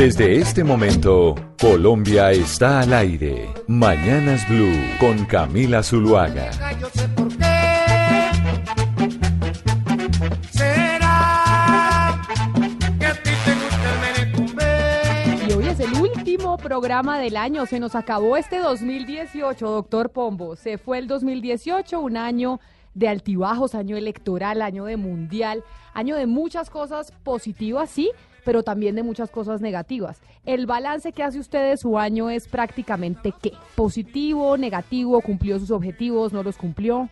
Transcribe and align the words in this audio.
Desde 0.00 0.36
este 0.36 0.64
momento, 0.64 1.34
Colombia 1.60 2.30
está 2.30 2.80
al 2.80 2.94
aire. 2.94 3.50
Mañanas 3.66 4.48
Blue 4.48 4.72
con 4.98 5.26
Camila 5.26 5.82
Zuluaga. 5.82 6.50
Yo 6.80 6.88
sé 6.88 7.06
por 7.08 7.28
qué. 7.28 7.44
¿Será 10.52 12.18
que 12.98 13.04
a 13.04 13.12
ti 13.12 13.30
te 13.44 13.54
gusta 13.56 13.92
el 13.92 14.00
merecumbe? 14.00 15.46
Y 15.46 15.52
hoy 15.52 15.66
es 15.68 15.80
el 15.80 15.92
último 15.92 16.56
programa 16.56 17.18
del 17.18 17.36
año. 17.36 17.66
Se 17.66 17.78
nos 17.78 17.94
acabó 17.94 18.38
este 18.38 18.60
2018, 18.60 19.68
doctor 19.68 20.12
Pombo. 20.12 20.56
Se 20.56 20.78
fue 20.78 20.96
el 20.96 21.08
2018, 21.08 22.00
un 22.00 22.16
año 22.16 22.58
de 22.94 23.08
altibajos, 23.08 23.74
año 23.74 23.98
electoral, 23.98 24.62
año 24.62 24.86
de 24.86 24.96
mundial, 24.96 25.62
año 25.92 26.16
de 26.16 26.26
muchas 26.26 26.70
cosas 26.70 27.12
positivas, 27.22 27.90
sí, 27.90 28.10
pero 28.44 28.62
también 28.62 28.94
de 28.94 29.02
muchas 29.02 29.30
cosas 29.30 29.60
negativas. 29.60 30.20
El 30.44 30.66
balance 30.66 31.12
que 31.12 31.22
hace 31.22 31.38
usted 31.38 31.70
de 31.70 31.76
su 31.76 31.98
año 31.98 32.30
es 32.30 32.48
prácticamente 32.48 33.32
qué? 33.40 33.52
Positivo, 33.74 34.56
negativo, 34.56 35.20
cumplió 35.20 35.58
sus 35.58 35.70
objetivos, 35.70 36.32
no 36.32 36.42
los 36.42 36.56
cumplió. 36.56 37.08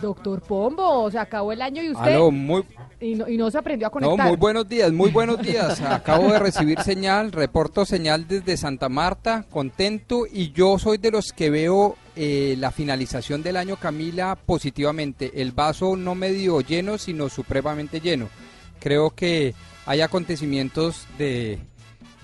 Doctor 0.00 0.40
Pombo, 0.40 1.10
se 1.10 1.18
acabó 1.18 1.52
el 1.52 1.60
año 1.62 1.82
y 1.82 1.90
usted 1.90 2.14
Aló, 2.14 2.30
muy, 2.30 2.62
y, 3.00 3.14
no, 3.14 3.28
y 3.28 3.36
no 3.36 3.50
se 3.50 3.58
aprendió 3.58 3.88
a 3.88 3.90
no, 3.90 3.92
conectar. 3.92 4.28
muy 4.28 4.36
buenos 4.36 4.68
días, 4.68 4.92
muy 4.92 5.10
buenos 5.10 5.40
días. 5.42 5.80
Acabo 5.80 6.32
de 6.32 6.38
recibir 6.38 6.80
señal, 6.80 7.32
reporto 7.32 7.84
señal 7.84 8.26
desde 8.28 8.56
Santa 8.56 8.88
Marta, 8.88 9.44
contento 9.50 10.26
y 10.30 10.52
yo 10.52 10.78
soy 10.78 10.98
de 10.98 11.10
los 11.10 11.32
que 11.32 11.50
veo 11.50 11.96
eh, 12.16 12.54
la 12.58 12.70
finalización 12.70 13.42
del 13.42 13.56
año 13.56 13.76
Camila 13.76 14.36
positivamente. 14.36 15.32
El 15.42 15.52
vaso 15.52 15.96
no 15.96 16.14
medio 16.14 16.60
lleno, 16.60 16.98
sino 16.98 17.28
supremamente 17.28 18.00
lleno. 18.00 18.28
Creo 18.78 19.10
que 19.10 19.54
hay 19.90 20.02
acontecimientos 20.02 21.08
de, 21.18 21.58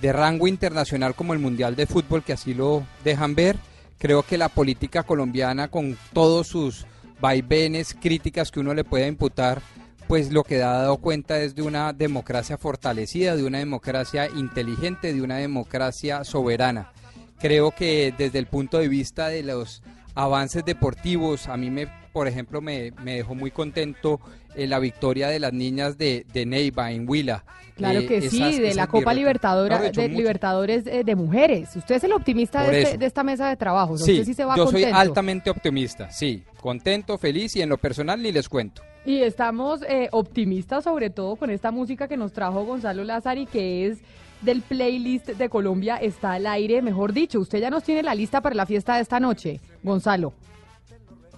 de 0.00 0.12
rango 0.12 0.46
internacional 0.46 1.16
como 1.16 1.32
el 1.32 1.40
Mundial 1.40 1.74
de 1.74 1.88
Fútbol 1.88 2.22
que 2.22 2.32
así 2.32 2.54
lo 2.54 2.86
dejan 3.02 3.34
ver. 3.34 3.56
Creo 3.98 4.22
que 4.22 4.38
la 4.38 4.48
política 4.48 5.02
colombiana 5.02 5.66
con 5.66 5.98
todos 6.12 6.46
sus 6.46 6.86
vaivenes, 7.20 7.92
críticas 8.00 8.52
que 8.52 8.60
uno 8.60 8.72
le 8.72 8.84
pueda 8.84 9.08
imputar, 9.08 9.62
pues 10.06 10.30
lo 10.30 10.44
que 10.44 10.62
ha 10.62 10.74
dado 10.74 10.98
cuenta 10.98 11.40
es 11.40 11.56
de 11.56 11.62
una 11.62 11.92
democracia 11.92 12.56
fortalecida, 12.56 13.34
de 13.34 13.42
una 13.42 13.58
democracia 13.58 14.28
inteligente, 14.28 15.12
de 15.12 15.22
una 15.22 15.38
democracia 15.38 16.22
soberana. 16.22 16.92
Creo 17.40 17.72
que 17.72 18.14
desde 18.16 18.38
el 18.38 18.46
punto 18.46 18.78
de 18.78 18.86
vista 18.86 19.26
de 19.26 19.42
los 19.42 19.82
avances 20.14 20.64
deportivos, 20.64 21.48
a 21.48 21.56
mí 21.56 21.70
me, 21.70 21.88
por 22.16 22.28
ejemplo, 22.28 22.62
me, 22.62 22.92
me 23.04 23.16
dejó 23.16 23.34
muy 23.34 23.50
contento 23.50 24.20
eh, 24.54 24.66
la 24.66 24.78
victoria 24.78 25.28
de 25.28 25.38
las 25.38 25.52
niñas 25.52 25.98
de, 25.98 26.24
de 26.32 26.46
Neiva 26.46 26.90
en 26.90 27.06
Huila. 27.06 27.44
Claro 27.74 28.00
Eh, 28.00 28.06
que 28.06 28.16
esas- 28.16 28.30
sí, 28.30 28.58
de 28.58 28.74
la 28.74 28.86
Copa 28.86 29.12
Libertadora, 29.12 29.78
de 29.78 30.08
Libertadores 30.08 30.86
eh, 30.86 31.02
de 31.04 31.14
mujeres. 31.14 31.76
Usted 31.76 31.96
es 31.96 32.04
el 32.04 32.14
optimista 32.14 32.62
de, 32.62 32.80
este- 32.80 32.96
de 32.96 33.04
esta 33.04 33.22
mesa 33.22 33.50
de 33.50 33.56
trabajo. 33.56 33.92
o 33.92 33.96
sea, 33.98 34.06
Sí, 34.06 34.12
usted 34.12 34.24
sí 34.24 34.32
se 34.32 34.46
va 34.46 34.56
yo 34.56 34.66
soy 34.66 34.84
altamente 34.84 35.50
optimista, 35.50 36.10
sí, 36.10 36.42
contento, 36.58 37.18
feliz 37.18 37.54
y 37.56 37.60
en 37.60 37.68
lo 37.68 37.76
personal 37.76 38.22
ni 38.22 38.32
les 38.32 38.48
cuento. 38.48 38.80
Y 39.04 39.20
estamos 39.20 39.82
eh, 39.86 40.08
optimistas 40.12 40.84
sobre 40.84 41.10
todo 41.10 41.36
con 41.36 41.50
esta 41.50 41.70
música 41.70 42.08
que 42.08 42.16
nos 42.16 42.32
trajo 42.32 42.64
Gonzalo 42.64 43.04
Lázari, 43.04 43.44
que 43.44 43.88
es 43.88 43.98
del 44.40 44.62
playlist 44.62 45.26
de 45.28 45.48
Colombia, 45.50 45.96
está 45.98 46.32
al 46.32 46.46
aire, 46.46 46.80
mejor 46.80 47.12
dicho. 47.12 47.40
Usted 47.40 47.58
ya 47.60 47.68
nos 47.68 47.82
tiene 47.84 48.02
la 48.02 48.14
lista 48.14 48.40
para 48.40 48.54
la 48.54 48.64
fiesta 48.64 48.96
de 48.96 49.02
esta 49.02 49.20
noche, 49.20 49.60
Gonzalo. 49.82 50.32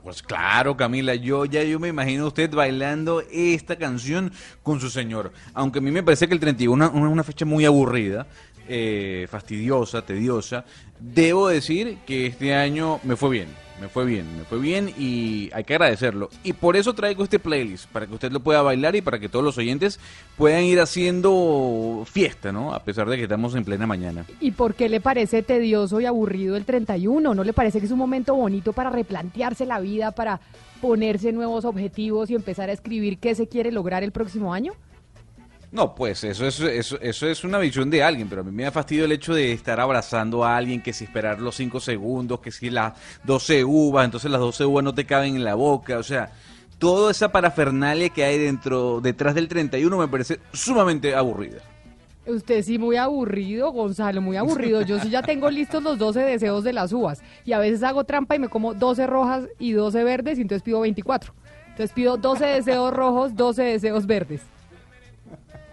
Pues 0.08 0.22
claro, 0.22 0.74
Camila, 0.74 1.14
yo 1.16 1.44
ya 1.44 1.62
yo 1.62 1.78
me 1.78 1.88
imagino 1.88 2.26
usted 2.28 2.50
bailando 2.50 3.22
esta 3.30 3.76
canción 3.76 4.32
con 4.62 4.80
su 4.80 4.88
señor. 4.88 5.34
Aunque 5.52 5.80
a 5.80 5.82
mí 5.82 5.90
me 5.90 6.02
parece 6.02 6.26
que 6.26 6.32
el 6.32 6.40
31 6.40 6.82
es 6.86 6.90
una, 6.94 7.10
una 7.10 7.22
fecha 7.22 7.44
muy 7.44 7.66
aburrida, 7.66 8.26
eh, 8.66 9.26
fastidiosa, 9.30 10.00
tediosa. 10.06 10.64
Debo 10.98 11.48
decir 11.48 11.98
que 12.06 12.24
este 12.24 12.54
año 12.54 13.00
me 13.02 13.16
fue 13.16 13.28
bien, 13.28 13.48
me 13.80 13.88
fue 13.88 14.04
bien, 14.04 14.26
me 14.36 14.44
fue 14.44 14.58
bien 14.58 14.92
y 14.98 15.50
hay 15.52 15.64
que 15.64 15.74
agradecerlo. 15.74 16.30
Y 16.42 16.52
por 16.52 16.76
eso 16.76 16.94
traigo 16.94 17.24
este 17.24 17.38
playlist, 17.38 17.86
para 17.86 18.06
que 18.06 18.14
usted 18.14 18.32
lo 18.32 18.40
pueda 18.40 18.62
bailar 18.62 18.96
y 18.96 19.00
para 19.00 19.18
que 19.18 19.28
todos 19.28 19.44
los 19.44 19.58
oyentes 19.58 20.00
puedan 20.36 20.64
ir 20.64 20.80
haciendo 20.80 22.04
fiesta, 22.10 22.52
¿no? 22.52 22.74
A 22.74 22.82
pesar 22.82 23.08
de 23.08 23.16
que 23.16 23.24
estamos 23.24 23.54
en 23.54 23.64
plena 23.64 23.86
mañana. 23.86 24.24
¿Y 24.40 24.52
por 24.52 24.74
qué 24.74 24.88
le 24.88 25.00
parece 25.00 25.42
tedioso 25.42 26.00
y 26.00 26.06
aburrido 26.06 26.56
el 26.56 26.64
31? 26.64 27.34
¿No 27.34 27.44
le 27.44 27.52
parece 27.52 27.80
que 27.80 27.86
es 27.86 27.92
un 27.92 27.98
momento 27.98 28.34
bonito 28.34 28.72
para 28.72 28.90
replantearse 28.90 29.66
la 29.66 29.80
vida, 29.80 30.10
para 30.12 30.40
ponerse 30.80 31.32
nuevos 31.32 31.64
objetivos 31.64 32.30
y 32.30 32.34
empezar 32.34 32.70
a 32.70 32.72
escribir 32.72 33.18
qué 33.18 33.34
se 33.34 33.48
quiere 33.48 33.72
lograr 33.72 34.02
el 34.02 34.12
próximo 34.12 34.54
año? 34.54 34.72
No, 35.70 35.94
pues 35.94 36.24
eso 36.24 36.46
es, 36.46 36.60
eso, 36.60 37.26
es 37.26 37.44
una 37.44 37.58
visión 37.58 37.90
de 37.90 38.02
alguien, 38.02 38.28
pero 38.28 38.40
a 38.40 38.44
mí 38.44 38.50
me 38.50 38.62
da 38.62 38.70
fastidio 38.70 39.04
el 39.04 39.12
hecho 39.12 39.34
de 39.34 39.52
estar 39.52 39.78
abrazando 39.80 40.42
a 40.42 40.56
alguien, 40.56 40.82
que 40.82 40.94
si 40.94 41.04
esperar 41.04 41.40
los 41.40 41.56
5 41.56 41.78
segundos, 41.80 42.40
que 42.40 42.50
si 42.50 42.70
las 42.70 42.94
12 43.24 43.64
uvas, 43.64 44.06
entonces 44.06 44.30
las 44.30 44.40
12 44.40 44.64
uvas 44.64 44.82
no 44.82 44.94
te 44.94 45.04
caben 45.04 45.36
en 45.36 45.44
la 45.44 45.54
boca, 45.56 45.98
o 45.98 46.02
sea, 46.02 46.32
toda 46.78 47.10
esa 47.10 47.30
parafernalia 47.30 48.08
que 48.08 48.24
hay 48.24 48.38
dentro, 48.38 49.00
detrás 49.02 49.34
del 49.34 49.48
31 49.48 49.98
me 49.98 50.08
parece 50.08 50.40
sumamente 50.54 51.14
aburrida. 51.14 51.58
Usted 52.26 52.62
sí 52.62 52.78
muy 52.78 52.96
aburrido, 52.96 53.72
Gonzalo, 53.72 54.20
muy 54.20 54.36
aburrido. 54.36 54.82
Yo 54.82 55.00
sí 55.00 55.08
ya 55.08 55.22
tengo 55.22 55.50
listos 55.50 55.82
los 55.82 55.96
12 55.96 56.20
deseos 56.20 56.62
de 56.62 56.74
las 56.74 56.92
uvas. 56.92 57.22
Y 57.46 57.52
a 57.52 57.58
veces 57.58 57.82
hago 57.82 58.04
trampa 58.04 58.36
y 58.36 58.38
me 58.38 58.48
como 58.48 58.74
12 58.74 59.06
rojas 59.06 59.44
y 59.58 59.72
12 59.72 60.04
verdes 60.04 60.38
y 60.38 60.42
entonces 60.42 60.62
pido 60.62 60.80
24. 60.80 61.32
Entonces 61.68 61.90
pido 61.92 62.18
12 62.18 62.44
deseos 62.44 62.92
rojos, 62.92 63.34
12 63.34 63.62
deseos 63.62 64.06
verdes. 64.06 64.42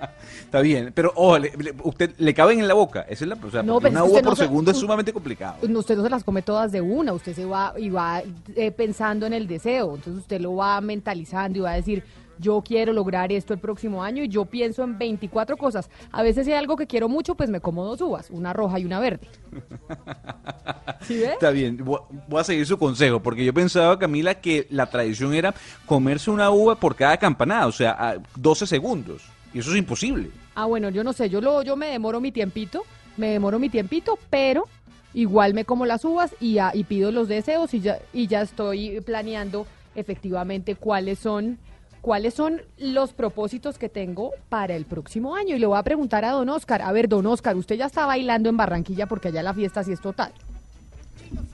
Está 0.46 0.62
bien, 0.62 0.92
pero 0.94 1.12
ojo, 1.16 1.38
le- 1.40 1.52
le- 1.58 1.74
usted 1.84 2.12
le 2.18 2.34
caben 2.34 2.60
en 2.60 2.68
la 2.68 2.74
boca, 2.74 3.02
esa 3.10 3.26
es 3.26 3.30
la, 3.30 3.36
o 3.36 3.52
sea, 3.52 3.64
No, 3.64 3.74
porque 3.74 3.90
pero 3.92 4.04
una 4.04 4.12
uva 4.12 4.22
no 4.22 4.30
por 4.30 4.38
se- 4.38 4.44
segundo 4.44 4.72
es 4.72 4.78
sumamente 4.78 5.12
complicado. 5.14 5.56
Usted 5.62 5.96
no 5.98 6.04
se 6.04 6.10
las 6.10 6.24
come 6.24 6.42
todas 6.42 6.72
de 6.72 6.82
una, 6.82 7.14
usted 7.14 7.34
se 7.34 7.46
va 7.46 7.74
y 7.78 7.90
va 7.90 8.22
eh, 8.56 8.72
pensando 8.72 9.26
en 9.26 9.34
el 9.34 9.48
deseo. 9.48 9.96
Entonces 9.96 10.22
usted 10.22 10.40
lo 10.42 10.56
va 10.56 10.80
mentalizando 10.82 11.58
y 11.60 11.62
va 11.62 11.72
a 11.72 11.76
decir, 11.76 12.04
yo 12.38 12.62
quiero 12.66 12.92
lograr 12.92 13.32
esto 13.32 13.54
el 13.54 13.60
próximo 13.60 14.04
año 14.04 14.22
y 14.24 14.28
yo 14.28 14.44
pienso 14.44 14.84
en 14.84 14.98
24 14.98 15.56
cosas. 15.56 15.90
A 16.12 16.22
veces 16.22 16.46
si 16.46 16.52
hay 16.52 16.58
algo 16.58 16.76
que 16.76 16.86
quiero 16.86 17.08
mucho, 17.08 17.36
pues 17.36 17.50
me 17.50 17.62
como 17.62 17.86
dos 17.86 18.02
uvas, 18.02 18.30
una 18.30 18.52
roja 18.52 18.78
y 18.80 18.84
una 18.86 19.00
verde. 19.00 19.28
¿Sí 21.02 21.18
ve? 21.18 21.34
Está 21.34 21.52
bien, 21.52 21.78
voy 21.84 22.00
voy 22.28 22.42
a 22.42 22.44
seguir 22.44 22.66
su 22.66 22.78
consejo, 22.78 23.22
porque 23.22 23.46
yo 23.46 23.54
pensaba, 23.54 23.98
Camila, 24.00 24.36
que 24.36 24.68
la 24.70 24.88
tradición 24.88 25.34
era 25.34 25.54
comerse 25.86 26.32
una 26.32 26.50
uva 26.52 26.76
por 26.76 26.96
cada 26.96 27.18
campanada, 27.18 27.68
o 27.68 27.72
sea, 27.72 27.91
a 27.91 28.16
12 28.35 28.68
segundos. 28.68 29.24
Y 29.55 29.59
eso 29.59 29.72
es 29.72 29.78
imposible. 29.78 30.29
Ah, 30.53 30.66
bueno, 30.66 30.90
yo 30.90 31.02
no 31.05 31.13
sé, 31.13 31.29
yo 31.29 31.40
lo, 31.40 31.61
yo 31.63 31.78
me 31.78 31.87
demoro 31.87 32.19
mi 32.19 32.34
tiempito, 32.34 32.84
me 33.16 33.29
demoro 33.29 33.57
mi 33.57 33.69
tiempito, 33.69 34.19
pero 34.29 34.66
igual 35.13 35.53
me 35.53 35.63
como 35.63 35.85
las 35.85 36.03
uvas 36.03 36.35
y, 36.41 36.55
ya- 36.55 36.72
y 36.73 36.84
pido 36.84 37.09
los 37.13 37.29
deseos 37.29 37.73
y 37.73 37.79
ya, 37.79 37.99
y 38.11 38.28
ya 38.28 38.41
estoy 38.41 38.99
planeando 38.99 39.66
efectivamente 39.96 40.75
cuáles 40.75 41.19
son, 41.19 41.57
cuáles 42.02 42.34
son 42.34 42.63
los 42.78 43.13
propósitos 43.13 43.78
que 43.78 43.87
tengo 43.87 44.31
para 44.49 44.75
el 44.75 44.84
próximo 44.84 45.35
año. 45.37 45.55
Y 45.55 45.59
le 45.59 45.67
voy 45.67 45.78
a 45.78 45.84
preguntar 45.84 46.25
a 46.25 46.31
don 46.31 46.49
Oscar, 46.49 46.81
a 46.81 46.91
ver, 46.91 47.07
don 47.07 47.25
Oscar, 47.25 47.55
usted 47.55 47.78
ya 47.78 47.85
está 47.85 48.05
bailando 48.05 48.49
en 48.49 48.57
Barranquilla 48.57 49.05
porque 49.07 49.29
allá 49.29 49.41
la 49.41 49.53
fiesta 49.53 49.85
sí 49.85 49.93
es 49.93 50.02
total. 50.02 50.34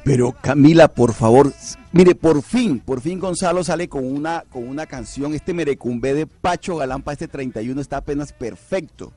Pero 0.04 0.32
Camila, 0.42 0.88
por 0.88 1.14
favor, 1.14 1.54
mire, 1.92 2.16
por 2.16 2.42
fin, 2.42 2.80
por 2.80 3.02
fin 3.02 3.20
Gonzalo 3.20 3.64
sale 3.64 3.88
con 3.88 4.06
una, 4.06 4.44
con 4.50 4.68
una 4.68 4.86
canción, 4.88 5.34
este 5.34 5.54
merecumbe 5.54 6.14
de 6.14 6.26
Pacho 6.28 6.78
Galán 6.78 7.02
para 7.04 7.14
este 7.14 7.28
31 7.28 7.80
está 7.80 7.98
apenas 7.98 8.34
perfecto. 8.34 9.14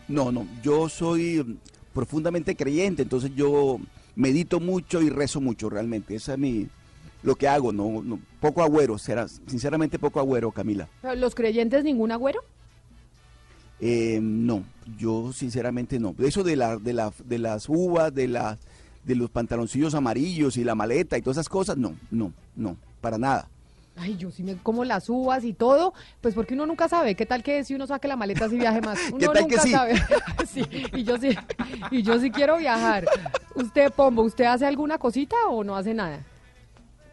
No, 0.09 0.31
no, 0.31 0.47
yo 0.63 0.89
soy 0.89 1.59
profundamente 1.93 2.55
creyente, 2.55 3.03
entonces 3.03 3.31
yo 3.35 3.79
medito 4.15 4.59
mucho 4.59 5.01
y 5.01 5.09
rezo 5.09 5.39
mucho 5.39 5.69
realmente. 5.69 6.15
Esa 6.15 6.33
es 6.33 6.39
mi 6.39 6.67
lo 7.21 7.35
que 7.35 7.47
hago, 7.47 7.71
no, 7.71 8.01
no 8.01 8.19
poco 8.39 8.63
agüero, 8.63 8.97
será 8.97 9.27
sinceramente 9.27 9.99
poco 9.99 10.19
agüero, 10.19 10.51
Camila. 10.51 10.87
¿Los 11.17 11.35
creyentes 11.35 11.83
ningún 11.83 12.11
agüero? 12.11 12.41
Eh, 13.81 14.19
no, 14.21 14.63
yo 14.97 15.31
sinceramente 15.33 15.99
no. 15.99 16.15
Eso 16.19 16.43
de 16.43 16.55
la, 16.55 16.77
de 16.77 16.93
la, 16.93 17.13
de 17.25 17.39
las 17.39 17.69
uvas, 17.69 18.13
de 18.13 18.27
las 18.27 18.57
de 19.03 19.15
los 19.15 19.29
pantaloncillos 19.29 19.95
amarillos 19.95 20.57
y 20.57 20.63
la 20.63 20.75
maleta 20.75 21.17
y 21.17 21.21
todas 21.21 21.37
esas 21.37 21.49
cosas, 21.49 21.77
no, 21.77 21.95
no, 22.11 22.33
no, 22.55 22.77
para 23.01 23.17
nada. 23.17 23.49
Ay, 23.99 24.15
yo 24.17 24.31
sí 24.31 24.43
me 24.43 24.55
como 24.55 24.85
las 24.85 25.09
uvas 25.09 25.43
y 25.43 25.53
todo, 25.53 25.93
pues 26.21 26.33
porque 26.33 26.53
uno 26.53 26.65
nunca 26.65 26.87
sabe. 26.87 27.15
¿Qué 27.15 27.25
tal 27.25 27.43
que 27.43 27.63
si 27.63 27.75
uno 27.75 27.85
saque 27.85 28.07
la 28.07 28.15
maleta 28.15 28.47
si 28.49 28.57
viaje 28.57 28.81
más? 28.81 28.97
Uno 29.11 29.17
¿Qué 29.19 29.25
tal 29.27 29.41
nunca 29.43 29.55
que 29.55 29.61
sí? 29.61 29.71
sabe. 29.71 29.93
Sí, 30.51 30.63
y 30.93 31.03
yo 31.03 31.17
sí, 31.17 31.29
y 31.91 32.01
yo 32.01 32.19
sí 32.19 32.31
quiero 32.31 32.57
viajar. 32.57 33.05
Usted, 33.55 33.91
Pombo, 33.91 34.23
¿usted 34.23 34.45
hace 34.45 34.65
alguna 34.65 34.97
cosita 34.97 35.35
o 35.49 35.63
no 35.63 35.75
hace 35.75 35.93
nada? 35.93 36.23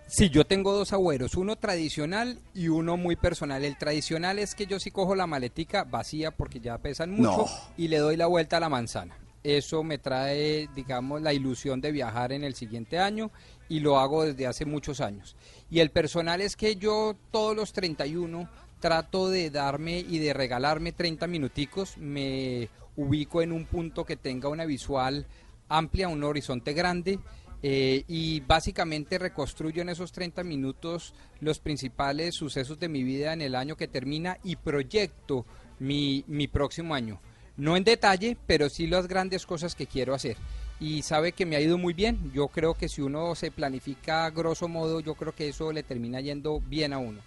Sí, 0.07 0.31
yo 0.31 0.47
tengo 0.47 0.73
dos 0.73 0.93
agüeros, 0.93 1.35
uno 1.35 1.57
tradicional 1.57 2.39
y 2.55 2.69
uno 2.69 2.97
muy 2.97 3.17
personal. 3.17 3.65
El 3.65 3.77
tradicional 3.77 4.39
es 4.39 4.55
que 4.55 4.67
yo 4.67 4.79
sí 4.79 4.91
cojo 4.93 5.15
la 5.17 5.27
maletica 5.27 5.83
vacía 5.85 6.31
porque 6.31 6.61
ya 6.61 6.79
pesan 6.79 7.11
mucho 7.11 7.39
No. 7.39 7.47
y 7.77 7.89
le 7.89 7.99
doy 7.99 8.17
la 8.17 8.27
vuelta 8.27 8.57
a 8.59 8.61
la 8.61 8.69
manzana. 8.69 9.17
Eso 9.43 9.83
me 9.83 9.99
trae, 9.99 10.69
digamos, 10.75 11.21
la 11.23 11.33
ilusión 11.33 11.81
de 11.81 11.93
viajar 11.93 12.33
en 12.33 12.43
el 12.45 12.55
siguiente 12.55 12.99
año 12.99 13.31
y 13.69 13.81
lo 13.81 13.99
hago 13.99 14.25
desde 14.25 14.47
hace 14.47 14.65
muchos 14.65 15.01
años. 15.01 15.37
Y 15.71 15.81
el 15.81 15.91
personal 15.91 16.41
es 16.41 16.57
que 16.57 16.77
yo 16.77 17.17
todos 17.31 17.57
los 17.57 17.73
31 17.73 18.49
trato 18.81 19.29
de 19.29 19.51
darme 19.51 19.99
y 19.99 20.19
de 20.19 20.33
regalarme 20.33 20.93
30 20.93 21.27
minuticos, 21.27 21.97
me 21.99 22.69
ubico 22.97 23.43
en 23.43 23.53
un 23.53 23.65
punto 23.65 24.05
que 24.05 24.17
tenga 24.17 24.49
una 24.49 24.65
visual 24.65 25.27
amplia, 25.69 26.09
un 26.09 26.23
horizonte 26.23 26.73
grande 26.73 27.19
eh, 27.63 28.05
y 28.07 28.41
básicamente 28.41 29.19
reconstruyo 29.19 29.83
en 29.83 29.89
esos 29.89 30.13
30 30.13 30.45
minutos 30.45 31.15
los 31.41 31.59
principales 31.59 32.35
sucesos 32.35 32.79
de 32.79 32.89
mi 32.89 33.03
vida 33.03 33.33
en 33.33 33.43
el 33.43 33.55
año 33.55 33.77
que 33.77 33.89
termina 33.89 34.39
y 34.45 34.57
proyecto 34.57 35.47
mi, 35.79 36.25
mi 36.27 36.47
próximo 36.47 36.95
año. 36.95 37.21
No 37.57 37.77
en 37.77 37.85
detalle, 37.85 38.37
pero 38.47 38.69
sí 38.69 38.87
las 38.87 39.09
grandes 39.09 39.47
cosas 39.47 39.75
que 39.75 39.87
quiero 39.87 40.15
hacer. 40.15 40.37
Y 40.79 41.03
sabe 41.03 41.33
que 41.33 41.47
me 41.47 41.57
ha 41.57 41.61
ido 41.61 41.79
muy 41.79 41.95
bien. 41.95 42.31
Yo 42.35 42.49
creo 42.49 42.75
que 42.75 42.89
si 42.89 43.01
uno 43.01 43.35
se 43.35 43.51
planifica 43.51 44.27
a 44.27 44.31
grosso 44.31 44.69
modo, 44.69 45.01
yo 45.01 45.15
creo 45.15 45.35
que 45.35 45.49
eso 45.49 45.73
le 45.73 45.83
termina 45.83 46.21
yendo 46.21 46.61
bien 46.61 46.93
a 46.93 46.99
uno. 46.99 47.21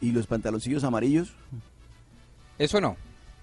¿Y 0.00 0.12
los 0.12 0.26
pantaloncillos 0.26 0.84
amarillos? 0.84 1.34
Eso 2.58 2.80
no. 2.80 2.96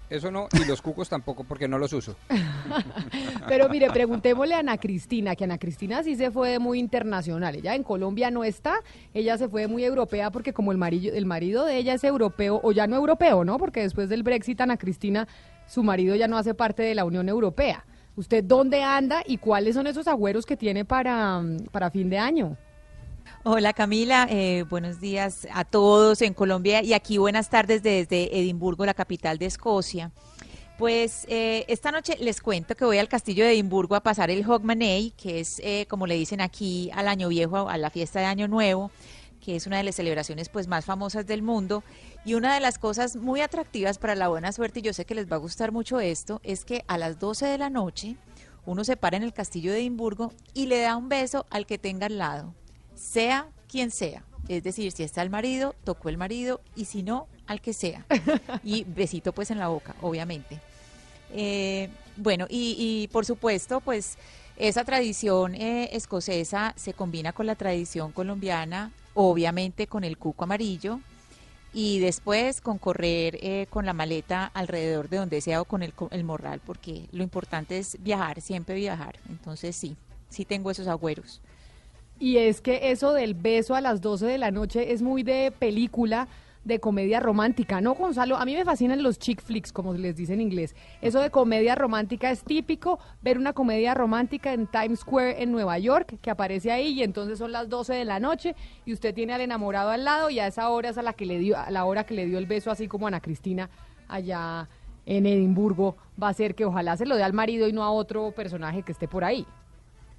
Eso 0.08 0.30
no, 0.30 0.46
y 0.52 0.64
los 0.66 0.82
cucos 0.82 1.08
tampoco, 1.08 1.42
porque 1.42 1.66
no 1.66 1.78
los 1.78 1.92
uso. 1.92 2.14
Pero 3.48 3.68
mire, 3.68 3.90
preguntémosle 3.90 4.54
a 4.54 4.60
Ana 4.60 4.78
Cristina, 4.78 5.34
que 5.34 5.42
Ana 5.42 5.58
Cristina 5.58 6.04
sí 6.04 6.14
se 6.14 6.30
fue 6.30 6.50
de 6.50 6.58
muy 6.60 6.78
internacional. 6.78 7.56
Ella 7.56 7.74
en 7.74 7.82
Colombia 7.82 8.30
no 8.30 8.44
está, 8.44 8.76
ella 9.14 9.36
se 9.36 9.48
fue 9.48 9.62
de 9.62 9.68
muy 9.68 9.84
europea 9.84 10.30
porque 10.30 10.52
como 10.52 10.70
el 10.70 10.78
marido, 10.78 11.12
el 11.12 11.26
marido 11.26 11.64
de 11.64 11.76
ella 11.76 11.94
es 11.94 12.04
europeo, 12.04 12.60
o 12.62 12.70
ya 12.70 12.86
no 12.86 12.94
europeo, 12.94 13.44
¿no? 13.44 13.58
Porque 13.58 13.80
después 13.80 14.08
del 14.08 14.22
Brexit, 14.22 14.60
Ana 14.60 14.76
Cristina, 14.76 15.26
su 15.66 15.82
marido 15.82 16.14
ya 16.14 16.28
no 16.28 16.38
hace 16.38 16.54
parte 16.54 16.84
de 16.84 16.94
la 16.94 17.04
Unión 17.04 17.28
Europea. 17.28 17.84
¿Usted 18.16 18.42
dónde 18.42 18.82
anda 18.82 19.22
y 19.26 19.36
cuáles 19.36 19.74
son 19.74 19.86
esos 19.86 20.08
agüeros 20.08 20.46
que 20.46 20.56
tiene 20.56 20.86
para, 20.86 21.38
mm, 21.40 21.66
para 21.70 21.90
fin 21.90 22.08
de 22.08 22.16
año? 22.16 22.56
Hola 23.44 23.74
Camila, 23.74 24.26
eh, 24.30 24.64
buenos 24.70 25.00
días 25.00 25.46
a 25.52 25.64
todos 25.64 26.22
en 26.22 26.32
Colombia 26.32 26.82
y 26.82 26.94
aquí 26.94 27.18
buenas 27.18 27.50
tardes 27.50 27.82
desde 27.82 28.38
Edimburgo, 28.38 28.86
la 28.86 28.94
capital 28.94 29.36
de 29.36 29.46
Escocia. 29.46 30.12
Pues 30.78 31.26
eh, 31.28 31.66
esta 31.68 31.92
noche 31.92 32.16
les 32.18 32.40
cuento 32.40 32.74
que 32.74 32.86
voy 32.86 32.98
al 32.98 33.08
castillo 33.08 33.44
de 33.44 33.52
Edimburgo 33.52 33.94
a 33.94 34.02
pasar 34.02 34.30
el 34.30 34.48
Hogmanay, 34.48 35.10
que 35.10 35.40
es 35.40 35.60
eh, 35.62 35.86
como 35.88 36.06
le 36.06 36.14
dicen 36.14 36.40
aquí 36.40 36.90
al 36.94 37.08
año 37.08 37.28
viejo, 37.28 37.68
a 37.68 37.76
la 37.76 37.90
fiesta 37.90 38.20
de 38.20 38.26
año 38.26 38.48
nuevo, 38.48 38.90
que 39.40 39.56
es 39.56 39.66
una 39.66 39.76
de 39.76 39.84
las 39.84 39.94
celebraciones 39.94 40.48
pues 40.48 40.68
más 40.68 40.86
famosas 40.86 41.26
del 41.26 41.42
mundo. 41.42 41.84
Y 42.26 42.34
una 42.34 42.52
de 42.52 42.60
las 42.60 42.78
cosas 42.78 43.16
muy 43.16 43.40
atractivas 43.40 43.96
para 43.96 44.14
la 44.14 44.28
buena 44.28 44.52
suerte, 44.52 44.80
y 44.80 44.82
yo 44.82 44.92
sé 44.92 45.06
que 45.06 45.14
les 45.14 45.30
va 45.30 45.36
a 45.36 45.38
gustar 45.38 45.72
mucho 45.72 46.00
esto, 46.00 46.40
es 46.42 46.66
que 46.66 46.84
a 46.88 46.98
las 46.98 47.18
12 47.18 47.46
de 47.46 47.56
la 47.56 47.70
noche 47.70 48.16
uno 48.66 48.84
se 48.84 48.98
para 48.98 49.16
en 49.16 49.22
el 49.22 49.32
castillo 49.32 49.72
de 49.72 49.78
Edimburgo 49.78 50.32
y 50.52 50.66
le 50.66 50.80
da 50.80 50.96
un 50.96 51.08
beso 51.08 51.46
al 51.50 51.66
que 51.66 51.78
tenga 51.78 52.06
al 52.06 52.18
lado 52.18 52.52
sea 52.96 53.48
quien 53.68 53.90
sea. 53.90 54.24
Es 54.48 54.62
decir, 54.62 54.90
si 54.92 55.02
está 55.02 55.22
el 55.22 55.30
marido, 55.30 55.74
tocó 55.84 56.08
el 56.08 56.18
marido 56.18 56.60
y 56.74 56.86
si 56.86 57.02
no, 57.02 57.28
al 57.46 57.60
que 57.60 57.72
sea. 57.72 58.04
Y 58.64 58.84
besito 58.84 59.32
pues 59.32 59.50
en 59.50 59.58
la 59.58 59.68
boca, 59.68 59.94
obviamente. 60.00 60.60
Eh, 61.32 61.88
bueno, 62.16 62.46
y, 62.48 62.76
y, 62.78 63.08
por 63.08 63.24
supuesto, 63.26 63.80
pues 63.80 64.16
esa 64.56 64.84
tradición 64.84 65.54
eh, 65.54 65.90
escocesa 65.92 66.72
se 66.76 66.94
combina 66.94 67.32
con 67.32 67.46
la 67.46 67.56
tradición 67.56 68.12
colombiana, 68.12 68.92
obviamente 69.14 69.86
con 69.86 70.04
el 70.04 70.16
cuco 70.16 70.44
amarillo 70.44 71.00
y 71.78 71.98
después 71.98 72.62
con 72.62 72.78
correr 72.78 73.38
eh, 73.42 73.66
con 73.68 73.84
la 73.84 73.92
maleta 73.92 74.46
alrededor 74.54 75.10
de 75.10 75.18
donde 75.18 75.42
sea 75.42 75.60
o 75.60 75.66
con 75.66 75.82
el, 75.82 75.92
el 76.10 76.24
morral, 76.24 76.58
porque 76.64 77.06
lo 77.12 77.22
importante 77.22 77.76
es 77.76 77.98
viajar, 78.02 78.40
siempre 78.40 78.76
viajar. 78.76 79.16
Entonces 79.28 79.76
sí, 79.76 79.94
sí 80.30 80.46
tengo 80.46 80.70
esos 80.70 80.88
agüeros. 80.88 81.42
Y 82.18 82.38
es 82.38 82.62
que 82.62 82.92
eso 82.92 83.12
del 83.12 83.34
beso 83.34 83.74
a 83.74 83.82
las 83.82 84.00
12 84.00 84.24
de 84.24 84.38
la 84.38 84.50
noche 84.50 84.94
es 84.94 85.02
muy 85.02 85.22
de 85.22 85.52
película 85.58 86.28
de 86.66 86.80
comedia 86.80 87.20
romántica, 87.20 87.80
¿no, 87.80 87.94
Gonzalo? 87.94 88.36
A 88.36 88.44
mí 88.44 88.54
me 88.54 88.64
fascinan 88.64 89.02
los 89.02 89.20
chick 89.20 89.40
flicks, 89.40 89.72
como 89.72 89.94
les 89.94 90.16
dice 90.16 90.34
en 90.34 90.40
inglés. 90.40 90.74
Eso 91.00 91.20
de 91.20 91.30
comedia 91.30 91.76
romántica 91.76 92.30
es 92.30 92.42
típico, 92.42 92.98
ver 93.22 93.38
una 93.38 93.52
comedia 93.52 93.94
romántica 93.94 94.52
en 94.52 94.66
Times 94.66 95.00
Square 95.00 95.42
en 95.42 95.52
Nueva 95.52 95.78
York, 95.78 96.18
que 96.20 96.28
aparece 96.28 96.72
ahí 96.72 96.88
y 96.88 97.04
entonces 97.04 97.38
son 97.38 97.52
las 97.52 97.68
12 97.68 97.94
de 97.94 98.04
la 98.04 98.18
noche 98.18 98.56
y 98.84 98.92
usted 98.92 99.14
tiene 99.14 99.32
al 99.32 99.40
enamorado 99.42 99.90
al 99.90 100.04
lado 100.04 100.28
y 100.28 100.40
a 100.40 100.48
esa 100.48 100.68
hora 100.70 100.88
es 100.88 100.98
a 100.98 101.02
la 101.02 101.12
que 101.12 101.24
le 101.24 101.38
dio 101.38 101.56
a 101.56 101.70
la 101.70 101.84
hora 101.84 102.04
que 102.04 102.14
le 102.14 102.26
dio 102.26 102.38
el 102.38 102.46
beso 102.46 102.72
así 102.72 102.88
como 102.88 103.06
Ana 103.06 103.20
Cristina 103.20 103.70
allá 104.08 104.68
en 105.06 105.24
Edimburgo, 105.24 105.96
va 106.20 106.28
a 106.30 106.34
ser 106.34 106.56
que 106.56 106.64
ojalá 106.64 106.96
se 106.96 107.06
lo 107.06 107.14
dé 107.14 107.22
al 107.22 107.32
marido 107.32 107.68
y 107.68 107.72
no 107.72 107.84
a 107.84 107.92
otro 107.92 108.32
personaje 108.32 108.82
que 108.82 108.90
esté 108.90 109.06
por 109.06 109.22
ahí. 109.22 109.46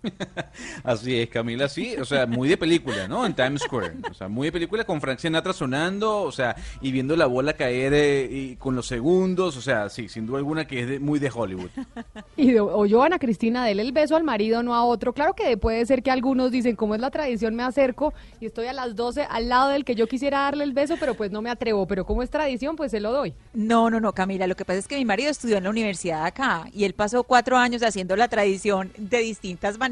Así 0.83 1.19
es, 1.19 1.29
Camila, 1.29 1.67
sí, 1.67 1.95
o 1.99 2.05
sea, 2.05 2.25
muy 2.25 2.47
de 2.49 2.57
película, 2.57 3.07
¿no? 3.07 3.25
En 3.25 3.33
Times 3.35 3.61
Square, 3.61 3.95
o 4.09 4.13
sea, 4.13 4.27
muy 4.27 4.47
de 4.47 4.51
película 4.51 4.83
con 4.83 5.01
Frank 5.01 5.19
Sinatra 5.19 5.53
sonando, 5.53 6.21
o 6.21 6.31
sea, 6.31 6.55
y 6.81 6.91
viendo 6.91 7.15
la 7.15 7.25
bola 7.25 7.53
caer 7.53 7.93
eh, 7.93 8.27
y 8.31 8.55
con 8.55 8.75
los 8.75 8.87
segundos, 8.87 9.57
o 9.57 9.61
sea, 9.61 9.89
sí, 9.89 10.07
sin 10.09 10.25
duda 10.25 10.37
alguna 10.39 10.65
que 10.67 10.81
es 10.81 10.87
de- 10.87 10.99
muy 10.99 11.19
de 11.19 11.31
Hollywood. 11.33 11.69
Y 12.37 12.51
de- 12.51 12.59
o 12.61 12.85
yo, 12.85 13.01
Ana 13.01 13.17
Cristina, 13.17 13.65
dele 13.65 13.81
el 13.81 13.91
beso 13.91 14.15
al 14.15 14.23
marido, 14.23 14.61
no 14.61 14.75
a 14.75 14.83
otro. 14.85 15.11
Claro 15.13 15.33
que 15.33 15.57
puede 15.57 15.83
ser 15.87 16.03
que 16.03 16.11
algunos 16.11 16.51
dicen, 16.51 16.75
como 16.75 16.93
es 16.93 17.01
la 17.01 17.09
tradición, 17.09 17.55
me 17.55 17.63
acerco 17.63 18.13
y 18.39 18.45
estoy 18.45 18.67
a 18.67 18.73
las 18.73 18.95
12 18.95 19.23
al 19.27 19.49
lado 19.49 19.69
del 19.69 19.83
que 19.83 19.95
yo 19.95 20.05
quisiera 20.07 20.41
darle 20.41 20.63
el 20.63 20.73
beso, 20.73 20.95
pero 20.99 21.15
pues 21.15 21.31
no 21.31 21.41
me 21.41 21.49
atrevo. 21.49 21.87
Pero 21.87 22.05
como 22.05 22.21
es 22.21 22.29
tradición, 22.29 22.75
pues 22.75 22.91
se 22.91 22.99
lo 22.99 23.11
doy. 23.11 23.33
No, 23.53 23.89
no, 23.89 23.99
no, 23.99 24.13
Camila. 24.13 24.45
Lo 24.45 24.55
que 24.55 24.65
pasa 24.65 24.77
es 24.79 24.87
que 24.87 24.97
mi 24.97 25.05
marido 25.05 25.31
estudió 25.31 25.57
en 25.57 25.63
la 25.63 25.71
universidad 25.71 26.25
acá 26.25 26.65
y 26.71 26.83
él 26.83 26.93
pasó 26.93 27.23
cuatro 27.23 27.57
años 27.57 27.81
haciendo 27.81 28.15
la 28.15 28.27
tradición 28.27 28.91
de 28.97 29.17
distintas 29.19 29.79
maneras 29.79 29.86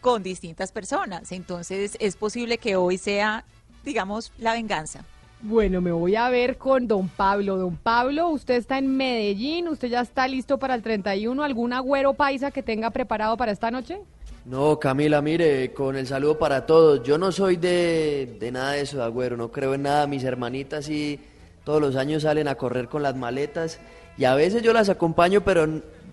con 0.00 0.22
distintas 0.22 0.72
personas. 0.72 1.32
Entonces 1.32 1.96
es 2.00 2.16
posible 2.16 2.58
que 2.58 2.76
hoy 2.76 2.98
sea, 2.98 3.44
digamos, 3.84 4.32
la 4.38 4.52
venganza. 4.52 5.04
Bueno, 5.40 5.80
me 5.80 5.92
voy 5.92 6.16
a 6.16 6.28
ver 6.30 6.58
con 6.58 6.88
don 6.88 7.08
Pablo. 7.08 7.56
Don 7.56 7.76
Pablo, 7.76 8.28
usted 8.28 8.54
está 8.54 8.78
en 8.78 8.96
Medellín, 8.96 9.68
usted 9.68 9.88
ya 9.88 10.00
está 10.00 10.26
listo 10.26 10.58
para 10.58 10.74
el 10.74 10.82
31. 10.82 11.42
¿Algún 11.44 11.72
agüero 11.72 12.14
paisa 12.14 12.50
que 12.50 12.62
tenga 12.62 12.90
preparado 12.90 13.36
para 13.36 13.52
esta 13.52 13.70
noche? 13.70 14.00
No, 14.44 14.78
Camila, 14.78 15.22
mire, 15.22 15.72
con 15.72 15.96
el 15.96 16.06
saludo 16.06 16.38
para 16.38 16.66
todos. 16.66 17.02
Yo 17.04 17.18
no 17.18 17.30
soy 17.30 17.56
de, 17.56 18.36
de 18.40 18.50
nada 18.50 18.72
de 18.72 18.80
eso, 18.80 18.96
de 18.96 19.04
agüero, 19.04 19.36
no 19.36 19.52
creo 19.52 19.74
en 19.74 19.82
nada. 19.82 20.06
Mis 20.06 20.24
hermanitas 20.24 20.86
sí 20.86 21.20
todos 21.68 21.82
los 21.82 21.96
años 21.96 22.22
salen 22.22 22.48
a 22.48 22.54
correr 22.54 22.88
con 22.88 23.02
las 23.02 23.14
maletas 23.14 23.78
y 24.16 24.24
a 24.24 24.34
veces 24.34 24.62
yo 24.62 24.72
las 24.72 24.88
acompaño, 24.88 25.42
pero, 25.42 25.68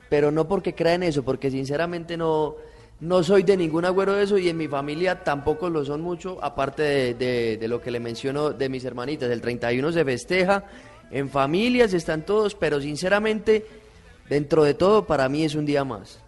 pero 0.10 0.29
no 0.29 0.50
porque 0.50 0.75
crea 0.75 0.96
en 0.96 1.03
eso, 1.03 1.24
porque 1.24 1.50
sinceramente 1.50 2.17
no, 2.17 2.55
no 3.01 3.23
soy 3.23 3.43
de 3.43 3.57
ningún 3.57 3.85
agüero 3.85 4.13
de 4.13 4.23
eso 4.23 4.37
y 4.37 4.49
en 4.49 4.57
mi 4.57 4.67
familia 4.67 5.23
tampoco 5.23 5.69
lo 5.69 5.83
son 5.85 6.01
mucho, 6.01 6.37
aparte 6.41 7.13
de, 7.15 7.57
de- 7.59 7.67
lo 7.67 7.81
que 7.81 7.91
le 7.91 7.99
menciono 7.99 8.51
de 8.51 8.69
mis 8.69 8.85
hermanitas. 8.85 9.29
El 9.29 9.41
31 9.41 9.91
se 9.91 10.05
festeja, 10.05 10.63
en 11.11 11.29
familias 11.29 11.93
están 11.93 12.25
todos, 12.25 12.55
pero 12.55 12.79
sinceramente 12.81 13.65
dentro 14.29 14.63
de 14.63 14.73
todo, 14.73 15.05
para 15.05 15.27
mí 15.29 15.43
es 15.43 15.55
un 15.55 15.65
día 15.65 15.83
más. 15.83 16.19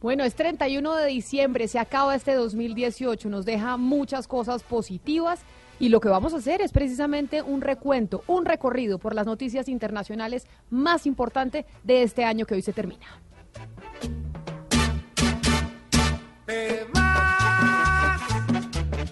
Bueno, 0.00 0.24
es 0.24 0.34
31 0.34 0.94
de 0.96 1.06
diciembre, 1.06 1.68
se 1.68 1.78
acaba 1.78 2.14
este 2.14 2.34
2018, 2.34 3.28
nos 3.28 3.44
deja 3.44 3.76
muchas 3.76 4.26
cosas 4.28 4.62
positivas 4.62 5.40
y 5.78 5.88
lo 5.90 6.00
que 6.00 6.08
vamos 6.08 6.32
a 6.34 6.38
hacer 6.38 6.60
es 6.62 6.72
precisamente 6.72 7.42
un 7.42 7.60
recuento, 7.60 8.22
un 8.26 8.44
recorrido 8.44 8.98
por 8.98 9.14
las 9.14 9.26
noticias 9.26 9.68
internacionales 9.68 10.46
más 10.70 11.06
importantes 11.06 11.64
de 11.82 12.02
este 12.02 12.24
año 12.24 12.46
que 12.46 12.54
hoy 12.54 12.62
se 12.62 12.72
termina. 12.72 13.06
Te 16.50 16.84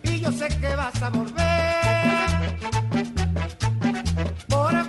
y 0.02 0.21
yo 0.21 0.33
sé 0.33 0.49
que 0.61 0.75
vas 0.75 1.00
a 1.00 1.11
volver. 1.11 2.59
Porque 4.49 4.88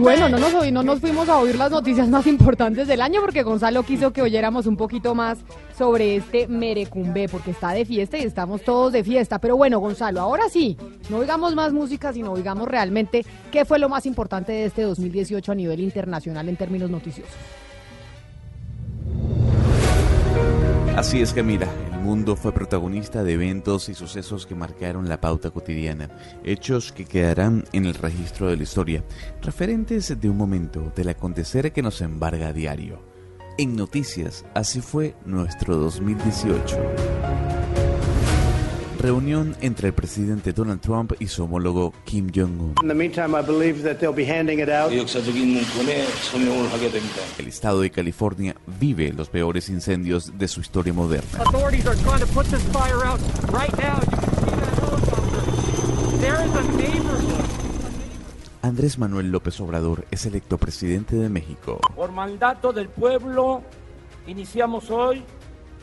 bueno, 0.00 0.28
no 0.28 0.38
nos, 0.38 0.54
oí- 0.54 0.72
no 0.72 0.82
nos 0.82 1.00
fuimos 1.00 1.28
a 1.28 1.38
oír 1.38 1.56
las 1.56 1.70
noticias 1.70 2.08
más 2.08 2.26
importantes 2.26 2.86
del 2.88 3.00
año 3.00 3.20
porque 3.20 3.42
Gonzalo 3.42 3.82
quiso 3.82 4.12
que 4.12 4.22
oyéramos 4.22 4.66
un 4.66 4.76
poquito 4.76 5.14
más 5.14 5.38
sobre 5.76 6.16
este 6.16 6.46
merecumbe 6.48 7.28
porque 7.28 7.50
está 7.52 7.70
de 7.72 7.84
fiesta 7.84 8.18
y 8.18 8.22
estamos 8.22 8.62
todos 8.62 8.92
de 8.92 9.02
fiesta. 9.04 9.38
Pero 9.38 9.56
bueno, 9.56 9.78
Gonzalo, 9.78 10.20
ahora 10.20 10.48
sí, 10.50 10.76
no 11.08 11.18
oigamos 11.18 11.54
más 11.54 11.72
música, 11.72 12.12
sino 12.12 12.32
oigamos 12.32 12.68
realmente 12.68 13.24
qué 13.50 13.64
fue 13.64 13.78
lo 13.78 13.88
más 13.88 14.06
importante 14.06 14.52
de 14.52 14.64
este 14.66 14.82
2018 14.82 15.52
a 15.52 15.54
nivel 15.54 15.80
internacional 15.80 16.48
en 16.48 16.56
términos 16.56 16.90
noticiosos. 16.90 17.32
Así 20.96 21.20
es, 21.22 21.32
Camila. 21.32 21.66
El 21.86 21.89
mundo 22.00 22.34
fue 22.34 22.52
protagonista 22.52 23.22
de 23.22 23.34
eventos 23.34 23.88
y 23.88 23.94
sucesos 23.94 24.46
que 24.46 24.54
marcaron 24.54 25.08
la 25.08 25.20
pauta 25.20 25.50
cotidiana, 25.50 26.10
hechos 26.44 26.92
que 26.92 27.04
quedarán 27.04 27.64
en 27.72 27.86
el 27.86 27.94
registro 27.94 28.48
de 28.48 28.56
la 28.56 28.62
historia, 28.62 29.04
referentes 29.42 30.20
de 30.20 30.30
un 30.30 30.36
momento 30.36 30.92
del 30.96 31.10
acontecer 31.10 31.72
que 31.72 31.82
nos 31.82 32.00
embarga 32.00 32.48
a 32.48 32.52
diario. 32.52 33.02
En 33.58 33.76
noticias, 33.76 34.44
así 34.54 34.80
fue 34.80 35.14
nuestro 35.24 35.76
2018. 35.76 36.78
Reunión 39.00 39.56
entre 39.62 39.88
el 39.88 39.94
presidente 39.94 40.52
Donald 40.52 40.82
Trump 40.82 41.12
y 41.18 41.26
su 41.26 41.44
homólogo 41.44 41.94
Kim 42.04 42.30
Jong-un. 42.34 42.74
In 42.82 42.88
the 42.88 42.94
meantime, 42.94 43.34
I 43.34 43.42
believe 43.42 43.82
that 43.82 43.96
they'll 43.96 44.14
be 44.14 44.26
handing 44.26 44.60
it 44.60 44.68
out. 44.68 44.92
El 47.38 47.46
estado 47.48 47.80
de 47.80 47.90
California 47.90 48.54
vive 48.78 49.12
los 49.14 49.30
peores 49.30 49.70
incendios 49.70 50.36
de 50.38 50.48
su 50.48 50.60
historia 50.60 50.92
moderna. 50.92 51.42
Andrés 58.60 58.98
Manuel 58.98 59.30
López 59.30 59.58
Obrador 59.60 60.04
es 60.10 60.26
electo 60.26 60.58
presidente 60.58 61.16
de 61.16 61.30
México. 61.30 61.80
Por 61.96 62.12
mandato 62.12 62.74
del 62.74 62.90
pueblo, 62.90 63.62
iniciamos 64.26 64.90
hoy 64.90 65.24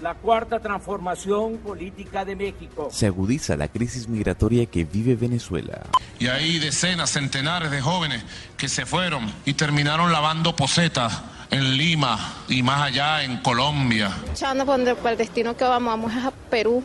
la 0.01 0.13
cuarta 0.13 0.59
transformación 0.59 1.57
política 1.57 2.23
de 2.23 2.35
México. 2.35 2.89
Se 2.91 3.07
agudiza 3.07 3.57
la 3.57 3.67
crisis 3.67 4.07
migratoria 4.07 4.65
que 4.65 4.83
vive 4.83 5.15
Venezuela. 5.15 5.81
Y 6.19 6.27
hay 6.27 6.59
decenas, 6.59 7.11
centenares 7.11 7.71
de 7.71 7.81
jóvenes 7.81 8.23
que 8.57 8.69
se 8.69 8.85
fueron 8.85 9.31
y 9.45 9.53
terminaron 9.53 10.11
lavando 10.11 10.55
posetas 10.55 11.21
en 11.49 11.77
Lima 11.77 12.43
y 12.47 12.61
más 12.61 12.81
allá 12.81 13.23
en 13.23 13.37
Colombia. 13.37 14.11
luchando 14.27 14.65
por, 14.65 14.79
el 14.79 15.17
destino 15.17 15.55
que 15.55 15.63
vamos, 15.63 15.93
vamos 15.93 16.13
a 16.13 16.31
Perú, 16.49 16.83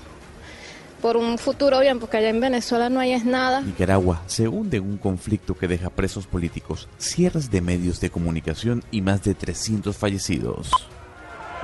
por 1.00 1.16
un 1.16 1.36
futuro 1.36 1.80
bien, 1.80 1.98
porque 1.98 2.18
allá 2.18 2.28
en 2.28 2.40
Venezuela 2.40 2.88
no 2.88 3.00
hay 3.00 3.12
es 3.12 3.24
nada. 3.24 3.60
Nicaragua 3.60 4.22
se 4.26 4.48
hunde 4.48 4.76
en 4.76 4.84
un 4.84 4.98
conflicto 4.98 5.54
que 5.54 5.68
deja 5.68 5.90
presos 5.90 6.26
políticos, 6.26 6.88
cierres 6.98 7.50
de 7.50 7.60
medios 7.60 8.00
de 8.00 8.10
comunicación 8.10 8.84
y 8.90 9.02
más 9.02 9.24
de 9.24 9.34
300 9.34 9.96
fallecidos. 9.96 10.70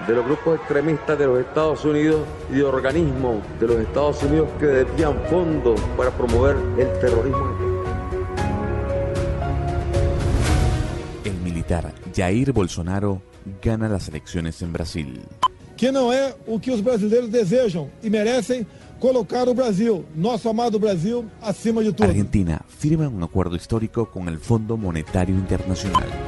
De 0.06 0.14
los 0.14 0.24
grupos 0.24 0.58
extremistas 0.58 1.18
de 1.18 1.26
los 1.26 1.40
Estados 1.40 1.84
Unidos 1.84 2.20
y 2.50 2.56
de 2.56 2.64
organismos 2.64 3.42
de 3.60 3.66
los 3.66 3.76
Estados 3.78 4.22
Unidos 4.22 4.48
que 4.58 4.66
desvían 4.66 5.14
fondos 5.28 5.80
para 5.96 6.10
promover 6.10 6.56
el 6.78 6.92
terrorismo. 7.00 7.56
El 11.24 11.34
militar 11.40 11.92
Jair 12.14 12.52
Bolsonaro 12.52 13.22
gana 13.62 13.88
las 13.88 14.08
elecciones 14.08 14.62
en 14.62 14.72
Brasil. 14.72 15.22
que 15.78 15.92
não 15.92 16.12
é 16.12 16.34
o 16.44 16.58
que 16.58 16.72
os 16.72 16.80
brasileiros 16.80 17.30
desejam 17.30 17.88
e 18.02 18.10
merecem 18.10 18.66
colocar 18.98 19.48
o 19.48 19.54
Brasil, 19.54 20.04
nosso 20.14 20.48
amado 20.48 20.76
Brasil, 20.76 21.24
acima 21.40 21.84
de 21.84 21.92
tudo. 21.92 22.08
Argentina 22.08 22.60
firma 22.68 23.08
un 23.08 23.22
acuerdo 23.22 23.54
histórico 23.54 24.06
con 24.06 24.28
el 24.28 24.38
Fondo 24.38 24.76
Monetario 24.76 25.36
Internacional. 25.36 26.27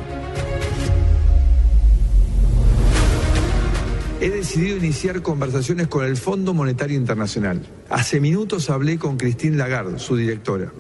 He 4.21 4.29
decidido 4.29 4.77
iniciar 4.77 5.23
conversaciones 5.23 5.89
con 5.89 6.05
el 6.05 6.15
Fondo 6.15 6.53
Monetario 6.53 6.95
Internacional. 6.95 7.65
Hace 7.89 8.21
minutos 8.21 8.69
hablé 8.69 8.99
con 8.99 9.17
Christine 9.17 9.57
Lagarde, 9.57 9.99
su 9.99 10.15
directora, 10.15 10.71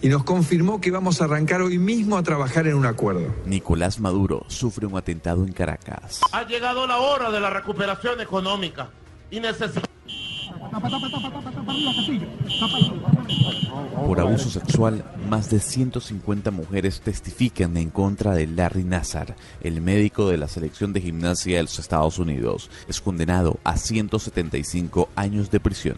y 0.00 0.08
nos 0.08 0.24
confirmó 0.24 0.80
que 0.80 0.90
vamos 0.90 1.20
a 1.20 1.26
arrancar 1.26 1.62
hoy 1.62 1.78
mismo 1.78 2.16
a 2.18 2.24
trabajar 2.24 2.66
en 2.66 2.74
un 2.74 2.84
acuerdo. 2.84 3.32
Nicolás 3.46 4.00
Maduro 4.00 4.44
sufre 4.48 4.86
un 4.86 4.98
atentado 4.98 5.44
en 5.46 5.52
Caracas. 5.52 6.22
Ha 6.32 6.44
llegado 6.44 6.84
la 6.88 6.98
hora 6.98 7.30
de 7.30 7.38
la 7.38 7.50
recuperación 7.50 8.20
económica 8.20 8.90
y 9.30 9.38
necesitamos... 9.38 9.88
Por 14.06 14.20
abuso 14.20 14.50
sexual, 14.50 15.04
más 15.28 15.50
de 15.50 15.60
150 15.60 16.50
mujeres 16.50 17.00
testifican 17.00 17.76
en 17.76 17.90
contra 17.90 18.34
de 18.34 18.46
Larry 18.46 18.84
Nassar, 18.84 19.36
el 19.62 19.80
médico 19.80 20.28
de 20.28 20.38
la 20.38 20.48
selección 20.48 20.92
de 20.92 21.00
gimnasia 21.00 21.56
de 21.56 21.62
los 21.62 21.78
Estados 21.78 22.18
Unidos. 22.18 22.70
Es 22.88 23.00
condenado 23.00 23.58
a 23.64 23.76
175 23.76 25.08
años 25.14 25.50
de 25.50 25.60
prisión. 25.60 25.96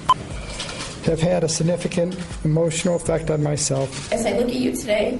have 1.06 1.20
had 1.20 1.44
a 1.44 1.48
significant 1.48 2.16
emotional 2.44 2.96
effect 2.96 3.30
on 3.30 3.42
myself. 3.42 4.12
As 4.12 4.24
I 4.26 4.38
look 4.38 4.48
at 4.48 4.54
you 4.54 4.72
today, 4.72 5.18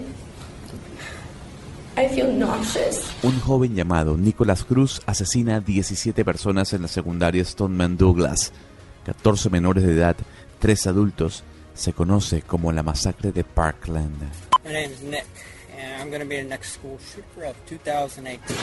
I 1.97 2.09
feel 2.09 2.33
nauseous. 2.33 3.13
Un 3.23 3.39
joven 3.41 3.75
llamado 3.75 4.17
Nicholas 4.17 4.65
Cruz 4.65 5.01
asesina 5.07 5.57
a 5.57 5.61
17 5.61 6.25
personas 6.25 6.73
en 6.73 6.83
la 6.83 6.89
secundaria 6.89 7.45
Stoneman 7.45 7.97
Douglas. 7.97 8.53
14 9.05 9.51
menores 9.51 9.85
de 9.85 9.93
edad, 9.93 10.17
3 10.59 10.87
adultos. 10.87 11.43
Se 11.75 11.93
conoce 11.93 12.43
como 12.43 12.73
la 12.73 12.83
masacre 12.83 13.33
de 13.33 13.45
Parkland. 13.45 14.23
My 14.65 14.73
name 14.73 14.93
is 14.93 15.03
Nick, 15.03 15.27
and 15.77 16.03
I'm 16.03 16.09
going 16.09 16.23
to 16.23 16.29
be 16.29 16.37
the 16.37 16.49
next 16.49 16.75
school 16.75 16.99
shooter 16.99 17.49
of 17.51 17.57
2018. 17.67 18.55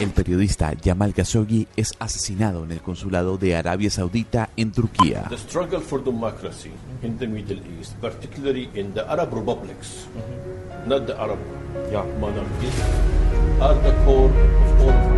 El 0.00 0.12
periodista 0.12 0.72
Jamal 0.82 1.12
Khashoggi 1.12 1.68
es 1.76 1.92
asesinado 1.98 2.64
en 2.64 2.72
el 2.72 2.80
consulado 2.80 3.36
de 3.36 3.54
Arabia 3.54 3.90
Saudita 3.90 4.48
en 4.56 4.72
Turquía. 4.72 5.26
The 5.28 5.36
struggle 5.36 5.80
for 5.80 6.02
democracy 6.02 6.70
in 7.02 7.18
the 7.18 7.26
Middle 7.26 7.60
East, 7.78 7.94
particularly 8.00 8.70
in 8.74 8.94
the 8.94 9.02
Arab 9.02 9.34
republics, 9.34 10.06
not 10.86 11.06
the 11.06 11.14
Arab 11.18 11.38
monarchies, 12.18 12.74
are 13.60 13.74
the 13.82 13.92
core 14.04 14.30
of 14.30 14.80
all 14.80 15.09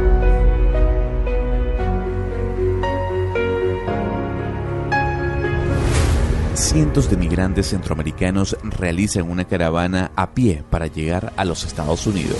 Cientos 6.62 7.10
de 7.10 7.16
migrantes 7.16 7.70
centroamericanos 7.70 8.56
realizan 8.62 9.28
una 9.28 9.44
caravana 9.44 10.12
a 10.14 10.32
pie 10.32 10.62
para 10.70 10.86
llegar 10.86 11.32
a 11.36 11.44
los 11.44 11.64
Estados 11.64 12.06
Unidos. 12.06 12.38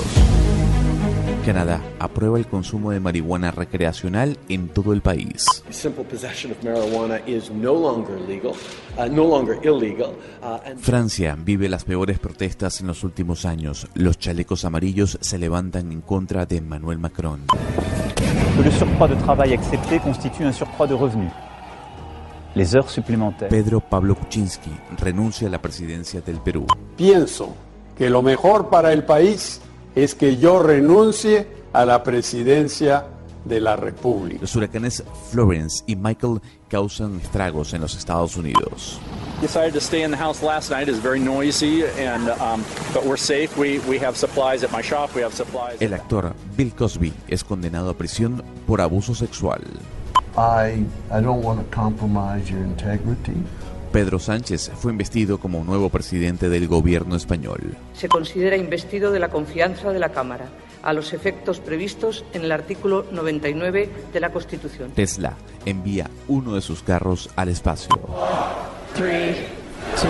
Canadá 1.44 1.82
aprueba 1.98 2.38
el 2.38 2.46
consumo 2.46 2.92
de 2.92 3.00
marihuana 3.00 3.50
recreacional 3.50 4.38
en 4.48 4.68
todo 4.68 4.92
el 4.92 5.02
país. 5.02 5.64
Simple 5.70 6.04
possession 6.04 6.52
of 6.52 6.62
marijuana 6.62 7.20
is 7.26 7.50
no 7.50 7.74
longer 7.74 8.16
legal, 8.20 8.52
uh, 8.96 9.12
no 9.12 9.24
longer 9.24 9.58
illegal. 9.64 10.14
Uh, 10.40 10.78
Francia 10.78 11.36
vive 11.36 11.68
las 11.68 11.84
peores 11.84 12.20
protestas 12.20 12.80
en 12.80 12.86
los 12.86 13.02
últimos 13.02 13.44
años. 13.44 13.88
Los 13.94 14.20
chalecos 14.20 14.64
amarillos 14.64 15.18
se 15.20 15.36
levantan 15.36 15.90
en 15.90 16.00
contra 16.00 16.46
de 16.46 16.58
Emmanuel 16.58 16.98
Macron. 16.98 17.40
le 18.62 18.70
surcroît 18.70 19.08
de 19.08 19.16
travail 19.16 19.52
accepté 19.52 19.98
constitue 19.98 20.44
un 20.44 20.52
surcroît 20.52 20.86
de 20.86 20.94
revenus. 20.94 21.32
Les 22.54 22.74
heures 22.74 22.90
supplémentaires. 22.90 23.50
Pedro 23.50 23.80
Pablo 23.80 24.14
Kuczynski 24.14 24.70
renuncia 24.98 25.48
a 25.48 25.50
la 25.50 25.60
presidencia 25.60 26.20
del 26.20 26.38
Perú. 26.40 26.66
Pienso 26.96 27.54
que 27.96 28.10
lo 28.10 28.22
mejor 28.22 28.68
para 28.68 28.92
el 28.92 29.04
país 29.04 29.60
es 29.94 30.14
que 30.14 30.36
yo 30.36 30.62
renuncie 30.62 31.46
a 31.72 31.84
la 31.84 32.02
presidencia 32.02 33.06
de 33.44 33.60
la 33.60 33.76
República. 33.76 34.40
Los 34.40 34.54
huracanes 34.54 35.02
Florence 35.30 35.82
y 35.86 35.96
Michael 35.96 36.40
causan 36.68 37.20
estragos 37.20 37.72
en 37.74 37.80
los 37.80 37.96
Estados 37.96 38.36
Unidos. 38.36 39.00
Decided 39.40 39.72
to 39.72 39.80
stay 39.80 40.04
in 40.04 40.12
the 40.12 40.16
house 40.16 40.42
last 40.42 40.70
night. 40.70 40.88
It's 40.88 41.02
very 41.02 41.18
noisy, 41.18 41.82
and 41.98 42.28
um, 42.40 42.62
but 42.94 43.04
we're 43.04 43.16
safe. 43.16 43.56
We 43.58 43.80
we 43.88 43.98
have 43.98 44.16
supplies 44.16 44.62
at 44.62 44.70
my 44.70 44.82
shop. 44.82 45.16
We 45.16 45.22
have 45.22 45.34
supplies. 45.34 45.80
El 45.80 45.94
actor 45.94 46.32
Bill 46.56 46.72
Cosby 46.72 47.12
es 47.26 47.42
condenado 47.42 47.90
a 47.90 47.94
prisión 47.94 48.44
por 48.68 48.80
abuso 48.80 49.16
sexual. 49.16 49.62
I, 50.36 50.84
I 51.10 51.20
don't 51.20 51.42
want 51.42 51.60
to 51.60 51.76
compromise 51.76 52.50
your 52.50 52.62
integrity. 52.62 53.36
Pedro 53.92 54.18
Sánchez 54.18 54.70
fue 54.74 54.90
investido 54.90 55.38
como 55.38 55.64
nuevo 55.64 55.90
presidente 55.90 56.48
del 56.48 56.66
gobierno 56.66 57.14
español. 57.14 57.76
Se 57.92 58.08
considera 58.08 58.56
investido 58.56 59.12
de 59.12 59.18
la 59.18 59.28
confianza 59.28 59.92
de 59.92 59.98
la 59.98 60.08
Cámara, 60.08 60.46
a 60.82 60.94
los 60.94 61.12
efectos 61.12 61.60
previstos 61.60 62.24
en 62.32 62.42
el 62.44 62.52
artículo 62.52 63.04
99 63.12 63.90
de 64.12 64.20
la 64.20 64.32
Constitución. 64.32 64.92
Tesla 64.92 65.34
envía 65.66 66.08
uno 66.26 66.54
de 66.54 66.62
sus 66.62 66.82
carros 66.82 67.28
al 67.36 67.50
espacio. 67.50 67.94
Three, 68.94 69.34
two, 70.00 70.08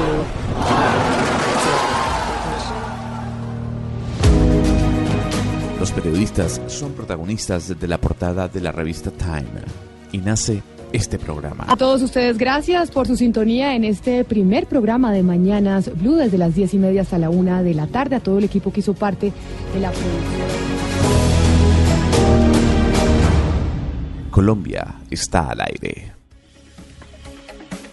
Los 5.80 5.90
periodistas 5.90 6.60
son 6.68 6.92
protagonistas 6.92 7.66
desde 7.66 7.88
la 7.88 7.98
portada 7.98 8.46
de 8.46 8.60
la 8.60 8.70
revista 8.70 9.10
Time 9.10 9.91
y 10.12 10.19
nace 10.19 10.62
este 10.92 11.19
programa. 11.19 11.64
A 11.69 11.76
todos 11.76 12.02
ustedes, 12.02 12.38
gracias 12.38 12.90
por 12.90 13.07
su 13.07 13.16
sintonía 13.16 13.75
en 13.75 13.85
este 13.85 14.25
primer 14.25 14.66
programa 14.66 15.12
de 15.12 15.23
Mañanas 15.23 15.90
Blue 15.99 16.16
desde 16.16 16.38
las 16.38 16.54
diez 16.54 16.75
y 16.75 16.78
media 16.78 17.02
hasta 17.02 17.19
la 17.19 17.31
una 17.31 17.62
de 17.62 17.75
la 17.75 17.87
tarde. 17.87 18.16
A 18.16 18.21
todo 18.21 18.38
el 18.38 18.45
equipo 18.45 18.73
que 18.73 18.81
hizo 18.81 18.95
parte 18.95 19.33
de 19.73 19.81
la 19.81 19.90
producción. 19.90 20.62
Colombia 24.31 24.95
está 25.11 25.50
al 25.50 25.61
aire. 25.61 26.12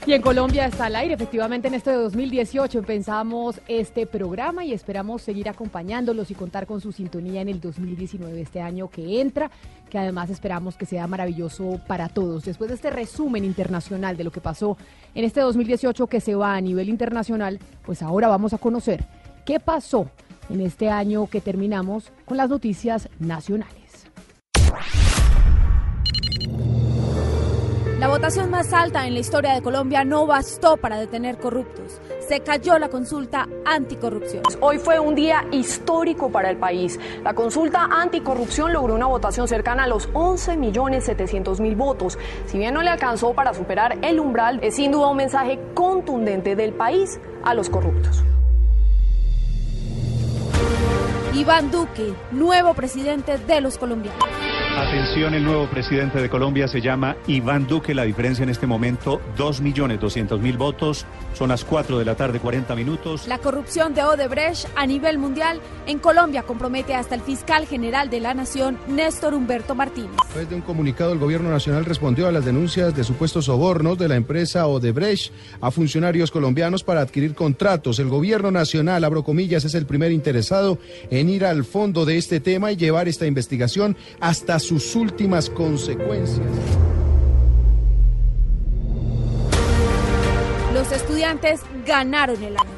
Y 0.10 0.14
en 0.14 0.24
Colombia 0.24 0.66
está 0.66 0.86
al 0.86 0.96
aire. 0.96 1.14
Efectivamente, 1.14 1.68
en 1.68 1.76
este 1.76 1.92
2018 1.92 2.80
empezamos 2.80 3.62
este 3.68 4.08
programa 4.08 4.66
y 4.66 4.74
esperamos 4.74 5.22
seguir 5.22 5.50
acompañándolos 5.50 6.32
y 6.32 6.34
contar 6.34 6.66
con 6.66 6.82
su 6.82 6.92
sintonía 6.92 7.42
en 7.42 7.50
el 7.50 7.60
2019, 7.62 8.42
este 8.42 8.60
año 8.60 8.90
que 8.90 9.22
entra, 9.22 9.52
que 9.90 9.98
además 9.98 10.30
esperamos 10.30 10.78
que 10.78 10.86
sea 10.86 11.08
maravilloso 11.08 11.80
para 11.88 12.10
todos. 12.10 12.46
Después 12.46 12.70
de 12.70 12.76
este 12.76 12.90
resumen 12.90 13.44
internacional 13.44 14.16
de 14.16 14.24
lo 14.24 14.32
que 14.32 14.42
pasó 14.42 14.78
en 15.16 15.26
este 15.26 15.42
2018 15.42 16.08
que 16.08 16.22
se 16.22 16.36
va 16.36 16.56
a 16.56 16.62
nivel 16.62 16.90
internacional, 16.90 17.60
pues 17.86 18.02
ahora 18.02 18.28
vamos 18.28 18.54
a 18.54 18.58
conocer 18.58 19.06
qué 19.46 19.60
pasó 19.60 20.10
en 20.50 20.62
este 20.62 20.90
año 20.90 21.28
que 21.28 21.42
terminamos 21.42 22.12
con 22.26 22.38
las 22.38 22.50
noticias 22.50 23.10
nacionales. 23.20 24.08
La 28.00 28.08
votación 28.08 28.50
más 28.50 28.72
alta 28.72 29.06
en 29.08 29.14
la 29.14 29.20
historia 29.20 29.54
de 29.54 29.62
Colombia 29.62 30.06
no 30.06 30.26
bastó 30.26 30.78
para 30.78 30.98
detener 30.98 31.38
corruptos. 31.38 32.00
Se 32.30 32.42
cayó 32.42 32.78
la 32.78 32.90
consulta 32.90 33.50
anticorrupción. 33.66 34.44
Hoy 34.60 34.78
fue 34.78 35.00
un 35.00 35.16
día 35.16 35.48
histórico 35.52 36.32
para 36.32 36.52
el 36.52 36.58
país. 36.58 37.00
La 37.24 37.34
consulta 37.34 37.86
anticorrupción 37.86 38.72
logró 38.72 38.94
una 38.94 39.08
votación 39.08 39.48
cercana 39.48 39.86
a 39.86 39.88
los 39.88 40.14
11.700.000 40.14 41.76
votos. 41.76 42.20
Si 42.46 42.60
bien 42.60 42.76
no 42.76 42.84
le 42.84 42.92
alcanzó 42.92 43.34
para 43.34 43.56
superar 43.56 43.98
el 44.04 44.20
umbral, 44.20 44.60
es 44.62 44.76
sin 44.76 44.92
duda 44.92 45.08
un 45.08 45.18
mensaje 45.18 45.60
contundente 45.74 46.56
del 46.56 46.72
país 46.74 47.20
a 47.44 47.56
los 47.56 47.68
corruptos. 47.68 48.24
Iván 51.34 51.72
Duque, 51.72 52.14
nuevo 52.30 52.76
presidente 52.76 53.40
de 53.40 53.60
los 53.60 53.80
colombianos. 53.80 54.24
Atención, 54.78 55.34
el 55.34 55.44
nuevo 55.44 55.68
presidente 55.68 56.22
de 56.22 56.30
Colombia 56.30 56.68
se 56.68 56.80
llama 56.80 57.18
Iván 57.28 57.68
Duque. 57.68 57.94
La 57.94 58.04
diferencia 58.04 58.44
en 58.44 58.50
este 58.50 58.66
momento, 58.66 59.20
2.200.000 59.38 60.58
votos. 60.58 61.06
Son 61.34 61.50
las 61.50 61.66
4 61.66 62.00
de 62.00 62.06
la 62.06 62.16
tarde, 62.16 62.40
40 62.40 62.76
minutos. 62.76 63.28
La 63.28 63.40
corrupción 63.40 63.94
de 63.94 64.04
Odebrecht 64.04 64.68
a 64.76 64.86
nivel 64.86 65.18
mundial 65.18 65.60
en 65.86 66.00
Colombia 66.00 66.44
compromete 66.44 66.96
hasta 66.96 67.16
el 67.16 67.22
fiscal 67.22 67.68
general 67.68 68.10
de 68.10 68.20
la 68.20 68.34
Nación, 68.34 68.78
Néstor 68.88 69.34
Humberto 69.34 69.76
Martínez. 69.76 70.12
Después 70.24 70.50
de 70.50 70.56
un 70.56 70.62
comunicado, 70.62 71.14
el 71.14 71.20
gobierno 71.20 71.50
nacional 71.50 71.86
respondió 71.86 72.28
a 72.28 72.32
las 72.32 72.46
denuncias 72.46 72.96
de 72.96 73.04
supuestos 73.04 73.46
sobornos 73.46 73.98
de 73.98 74.08
la 74.08 74.16
empresa 74.16 74.68
Odebrecht 74.68 75.34
a 75.62 75.72
funcionarios 75.72 76.32
colombianos 76.32 76.84
para 76.84 77.02
adquirir 77.02 77.36
contratos. 77.36 78.00
El 78.00 78.10
gobierno 78.10 78.52
nacional, 78.52 79.04
abro 79.04 79.24
comillas, 79.24 79.66
es 79.66 79.76
el 79.76 79.86
primer 79.86 80.12
interesado 80.12 80.78
en 81.10 81.30
ir 81.30 81.46
al 81.46 81.66
fondo 81.66 82.06
de 82.06 82.18
este 82.18 82.40
tema 82.40 82.72
y 82.72 82.78
llevar 82.78 83.08
esta 83.08 83.26
investigación 83.26 83.98
hasta 84.20 84.60
sus 84.70 84.96
últimas 84.96 85.50
consecuencias. 85.50 86.46
Los 90.72 90.92
estudiantes 90.92 91.62
ganaron 91.88 92.36
el 92.44 92.56
año. 92.56 92.70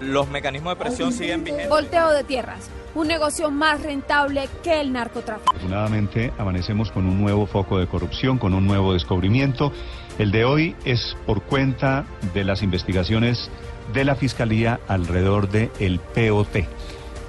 Los 0.00 0.28
mecanismos 0.30 0.78
de 0.78 0.84
presión 0.84 1.12
siguen 1.12 1.42
vigentes. 1.42 1.68
Volteo 1.68 2.12
de 2.12 2.22
tierras, 2.22 2.70
un 2.94 3.08
negocio 3.08 3.50
más 3.50 3.82
rentable 3.82 4.48
que 4.62 4.80
el 4.80 4.92
narcotráfico. 4.92 5.50
Afortunadamente, 5.50 6.32
amanecemos 6.38 6.92
con 6.92 7.06
un 7.06 7.20
nuevo 7.20 7.46
foco 7.46 7.80
de 7.80 7.88
corrupción, 7.88 8.38
con 8.38 8.54
un 8.54 8.68
nuevo 8.68 8.92
descubrimiento. 8.92 9.72
El 10.16 10.30
de 10.30 10.44
hoy 10.44 10.76
es 10.84 11.16
por 11.26 11.42
cuenta 11.42 12.06
de 12.34 12.44
las 12.44 12.62
investigaciones 12.62 13.50
de 13.92 14.04
la 14.04 14.14
Fiscalía 14.14 14.80
alrededor 14.88 15.48
del 15.48 15.70
el 15.78 15.98
POT, 15.98 16.64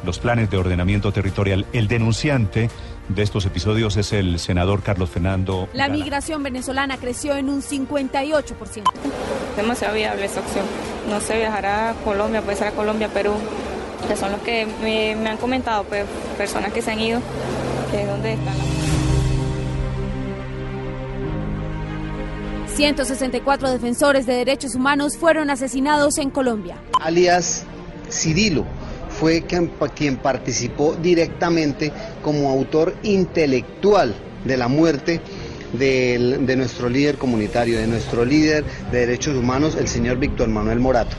los 0.06 0.20
planes 0.20 0.50
de 0.50 0.58
ordenamiento 0.58 1.12
territorial. 1.12 1.66
El 1.74 1.88
denunciante 1.88 2.70
de 3.10 3.24
estos 3.24 3.46
episodios 3.46 3.98
es 3.98 4.14
el 4.14 4.40
senador 4.40 4.82
Carlos 4.82 5.10
Fernando. 5.10 5.68
La 5.74 5.90
migración 5.90 6.44
venezolana 6.44 6.98
creció 6.98 7.36
en 7.36 7.50
un 7.50 7.62
58%. 7.62 8.84
Demasiado 9.58 9.96
viable 9.96 10.26
esa 10.26 10.40
opción. 10.40 10.66
No 11.10 11.20
se 11.20 11.38
viajará 11.38 11.92
a 11.92 11.94
Colombia, 11.96 12.42
puede 12.42 12.58
ser 12.58 12.68
a 12.68 12.72
Colombia, 12.72 13.10
Perú, 13.10 13.34
que 14.08 14.16
son 14.16 14.32
los 14.32 14.42
que 14.42 14.68
me, 14.82 15.16
me 15.16 15.30
han 15.30 15.38
comentado, 15.38 15.84
pues, 15.84 16.06
personas 16.38 16.72
que 16.72 16.82
se 16.82 16.92
han 16.92 17.00
ido, 17.00 17.22
que 17.92 18.02
es 18.02 18.08
donde 18.08 18.34
están 18.34 18.71
164 22.82 23.70
defensores 23.70 24.26
de 24.26 24.34
derechos 24.34 24.74
humanos 24.74 25.16
fueron 25.16 25.52
asesinados 25.52 26.18
en 26.18 26.32
Colombia. 26.32 26.78
Alias 27.00 27.64
Cirilo 28.10 28.66
fue 29.20 29.44
quien, 29.44 30.18
participó 30.18 30.96
directamente 30.96 31.94
como 32.24 32.50
autor 32.50 32.96
intelectual 33.04 34.16
de 34.46 34.58
la 34.58 34.68
muerte 34.68 35.22
de 35.74 36.56
nuestro 36.58 36.90
líder 36.90 37.20
comunitario, 37.20 37.78
de 37.78 37.86
nuestro 37.86 38.26
líder 38.26 38.64
de 38.92 39.02
derechos 39.02 39.38
humanos, 39.38 39.76
el 39.80 39.88
señor 39.88 40.18
Víctor 40.18 40.48
Manuel 40.48 40.80
Morato. 40.80 41.16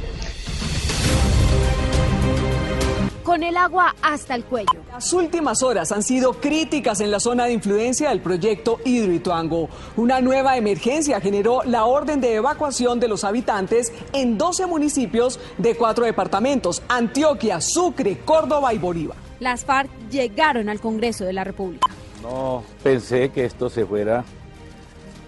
Con 3.32 3.42
el 3.42 3.56
agua 3.56 3.94
hasta 4.02 4.34
el 4.34 4.44
cuello. 4.44 4.78
Las 4.92 5.10
últimas 5.14 5.62
horas 5.62 5.90
han 5.90 6.02
sido 6.02 6.34
críticas 6.34 7.00
en 7.00 7.10
la 7.10 7.18
zona 7.18 7.46
de 7.46 7.54
influencia 7.54 8.10
del 8.10 8.20
proyecto 8.20 8.78
Hidroituango. 8.84 9.70
Una 9.96 10.20
nueva 10.20 10.58
emergencia 10.58 11.18
generó 11.18 11.62
la 11.64 11.86
orden 11.86 12.20
de 12.20 12.34
evacuación 12.34 13.00
de 13.00 13.08
los 13.08 13.24
habitantes 13.24 13.90
en 14.12 14.36
12 14.36 14.66
municipios 14.66 15.40
de 15.56 15.74
cuatro 15.74 16.04
departamentos, 16.04 16.82
Antioquia, 16.88 17.62
Sucre, 17.62 18.18
Córdoba 18.18 18.74
y 18.74 18.78
Bolívar. 18.78 19.16
Las 19.40 19.64
FARC 19.64 19.88
llegaron 20.10 20.68
al 20.68 20.78
Congreso 20.78 21.24
de 21.24 21.32
la 21.32 21.42
República. 21.42 21.88
No 22.20 22.62
pensé 22.82 23.30
que 23.30 23.46
esto 23.46 23.70
se 23.70 23.86
fuera 23.86 24.26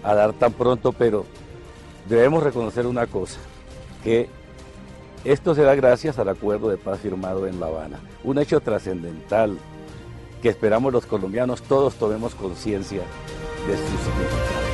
a 0.03 0.13
dar 0.13 0.33
tan 0.33 0.53
pronto, 0.53 0.91
pero 0.91 1.25
debemos 2.07 2.43
reconocer 2.43 2.85
una 2.85 3.07
cosa, 3.07 3.39
que 4.03 4.29
esto 5.25 5.55
se 5.55 5.63
da 5.63 5.75
gracias 5.75 6.17
al 6.19 6.29
acuerdo 6.29 6.69
de 6.69 6.77
paz 6.77 6.99
firmado 6.99 7.47
en 7.47 7.59
La 7.59 7.67
Habana, 7.67 7.99
un 8.23 8.37
hecho 8.39 8.59
trascendental 8.61 9.57
que 10.41 10.49
esperamos 10.49 10.93
los 10.93 11.05
colombianos 11.05 11.61
todos 11.63 11.95
tomemos 11.95 12.35
conciencia 12.35 13.01
de 13.67 13.73
su 13.75 13.83
significado. 13.83 14.65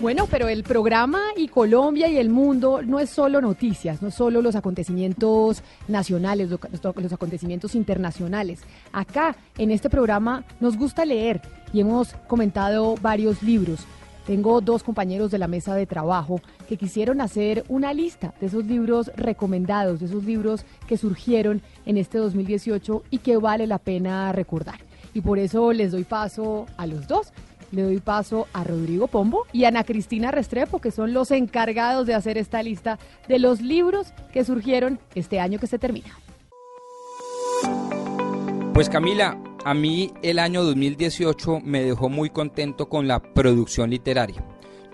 Bueno, 0.00 0.26
pero 0.30 0.48
el 0.48 0.64
programa 0.64 1.20
y 1.34 1.48
Colombia 1.48 2.08
y 2.08 2.18
el 2.18 2.28
mundo 2.28 2.82
no 2.84 3.00
es 3.00 3.08
solo 3.08 3.40
noticias, 3.40 4.02
no 4.02 4.08
es 4.08 4.14
solo 4.14 4.42
los 4.42 4.54
acontecimientos 4.54 5.62
nacionales, 5.88 6.50
lo- 6.50 6.60
los, 6.70 6.96
los 6.96 7.12
acontecimientos 7.12 7.74
internacionales. 7.74 8.60
Acá, 8.92 9.34
en 9.56 9.70
este 9.70 9.88
programa, 9.88 10.44
nos 10.60 10.76
gusta 10.76 11.06
leer 11.06 11.40
y 11.72 11.80
hemos 11.80 12.12
comentado 12.28 12.96
varios 13.00 13.42
libros. 13.42 13.80
Tengo 14.26 14.60
dos 14.60 14.82
compañeros 14.82 15.30
de 15.30 15.38
la 15.38 15.48
mesa 15.48 15.74
de 15.74 15.86
trabajo 15.86 16.40
que 16.68 16.76
quisieron 16.76 17.20
hacer 17.20 17.64
una 17.68 17.92
lista 17.92 18.34
de 18.40 18.46
esos 18.46 18.64
libros 18.64 19.10
recomendados, 19.16 20.00
de 20.00 20.06
esos 20.06 20.24
libros 20.24 20.64
que 20.86 20.96
surgieron 20.96 21.62
en 21.84 21.98
este 21.98 22.18
2018 22.18 23.02
y 23.10 23.18
que 23.18 23.36
vale 23.36 23.66
la 23.66 23.78
pena 23.78 24.32
recordar. 24.32 24.80
Y 25.12 25.20
por 25.20 25.38
eso 25.38 25.72
les 25.72 25.92
doy 25.92 26.04
paso 26.04 26.66
a 26.76 26.86
los 26.86 27.06
dos 27.06 27.32
le 27.74 27.82
doy 27.82 27.98
paso 27.98 28.46
a 28.52 28.62
Rodrigo 28.64 29.08
Pombo 29.08 29.46
y 29.52 29.64
Ana 29.64 29.84
Cristina 29.84 30.30
Restrepo, 30.30 30.80
que 30.80 30.90
son 30.90 31.12
los 31.12 31.30
encargados 31.30 32.06
de 32.06 32.14
hacer 32.14 32.38
esta 32.38 32.62
lista 32.62 32.98
de 33.28 33.38
los 33.38 33.60
libros 33.60 34.12
que 34.32 34.44
surgieron 34.44 35.00
este 35.14 35.40
año 35.40 35.58
que 35.58 35.66
se 35.66 35.78
termina. 35.78 36.16
Pues 38.72 38.88
Camila, 38.88 39.38
a 39.64 39.74
mí 39.74 40.12
el 40.22 40.38
año 40.38 40.62
2018 40.62 41.60
me 41.60 41.82
dejó 41.82 42.08
muy 42.08 42.30
contento 42.30 42.88
con 42.88 43.08
la 43.08 43.20
producción 43.20 43.90
literaria. 43.90 44.44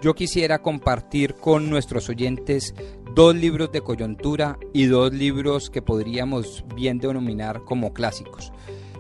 Yo 0.01 0.15
quisiera 0.15 0.63
compartir 0.63 1.35
con 1.35 1.69
nuestros 1.69 2.09
oyentes 2.09 2.75
dos 3.15 3.35
libros 3.35 3.73
de 3.73 3.83
coyuntura 3.83 4.59
y 4.73 4.87
dos 4.87 5.13
libros 5.13 5.69
que 5.69 5.83
podríamos 5.83 6.65
bien 6.75 6.99
denominar 6.99 7.65
como 7.65 7.93
clásicos. 7.93 8.53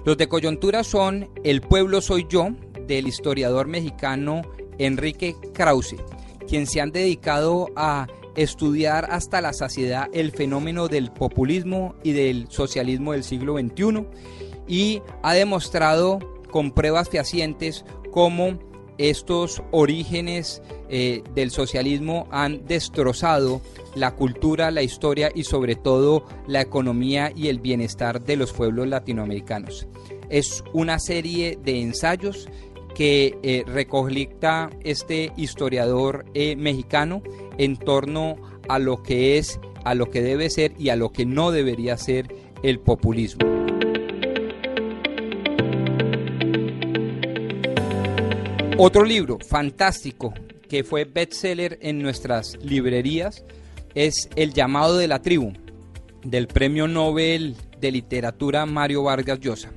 Los 0.05 0.19
de 0.19 0.29
coyuntura 0.29 0.83
son 0.83 1.31
El 1.45 1.61
pueblo 1.61 2.01
soy 2.01 2.27
yo, 2.29 2.49
del 2.87 3.07
historiador 3.07 3.69
mexicano 3.69 4.43
Enrique 4.79 5.37
Krause, 5.55 5.97
quien 6.49 6.67
se 6.67 6.81
han 6.81 6.91
dedicado 6.91 7.69
a 7.77 8.09
estudiar 8.37 9.09
hasta 9.11 9.41
la 9.41 9.53
saciedad 9.53 10.09
el 10.13 10.31
fenómeno 10.31 10.89
del 10.89 11.11
populismo 11.11 11.95
y 12.03 12.13
del 12.13 12.47
socialismo 12.49 13.13
del 13.13 13.25
siglo 13.25 13.59
XXI 13.59 14.07
y 14.69 15.03
ha 15.23 15.35
demostrado 15.35 16.19
con 16.51 16.73
pruebas 16.73 17.09
fehacientes 17.09 17.85
cómo 18.11 18.59
estos 18.99 19.63
orígenes 19.71 20.63
eh, 20.91 21.23
del 21.35 21.51
socialismo 21.51 22.29
han 22.31 22.67
destrozado 22.67 23.63
la 23.95 24.15
cultura, 24.15 24.71
la 24.71 24.83
historia 24.83 25.31
y 25.35 25.45
sobre 25.45 25.75
todo 25.75 26.27
la 26.47 26.61
economía 26.61 27.33
y 27.35 27.49
el 27.49 27.61
bienestar 27.61 28.23
de 28.23 28.37
los 28.37 28.53
pueblos 28.53 28.89
latinoamericanos. 28.89 29.89
Es 30.29 30.63
una 30.75 30.99
serie 30.99 31.59
de 31.65 31.81
ensayos 31.81 32.49
que 32.95 33.39
eh, 33.43 33.65
este 34.85 35.33
historiador 35.37 36.25
eh, 36.35 36.57
mexicano 36.57 37.23
en 37.59 37.77
torno 37.77 38.37
a 38.69 38.79
lo 38.79 39.03
que 39.03 39.39
es, 39.39 39.59
a 39.85 39.95
lo 39.95 40.11
que 40.11 40.23
debe 40.23 40.51
ser 40.51 40.73
y 40.79 40.91
a 40.91 40.97
lo 40.97 41.11
que 41.11 41.27
no 41.27 41.51
debería 41.51 41.97
ser 41.97 42.29
el 42.63 42.79
populismo. 42.79 43.47
Otro 48.79 49.05
libro 49.05 49.39
fantástico 49.47 50.33
que 50.69 50.85
fue 50.85 51.05
bestseller 51.05 51.79
en 51.83 52.01
nuestras 52.01 52.57
librerías 52.63 53.45
es 53.95 54.31
El 54.37 54.55
llamado 54.55 54.97
de 54.97 55.09
la 55.09 55.21
tribu 55.21 55.53
del 56.25 56.47
Premio 56.47 56.87
Nobel 56.87 57.57
de 57.79 57.91
Literatura 57.91 58.67
Mario 58.67 59.03
Vargas 59.03 59.41
Llosa. 59.41 59.73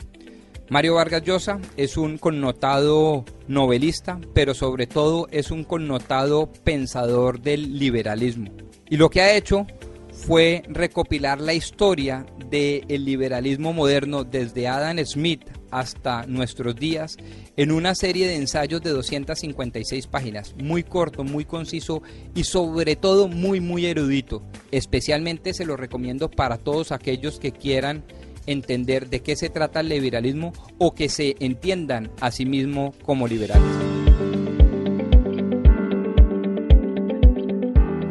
Mario 0.73 0.95
Vargas 0.95 1.21
Llosa 1.21 1.59
es 1.77 1.97
un 1.97 2.17
connotado 2.17 3.25
novelista, 3.47 4.19
pero 4.33 4.55
sobre 4.55 4.87
todo 4.87 5.27
es 5.29 5.51
un 5.51 5.65
connotado 5.65 6.51
pensador 6.51 7.39
del 7.39 7.77
liberalismo. 7.77 8.49
Y 8.89 8.97
lo 8.97 9.11
que 9.11 9.21
ha 9.21 9.35
hecho 9.35 9.67
fue 10.11 10.63
recopilar 10.67 11.39
la 11.39 11.53
historia 11.53 12.25
del 12.49 13.05
liberalismo 13.05 13.71
moderno 13.71 14.23
desde 14.23 14.67
Adam 14.67 14.97
Smith 15.05 15.43
hasta 15.69 16.25
nuestros 16.25 16.75
días 16.75 17.17
en 17.55 17.71
una 17.71 17.93
serie 17.93 18.27
de 18.27 18.37
ensayos 18.37 18.81
de 18.81 18.89
256 18.89 20.07
páginas, 20.07 20.55
muy 20.57 20.81
corto, 20.81 21.23
muy 21.23 21.45
conciso 21.45 22.01
y 22.33 22.45
sobre 22.45 22.95
todo 22.95 23.27
muy 23.27 23.59
muy 23.59 23.85
erudito. 23.85 24.41
Especialmente 24.71 25.53
se 25.53 25.65
lo 25.65 25.77
recomiendo 25.77 26.31
para 26.31 26.57
todos 26.57 26.91
aquellos 26.91 27.39
que 27.39 27.51
quieran 27.51 28.03
entender 28.45 29.09
de 29.09 29.21
qué 29.21 29.35
se 29.35 29.49
trata 29.49 29.79
el 29.79 29.89
liberalismo 29.89 30.53
o 30.77 30.93
que 30.93 31.09
se 31.09 31.35
entiendan 31.39 32.11
a 32.19 32.31
sí 32.31 32.45
mismos 32.45 32.95
como 33.03 33.27
liberales. 33.27 33.63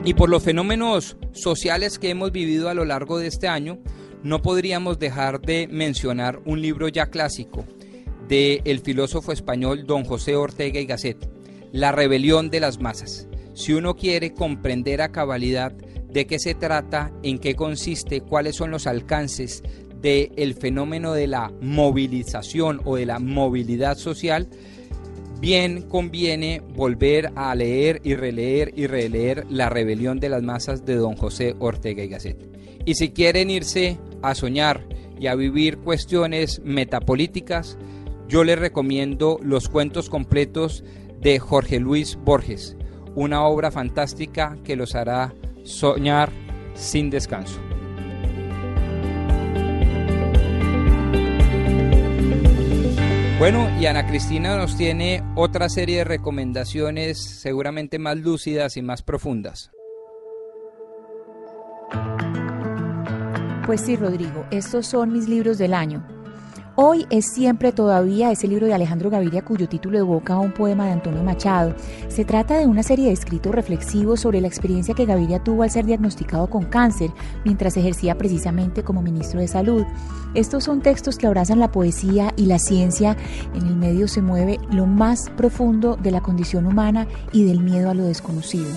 Y 0.05 0.15
por 0.15 0.29
los 0.29 0.43
fenómenos 0.43 1.17
sociales 1.33 1.99
que 1.99 2.11
hemos 2.11 2.33
vivido 2.33 2.69
a 2.69 2.75
lo 2.75 2.85
largo 2.85 3.19
de 3.19 3.29
este 3.29 3.47
año, 3.47 3.79
no 4.25 4.43
podríamos 4.43 4.99
dejar 4.99 5.41
de 5.41 5.69
mencionar 5.69 6.41
un 6.45 6.61
libro 6.61 6.89
ya 6.89 7.07
clásico 7.07 7.65
del 8.29 8.63
el 8.65 8.81
filósofo 8.81 9.33
español 9.33 9.87
don 9.87 10.05
José 10.05 10.37
Ortega 10.37 10.81
y 10.81 10.87
Gasset, 10.87 11.29
La 11.73 11.93
rebelión 11.93 12.51
de 12.51 12.61
las 12.61 12.81
masas. 12.81 13.29
Si 13.55 13.73
uno 13.75 13.95
quiere 13.95 14.33
comprender 14.33 15.03
a 15.03 15.13
cabalidad 15.13 15.73
de 15.73 16.27
qué 16.27 16.39
se 16.39 16.55
trata, 16.55 17.13
en 17.23 17.39
qué 17.39 17.55
consiste, 17.55 18.21
cuáles 18.21 18.57
son 18.57 18.71
los 18.71 18.87
alcances 18.87 19.63
del 20.03 20.55
fenómeno 20.55 21.13
de 21.13 21.29
la 21.29 21.53
movilización 21.61 22.81
o 22.85 22.97
de 22.97 23.07
la 23.07 23.19
movilidad 23.19 23.97
social, 23.97 24.49
bien 25.41 25.83
conviene 25.83 26.63
volver 26.75 27.33
a 27.35 27.55
leer 27.55 28.01
y 28.05 28.15
releer 28.15 28.73
y 28.77 28.87
releer 28.87 29.47
La 29.51 29.69
rebelión 29.69 30.21
de 30.21 30.29
las 30.29 30.43
masas 30.43 30.85
de 30.85 30.97
don 30.97 31.17
José 31.17 31.55
Ortega 31.59 32.05
y 32.05 32.09
Gasset. 32.09 32.39
Y 32.85 32.95
si 32.95 33.11
quieren 33.11 33.51
irse 33.51 33.99
a 34.23 34.35
soñar 34.35 34.87
y 35.19 35.29
a 35.29 35.35
vivir 35.35 35.79
cuestiones 35.79 36.61
metapolíticas, 36.65 37.79
yo 38.29 38.45
les 38.45 38.59
recomiendo 38.59 39.39
los 39.43 39.69
cuentos 39.69 40.09
completos 40.11 40.85
de 41.21 41.39
Jorge 41.39 41.79
Luis 41.79 42.19
Borges, 42.25 42.77
una 43.15 43.45
obra 43.45 43.71
fantástica 43.71 44.59
que 44.65 44.75
los 44.75 44.95
hará 44.95 45.35
soñar 45.65 46.31
sin 46.75 47.11
descanso. 47.11 47.61
Bueno, 53.43 53.69
y 53.81 53.87
Ana 53.87 54.07
Cristina 54.07 54.57
nos 54.57 54.77
tiene 54.77 55.21
otra 55.35 55.69
serie 55.69 55.97
de 55.97 56.05
recomendaciones 56.05 57.19
seguramente 57.21 57.99
más 57.99 58.17
lúcidas 58.17 58.77
y 58.77 58.83
más 58.83 59.03
profundas. 59.03 59.73
Pues 63.67 63.81
sí, 63.81 63.97
Rodrigo, 63.97 64.47
estos 64.53 64.87
son 64.87 65.13
mis 65.13 65.29
libros 65.29 65.59
del 65.59 65.75
año. 65.75 66.07
Hoy 66.75 67.07
es 67.11 67.27
siempre 67.27 67.71
todavía 67.71 68.31
ese 68.31 68.49
libro 68.49 68.67
de 68.67 68.73
Alejandro 68.73 69.11
Gaviria 69.11 69.45
cuyo 69.45 69.69
título 69.69 69.99
evoca 69.99 70.39
un 70.39 70.53
poema 70.53 70.87
de 70.87 70.93
Antonio 70.93 71.23
Machado. 71.23 71.75
Se 72.09 72.25
trata 72.25 72.57
de 72.57 72.67
una 72.67 72.83
serie 72.83 73.09
de 73.09 73.13
escritos 73.13 73.55
reflexivos 73.55 74.21
sobre 74.21 74.41
la 74.41 74.49
experiencia 74.49 74.95
que 74.95 75.05
Gaviria 75.05 75.45
tuvo 75.45 75.65
al 75.65 75.71
ser 75.71 75.85
diagnosticado 75.85 76.49
con 76.49 76.65
cáncer 76.65 77.11
mientras 77.45 77.77
ejercía 77.77 78.17
precisamente 78.17 78.83
como 78.83 79.03
ministro 79.03 79.41
de 79.41 79.49
Salud. 79.49 79.85
Estos 80.33 80.65
son 80.65 80.81
textos 80.81 81.19
que 81.19 81.27
abrazan 81.27 81.59
la 81.59 81.71
poesía 81.71 82.33
y 82.39 82.47
la 82.47 82.59
ciencia. 82.59 83.19
En 83.55 83.67
el 83.67 83.77
medio 83.77 84.09
se 84.09 84.23
mueve 84.23 84.59
lo 84.71 84.87
más 84.87 85.29
profundo 85.37 85.97
de 85.97 86.11
la 86.11 86.23
condición 86.23 86.65
humana 86.65 87.07
y 87.33 87.45
del 87.45 87.61
miedo 87.61 87.91
a 87.91 87.95
lo 87.95 88.05
desconocido. 88.05 88.71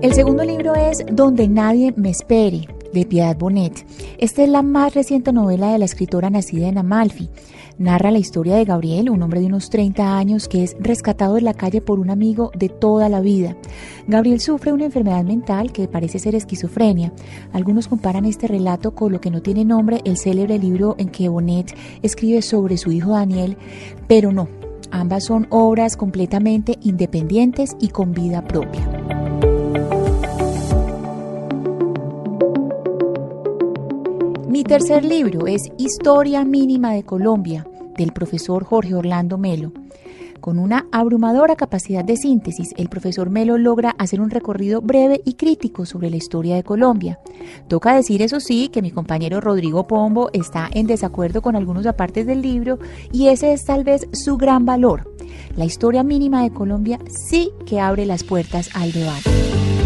El 0.00 0.14
segundo 0.14 0.44
libro 0.44 0.76
es 0.76 1.04
Donde 1.10 1.48
nadie 1.48 1.92
me 1.96 2.10
espere, 2.10 2.68
de 2.92 3.06
Piedad 3.06 3.36
Bonet. 3.36 3.86
Esta 4.18 4.42
es 4.42 4.48
la 4.48 4.62
más 4.62 4.94
reciente 4.94 5.32
novela 5.32 5.72
de 5.72 5.78
la 5.78 5.84
escritora 5.84 6.30
nacida 6.30 6.68
en 6.68 6.78
Amalfi. 6.78 7.30
Narra 7.78 8.10
la 8.10 8.18
historia 8.18 8.56
de 8.56 8.64
Gabriel, 8.64 9.08
un 9.08 9.22
hombre 9.22 9.40
de 9.40 9.46
unos 9.46 9.70
30 9.70 10.18
años 10.18 10.48
que 10.48 10.64
es 10.64 10.76
rescatado 10.80 11.34
de 11.34 11.42
la 11.42 11.54
calle 11.54 11.80
por 11.80 12.00
un 12.00 12.10
amigo 12.10 12.50
de 12.56 12.68
toda 12.68 13.08
la 13.08 13.20
vida. 13.20 13.56
Gabriel 14.08 14.40
sufre 14.40 14.72
una 14.72 14.86
enfermedad 14.86 15.22
mental 15.22 15.70
que 15.70 15.86
parece 15.86 16.18
ser 16.18 16.34
esquizofrenia. 16.34 17.12
Algunos 17.52 17.86
comparan 17.86 18.24
este 18.24 18.48
relato 18.48 18.94
con 18.94 19.12
lo 19.12 19.20
que 19.20 19.30
no 19.30 19.42
tiene 19.42 19.64
nombre, 19.64 20.00
el 20.04 20.16
célebre 20.16 20.58
libro 20.58 20.96
en 20.98 21.08
que 21.10 21.28
Bonet 21.28 21.74
escribe 22.02 22.42
sobre 22.42 22.76
su 22.78 22.90
hijo 22.90 23.12
Daniel, 23.12 23.56
pero 24.08 24.32
no. 24.32 24.48
Ambas 24.90 25.24
son 25.24 25.46
obras 25.50 25.96
completamente 25.96 26.78
independientes 26.82 27.76
y 27.78 27.88
con 27.88 28.12
vida 28.12 28.44
propia. 28.46 29.27
Mi 34.58 34.64
tercer 34.64 35.04
libro 35.04 35.46
es 35.46 35.70
Historia 35.78 36.44
Mínima 36.44 36.92
de 36.92 37.04
Colombia, 37.04 37.64
del 37.96 38.12
profesor 38.12 38.64
Jorge 38.64 38.92
Orlando 38.92 39.38
Melo. 39.38 39.70
Con 40.40 40.58
una 40.58 40.88
abrumadora 40.90 41.54
capacidad 41.54 42.04
de 42.04 42.16
síntesis, 42.16 42.74
el 42.76 42.88
profesor 42.88 43.30
Melo 43.30 43.56
logra 43.56 43.94
hacer 43.98 44.20
un 44.20 44.30
recorrido 44.30 44.80
breve 44.80 45.20
y 45.24 45.34
crítico 45.34 45.86
sobre 45.86 46.10
la 46.10 46.16
historia 46.16 46.56
de 46.56 46.64
Colombia. 46.64 47.20
Toca 47.68 47.94
decir, 47.94 48.20
eso 48.20 48.40
sí, 48.40 48.68
que 48.68 48.82
mi 48.82 48.90
compañero 48.90 49.40
Rodrigo 49.40 49.86
Pombo 49.86 50.28
está 50.32 50.68
en 50.72 50.88
desacuerdo 50.88 51.40
con 51.40 51.54
algunos 51.54 51.86
apartes 51.86 52.26
del 52.26 52.42
libro 52.42 52.80
y 53.12 53.28
ese 53.28 53.52
es 53.52 53.64
tal 53.64 53.84
vez 53.84 54.08
su 54.12 54.38
gran 54.38 54.66
valor. 54.66 55.14
La 55.54 55.66
historia 55.66 56.02
mínima 56.02 56.42
de 56.42 56.50
Colombia 56.50 56.98
sí 57.28 57.52
que 57.64 57.78
abre 57.78 58.06
las 58.06 58.24
puertas 58.24 58.70
al 58.74 58.90
debate 58.90 59.77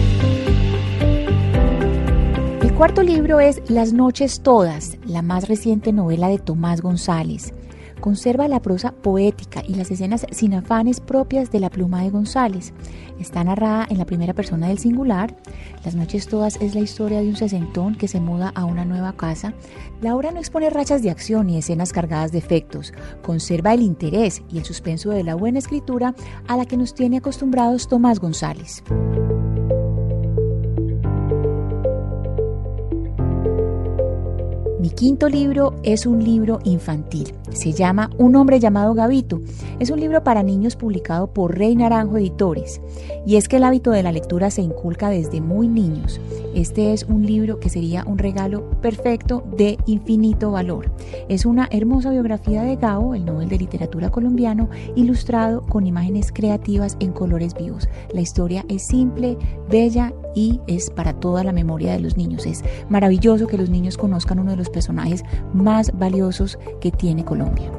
cuarto 2.76 3.02
libro 3.02 3.38
es 3.40 3.60
Las 3.70 3.92
noches 3.92 4.40
todas, 4.42 4.96
la 5.04 5.22
más 5.22 5.48
reciente 5.48 5.92
novela 5.92 6.28
de 6.28 6.38
Tomás 6.38 6.80
González. 6.80 7.52
Conserva 8.00 8.48
la 8.48 8.60
prosa 8.60 8.92
poética 8.92 9.62
y 9.66 9.74
las 9.74 9.90
escenas 9.90 10.26
sin 10.30 10.54
afanes 10.54 11.00
propias 11.00 11.52
de 11.52 11.60
la 11.60 11.70
pluma 11.70 12.02
de 12.02 12.10
González. 12.10 12.72
Está 13.20 13.44
narrada 13.44 13.86
en 13.88 13.98
la 13.98 14.06
primera 14.06 14.32
persona 14.32 14.68
del 14.68 14.78
singular. 14.78 15.36
Las 15.84 15.94
noches 15.94 16.26
todas 16.26 16.60
es 16.60 16.74
la 16.74 16.80
historia 16.80 17.20
de 17.20 17.28
un 17.28 17.36
sesentón 17.36 17.94
que 17.94 18.08
se 18.08 18.20
muda 18.20 18.52
a 18.54 18.64
una 18.64 18.84
nueva 18.84 19.12
casa. 19.12 19.54
La 20.00 20.16
obra 20.16 20.32
no 20.32 20.38
expone 20.38 20.70
rachas 20.70 21.02
de 21.02 21.10
acción 21.10 21.48
ni 21.48 21.58
escenas 21.58 21.92
cargadas 21.92 22.32
de 22.32 22.38
efectos. 22.38 22.92
Conserva 23.22 23.74
el 23.74 23.82
interés 23.82 24.42
y 24.50 24.58
el 24.58 24.64
suspenso 24.64 25.10
de 25.10 25.24
la 25.24 25.34
buena 25.34 25.58
escritura 25.58 26.14
a 26.48 26.56
la 26.56 26.64
que 26.64 26.76
nos 26.76 26.94
tiene 26.94 27.18
acostumbrados 27.18 27.86
Tomás 27.86 28.18
González. 28.18 28.82
Mi 34.82 34.90
quinto 34.90 35.28
libro 35.28 35.76
es 35.84 36.06
un 36.06 36.24
libro 36.24 36.58
infantil. 36.64 37.32
Se 37.52 37.70
llama 37.70 38.10
Un 38.18 38.34
hombre 38.34 38.58
llamado 38.58 38.94
Gavito. 38.94 39.40
Es 39.78 39.90
un 39.90 40.00
libro 40.00 40.24
para 40.24 40.42
niños 40.42 40.74
publicado 40.74 41.32
por 41.32 41.56
Rey 41.56 41.76
Naranjo 41.76 42.18
Editores. 42.18 42.80
Y 43.24 43.36
es 43.36 43.46
que 43.46 43.58
el 43.58 43.62
hábito 43.62 43.92
de 43.92 44.02
la 44.02 44.10
lectura 44.10 44.50
se 44.50 44.60
inculca 44.60 45.08
desde 45.08 45.40
muy 45.40 45.68
niños. 45.68 46.20
Este 46.52 46.92
es 46.92 47.04
un 47.04 47.24
libro 47.24 47.60
que 47.60 47.68
sería 47.68 48.02
un 48.08 48.18
regalo 48.18 48.70
perfecto 48.80 49.44
de 49.56 49.78
infinito 49.86 50.50
valor. 50.50 50.90
Es 51.28 51.46
una 51.46 51.68
hermosa 51.70 52.10
biografía 52.10 52.64
de 52.64 52.74
Gao, 52.74 53.14
el 53.14 53.24
Nobel 53.24 53.48
de 53.48 53.58
Literatura 53.58 54.10
colombiano, 54.10 54.68
ilustrado 54.96 55.62
con 55.62 55.86
imágenes 55.86 56.32
creativas 56.32 56.96
en 56.98 57.12
colores 57.12 57.54
vivos. 57.54 57.88
La 58.12 58.20
historia 58.20 58.64
es 58.68 58.84
simple, 58.88 59.38
bella 59.70 60.12
y 60.34 60.60
es 60.66 60.90
para 60.90 61.12
toda 61.12 61.44
la 61.44 61.52
memoria 61.52 61.92
de 61.92 62.00
los 62.00 62.16
niños. 62.16 62.46
Es 62.46 62.64
maravilloso 62.88 63.46
que 63.46 63.58
los 63.58 63.70
niños 63.70 63.96
conozcan 63.96 64.38
uno 64.38 64.52
de 64.52 64.56
los 64.56 64.70
personajes 64.70 65.24
más 65.52 65.96
valiosos 65.98 66.58
que 66.80 66.90
tiene 66.90 67.24
Colombia. 67.24 67.70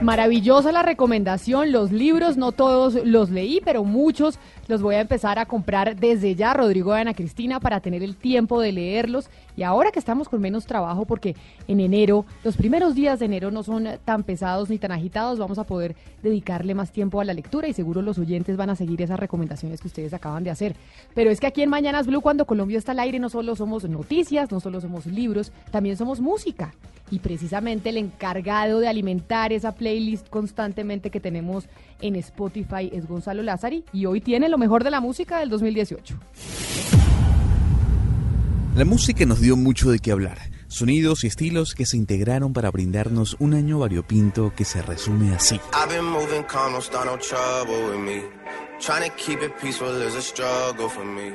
Maravillosa 0.00 0.72
la 0.72 0.82
recomendación, 0.82 1.72
los 1.72 1.92
libros 1.92 2.38
no 2.38 2.52
todos 2.52 2.94
los 3.04 3.30
leí, 3.30 3.60
pero 3.62 3.84
muchos 3.84 4.38
los 4.70 4.80
voy 4.80 4.94
a 4.94 5.00
empezar 5.00 5.38
a 5.38 5.46
comprar 5.46 5.96
desde 5.96 6.34
ya, 6.34 6.54
Rodrigo 6.54 6.92
Ana 6.92 7.12
Cristina, 7.12 7.60
para 7.60 7.80
tener 7.80 8.02
el 8.02 8.16
tiempo 8.16 8.60
de 8.60 8.72
leerlos. 8.72 9.28
Y 9.56 9.64
ahora 9.64 9.90
que 9.90 9.98
estamos 9.98 10.28
con 10.28 10.40
menos 10.40 10.64
trabajo, 10.64 11.04
porque 11.04 11.36
en 11.68 11.80
enero, 11.80 12.24
los 12.44 12.56
primeros 12.56 12.94
días 12.94 13.18
de 13.18 13.26
enero 13.26 13.50
no 13.50 13.62
son 13.62 13.86
tan 14.04 14.22
pesados 14.22 14.70
ni 14.70 14.78
tan 14.78 14.92
agitados, 14.92 15.38
vamos 15.38 15.58
a 15.58 15.64
poder 15.64 15.96
dedicarle 16.22 16.74
más 16.74 16.92
tiempo 16.92 17.20
a 17.20 17.24
la 17.24 17.34
lectura 17.34 17.68
y 17.68 17.74
seguro 17.74 18.00
los 18.00 18.18
oyentes 18.18 18.56
van 18.56 18.70
a 18.70 18.76
seguir 18.76 19.02
esas 19.02 19.20
recomendaciones 19.20 19.80
que 19.80 19.88
ustedes 19.88 20.14
acaban 20.14 20.44
de 20.44 20.50
hacer. 20.50 20.76
Pero 21.14 21.30
es 21.30 21.40
que 21.40 21.48
aquí 21.48 21.62
en 21.62 21.68
Mañanas 21.68 22.06
Blue, 22.06 22.22
cuando 22.22 22.46
Colombia 22.46 22.78
está 22.78 22.92
al 22.92 23.00
aire, 23.00 23.18
no 23.18 23.28
solo 23.28 23.56
somos 23.56 23.84
noticias, 23.88 24.50
no 24.50 24.60
solo 24.60 24.80
somos 24.80 25.04
libros, 25.06 25.52
también 25.70 25.96
somos 25.96 26.20
música 26.20 26.72
y 27.10 27.18
precisamente 27.18 27.88
el 27.88 27.96
encargado 27.96 28.78
de 28.78 28.88
alimentar 28.88 29.52
esa 29.52 29.72
playlist 29.72 30.28
constantemente 30.28 31.10
que 31.10 31.20
tenemos 31.20 31.66
en 32.02 32.16
Spotify 32.16 32.90
es 32.92 33.06
Gonzalo 33.06 33.42
Lázari 33.42 33.84
y 33.92 34.06
hoy 34.06 34.20
tiene 34.20 34.48
lo 34.48 34.58
mejor 34.58 34.84
de 34.84 34.90
la 34.90 35.00
música 35.00 35.38
del 35.38 35.50
2018. 35.50 36.18
La 38.76 38.84
música 38.84 39.26
nos 39.26 39.40
dio 39.40 39.56
mucho 39.56 39.90
de 39.90 39.98
qué 39.98 40.12
hablar, 40.12 40.38
sonidos 40.68 41.24
y 41.24 41.26
estilos 41.26 41.74
que 41.74 41.86
se 41.86 41.96
integraron 41.96 42.52
para 42.52 42.70
brindarnos 42.70 43.36
un 43.40 43.54
año 43.54 43.80
variopinto 43.80 44.52
que 44.54 44.64
se 44.64 44.80
resume 44.80 45.34
así. 45.34 45.60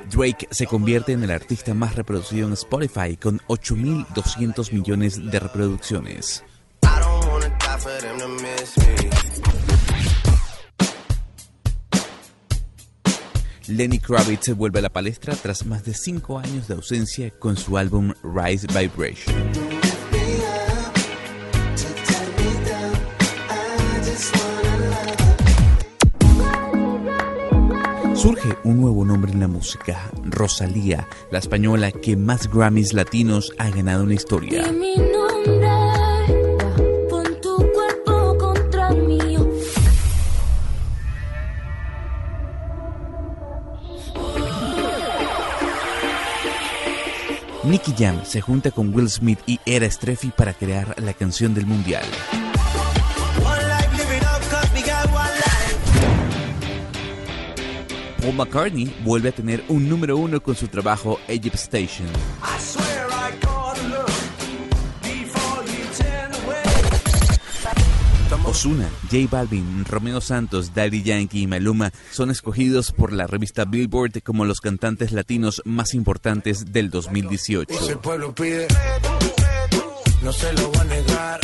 Drake 0.09 0.47
se 0.49 0.65
convierte 0.65 1.11
en 1.11 1.23
el 1.23 1.31
artista 1.31 1.73
más 1.73 1.95
reproducido 1.95 2.47
en 2.47 2.53
Spotify 2.53 3.17
con 3.17 3.39
8.200 3.47 4.71
millones 4.73 5.29
de 5.29 5.39
reproducciones. 5.39 6.43
Lenny 13.67 13.99
Kravitz 13.99 14.53
vuelve 14.55 14.79
a 14.79 14.81
la 14.83 14.89
palestra 14.89 15.35
tras 15.35 15.65
más 15.65 15.83
de 15.83 15.93
5 15.93 16.37
años 16.37 16.67
de 16.67 16.75
ausencia 16.75 17.31
con 17.31 17.57
su 17.57 17.77
álbum 17.77 18.13
Rise 18.23 18.67
Vibration. 18.67 19.35
Surge 28.15 28.57
un 28.63 28.81
nuevo 28.81 29.03
nombre 29.05 29.31
en 29.31 29.39
la 29.39 29.47
música, 29.47 30.11
Rosalía, 30.23 31.07
la 31.31 31.39
española 31.39 31.91
que 31.91 32.15
más 32.15 32.51
Grammys 32.51 32.93
latinos 32.93 33.51
ha 33.57 33.69
ganado 33.69 34.03
en 34.03 34.09
la 34.09 34.15
historia. 34.15 34.63
Nicky 47.65 47.95
Jam 47.97 48.23
se 48.23 48.41
junta 48.41 48.69
con 48.69 48.93
Will 48.93 49.09
Smith 49.09 49.39
y 49.47 49.59
Era 49.65 49.89
Streffy 49.89 50.29
para 50.29 50.53
crear 50.53 51.01
la 51.01 51.13
canción 51.13 51.55
del 51.55 51.65
mundial. 51.65 52.05
Paul 58.21 58.35
McCartney 58.35 58.95
vuelve 59.03 59.29
a 59.29 59.31
tener 59.31 59.63
un 59.67 59.89
número 59.89 60.15
uno 60.15 60.41
con 60.41 60.55
su 60.55 60.67
trabajo 60.67 61.19
Egypt 61.27 61.55
Station. 61.55 62.07
Osuna, 68.45 68.89
J 69.11 69.27
Balvin, 69.29 69.85
Romeo 69.85 70.21
Santos, 70.21 70.73
Daddy 70.73 71.03
Yankee 71.03 71.41
y 71.41 71.47
Maluma 71.47 71.91
son 72.11 72.31
escogidos 72.31 72.91
por 72.91 73.11
la 73.11 73.27
revista 73.27 73.65
Billboard 73.65 74.21
como 74.23 74.45
los 74.45 74.61
cantantes 74.61 75.11
latinos 75.11 75.61
más 75.65 75.93
importantes 75.93 76.71
del 76.71 76.89
2018. 76.89 77.73
no 80.23 80.31
se 80.31 80.53
lo 80.53 80.71
a 80.79 80.83
negar. 80.85 81.39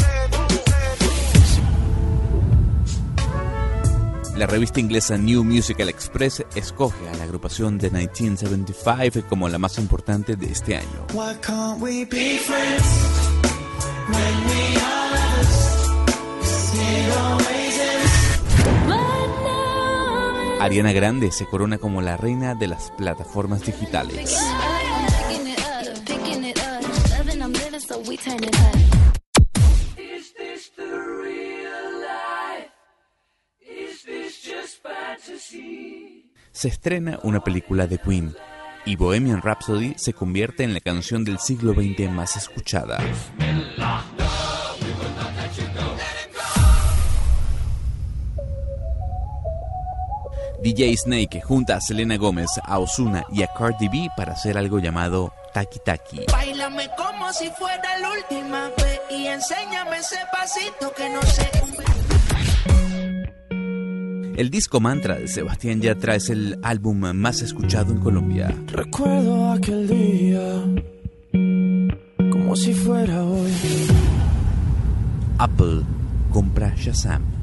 La 4.37 4.47
revista 4.47 4.79
inglesa 4.79 5.17
New 5.17 5.43
Musical 5.43 5.89
Express 5.89 6.43
escoge 6.55 7.07
a 7.09 7.13
la 7.15 7.25
agrupación 7.25 7.77
de 7.77 7.91
1975 7.91 9.27
como 9.29 9.47
la 9.49 9.59
más 9.59 9.77
importante 9.77 10.35
de 10.35 10.47
este 10.47 10.77
año. 10.77 11.05
Ariana 20.61 20.91
Grande 20.91 21.31
se 21.31 21.47
corona 21.47 21.79
como 21.79 22.01
la 22.01 22.17
reina 22.17 22.53
de 22.53 22.67
las 22.67 22.91
plataformas 22.91 23.65
digitales. 23.65 24.37
Se 36.51 36.67
estrena 36.67 37.19
una 37.23 37.43
película 37.43 37.87
de 37.87 37.97
Queen 37.97 38.35
y 38.85 38.95
Bohemian 38.95 39.41
Rhapsody 39.41 39.95
se 39.97 40.13
convierte 40.13 40.63
en 40.63 40.75
la 40.75 40.79
canción 40.79 41.23
del 41.23 41.39
siglo 41.39 41.73
XX 41.73 42.11
más 42.11 42.37
escuchada. 42.37 42.99
DJ 50.61 50.95
Snake 50.95 51.41
junta 51.41 51.77
a 51.77 51.81
Selena 51.81 52.17
Gómez, 52.17 52.51
a 52.63 52.77
Osuna 52.77 53.25
y 53.31 53.41
a 53.41 53.47
Cardi 53.47 53.87
B 53.87 54.09
para 54.15 54.33
hacer 54.33 54.59
algo 54.59 54.77
llamado 54.77 55.33
Taki 55.55 55.79
Taki. 55.79 56.25
Bailame 56.31 56.87
como 56.95 57.33
si 57.33 57.49
fuera 57.49 57.97
la 57.97 58.11
última 58.11 58.69
vez 58.77 59.01
y 59.09 59.25
enséñame 59.25 59.97
ese 59.97 60.17
pasito 60.31 60.93
que 60.95 61.09
no 61.09 61.21
sé. 61.23 61.49
El 64.39 64.51
disco 64.51 64.79
Mantra 64.79 65.15
de 65.15 65.27
Sebastián 65.27 65.81
Yatra 65.81 66.13
es 66.15 66.29
el 66.29 66.59
álbum 66.61 67.11
más 67.15 67.41
escuchado 67.41 67.91
en 67.91 67.99
Colombia. 67.99 68.55
Recuerdo 68.67 69.53
aquel 69.53 69.87
día 69.87 70.63
como 72.31 72.55
si 72.55 72.75
fuera 72.75 73.23
hoy. 73.23 73.51
Apple 75.39 75.81
compra 76.31 76.71
Shazam. 76.77 77.40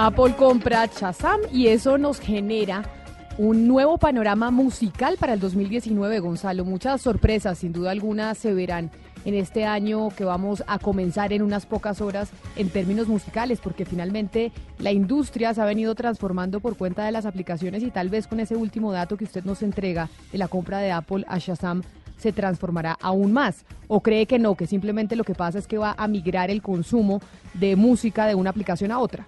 Apple 0.00 0.36
compra 0.36 0.86
Shazam 0.86 1.40
y 1.52 1.66
eso 1.66 1.98
nos 1.98 2.20
genera 2.20 2.84
un 3.36 3.66
nuevo 3.66 3.98
panorama 3.98 4.52
musical 4.52 5.16
para 5.18 5.32
el 5.32 5.40
2019, 5.40 6.20
Gonzalo. 6.20 6.64
Muchas 6.64 7.00
sorpresas, 7.00 7.58
sin 7.58 7.72
duda 7.72 7.90
alguna, 7.90 8.36
se 8.36 8.54
verán 8.54 8.92
en 9.24 9.34
este 9.34 9.64
año 9.64 10.10
que 10.10 10.22
vamos 10.22 10.62
a 10.68 10.78
comenzar 10.78 11.32
en 11.32 11.42
unas 11.42 11.66
pocas 11.66 12.00
horas 12.00 12.30
en 12.54 12.70
términos 12.70 13.08
musicales, 13.08 13.58
porque 13.60 13.84
finalmente 13.84 14.52
la 14.78 14.92
industria 14.92 15.52
se 15.52 15.62
ha 15.62 15.64
venido 15.64 15.96
transformando 15.96 16.60
por 16.60 16.76
cuenta 16.76 17.04
de 17.04 17.10
las 17.10 17.26
aplicaciones 17.26 17.82
y 17.82 17.90
tal 17.90 18.08
vez 18.08 18.28
con 18.28 18.38
ese 18.38 18.54
último 18.54 18.92
dato 18.92 19.16
que 19.16 19.24
usted 19.24 19.42
nos 19.42 19.64
entrega 19.64 20.08
de 20.30 20.38
la 20.38 20.46
compra 20.46 20.78
de 20.78 20.92
Apple 20.92 21.24
a 21.26 21.38
Shazam 21.38 21.82
se 22.18 22.32
transformará 22.32 22.96
aún 23.00 23.32
más? 23.32 23.64
¿O 23.88 24.00
cree 24.00 24.26
que 24.26 24.38
no, 24.38 24.54
que 24.54 24.68
simplemente 24.68 25.16
lo 25.16 25.24
que 25.24 25.34
pasa 25.34 25.58
es 25.58 25.66
que 25.66 25.78
va 25.78 25.96
a 25.98 26.06
migrar 26.06 26.52
el 26.52 26.62
consumo 26.62 27.20
de 27.54 27.74
música 27.74 28.26
de 28.26 28.36
una 28.36 28.50
aplicación 28.50 28.92
a 28.92 29.00
otra? 29.00 29.26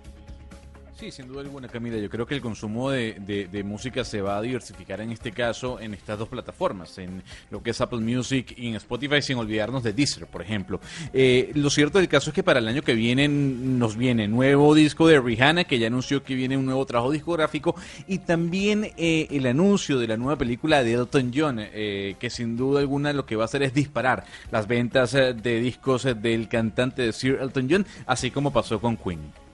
Sí, 1.01 1.11
sin 1.11 1.29
duda 1.29 1.41
alguna, 1.41 1.67
Camila. 1.67 1.97
Yo 1.97 2.11
creo 2.11 2.27
que 2.27 2.35
el 2.35 2.43
consumo 2.43 2.91
de, 2.91 3.63
música 3.65 4.05
se 4.05 4.21
va 4.21 4.37
a 4.37 4.43
diversificar 4.43 5.01
en 5.01 5.13
este 5.13 5.33
caso 5.33 5.81
en 5.81 5.95
estas 5.95 6.19
dos 6.19 6.29
plataformas, 6.29 6.99
en 6.99 7.23
lo 7.51 7.63
que 7.63 7.71
es 7.71 7.81
Apple 7.81 8.01
Music 8.01 8.53
y 8.59 8.69
en 8.69 8.75
Spotify, 8.75 9.23
sin 9.23 9.39
olvidarnos 9.39 9.83
de 9.83 9.95
Deezer, 9.95 10.27
por 10.27 10.43
ejemplo. 10.43 10.79
Eh, 11.15 11.53
lo 11.55 11.71
cierto 11.71 11.97
del 11.97 12.09
caso 12.09 12.29
es 12.29 12.35
que 12.35 12.43
para 12.43 12.59
el 12.59 12.69
año 12.69 12.83
que 12.83 12.93
viene 12.93 13.29
nos 13.29 13.97
viene 13.97 14.29
nuevo 14.29 14.75
disco 14.75 15.09
de 15.09 15.19
Rihanna, 15.19 15.65
que 15.65 15.79
ya 15.79 15.87
anunció 15.87 16.23
que 16.23 16.35
viene 16.35 16.59
un 16.59 16.67
nuevo 16.67 16.85
trabajo 16.85 17.13
discográfico, 17.13 17.75
y 18.07 18.19
también 18.19 18.93
eh, 18.99 19.27
el 19.31 19.47
anuncio 19.47 19.99
de 19.99 20.07
la 20.07 20.19
nueva 20.19 20.37
película 20.37 20.85
de 20.85 20.93
Elton 20.93 21.33
John, 21.35 21.61
eh, 21.61 22.17
que 22.21 22.29
sin 22.29 22.59
duda 22.59 22.81
alguna 22.81 23.15
lo 23.15 23.25
que 23.25 23.37
va 23.37 23.45
a 23.45 23.47
hacer 23.47 23.63
es 23.63 23.73
disparar 23.73 24.25
las 24.51 24.69
ventas 24.69 25.13
de 25.13 25.61
discos 25.63 26.07
del 26.21 26.47
cantante 26.51 27.01
de 27.01 27.15
Sir 27.15 27.39
Elton 27.41 27.69
John, 27.71 27.87
así 28.05 28.31
como 28.31 28.53
pasó 28.53 28.83
con 28.83 28.99
Queen. 28.99 29.50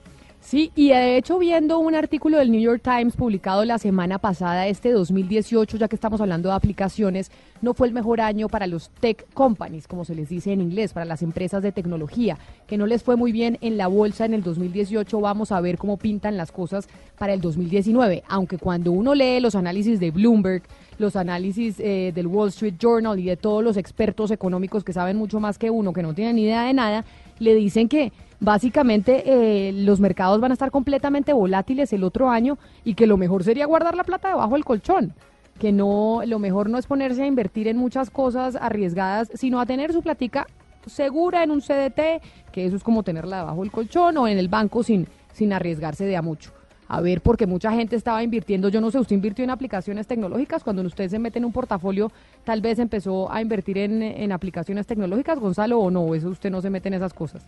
Sí, 0.47 0.71
y 0.77 0.91
de 0.91 1.17
hecho 1.17 1.37
viendo 1.39 1.77
un 1.77 1.93
artículo 1.93 2.37
del 2.37 2.51
New 2.51 2.61
York 2.61 2.81
Times 2.81 3.17
publicado 3.17 3.65
la 3.65 3.77
semana 3.79 4.17
pasada, 4.17 4.65
este 4.67 4.91
2018, 4.93 5.75
ya 5.75 5.89
que 5.89 5.97
estamos 5.97 6.21
hablando 6.21 6.47
de 6.47 6.55
aplicaciones, 6.55 7.31
no 7.61 7.73
fue 7.73 7.87
el 7.87 7.93
mejor 7.93 8.21
año 8.21 8.47
para 8.47 8.65
los 8.65 8.89
tech 9.01 9.27
companies, 9.33 9.89
como 9.89 10.05
se 10.05 10.15
les 10.15 10.29
dice 10.29 10.53
en 10.53 10.61
inglés, 10.61 10.93
para 10.93 11.05
las 11.05 11.21
empresas 11.21 11.61
de 11.61 11.73
tecnología, 11.73 12.37
que 12.65 12.77
no 12.77 12.87
les 12.87 13.03
fue 13.03 13.17
muy 13.17 13.33
bien 13.33 13.57
en 13.59 13.75
la 13.75 13.87
bolsa 13.87 14.23
en 14.23 14.33
el 14.33 14.41
2018. 14.41 15.19
Vamos 15.19 15.51
a 15.51 15.59
ver 15.59 15.77
cómo 15.77 15.97
pintan 15.97 16.37
las 16.37 16.53
cosas 16.53 16.87
para 17.17 17.33
el 17.33 17.41
2019, 17.41 18.23
aunque 18.29 18.57
cuando 18.57 18.93
uno 18.93 19.15
lee 19.15 19.41
los 19.41 19.53
análisis 19.53 19.99
de 19.99 20.11
Bloomberg, 20.11 20.63
los 20.97 21.17
análisis 21.17 21.77
eh, 21.81 22.13
del 22.15 22.27
Wall 22.27 22.49
Street 22.49 22.75
Journal 22.79 23.19
y 23.19 23.25
de 23.25 23.35
todos 23.35 23.61
los 23.61 23.75
expertos 23.75 24.31
económicos 24.31 24.85
que 24.85 24.93
saben 24.93 25.17
mucho 25.17 25.41
más 25.41 25.57
que 25.57 25.69
uno, 25.69 25.91
que 25.91 26.03
no 26.03 26.13
tienen 26.13 26.37
ni 26.37 26.43
idea 26.43 26.63
de 26.63 26.73
nada, 26.73 27.03
le 27.39 27.53
dicen 27.53 27.89
que 27.89 28.13
básicamente 28.39 29.23
eh, 29.25 29.71
los 29.73 29.99
mercados 29.99 30.39
van 30.39 30.51
a 30.51 30.53
estar 30.53 30.71
completamente 30.71 31.33
volátiles 31.33 31.91
el 31.93 32.03
otro 32.03 32.29
año 32.29 32.57
y 32.83 32.93
que 32.93 33.07
lo 33.07 33.17
mejor 33.17 33.43
sería 33.43 33.65
guardar 33.65 33.95
la 33.95 34.03
plata 34.03 34.29
debajo 34.29 34.53
del 34.53 34.65
colchón 34.65 35.13
que 35.59 35.71
no 35.71 36.21
lo 36.25 36.37
mejor 36.37 36.69
no 36.69 36.77
es 36.77 36.85
ponerse 36.85 37.23
a 37.23 37.27
invertir 37.27 37.67
en 37.67 37.77
muchas 37.77 38.11
cosas 38.11 38.55
arriesgadas, 38.55 39.31
sino 39.33 39.59
a 39.59 39.65
tener 39.65 39.91
su 39.91 40.03
platica 40.03 40.45
segura 40.85 41.43
en 41.43 41.49
un 41.49 41.61
CDT, 41.61 42.21
que 42.51 42.65
eso 42.65 42.75
es 42.75 42.83
como 42.83 43.01
tenerla 43.01 43.37
debajo 43.37 43.61
del 43.61 43.71
colchón 43.71 44.17
o 44.17 44.27
en 44.27 44.37
el 44.37 44.49
banco 44.49 44.83
sin 44.83 45.07
sin 45.37 45.53
arriesgarse 45.53 46.05
de 46.05 46.17
a 46.17 46.21
mucho. 46.21 46.51
A 46.89 47.01
ver, 47.01 47.21
porque 47.21 47.45
mucha 47.45 47.71
gente 47.71 47.95
estaba 47.95 48.23
invirtiendo, 48.23 48.69
yo 48.69 48.79
no 48.79 48.91
sé, 48.91 48.97
usted 48.97 49.15
invirtió 49.15 49.43
en 49.43 49.51
aplicaciones 49.51 50.07
tecnológicas, 50.07 50.63
cuando 50.63 50.81
usted 50.83 51.09
se 51.09 51.19
mete 51.19 51.37
en 51.37 51.45
un 51.45 51.51
portafolio, 51.51 52.11
tal 52.45 52.61
vez 52.61 52.79
empezó 52.79 53.29
a 53.31 53.41
invertir 53.41 53.77
en, 53.77 54.01
en 54.01 54.31
aplicaciones 54.31 54.87
tecnológicas, 54.87 55.37
Gonzalo, 55.37 55.79
o 55.79 55.91
no, 55.91 56.15
eso 56.15 56.29
usted 56.29 56.49
no 56.49 56.61
se 56.61 56.69
mete 56.69 56.87
en 56.87 56.95
esas 56.95 57.13
cosas. 57.13 57.45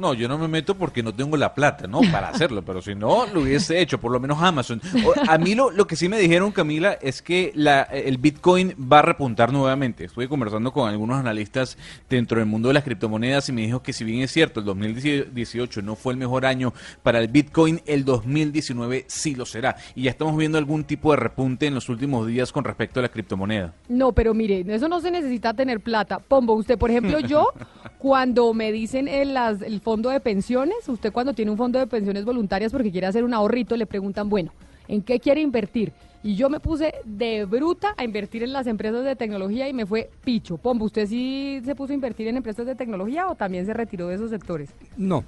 No, 0.00 0.14
yo 0.14 0.28
no 0.28 0.38
me 0.38 0.48
meto 0.48 0.76
porque 0.76 1.02
no 1.02 1.12
tengo 1.12 1.36
la 1.36 1.54
plata, 1.54 1.86
¿no? 1.86 2.00
Para 2.10 2.28
hacerlo, 2.30 2.62
pero 2.62 2.80
si 2.80 2.94
no, 2.94 3.26
lo 3.26 3.42
hubiese 3.42 3.80
hecho, 3.80 4.00
por 4.00 4.10
lo 4.10 4.18
menos 4.18 4.42
Amazon. 4.42 4.80
A 5.28 5.36
mí 5.36 5.54
lo, 5.54 5.70
lo 5.70 5.86
que 5.86 5.94
sí 5.94 6.08
me 6.08 6.18
dijeron, 6.18 6.52
Camila, 6.52 6.94
es 7.02 7.20
que 7.20 7.52
la, 7.54 7.82
el 7.82 8.16
Bitcoin 8.16 8.74
va 8.90 9.00
a 9.00 9.02
repuntar 9.02 9.52
nuevamente. 9.52 10.04
Estuve 10.04 10.26
conversando 10.26 10.72
con 10.72 10.88
algunos 10.88 11.18
analistas 11.18 11.76
dentro 12.08 12.38
del 12.38 12.46
mundo 12.46 12.68
de 12.68 12.74
las 12.74 12.84
criptomonedas 12.84 13.50
y 13.50 13.52
me 13.52 13.60
dijo 13.60 13.82
que 13.82 13.92
si 13.92 14.04
bien 14.04 14.22
es 14.22 14.30
cierto, 14.30 14.60
el 14.60 14.66
2018 14.66 15.82
no 15.82 15.96
fue 15.96 16.14
el 16.14 16.18
mejor 16.18 16.46
año 16.46 16.72
para 17.02 17.18
el 17.18 17.28
Bitcoin, 17.28 17.82
el 17.84 18.06
2019 18.06 19.04
sí 19.06 19.34
lo 19.34 19.44
será. 19.44 19.76
Y 19.94 20.04
ya 20.04 20.12
estamos 20.12 20.34
viendo 20.34 20.56
algún 20.56 20.84
tipo 20.84 21.10
de 21.10 21.18
repunte 21.18 21.66
en 21.66 21.74
los 21.74 21.90
últimos 21.90 22.26
días 22.26 22.52
con 22.52 22.64
respecto 22.64 23.00
a 23.00 23.02
la 23.02 23.10
criptomoneda. 23.10 23.74
No, 23.88 24.12
pero 24.12 24.32
mire, 24.32 24.64
eso 24.66 24.88
no 24.88 25.00
se 25.00 25.10
necesita 25.10 25.52
tener 25.52 25.80
plata. 25.80 26.20
Pombo, 26.20 26.54
usted, 26.54 26.78
por 26.78 26.90
ejemplo, 26.90 27.20
yo, 27.20 27.52
cuando 27.98 28.54
me 28.54 28.72
dicen 28.72 29.08
en 29.08 29.34
las... 29.34 29.60
El 29.60 29.82
fondo 29.90 30.10
de 30.10 30.20
pensiones, 30.20 30.88
usted 30.88 31.12
cuando 31.12 31.34
tiene 31.34 31.50
un 31.50 31.56
fondo 31.56 31.76
de 31.80 31.88
pensiones 31.88 32.24
voluntarias 32.24 32.70
porque 32.70 32.92
quiere 32.92 33.08
hacer 33.08 33.24
un 33.24 33.34
ahorrito, 33.34 33.76
le 33.76 33.86
preguntan, 33.86 34.28
bueno, 34.28 34.52
¿en 34.86 35.02
qué 35.02 35.18
quiere 35.18 35.40
invertir? 35.40 35.92
Y 36.22 36.36
yo 36.36 36.48
me 36.48 36.60
puse 36.60 36.94
de 37.04 37.44
bruta 37.44 37.92
a 37.96 38.04
invertir 38.04 38.44
en 38.44 38.52
las 38.52 38.68
empresas 38.68 39.04
de 39.04 39.16
tecnología 39.16 39.68
y 39.68 39.72
me 39.72 39.86
fue 39.86 40.08
picho. 40.22 40.58
Pombo, 40.58 40.84
¿usted 40.84 41.08
sí 41.08 41.60
se 41.64 41.74
puso 41.74 41.92
a 41.92 41.94
invertir 41.96 42.28
en 42.28 42.36
empresas 42.36 42.66
de 42.66 42.76
tecnología 42.76 43.26
o 43.26 43.34
también 43.34 43.66
se 43.66 43.74
retiró 43.74 44.06
de 44.06 44.14
esos 44.14 44.30
sectores? 44.30 44.70
No, 44.96 45.24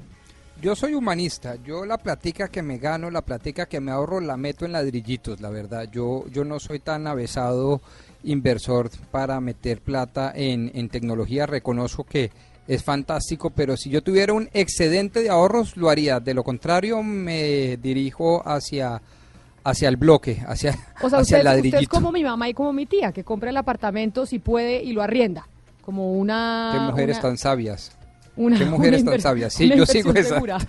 yo 0.60 0.76
soy 0.76 0.94
humanista. 0.94 1.56
Yo 1.64 1.84
la 1.84 1.98
platica 1.98 2.46
que 2.46 2.62
me 2.62 2.78
gano, 2.78 3.10
la 3.10 3.22
platica 3.22 3.66
que 3.66 3.80
me 3.80 3.90
ahorro, 3.90 4.20
la 4.20 4.36
meto 4.36 4.64
en 4.64 4.70
ladrillitos, 4.70 5.40
la 5.40 5.50
verdad. 5.50 5.88
Yo, 5.90 6.24
yo 6.28 6.44
no 6.44 6.60
soy 6.60 6.78
tan 6.78 7.08
avesado 7.08 7.80
inversor 8.22 8.90
para 9.10 9.40
meter 9.40 9.80
plata 9.80 10.32
en, 10.32 10.70
en 10.72 10.88
tecnología. 10.88 11.46
Reconozco 11.46 12.04
que 12.04 12.30
es 12.68 12.82
fantástico, 12.82 13.50
pero 13.50 13.76
si 13.76 13.90
yo 13.90 14.02
tuviera 14.02 14.32
un 14.32 14.48
excedente 14.52 15.22
de 15.22 15.30
ahorros, 15.30 15.76
lo 15.76 15.90
haría. 15.90 16.20
De 16.20 16.34
lo 16.34 16.44
contrario, 16.44 17.02
me 17.02 17.76
dirijo 17.76 18.42
hacia 18.46 19.00
hacia 19.64 19.88
el 19.88 19.96
bloque, 19.96 20.42
hacia, 20.46 20.70
o 20.70 21.08
sea, 21.08 21.18
hacia 21.18 21.18
usted, 21.20 21.38
el 21.38 21.44
ladrillito. 21.44 21.76
Usted 21.76 21.82
es 21.84 21.88
como 21.88 22.12
mi 22.12 22.24
mamá 22.24 22.48
y 22.48 22.54
como 22.54 22.72
mi 22.72 22.86
tía, 22.86 23.12
que 23.12 23.24
compra 23.24 23.50
el 23.50 23.56
apartamento 23.56 24.26
si 24.26 24.38
puede 24.38 24.82
y 24.82 24.92
lo 24.92 25.02
arrienda. 25.02 25.46
Como 25.82 26.12
una... 26.14 26.70
Qué 26.72 26.80
mujeres 26.80 27.20
tan 27.20 27.38
sabias. 27.38 27.92
Una, 28.36 28.58
Qué 28.58 28.64
mujeres 28.66 29.04
tan 29.04 29.20
sabias. 29.20 29.52
Sí, 29.52 29.70
yo 29.74 29.84
sigo 29.86 30.12
esa. 30.14 30.40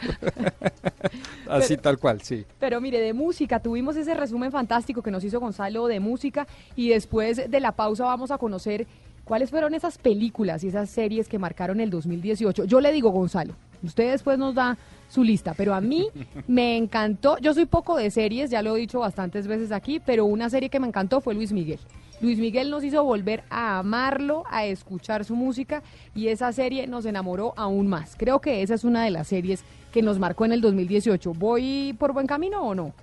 Así 1.49 1.77
tal 1.77 1.97
cual, 1.97 2.21
sí. 2.21 2.45
Pero 2.59 2.81
mire, 2.81 2.99
de 2.99 3.13
música, 3.13 3.59
tuvimos 3.59 3.95
ese 3.95 4.13
resumen 4.13 4.51
fantástico 4.51 5.01
que 5.01 5.11
nos 5.11 5.23
hizo 5.23 5.39
Gonzalo 5.39 5.87
de 5.87 5.99
música 5.99 6.47
y 6.75 6.89
después 6.89 7.49
de 7.49 7.59
la 7.59 7.71
pausa 7.73 8.05
vamos 8.05 8.31
a 8.31 8.37
conocer 8.37 8.87
¿Cuáles 9.25 9.51
fueron 9.51 9.73
esas 9.73 9.97
películas 9.97 10.63
y 10.63 10.67
esas 10.67 10.89
series 10.89 11.29
que 11.29 11.39
marcaron 11.39 11.79
el 11.79 11.89
2018? 11.89 12.65
Yo 12.65 12.81
le 12.81 12.91
digo, 12.91 13.09
Gonzalo, 13.09 13.53
usted 13.81 14.11
después 14.11 14.37
nos 14.37 14.53
da 14.53 14.77
su 15.07 15.23
lista, 15.23 15.53
pero 15.55 15.73
a 15.73 15.79
mí 15.79 16.09
me 16.47 16.75
encantó, 16.75 17.37
yo 17.37 17.53
soy 17.53 17.65
poco 17.65 17.95
de 17.95 18.11
series, 18.11 18.49
ya 18.49 18.61
lo 18.61 18.75
he 18.75 18.81
dicho 18.81 18.99
bastantes 18.99 19.47
veces 19.47 19.71
aquí, 19.71 20.01
pero 20.05 20.25
una 20.25 20.49
serie 20.49 20.69
que 20.69 20.79
me 20.79 20.87
encantó 20.87 21.21
fue 21.21 21.33
Luis 21.35 21.53
Miguel. 21.53 21.79
Luis 22.19 22.37
Miguel 22.37 22.69
nos 22.69 22.83
hizo 22.83 23.03
volver 23.03 23.43
a 23.49 23.79
amarlo, 23.79 24.43
a 24.49 24.65
escuchar 24.65 25.23
su 25.23 25.35
música 25.35 25.83
y 26.15 26.27
esa 26.27 26.51
serie 26.51 26.87
nos 26.87 27.05
enamoró 27.05 27.53
aún 27.55 27.87
más. 27.87 28.15
Creo 28.17 28.39
que 28.39 28.61
esa 28.61 28.73
es 28.75 28.83
una 28.83 29.03
de 29.03 29.11
las 29.11 29.27
series 29.27 29.63
que 29.91 30.01
nos 30.01 30.19
marcó 30.19 30.45
en 30.45 30.53
el 30.53 30.61
2018. 30.61 31.33
¿Voy 31.33 31.95
por 31.97 32.13
buen 32.13 32.27
camino 32.27 32.61
o 32.61 32.75
no? 32.75 32.93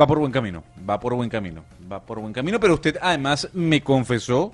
Va 0.00 0.06
por 0.06 0.20
buen 0.20 0.30
camino, 0.30 0.62
va 0.88 1.00
por 1.00 1.14
buen 1.14 1.28
camino, 1.28 1.64
va 1.90 2.00
por 2.00 2.20
buen 2.20 2.32
camino, 2.32 2.60
pero 2.60 2.74
usted 2.74 2.96
además 3.00 3.48
me 3.52 3.80
confesó 3.80 4.52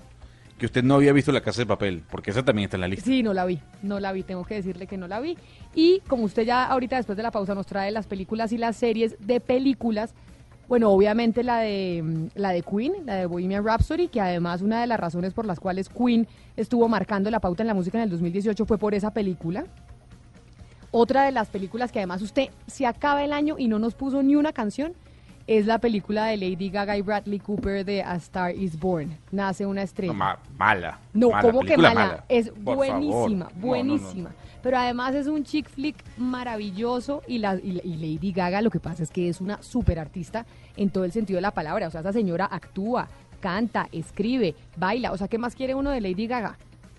que 0.59 0.67
usted 0.67 0.85
no 0.85 0.95
había 0.95 1.13
visto 1.13 1.33
La 1.33 1.41
Casa 1.41 1.63
de 1.63 1.67
Papel, 1.67 2.03
porque 2.11 2.31
esa 2.31 2.45
también 2.45 2.67
está 2.67 2.77
en 2.77 2.83
la 2.83 2.89
lista. 2.89 3.05
Sí, 3.05 3.23
no 3.23 3.35
la 3.35 3.45
vi, 3.45 3.61
no 3.83 3.99
la 3.99 4.13
vi, 4.13 4.23
tengo 4.23 4.45
que 4.45 4.55
decirle 4.55 4.87
que 4.87 4.97
no 4.97 5.09
la 5.09 5.21
vi. 5.21 5.37
Y 5.75 6.01
como 6.07 6.25
usted 6.25 6.45
ya 6.45 6.65
ahorita 6.65 6.97
después 6.97 7.17
de 7.17 7.23
la 7.23 7.31
pausa 7.31 7.55
nos 7.55 7.67
trae 7.67 7.91
las 7.91 8.07
películas 8.07 8.53
y 8.53 8.59
las 8.59 8.77
series 8.77 9.17
de 9.19 9.41
películas, 9.41 10.15
bueno, 10.69 10.91
obviamente 10.91 11.43
la 11.43 11.59
de 11.59 12.03
mm, 12.03 12.27
la 12.37 12.51
de 12.51 12.63
Queen, 12.63 12.95
la 13.05 13.17
de 13.17 13.27
Bohemian 13.27 13.65
Rhapsody, 13.65 14.09
que 14.09 14.21
además 14.21 14.63
una 14.63 14.81
de 14.81 14.87
las 14.87 14.99
razones 14.99 15.35
por 15.35 15.45
las 15.45 15.59
cuales 15.59 15.89
Queen 15.89 16.29
estuvo 16.57 16.89
marcando 16.89 17.31
la 17.31 17.41
pauta 17.41 17.63
en 17.63 17.67
la 17.67 17.75
música 17.75 17.99
en 17.99 18.05
el 18.05 18.11
2018 18.11 18.65
fue 18.65 18.79
por 18.79 18.95
esa 18.95 19.13
película. 19.13 19.65
Otra 20.93 21.25
de 21.25 21.33
las 21.33 21.49
películas 21.49 21.91
que 21.91 21.99
además 21.99 22.23
usted 22.23 22.51
se 22.69 22.87
acaba 22.87 23.25
el 23.25 23.33
año 23.33 23.57
y 23.59 23.67
no 23.67 23.81
nos 23.81 23.95
puso 23.95 24.23
ni 24.23 24.37
una 24.37 24.53
canción 24.53 24.95
es 25.47 25.67
la 25.67 25.79
película 25.79 26.27
de 26.27 26.37
Lady 26.37 26.71
Gaga 26.71 26.97
y 26.97 27.03
Bradley 27.03 27.39
Cooper 27.39 27.85
de 27.85 28.03
A 28.03 28.17
Star 28.17 28.55
Is 28.55 28.79
Born. 28.79 29.17
Nace 29.31 29.67
una 29.67 29.83
estrella. 29.83 30.39
mala. 30.57 30.99
No, 31.13 31.31
¿cómo 31.41 31.61
que 31.61 31.77
mala? 31.77 32.25
Es 32.29 32.53
buenísima, 32.55 33.51
buenísima. 33.57 34.31
Pero 34.63 34.79
además 34.79 35.15
es 35.15 35.27
un 35.27 35.45
chick 35.45 35.69
flick 35.69 35.97
maravilloso 36.17 37.23
y, 37.27 37.39
la, 37.39 37.57
y, 37.57 37.73
Lady 37.73 38.33
Gaga 38.33 38.63
lo 38.63 38.71
que 38.71 38.81
pasa 38.81 39.03
es 39.03 39.11
que 39.11 39.29
es 39.29 39.43
una 39.43 39.63
super 39.63 39.99
artista 39.99 40.47
en 40.79 40.89
todo 40.89 41.05
el 41.05 41.13
sentido 41.13 41.37
de 41.37 41.43
la 41.43 41.51
palabra. 41.51 41.89
O 41.89 41.91
sea, 41.91 42.01
esa 42.01 42.15
señora 42.15 42.49
actúa, 42.51 43.09
canta, 43.41 43.89
escribe, 43.93 44.55
baila. 44.77 45.13
O 45.13 45.19
sea, 45.19 45.29
¿qué 45.29 45.37
más 45.37 45.55
quiere 45.55 45.75
uno 45.75 45.91
de 45.91 46.01
Lady 46.01 46.27
Gaga? 46.27 46.57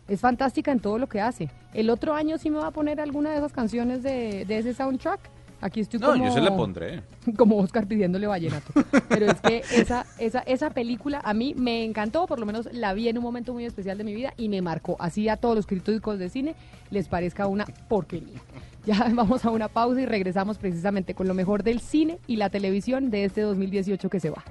Es 0.08 0.22
fantástica 0.22 0.72
en 0.72 0.80
todo 0.80 1.00
lo 1.00 1.10
que 1.10 1.20
hace. 1.20 1.50
El 1.74 1.90
otro 1.90 2.14
año 2.14 2.38
sí 2.38 2.52
me 2.52 2.60
va 2.60 2.68
a 2.68 2.72
poner 2.72 3.02
alguna 3.02 3.32
de 3.32 3.38
esas 3.38 3.52
canciones 3.52 4.04
de, 4.04 4.46
de 4.46 4.60
ese 4.60 4.76
soundtrack 4.76 5.35
Aquí 5.66 5.80
estoy 5.80 6.00
no, 6.00 6.16
yo 6.16 6.32
se 6.32 6.42
la 6.42 6.56
pondré. 6.56 7.02
Como 7.38 7.58
Oscar 7.58 7.88
pidiéndole 7.88 8.28
vallenato. 8.28 8.72
Pero 9.10 9.26
es 9.26 9.42
que 9.42 9.64
esa, 9.74 10.06
esa, 10.20 10.42
esa 10.42 10.70
película 10.70 11.22
a 11.24 11.34
mí 11.34 11.56
me 11.58 11.84
encantó, 11.84 12.28
por 12.28 12.38
lo 12.38 12.46
menos 12.46 12.70
la 12.72 12.94
vi 12.94 13.10
en 13.10 13.18
un 13.18 13.24
momento 13.24 13.52
muy 13.52 13.66
especial 13.66 13.98
de 13.98 14.04
mi 14.04 14.14
vida 14.14 14.36
y 14.38 14.48
me 14.48 14.62
marcó. 14.62 14.96
Así 15.00 15.28
a 15.28 15.38
todos 15.38 15.56
los 15.56 15.66
críticos 15.66 16.20
de 16.20 16.30
cine 16.30 16.54
les 16.92 17.08
parezca 17.08 17.48
una 17.48 17.66
porquería. 17.88 18.40
Ya 18.86 19.10
vamos 19.16 19.44
a 19.44 19.50
una 19.50 19.68
pausa 19.68 20.02
y 20.02 20.06
regresamos 20.06 20.60
precisamente 20.60 21.16
con 21.16 21.28
lo 21.28 21.34
mejor 21.34 21.64
del 21.64 21.80
cine 21.80 22.20
y 22.28 22.36
la 22.36 22.52
televisión 22.52 23.10
de 23.10 23.26
este 23.26 23.42
2018 23.42 24.12
que 24.12 24.20
se 24.20 24.30
va. 24.30 24.44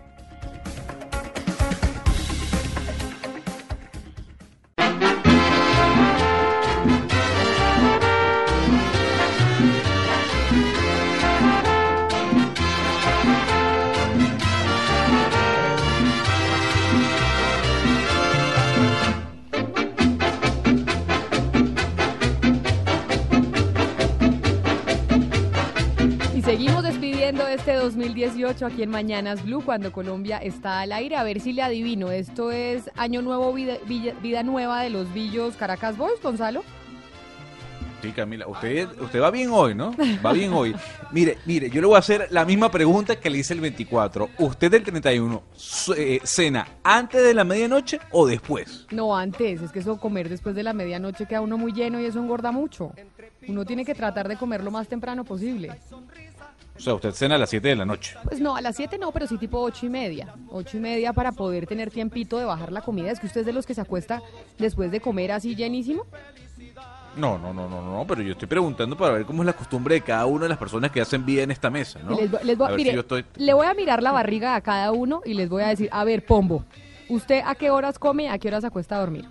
2018 27.84 28.64
aquí 28.66 28.82
en 28.82 28.90
Mañanas 28.90 29.44
Blue 29.44 29.62
cuando 29.62 29.92
Colombia 29.92 30.38
está 30.38 30.80
al 30.80 30.92
aire. 30.92 31.16
A 31.16 31.22
ver 31.22 31.40
si 31.40 31.52
le 31.52 31.60
adivino. 31.62 32.10
Esto 32.10 32.50
es 32.50 32.90
Año 32.96 33.20
Nuevo, 33.20 33.52
Vida, 33.52 33.74
vida 33.86 34.42
Nueva 34.42 34.80
de 34.82 34.90
los 34.90 35.12
Villos 35.12 35.54
Caracas 35.56 35.96
Boys, 35.98 36.20
Gonzalo. 36.22 36.62
Sí, 38.00 38.12
Camila, 38.12 38.46
usted, 38.46 38.86
usted 39.00 39.20
va 39.22 39.30
bien 39.30 39.48
hoy, 39.50 39.74
¿no? 39.74 39.94
Va 40.24 40.32
bien 40.34 40.52
hoy. 40.52 40.74
Mire, 41.10 41.38
mire, 41.46 41.70
yo 41.70 41.80
le 41.80 41.86
voy 41.86 41.96
a 41.96 42.00
hacer 42.00 42.26
la 42.30 42.44
misma 42.44 42.70
pregunta 42.70 43.16
que 43.18 43.30
le 43.30 43.38
hice 43.38 43.54
el 43.54 43.60
24. 43.60 44.28
¿Usted 44.40 44.70
del 44.70 44.82
31 44.82 45.42
su- 45.56 45.94
eh, 45.94 46.20
cena 46.22 46.66
antes 46.82 47.22
de 47.22 47.32
la 47.32 47.44
medianoche 47.44 47.98
o 48.10 48.26
después? 48.26 48.86
No, 48.90 49.16
antes. 49.16 49.62
Es 49.62 49.72
que 49.72 49.78
eso 49.78 49.98
comer 49.98 50.28
después 50.28 50.54
de 50.54 50.62
la 50.62 50.74
medianoche 50.74 51.24
queda 51.26 51.40
uno 51.40 51.56
muy 51.56 51.72
lleno 51.72 51.98
y 51.98 52.04
eso 52.04 52.18
engorda 52.18 52.52
mucho. 52.52 52.92
Uno 53.48 53.64
tiene 53.64 53.86
que 53.86 53.94
tratar 53.94 54.28
de 54.28 54.36
comer 54.36 54.62
lo 54.62 54.70
más 54.70 54.86
temprano 54.86 55.24
posible. 55.24 55.70
O 56.76 56.80
sea, 56.80 56.94
usted 56.94 57.12
cena 57.12 57.36
a 57.36 57.38
las 57.38 57.50
7 57.50 57.68
de 57.68 57.76
la 57.76 57.84
noche. 57.84 58.16
Pues 58.24 58.40
no, 58.40 58.56
a 58.56 58.60
las 58.60 58.74
7 58.76 58.98
no, 58.98 59.12
pero 59.12 59.26
sí 59.26 59.38
tipo 59.38 59.60
ocho 59.60 59.86
y 59.86 59.88
media. 59.88 60.34
Ocho 60.50 60.76
y 60.76 60.80
media 60.80 61.12
para 61.12 61.30
poder 61.32 61.66
tener 61.66 61.90
tiempito 61.90 62.36
de 62.38 62.44
bajar 62.44 62.72
la 62.72 62.80
comida. 62.82 63.10
Es 63.12 63.20
que 63.20 63.26
usted 63.26 63.40
es 63.42 63.46
de 63.46 63.52
los 63.52 63.64
que 63.64 63.74
se 63.74 63.80
acuesta 63.80 64.20
después 64.58 64.90
de 64.90 65.00
comer 65.00 65.32
así 65.32 65.54
llenísimo. 65.54 66.04
No, 67.16 67.38
no, 67.38 67.54
no, 67.54 67.68
no, 67.68 67.80
no, 67.80 68.04
pero 68.08 68.22
yo 68.22 68.32
estoy 68.32 68.48
preguntando 68.48 68.96
para 68.96 69.12
ver 69.14 69.24
cómo 69.24 69.42
es 69.42 69.46
la 69.46 69.52
costumbre 69.52 69.94
de 69.94 70.00
cada 70.00 70.26
una 70.26 70.42
de 70.44 70.48
las 70.48 70.58
personas 70.58 70.90
que 70.90 71.00
hacen 71.00 71.24
vida 71.24 71.44
en 71.44 71.52
esta 71.52 71.70
mesa, 71.70 72.00
¿no? 72.02 72.14
Y 72.18 72.22
les 72.22 72.30
voy- 72.32 72.40
les 72.42 72.58
voy- 72.58 72.66
a 72.66 72.70
ver 72.70 72.76
mire, 72.78 72.90
si 72.90 72.94
yo 72.96 73.00
estoy... 73.02 73.24
Le 73.36 73.54
voy 73.54 73.66
a 73.68 73.74
mirar 73.74 74.02
la 74.02 74.10
barriga 74.10 74.56
a 74.56 74.60
cada 74.60 74.90
uno 74.90 75.22
y 75.24 75.34
les 75.34 75.48
voy 75.48 75.62
a 75.62 75.68
decir, 75.68 75.88
a 75.92 76.02
ver, 76.02 76.26
Pombo, 76.26 76.64
¿usted 77.08 77.40
a 77.46 77.54
qué 77.54 77.70
horas 77.70 78.00
come, 78.00 78.28
a 78.30 78.38
qué 78.38 78.48
horas 78.48 78.62
se 78.62 78.66
acuesta 78.66 78.96
a 78.96 78.98
dormir? 78.98 79.26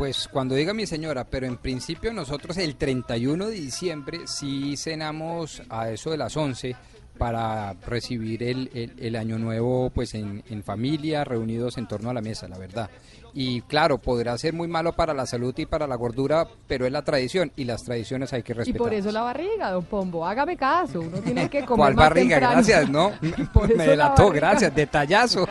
Pues 0.00 0.28
cuando 0.28 0.54
diga 0.54 0.72
mi 0.72 0.86
señora, 0.86 1.24
pero 1.24 1.46
en 1.46 1.58
principio 1.58 2.10
nosotros 2.14 2.56
el 2.56 2.76
31 2.76 3.48
de 3.48 3.52
diciembre 3.54 4.20
sí 4.24 4.74
cenamos 4.78 5.62
a 5.68 5.90
eso 5.90 6.10
de 6.10 6.16
las 6.16 6.34
11 6.38 6.74
para 7.18 7.74
recibir 7.86 8.42
el, 8.42 8.70
el- 8.72 8.94
el 8.98 9.14
año 9.16 9.38
nuevo 9.38 9.90
pues 9.90 10.14
en, 10.14 10.42
en 10.48 10.62
familia, 10.62 11.22
reunidos 11.24 11.76
en 11.76 11.86
torno 11.86 12.08
a 12.08 12.14
la 12.14 12.22
mesa, 12.22 12.48
la 12.48 12.56
verdad. 12.56 12.88
Y 13.34 13.60
claro, 13.62 13.98
podrá 13.98 14.36
ser 14.38 14.52
muy 14.54 14.66
malo 14.68 14.92
para 14.92 15.14
la 15.14 15.26
salud 15.26 15.54
y 15.56 15.66
para 15.66 15.86
la 15.86 15.94
gordura, 15.96 16.46
pero 16.66 16.86
es 16.86 16.92
la 16.92 17.02
tradición 17.02 17.52
y 17.56 17.64
las 17.64 17.84
tradiciones 17.84 18.32
hay 18.32 18.42
que 18.42 18.52
Y 18.52 18.56
respetar. 18.56 18.78
por 18.78 18.92
eso 18.94 19.10
la 19.12 19.22
barriga, 19.22 19.70
don 19.70 19.84
Pombo, 19.84 20.26
hágame 20.26 20.56
caso, 20.56 21.00
uno 21.00 21.18
tiene 21.24 21.48
que 21.48 21.60
comer 21.64 21.76
¿Cuál 21.76 21.94
más 21.94 22.04
barriga? 22.08 22.36
temprano. 22.36 22.54
Gracias, 22.56 22.90
¿no? 22.90 23.12
Por 23.52 23.68
Me 23.68 23.84
la 23.86 23.90
delató, 23.92 24.26
barriga. 24.28 24.48
gracias, 24.48 24.74
detallazo. 24.74 25.46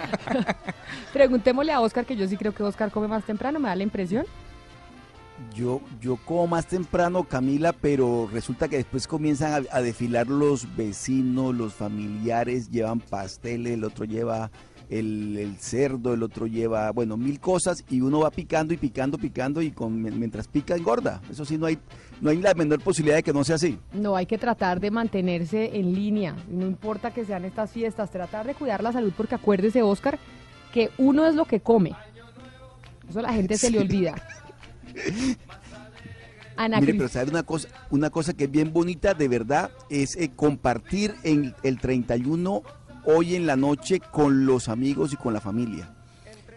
Preguntémosle 1.13 1.71
a 1.71 1.81
Oscar, 1.81 2.05
que 2.05 2.15
yo 2.15 2.27
sí 2.27 2.37
creo 2.37 2.53
que 2.53 2.63
Oscar 2.63 2.91
come 2.91 3.07
más 3.07 3.23
temprano, 3.23 3.59
me 3.59 3.69
da 3.69 3.75
la 3.75 3.83
impresión. 3.83 4.25
Yo, 5.55 5.79
yo 6.01 6.17
como 6.25 6.47
más 6.47 6.65
temprano, 6.65 7.23
Camila, 7.23 7.71
pero 7.71 8.29
resulta 8.31 8.67
que 8.67 8.75
después 8.75 9.07
comienzan 9.07 9.65
a, 9.71 9.77
a 9.77 9.81
desfilar 9.81 10.27
los 10.27 10.75
vecinos, 10.75 11.55
los 11.55 11.73
familiares, 11.73 12.69
llevan 12.69 12.99
pasteles, 12.99 13.73
el 13.75 13.85
otro 13.85 14.03
lleva 14.03 14.51
el, 14.89 15.37
el 15.37 15.57
cerdo, 15.57 16.13
el 16.13 16.23
otro 16.23 16.47
lleva, 16.47 16.91
bueno, 16.91 17.15
mil 17.15 17.39
cosas 17.39 17.83
y 17.89 18.01
uno 18.01 18.21
va 18.21 18.31
picando 18.31 18.73
y 18.73 18.77
picando, 18.77 19.17
picando 19.17 19.61
y 19.61 19.71
con, 19.71 20.01
mientras 20.01 20.47
pica 20.47 20.75
engorda. 20.75 21.21
Eso 21.29 21.45
sí, 21.45 21.57
no 21.57 21.67
hay, 21.67 21.77
no 22.21 22.31
hay 22.31 22.37
la 22.37 22.53
menor 22.55 22.81
posibilidad 22.81 23.17
de 23.17 23.23
que 23.23 23.33
no 23.33 23.43
sea 23.43 23.55
así. 23.55 23.77
No, 23.93 24.15
hay 24.15 24.25
que 24.25 24.37
tratar 24.37 24.79
de 24.79 24.91
mantenerse 24.91 25.77
en 25.77 25.93
línea, 25.93 26.35
no 26.49 26.65
importa 26.65 27.11
que 27.11 27.23
sean 27.23 27.45
estas 27.45 27.71
fiestas, 27.71 28.09
tratar 28.09 28.47
de 28.47 28.55
cuidar 28.55 28.81
la 28.81 28.91
salud, 28.91 29.13
porque 29.15 29.35
acuérdese, 29.35 29.83
Oscar, 29.83 30.17
que 30.73 30.89
uno 30.97 31.25
es 31.27 31.35
lo 31.35 31.45
que 31.45 31.59
come. 31.59 31.95
Eso 33.07 33.19
a 33.19 33.23
la 33.23 33.33
gente 33.33 33.57
se 33.57 33.71
le 33.71 33.79
olvida. 33.79 34.15
Ana 36.57 36.81
Mire, 36.81 36.95
pero 36.95 37.07
¿sabe 37.07 37.31
una 37.31 37.43
cosa? 37.43 37.69
Una 37.89 38.09
cosa 38.09 38.33
que 38.33 38.43
es 38.43 38.51
bien 38.51 38.73
bonita, 38.73 39.13
de 39.13 39.29
verdad, 39.29 39.71
es 39.89 40.17
eh, 40.17 40.29
compartir 40.35 41.15
en 41.23 41.55
el 41.63 41.79
31 41.79 42.63
hoy 43.05 43.35
en 43.35 43.45
la 43.45 43.55
noche 43.55 43.99
con 43.99 44.45
los 44.45 44.69
amigos 44.69 45.13
y 45.13 45.15
con 45.15 45.33
la 45.33 45.41
familia. 45.41 45.93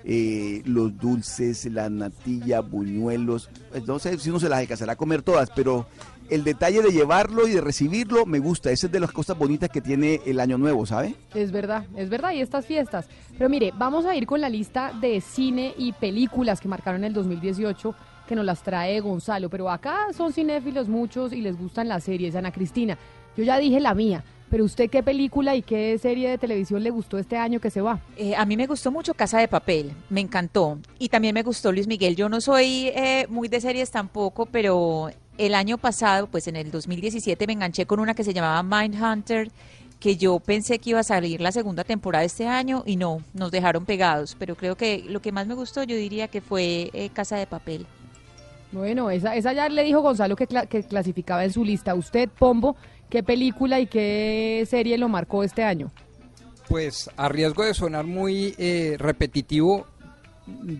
Eh, 0.05 0.63
los 0.65 0.99
dulces, 0.99 1.65
la 1.67 1.89
natilla, 1.89 2.61
buñuelos, 2.61 3.51
pues, 3.71 3.87
no 3.87 4.01
sé 4.01 4.19
si 4.19 4.31
uno 4.31 4.41
se 4.41 4.49
las 4.49 4.59
alcanzará 4.59 4.95
a 4.95 4.97
comer 4.97 5.23
todas, 5.23 5.51
pero 5.55 5.87
el 6.29 6.45
detalle 6.45 6.83
de 6.83 6.91
llevarlo 6.91 7.47
y 7.47 7.53
de 7.53 7.61
recibirlo 7.61 8.27
me 8.27 8.39
gusta. 8.39 8.71
Esa 8.71 8.87
es 8.87 8.93
de 8.93 9.01
las 9.01 9.13
cosas 9.13 9.39
bonitas 9.39 9.69
que 9.69 9.81
tiene 9.81 10.21
el 10.27 10.41
año 10.41 10.59
nuevo, 10.59 10.87
¿sabe? 10.87 11.15
Es 11.35 11.53
verdad, 11.53 11.85
es 11.95 12.09
verdad, 12.09 12.33
y 12.33 12.41
estas 12.41 12.67
fiestas. 12.67 13.07
Pero 13.37 13.49
mire, 13.49 13.73
vamos 13.77 14.07
a 14.07 14.17
ir 14.17 14.27
con 14.27 14.41
la 14.41 14.49
lista 14.49 14.93
de 15.01 15.21
cine 15.21 15.75
y 15.77 15.93
películas 15.93 16.61
que 16.61 16.69
marcaron 16.69 17.05
el 17.05 17.13
2018, 17.13 17.95
que 18.27 18.35
nos 18.35 18.45
las 18.45 18.63
trae 18.63 18.99
Gonzalo. 19.01 19.51
Pero 19.51 19.71
acá 19.71 20.07
son 20.17 20.33
cinéfilos 20.33 20.89
muchos 20.89 21.33
y 21.33 21.43
les 21.43 21.57
gustan 21.57 21.89
las 21.89 22.05
series. 22.05 22.35
Ana 22.35 22.51
Cristina, 22.51 22.97
yo 23.37 23.45
ya 23.45 23.59
dije 23.59 23.79
la 23.79 23.95
mía, 23.95 24.25
pero 24.53 24.65
usted 24.67 24.91
qué 24.91 25.03
película 25.03 25.57
y 25.57 25.63
qué 25.63 25.97
serie 25.99 26.29
de 26.29 26.37
televisión 26.37 26.83
le 26.83 26.91
gustó 26.91 27.17
este 27.17 27.39
año 27.39 27.59
que 27.59 27.71
se 27.71 27.81
va? 27.81 28.01
Eh, 28.19 28.37
a 28.37 28.45
mí 28.45 28.55
me 28.59 28.67
gustó 28.67 28.93
mucho 28.93 29.15
Casa 29.15 29.39
de 29.39 29.49
Papel, 29.49 29.93
me 30.11 30.21
encantó. 30.21 30.79
Y 30.99 31.09
también 31.09 31.33
me 31.35 31.43
gustó 31.43 31.73
Luis 31.73 31.87
Miguel. 31.87 32.15
Yo 32.17 32.29
no 32.29 32.39
soy 32.43 32.89
eh, 32.95 33.27
muy 33.31 33.49
de 33.49 33.63
series 33.63 33.91
tampoco, 33.91 34.45
pero 34.45 35.09
el 35.39 35.55
año 35.55 35.79
pasado, 35.79 36.27
pues 36.27 36.47
en 36.49 36.57
el 36.57 36.71
2017, 36.71 37.47
me 37.47 37.55
enganché 37.55 37.87
con 37.87 37.99
una 37.99 38.13
que 38.13 38.25
se 38.25 38.35
llamaba 38.35 38.63
Mindhunter, 38.63 39.51
que 39.99 40.17
yo 40.17 40.39
pensé 40.39 40.79
que 40.81 40.91
iba 40.91 41.01
a 41.01 41.05
salir 41.05 41.41
la 41.41 41.51
segunda 41.53 41.83
temporada 41.85 42.23
este 42.25 42.47
año 42.47 42.83
y 42.85 42.97
no, 42.97 43.23
nos 43.33 43.51
dejaron 43.53 43.87
pegados. 43.87 44.37
Pero 44.39 44.55
creo 44.55 44.77
que 44.77 45.03
lo 45.09 45.23
que 45.23 45.33
más 45.33 45.47
me 45.47 45.55
gustó, 45.55 45.83
yo 45.83 45.97
diría 45.97 46.29
que 46.29 46.43
fue 46.43 46.91
eh, 46.93 47.09
Casa 47.15 47.37
de 47.37 47.47
Papel. 47.47 47.87
Bueno, 48.73 49.11
esa, 49.11 49.37
esa 49.37 49.53
ya 49.53 49.69
le 49.69 49.83
dijo 49.85 50.01
Gonzalo 50.01 50.35
que, 50.35 50.49
cla- 50.49 50.67
que 50.67 50.83
clasificaba 50.83 51.45
en 51.45 51.53
su 51.53 51.65
lista. 51.65 51.95
Usted, 51.95 52.29
Pombo, 52.29 52.75
¿qué 53.13 53.23
película 53.23 53.79
y 53.79 53.87
qué 53.87 54.67
serie 54.67 54.97
lo 54.97 55.07
marcó 55.07 55.45
este 55.45 55.63
año? 55.63 55.93
Pues 56.67 57.11
a 57.19 57.29
riesgo 57.29 57.63
de 57.63 57.75
sonar 57.75 58.07
muy 58.07 58.55
eh, 58.57 58.97
repetitivo, 58.99 59.87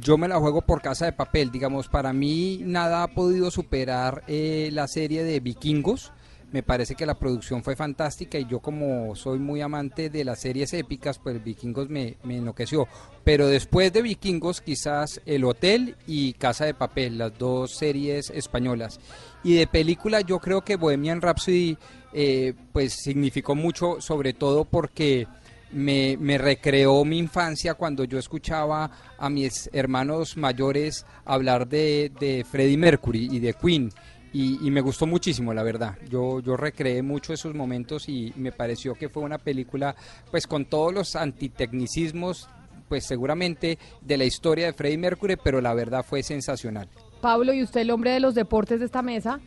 yo 0.01 0.17
me 0.17 0.29
la 0.29 0.39
juego 0.39 0.63
por 0.63 0.81
casa 0.81 1.05
de 1.05 1.13
papel. 1.13 1.53
Digamos, 1.53 1.89
para 1.89 2.15
mí 2.15 2.63
nada 2.65 3.03
ha 3.03 3.09
podido 3.09 3.51
superar 3.51 4.25
eh, 4.29 4.71
la 4.73 4.89
serie 4.89 5.25
de 5.25 5.41
vikingos. 5.41 6.11
Me 6.53 6.63
parece 6.63 6.95
que 6.95 7.05
la 7.05 7.19
producción 7.19 7.63
fue 7.63 7.77
fantástica 7.77 8.39
y 8.39 8.47
yo 8.47 8.61
como 8.61 9.15
soy 9.15 9.39
muy 9.39 9.61
amante 9.61 10.09
de 10.09 10.25
las 10.25 10.41
series 10.41 10.73
épicas, 10.75 11.19
pues 11.19 11.43
Vikingos 11.43 11.89
me, 11.89 12.19
me 12.25 12.37
enloqueció. 12.37 12.89
Pero 13.25 13.47
después 13.47 13.91
de 13.91 14.03
Vikingos 14.03 14.61
quizás 14.61 15.23
El 15.25 15.45
Hotel 15.45 15.97
y 16.07 16.35
Casa 16.35 16.67
de 16.67 16.75
Papel, 16.75 17.17
las 17.17 17.39
dos 17.39 17.75
series 17.75 18.29
españolas. 18.29 19.01
Y 19.43 19.55
de 19.55 19.67
película 19.67 20.21
yo 20.21 20.41
creo 20.41 20.61
que 20.61 20.77
Bohemian 20.77 21.23
Rhapsody 21.23 21.79
eh, 22.13 22.55
pues 22.73 22.95
significó 22.95 23.55
mucho, 23.55 24.01
sobre 24.01 24.33
todo 24.33 24.65
porque 24.65 25.27
me, 25.73 26.39
recreó 26.39 27.05
mi 27.05 27.19
infancia 27.19 27.75
cuando 27.75 28.05
yo 28.05 28.19
escuchaba 28.19 28.91
a 29.19 29.31
mis 29.31 29.71
hermanos 29.73 30.37
mayores 30.37 31.07
hablar 31.25 31.67
de, 31.69 32.13
de 32.21 32.45
Freddie 32.49 32.77
Mercury 32.77 33.29
y 33.31 33.39
de 33.39 33.55
Queen. 33.55 33.91
Y, 34.35 34.67
y 34.67 34.71
me 34.71 34.81
gustó 34.81 35.07
muchísimo, 35.07 35.53
la 35.53 35.63
verdad. 35.63 35.99
Yo, 36.09 36.41
yo 36.41 36.57
recreé 36.57 37.03
mucho 37.03 37.35
esos 37.35 37.55
momentos 37.55 38.09
y 38.09 38.33
me 38.37 38.51
pareció 38.51 38.95
que 38.95 39.11
fue 39.11 39.23
una 39.23 39.37
película, 39.37 39.95
pues 40.31 40.47
con 40.47 40.65
todos 40.65 40.93
los 40.93 41.17
antitecnicismos, 41.17 42.49
pues 42.89 43.07
seguramente 43.07 43.79
de 44.01 44.17
la 44.17 44.25
historia 44.25 44.67
de 44.67 44.73
Freddie 44.73 44.99
Mercury, 44.99 45.37
pero 45.43 45.61
la 45.61 45.75
verdad 45.75 46.03
fue 46.03 46.23
sensacional. 46.23 46.89
Pablo, 47.21 47.53
¿y 47.53 47.63
usted 47.63 47.83
el 47.83 47.91
hombre 47.91 48.11
de 48.11 48.21
los 48.21 48.35
deportes 48.35 48.81
de 48.81 48.87
esta 48.87 49.01
mesa? 49.01 49.41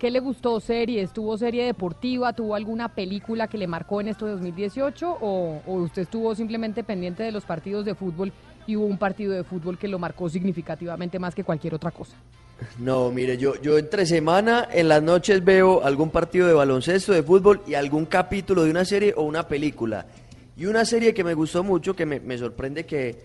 ¿Qué 0.00 0.10
le 0.10 0.20
gustó 0.20 0.58
series? 0.60 1.12
¿Tuvo 1.12 1.36
serie 1.36 1.66
deportiva? 1.66 2.32
¿Tuvo 2.32 2.54
alguna 2.54 2.88
película 2.88 3.48
que 3.48 3.58
le 3.58 3.66
marcó 3.66 4.00
en 4.00 4.08
esto 4.08 4.24
de 4.24 4.32
2018? 4.32 5.18
¿O, 5.20 5.60
o 5.66 5.74
usted 5.74 6.02
estuvo 6.02 6.34
simplemente 6.34 6.82
pendiente 6.82 7.22
de 7.22 7.30
los 7.30 7.44
partidos 7.44 7.84
de 7.84 7.94
fútbol 7.94 8.32
y 8.66 8.76
hubo 8.76 8.86
un 8.86 8.96
partido 8.96 9.34
de 9.34 9.44
fútbol 9.44 9.76
que 9.76 9.88
lo 9.88 9.98
marcó 9.98 10.30
significativamente 10.30 11.18
más 11.18 11.34
que 11.34 11.44
cualquier 11.44 11.74
otra 11.74 11.90
cosa? 11.90 12.16
No, 12.78 13.10
mire, 13.10 13.36
yo, 13.36 13.52
entre 13.76 14.06
semana 14.06 14.66
en 14.72 14.88
las 14.88 15.02
noches 15.02 15.44
veo 15.44 15.84
algún 15.84 16.08
partido 16.08 16.46
de 16.46 16.54
baloncesto, 16.54 17.12
de 17.12 17.22
fútbol 17.22 17.60
y 17.66 17.74
algún 17.74 18.06
capítulo 18.06 18.64
de 18.64 18.70
una 18.70 18.86
serie 18.86 19.12
o 19.14 19.24
una 19.24 19.46
película. 19.48 20.06
Y 20.56 20.64
una 20.64 20.86
serie 20.86 21.12
que 21.12 21.24
me 21.24 21.34
gustó 21.34 21.62
mucho, 21.62 21.94
que 21.94 22.06
me 22.06 22.38
sorprende 22.38 22.86
que, 22.86 23.18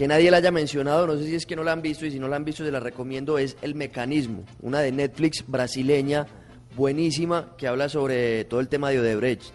que 0.00 0.08
nadie 0.08 0.30
la 0.30 0.38
haya 0.38 0.50
mencionado, 0.50 1.06
no 1.06 1.14
sé 1.18 1.24
si 1.26 1.34
es 1.34 1.44
que 1.44 1.54
no 1.56 1.62
la 1.62 1.72
han 1.72 1.82
visto 1.82 2.06
y 2.06 2.10
si 2.10 2.18
no 2.18 2.26
la 2.26 2.36
han 2.36 2.44
visto 2.46 2.64
se 2.64 2.72
la 2.72 2.80
recomiendo, 2.80 3.36
es 3.36 3.58
El 3.60 3.74
Mecanismo, 3.74 4.44
una 4.62 4.80
de 4.80 4.92
Netflix 4.92 5.44
brasileña, 5.46 6.26
buenísima, 6.74 7.50
que 7.58 7.68
habla 7.68 7.90
sobre 7.90 8.44
todo 8.46 8.60
el 8.60 8.68
tema 8.68 8.88
de 8.88 9.00
Odebrecht. 9.00 9.52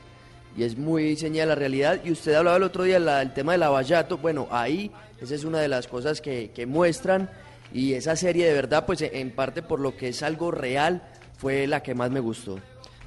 Y 0.56 0.62
es 0.62 0.78
muy 0.78 1.16
señal 1.16 1.48
la 1.50 1.56
realidad. 1.56 2.00
Y 2.06 2.12
usted 2.12 2.36
hablaba 2.36 2.58
el 2.58 2.64
otro 2.64 2.84
día 2.84 3.00
la- 3.00 3.24
el 3.24 3.34
tema 3.34 3.54
del 3.54 3.64
abayato, 3.64 4.20
bueno, 4.20 4.48
ahí 4.52 4.92
esa 5.20 5.34
es 5.34 5.46
una 5.46 5.60
de 5.62 5.68
las 5.68 5.88
cosas 5.88 6.22
que, 6.22 6.52
que 6.54 6.68
muestran 6.68 7.28
y 7.74 7.94
esa 7.94 8.16
serie 8.16 8.46
de 8.46 8.54
verdad, 8.54 8.86
pues 8.86 9.02
en 9.02 9.32
parte 9.32 9.64
por 9.64 9.80
lo 9.80 9.98
que 9.98 10.10
es 10.10 10.22
algo 10.22 10.52
real, 10.52 11.02
fue 11.40 11.66
la 11.66 11.82
que 11.82 11.96
más 11.96 12.12
me 12.12 12.20
gustó. 12.20 12.60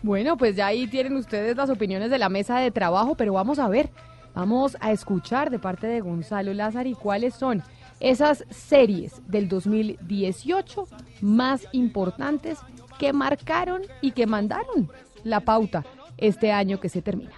Bueno, 0.03 0.36
pues 0.36 0.57
ya 0.57 0.66
ahí 0.66 0.89
tienen 0.89 1.16
ustedes 1.16 1.57
las 1.57 1.70
opiniones 1.70 2.11
de 2.11 2.18
la 2.18 2.28
mesa 2.28 2.59
de 2.59 2.72
trabajo, 2.72 3.14
pero 3.14 3.32
vamos 3.32 3.61
a 3.61 3.68
ver, 3.68 3.91
vamos 4.39 4.76
a 4.78 4.93
escuchar 4.93 5.51
de 5.51 5.59
parte 5.59 5.89
de 5.89 6.01
Gonzalo 6.01 6.55
Lázaro 6.55 6.89
y 6.89 6.95
cuáles 6.95 7.34
son 7.34 7.61
esas 7.99 8.45
series 8.51 9.20
del 9.26 9.49
2018 9.49 10.86
más 11.22 11.66
importantes 11.72 12.61
que 13.01 13.12
marcaron 13.12 13.82
y 14.01 14.12
que 14.12 14.28
mandaron 14.28 14.93
la 15.24 15.41
pauta 15.41 15.84
este 16.18 16.53
año 16.53 16.78
que 16.78 16.89
se 16.89 17.03
termina. 17.03 17.32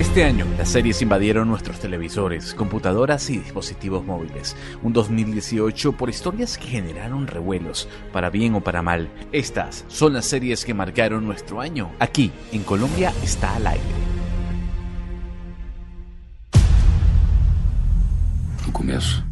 Este 0.00 0.24
año, 0.24 0.46
las 0.58 0.68
series 0.68 1.00
invadieron 1.00 1.48
nuestros 1.48 1.78
televisores, 1.78 2.54
computadoras 2.54 3.30
y 3.30 3.38
dispositivos 3.38 4.04
móviles. 4.04 4.56
Un 4.82 4.92
2018 4.92 5.92
por 5.92 6.10
historias 6.10 6.58
que 6.58 6.66
generaron 6.66 7.26
revuelos, 7.26 7.88
para 8.12 8.28
bien 8.30 8.54
o 8.54 8.60
para 8.60 8.82
mal. 8.82 9.08
Estas 9.32 9.84
son 9.88 10.12
las 10.12 10.26
series 10.26 10.64
que 10.64 10.74
marcaron 10.74 11.24
nuestro 11.24 11.60
año. 11.60 11.90
Aquí, 11.98 12.32
en 12.52 12.62
Colombia, 12.62 13.12
está 13.22 13.54
al 13.56 13.66
aire. 13.66 13.82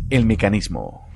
El 0.08 0.24
mecanismo. 0.24 1.11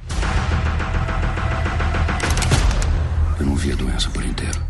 eu 3.40 3.46
não 3.46 3.56
vi 3.56 3.72
a 3.72 3.76
doença 3.76 4.08
por 4.10 4.24
inteiro. 4.24 4.60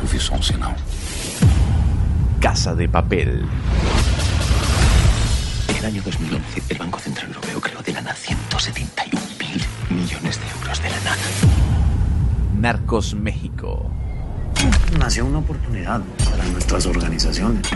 Eu 0.00 0.06
vi 0.06 0.18
só 0.18 0.34
um 0.34 0.42
sinal. 0.42 0.74
Casa 2.40 2.74
de 2.74 2.88
Papel. 2.88 3.44
En 5.68 5.76
el 5.76 5.84
año 5.84 6.02
2011, 6.02 6.62
el 6.70 6.78
Banco 6.78 6.98
Central 6.98 7.28
Europeo 7.28 7.60
creó 7.60 7.82
de 7.82 7.92
la 7.92 8.00
nada 8.00 8.16
171 8.16 9.20
mil 9.38 9.62
millones 9.90 10.40
de 10.40 10.48
euros 10.58 10.82
de 10.82 10.88
la 10.88 11.00
nada. 11.00 11.22
Narcos 12.58 13.14
México. 13.14 13.90
Nació 14.98 15.26
una 15.26 15.40
oportunidad 15.40 16.00
para 16.30 16.44
nuestras 16.44 16.86
organizaciones. 16.86 17.68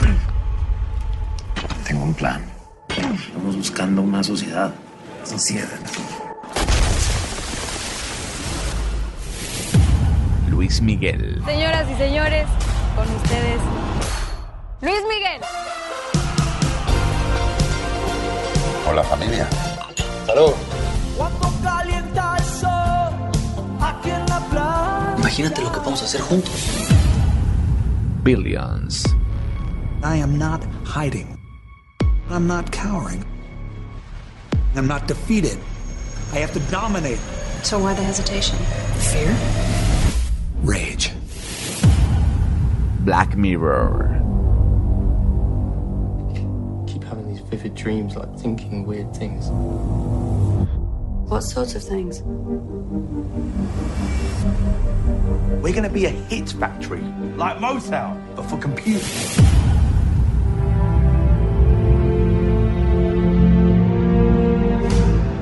Tengo 1.87 2.05
un 2.05 2.15
plan. 2.15 2.43
Estamos 2.89 3.57
buscando 3.57 4.01
una 4.01 4.25
sociedad 4.25 4.73
sincera. 5.25 5.69
Luis 10.49 10.81
Miguel. 10.81 11.43
Señoras 11.45 11.87
y 11.91 11.97
señores, 11.97 12.47
con 12.97 13.15
ustedes, 13.15 13.61
Luis 14.85 15.03
Miguel. 15.09 15.41
Hola 18.87 19.03
familia. 19.05 19.49
Salud. 20.27 20.53
Cuando 21.17 21.51
calienta 21.63 22.37
el 22.37 22.45
sol 22.45 23.15
aquí 23.81 24.11
en 24.11 24.27
la 24.27 24.41
playa. 24.51 25.15
Imagínate 25.17 25.63
lo 25.63 25.73
que 25.73 25.79
podemos 25.79 26.03
hacer 26.03 26.21
juntos. 26.21 26.53
Billions. 28.25 29.07
I 30.03 30.17
am 30.17 30.37
not 30.37 30.61
hiding. 30.85 31.39
I'm 32.29 32.47
not 32.47 32.71
cowering. 32.71 33.25
I'm 34.77 34.87
not 34.87 35.07
defeated. 35.07 35.57
I 36.35 36.41
have 36.41 36.53
to 36.53 36.61
dominate. 36.71 37.21
So 37.63 37.79
why 37.79 37.95
the 37.95 38.03
hesitation? 38.03 38.59
Fear? 38.99 39.35
Rage. 40.63 41.11
Black 43.01 43.35
Mirror. 43.35 44.24
Vivid 47.51 47.75
dreams, 47.75 48.17
like 48.17 48.35
thinking 48.39 48.87
weird 48.87 49.15
things. 49.15 49.49
What 51.29 51.43
sorts 51.43 51.75
of 51.75 51.83
things? 51.83 52.23
We're 55.63 55.75
gonna 55.75 55.89
be 55.89 56.07
a 56.07 56.11
hit 56.11 56.51
factory, 56.51 57.03
like 57.37 57.59
Motown, 57.59 58.21
but 58.37 58.45
for 58.45 58.59
computers. 58.59 59.39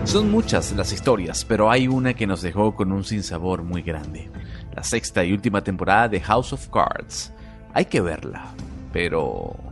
Son 0.05 0.31
muchas 0.31 0.73
las 0.73 0.93
historias, 0.93 1.45
pero 1.45 1.71
hay 1.71 1.89
una 1.89 2.13
que 2.13 2.27
nos 2.27 2.43
dejó 2.43 2.75
con 2.77 2.93
un 2.93 3.03
sinsabor 3.03 3.63
muy 3.63 3.81
grande. 3.81 4.31
La 4.75 4.83
sexta 4.83 5.25
y 5.25 5.33
última 5.33 5.65
temporada 5.65 6.09
de 6.09 6.21
House 6.21 6.53
of 6.53 6.69
Cards. 6.69 7.33
Hay 7.73 7.87
que 7.87 8.03
verla, 8.03 8.53
pero... 8.93 9.72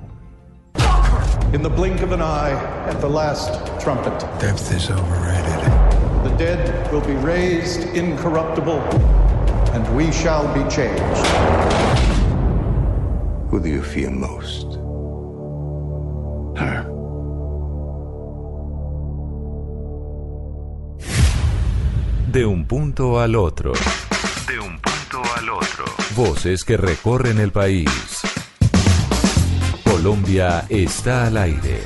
In 1.53 1.63
the 1.63 1.69
blink 1.69 2.01
of 2.01 2.13
an 2.13 2.23
eye, 2.23 2.53
at 2.87 3.01
the 3.01 3.09
last 3.09 3.51
trumpet, 3.83 4.17
Depth 4.39 4.73
is 4.73 4.89
overrated. 4.89 5.61
the 6.23 6.31
dead 6.39 6.93
will 6.93 7.01
be 7.01 7.15
raised 7.15 7.81
incorruptible, 7.97 8.79
and 9.75 9.83
we 9.97 10.13
shall 10.13 10.47
be 10.55 10.63
changed. 10.71 11.27
Who 13.51 13.59
do 13.59 13.69
you 13.69 13.83
fear 13.83 14.11
most? 14.11 14.79
Her. 16.57 16.87
De 22.31 22.47
un 22.47 22.65
punto 22.65 23.19
al 23.19 23.35
otro. 23.35 23.73
De 24.47 24.61
un 24.61 24.79
punto 24.79 25.21
al 25.37 25.51
otro. 25.51 25.85
Voces 26.15 26.63
que 26.65 26.77
recorren 26.77 27.41
el 27.41 27.51
país. 27.51 28.21
Colombia 30.03 30.65
está 30.71 31.27
al 31.27 31.37
aire. 31.37 31.83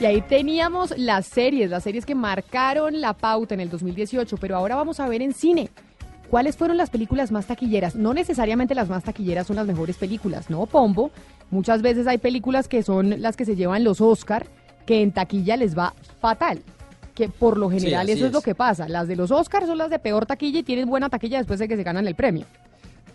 Y 0.00 0.04
ahí 0.04 0.20
teníamos 0.22 0.98
las 0.98 1.26
series, 1.26 1.70
las 1.70 1.84
series 1.84 2.04
que 2.04 2.16
marcaron 2.16 3.00
la 3.00 3.12
pauta 3.12 3.54
en 3.54 3.60
el 3.60 3.70
2018, 3.70 4.36
pero 4.38 4.56
ahora 4.56 4.74
vamos 4.74 4.98
a 4.98 5.08
ver 5.08 5.22
en 5.22 5.32
cine. 5.32 5.70
¿Cuáles 6.28 6.56
fueron 6.56 6.76
las 6.76 6.90
películas 6.90 7.30
más 7.30 7.46
taquilleras? 7.46 7.94
No 7.94 8.14
necesariamente 8.14 8.74
las 8.74 8.88
más 8.88 9.04
taquilleras 9.04 9.46
son 9.46 9.54
las 9.54 9.66
mejores 9.68 9.96
películas, 9.96 10.50
¿no, 10.50 10.66
Pombo? 10.66 11.12
Muchas 11.52 11.82
veces 11.82 12.08
hay 12.08 12.18
películas 12.18 12.66
que 12.66 12.82
son 12.82 13.22
las 13.22 13.36
que 13.36 13.44
se 13.44 13.54
llevan 13.54 13.84
los 13.84 14.00
Oscar, 14.00 14.48
que 14.86 15.02
en 15.02 15.12
taquilla 15.12 15.56
les 15.56 15.78
va 15.78 15.94
fatal. 16.20 16.64
Que 17.14 17.28
por 17.28 17.56
lo 17.56 17.70
general 17.70 18.08
eso 18.08 18.26
es. 18.26 18.32
lo 18.32 18.40
que 18.40 18.54
pasa. 18.54 18.88
Las 18.88 19.06
de 19.06 19.16
los 19.16 19.30
Oscars 19.30 19.66
son 19.66 19.78
las 19.78 19.90
de 19.90 19.98
peor 19.98 20.26
taquilla 20.26 20.58
y 20.58 20.62
tienen 20.62 20.88
buena 20.88 21.08
taquilla 21.08 21.38
después 21.38 21.58
de 21.60 21.68
que 21.68 21.76
se 21.76 21.82
ganan 21.82 22.06
el 22.06 22.14
premio. 22.14 22.46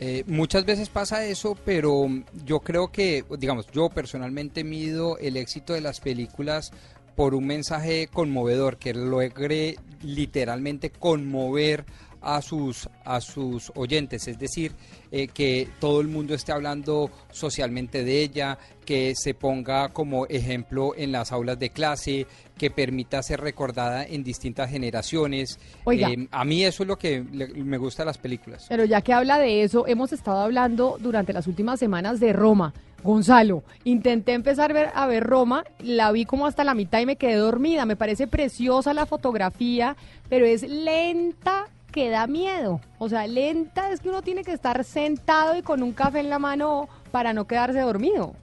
Eh, 0.01 0.23
muchas 0.27 0.65
veces 0.65 0.87
pasa 0.87 1.25
eso, 1.25 1.57
pero 1.65 2.07
yo 2.45 2.61
creo 2.61 2.89
que, 2.89 3.25
digamos, 3.37 3.67
yo 3.71 3.89
personalmente 3.89 4.63
mido 4.63 5.17
el 5.17 5.35
éxito 5.35 5.73
de 5.73 5.81
las 5.81 5.99
películas 5.99 6.71
por 7.17 7.35
un 7.35 7.45
mensaje 7.45 8.07
conmovedor, 8.07 8.77
que 8.77 8.93
logre 8.93 9.75
literalmente 10.01 10.89
conmover 10.89 11.83
a 12.21 12.41
sus, 12.41 12.89
a 13.05 13.21
sus 13.21 13.71
oyentes, 13.75 14.27
es 14.27 14.37
decir, 14.37 14.73
eh, 15.11 15.27
que 15.27 15.67
todo 15.79 16.01
el 16.01 16.07
mundo 16.07 16.33
esté 16.33 16.51
hablando 16.51 17.09
socialmente 17.31 18.03
de 18.03 18.21
ella, 18.21 18.57
que 18.85 19.13
se 19.15 19.33
ponga 19.33 19.89
como 19.89 20.25
ejemplo 20.27 20.93
en 20.97 21.11
las 21.11 21.31
aulas 21.31 21.57
de 21.59 21.69
clase, 21.69 22.27
que 22.57 22.71
permita 22.71 23.23
ser 23.23 23.39
recordada 23.39 24.03
en 24.05 24.23
distintas 24.23 24.69
generaciones. 24.69 25.59
Oiga. 25.85 26.09
Eh, 26.09 26.27
a 26.31 26.43
mí 26.43 26.63
eso 26.63 26.83
es 26.83 26.87
lo 26.87 26.97
que 26.97 27.23
le- 27.31 27.47
me 27.63 27.77
gusta 27.77 28.03
de 28.03 28.07
las 28.07 28.17
películas. 28.17 28.65
Pero 28.67 28.83
ya 28.85 29.01
que 29.01 29.13
habla 29.13 29.37
de 29.39 29.63
eso, 29.63 29.87
hemos 29.87 30.11
estado 30.11 30.39
hablando 30.39 30.97
durante 30.99 31.31
las 31.33 31.47
últimas 31.47 31.79
semanas 31.79 32.19
de 32.19 32.33
Roma. 32.33 32.73
Gonzalo, 33.01 33.63
intenté 33.85 34.33
empezar 34.33 34.71
a 34.71 34.73
ver, 34.73 34.89
a 34.93 35.07
ver 35.07 35.23
Roma, 35.23 35.63
la 35.79 36.11
vi 36.11 36.25
como 36.25 36.45
hasta 36.45 36.65
la 36.65 36.73
mitad 36.73 36.99
y 36.99 37.05
me 37.05 37.15
quedé 37.15 37.35
dormida. 37.35 37.85
Me 37.85 37.95
parece 37.95 38.27
preciosa 38.27 38.93
la 38.93 39.05
fotografía, 39.05 39.95
pero 40.27 40.45
es 40.45 40.63
lenta 40.63 41.67
que 41.99 42.09
da 42.09 42.27
miedo. 42.27 42.79
O 42.97 43.09
sea, 43.09 43.27
lenta 43.27 43.91
es 43.91 43.99
que 43.99 44.07
uno 44.07 44.21
tiene 44.21 44.45
que 44.45 44.53
estar 44.53 44.85
sentado 44.85 45.57
y 45.57 45.61
con 45.61 45.83
un 45.83 45.91
café 45.91 46.21
en 46.21 46.29
la 46.29 46.39
mano 46.39 46.87
para 47.11 47.33
no 47.33 47.45
quedarse 47.45 47.81
dormido. 47.81 48.35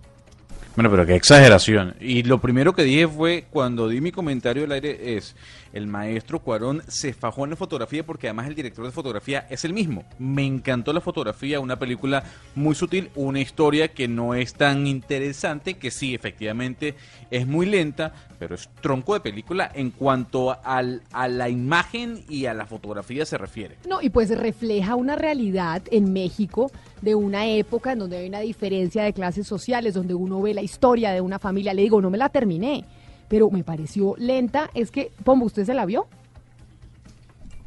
Bueno, 0.75 0.91
pero 0.91 1.07
qué 1.07 1.15
exageración. 1.15 1.95
Y 1.99 2.23
lo 2.25 2.39
primero 2.39 2.75
que 2.75 2.83
dije 2.83 3.09
fue, 3.09 3.47
cuando 3.51 3.89
di 3.89 4.03
mi 4.03 4.13
comentario 4.13 4.65
al 4.65 4.73
aire, 4.73 5.17
es, 5.17 5.35
el 5.73 5.87
maestro 5.87 6.41
Cuarón 6.41 6.83
se 6.89 7.13
fajó 7.13 7.45
en 7.45 7.51
la 7.51 7.57
fotografía 7.57 8.05
porque 8.05 8.29
además 8.29 8.49
el 8.49 8.55
director 8.55 8.85
de 8.85 8.93
fotografía 8.93 9.47
es 9.51 9.65
el 9.65 9.73
mismo. 9.73 10.05
Me 10.19 10.45
encantó 10.45 10.93
la 10.93 11.01
fotografía, 11.01 11.61
una 11.61 11.79
película 11.79 12.25
muy 12.55 12.75
sutil, 12.75 13.11
una 13.15 13.41
historia 13.41 13.89
que 13.89 14.09
no 14.09 14.35
es 14.35 14.55
tan 14.55 14.87
interesante, 14.87 15.75
que 15.75 15.91
sí, 15.91 16.15
efectivamente 16.15 16.95
es 17.31 17.47
muy 17.47 17.67
lenta, 17.67 18.13
pero 18.39 18.55
es 18.55 18.69
tronco 18.81 19.15
de 19.15 19.21
película 19.21 19.71
en 19.75 19.91
cuanto 19.91 20.57
al, 20.65 21.03
a 21.13 21.29
la 21.29 21.49
imagen 21.49 22.25
y 22.29 22.47
a 22.47 22.55
la 22.55 22.67
fotografía 22.67 23.27
se 23.27 23.39
refiere. 23.39 23.77
No, 23.89 24.01
y 24.01 24.11
pues 24.11 24.31
refleja 24.37 24.95
una 24.95 25.17
realidad 25.17 25.83
en 25.91 26.13
México 26.13 26.71
de 27.03 27.15
una 27.15 27.47
época 27.47 27.93
en 27.93 28.01
donde 28.01 28.19
hay 28.19 28.29
una 28.29 28.41
diferencia 28.41 29.05
de 29.05 29.13
clases 29.13 29.47
sociales, 29.47 29.95
donde 29.95 30.15
uno 30.15 30.41
ve 30.41 30.55
la 30.55 30.63
historia 30.63 31.13
de 31.13 31.21
una 31.21 31.39
familia. 31.39 31.75
Le 31.75 31.83
digo, 31.83 32.01
no 32.01 32.11
me 32.11 32.19
la 32.19 32.29
terminé, 32.29 32.85
pero 33.29 33.51
me 33.51 33.65
pareció 33.65 34.15
lenta. 34.19 34.71
Es 34.75 34.91
que, 34.91 35.11
Pombo, 35.25 35.47
¿usted 35.47 35.65
se 35.65 35.75
la 35.75 35.85
vio? 35.87 36.07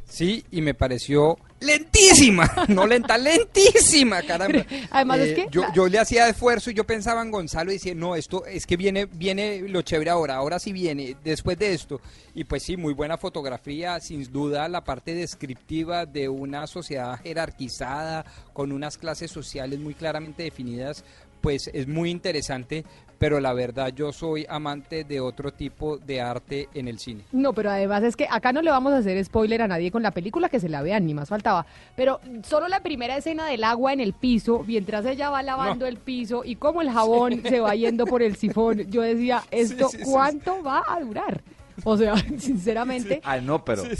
Sí, 0.05 0.43
y 0.49 0.62
me 0.62 0.74
pareció 0.74 1.38
lentísima, 1.60 2.49
no 2.68 2.88
lenta, 2.88 3.16
lentísima, 3.16 4.24
caramba. 4.24 4.66
Además, 4.89 5.20
es 5.20 5.30
Eh, 5.30 5.36
que 5.36 5.47
yo, 5.51 5.64
yo 5.76 5.88
le 5.88 5.99
hacía 5.99 6.28
esfuerzo 6.28 6.72
y 6.72 6.74
yo 6.74 6.84
pensaba 6.84 7.22
en 7.22 7.30
Gonzalo 7.30 7.70
y 7.70 7.76
decía, 7.76 7.93
no, 7.93 8.16
esto 8.16 8.43
es 8.47 8.66
que 8.66 8.76
viene, 8.76 9.05
viene 9.05 9.60
lo 9.68 9.84
chévere 9.84 10.10
ahora, 10.10 10.36
ahora 10.38 10.57
sí 10.57 10.74
viene, 10.74 11.16
después 11.24 11.60
de 11.60 11.74
esto. 11.74 12.01
Y 12.34 12.45
pues 12.45 12.64
sí, 12.64 12.76
muy 12.76 12.93
buena 12.95 13.20
fotografía, 13.20 13.99
sin 13.99 14.24
duda 14.32 14.68
la 14.68 14.84
parte 14.84 15.14
descriptiva 15.14 16.07
de 16.07 16.28
una 16.28 16.66
sociedad 16.66 17.20
jerarquizada, 17.22 18.26
con 18.53 18.72
unas 18.72 18.97
clases 18.97 19.30
sociales 19.30 19.80
muy 19.80 19.93
claramente 19.93 20.41
definidas, 20.41 21.03
pues 21.41 21.69
es 21.73 21.87
muy 21.87 22.09
interesante, 22.09 22.85
pero 23.19 23.39
la 23.39 23.53
verdad 23.53 23.91
yo 23.93 24.11
soy 24.13 24.45
amante 24.49 25.03
de 25.03 25.19
otro 25.19 25.51
tipo 25.51 25.97
de 25.97 26.21
arte 26.21 26.69
en 26.73 26.87
el 26.87 26.99
cine. 26.99 27.25
No, 27.31 27.53
pero 27.53 27.69
además 27.69 28.03
es 28.03 28.15
que 28.15 28.27
acá 28.29 28.53
no 28.53 28.61
le 28.61 28.71
vamos 28.71 28.93
a 28.93 28.97
hacer 28.97 29.23
spoiler 29.23 29.61
a 29.61 29.67
nadie 29.67 29.91
con 29.91 30.01
la 30.01 30.11
película 30.11 30.49
que 30.49 30.59
se 30.59 30.69
la 30.69 30.81
vean, 30.81 31.05
ni 31.05 31.13
más 31.13 31.29
faltaba. 31.29 31.65
Pero 31.95 32.21
solo 32.43 32.67
la 32.67 32.81
primera 32.81 33.17
escena 33.17 33.45
del 33.47 33.63
agua 33.63 33.93
en 33.93 33.99
el 33.99 34.13
piso, 34.13 34.63
mientras 34.65 35.05
ella 35.05 35.29
va 35.29 35.43
lavando 35.43 35.85
el 35.85 35.97
piso 35.97 36.43
y 36.45 36.55
como 36.55 36.81
el 36.81 36.89
jabón 36.89 37.41
se 37.43 37.59
va 37.59 37.75
yendo 37.75 38.05
por 38.05 38.23
el 38.23 38.37
sifón, 38.37 38.89
yo 38.89 39.01
decía, 39.01 39.43
¿esto 39.51 39.89
sí, 39.89 39.97
sí, 39.97 40.05
sí. 40.05 40.11
cuánto 40.11 40.63
va 40.63 40.83
a 40.87 40.99
durar? 41.01 41.41
O 41.83 41.97
sea, 41.97 42.15
sinceramente. 42.37 43.21
Ah, 43.23 43.37
no, 43.37 43.63
pero. 43.63 43.83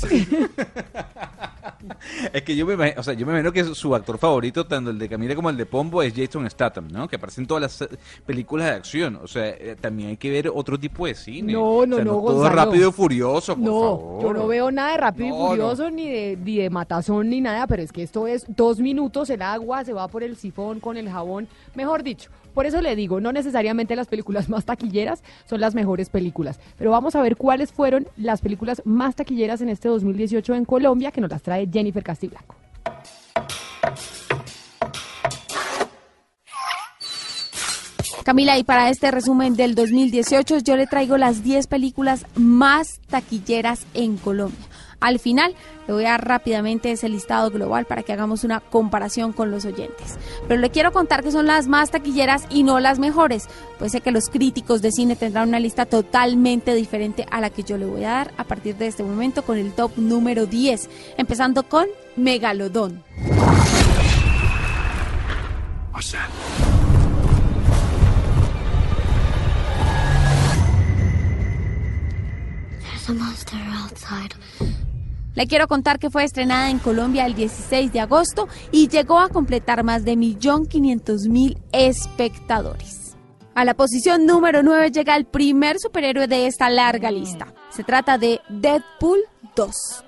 es 2.34 2.42
que 2.44 2.56
yo 2.56 2.66
me, 2.66 2.74
imagino, 2.74 3.00
o 3.00 3.04
sea, 3.04 3.14
yo 3.14 3.26
me 3.26 3.34
imagino 3.34 3.52
que 3.52 3.64
su 3.76 3.96
actor 3.96 4.18
favorito, 4.18 4.66
tanto 4.66 4.90
el 4.90 5.00
de 5.00 5.10
Camila 5.10 5.36
como 5.36 5.50
el 5.50 5.58
de 5.58 5.66
Pombo, 5.66 6.02
es 6.04 6.14
Jason 6.16 6.50
Statham, 6.50 6.88
¿no? 6.90 7.08
Que 7.08 7.16
aparece 7.16 7.42
en 7.42 7.48
todas 7.48 7.62
las 7.62 7.82
eh, 7.82 7.90
películas 8.26 8.68
de 8.68 8.74
acción. 8.74 9.20
O 9.22 9.28
sea, 9.28 9.48
eh, 9.48 9.76
también 9.80 10.10
hay 10.10 10.18
que 10.18 10.30
ver 10.30 10.50
otro 10.54 10.80
tipo 10.80 11.06
de 11.06 11.16
cine. 11.16 11.54
No, 11.54 11.86
no, 11.86 11.96
O 11.96 11.98
sea, 11.98 12.06
no, 12.06 12.12
Todo 12.12 12.22
Gonzalo. 12.22 12.56
rápido 12.56 12.90
y 12.90 12.92
furioso, 12.92 13.56
por 13.56 13.64
no, 13.64 13.72
favor. 13.82 14.22
yo 14.24 14.34
no 14.34 14.48
veo 14.48 14.72
nada 14.72 14.92
de 14.92 14.98
rápido 14.98 15.28
y 15.28 15.30
No, 15.30 15.38
no. 15.40 15.48
furioso 15.50 15.90
ni 15.92 16.10
de 16.10 16.38
ni 16.44 16.58
de 16.58 16.70
matazón 16.70 17.30
ni 17.30 17.42
nada, 17.42 17.68
pero 17.68 17.82
es 17.84 17.92
que 17.92 18.04
esto 18.04 18.28
es 18.28 18.46
dos 18.48 18.80
minutos, 18.80 19.30
el 19.30 19.42
agua 19.42 19.84
se 19.84 19.94
va 19.94 20.08
por 20.08 20.24
el 20.24 20.36
sifón 20.36 20.80
con 20.80 20.98
el 20.98 21.10
jabón, 21.10 21.48
mejor 21.76 22.04
dicho. 22.04 22.30
Por 22.54 22.66
eso 22.66 22.82
le 22.82 22.96
digo, 22.96 23.20
no 23.20 23.32
necesariamente 23.32 23.96
las 23.96 24.08
películas 24.08 24.50
más 24.50 24.66
taquilleras 24.66 25.24
son 25.46 25.62
las 25.62 25.76
mejores 25.76 26.10
películas, 26.10 26.60
pero 26.78 26.92
vamos 26.92 27.16
a 27.16 27.22
ver 27.22 27.36
cuáles 27.36 27.72
fueron 27.72 28.08
las 28.18 28.42
películas 28.42 28.82
más 28.86 29.16
taquilleras 29.16 29.62
en 29.62 29.70
este 29.70 29.88
2018 29.90 30.56
en 30.56 30.66
Colombia, 30.66 31.12
que 31.12 31.22
nos 31.22 31.32
las 31.32 31.42
trae 31.42 31.68
Jennifer 31.72 32.04
Castiblanco. 32.04 32.56
Camila, 38.24 38.60
y 38.60 38.64
para 38.64 38.92
este 38.92 39.10
resumen 39.10 39.56
del 39.56 39.74
2018 39.74 40.60
yo 40.60 40.76
le 40.76 40.86
traigo 40.86 41.18
las 41.18 41.44
10 41.44 41.66
películas 41.66 42.28
más 42.36 43.00
taquilleras 43.10 43.88
en 43.96 44.18
Colombia. 44.18 44.69
Al 45.00 45.20
final 45.20 45.56
le 45.88 45.94
voy 45.94 46.06
a 46.06 46.12
dar 46.12 46.28
rápidamente 46.28 46.92
ese 46.92 47.10
listado 47.10 47.50
global 47.52 47.86
para 47.86 48.04
que 48.04 48.14
hagamos 48.14 48.44
una 48.44 48.60
comparación 48.60 49.34
con 49.34 49.50
los 49.50 49.66
oyentes. 49.66 50.18
Pero 50.48 50.60
le 50.60 50.70
quiero 50.70 50.92
contar 50.92 51.24
que 51.24 51.32
son 51.32 51.48
las 51.48 51.68
más 51.68 51.92
taquilleras 51.92 52.46
y 52.50 52.64
no 52.64 52.80
las 52.80 53.00
mejores. 53.00 53.48
Pues 53.78 53.92
sé 53.92 54.02
que 54.02 54.12
los 54.12 54.30
críticos 54.30 54.82
de 54.82 54.92
cine 54.92 55.16
tendrán 55.16 55.50
una 55.50 55.60
lista 55.60 55.86
totalmente 55.86 56.74
diferente 56.76 57.26
a 57.32 57.40
la 57.42 57.50
que 57.50 57.64
yo 57.64 57.78
le 57.78 57.86
voy 57.86 58.04
a 58.04 58.12
dar 58.12 58.34
a 58.38 58.44
partir 58.44 58.76
de 58.76 58.88
este 58.88 59.04
momento 59.04 59.44
con 59.44 59.58
el 59.58 59.72
top 59.72 59.98
número 59.98 60.46
10, 60.46 60.90
empezando 61.18 61.64
con 61.64 61.88
Megalodón. 62.16 63.04
What's 65.92 66.12
that? 66.12 66.30
There's 72.80 73.10
a 73.10 73.14
monster 73.14 73.58
outside. 73.58 74.34
Le 75.40 75.48
quiero 75.48 75.70
contar 75.70 76.00
que 76.00 76.10
fue 76.10 76.26
estrenada 76.26 76.70
en 76.70 76.80
Colombia 76.80 77.26
el 77.26 77.34
16 77.34 77.94
de 77.94 78.02
agosto 78.02 78.50
y 78.74 78.90
llegó 78.90 79.20
a 79.20 79.30
completar 79.30 79.86
más 79.86 80.04
de 80.04 80.18
1.500.000 80.18 81.58
espectadores. 81.72 83.16
A 83.56 83.64
la 83.64 83.74
posición 83.74 84.26
número 84.26 84.64
9 84.64 84.92
llega 84.92 85.16
el 85.16 85.24
primer 85.24 85.80
superhéroe 85.80 86.28
de 86.28 86.46
esta 86.46 86.70
larga 86.70 87.10
lista. 87.10 87.54
Se 87.70 87.86
trata 87.86 88.18
de 88.18 88.42
Deadpool 88.50 89.20
2. 89.56 90.04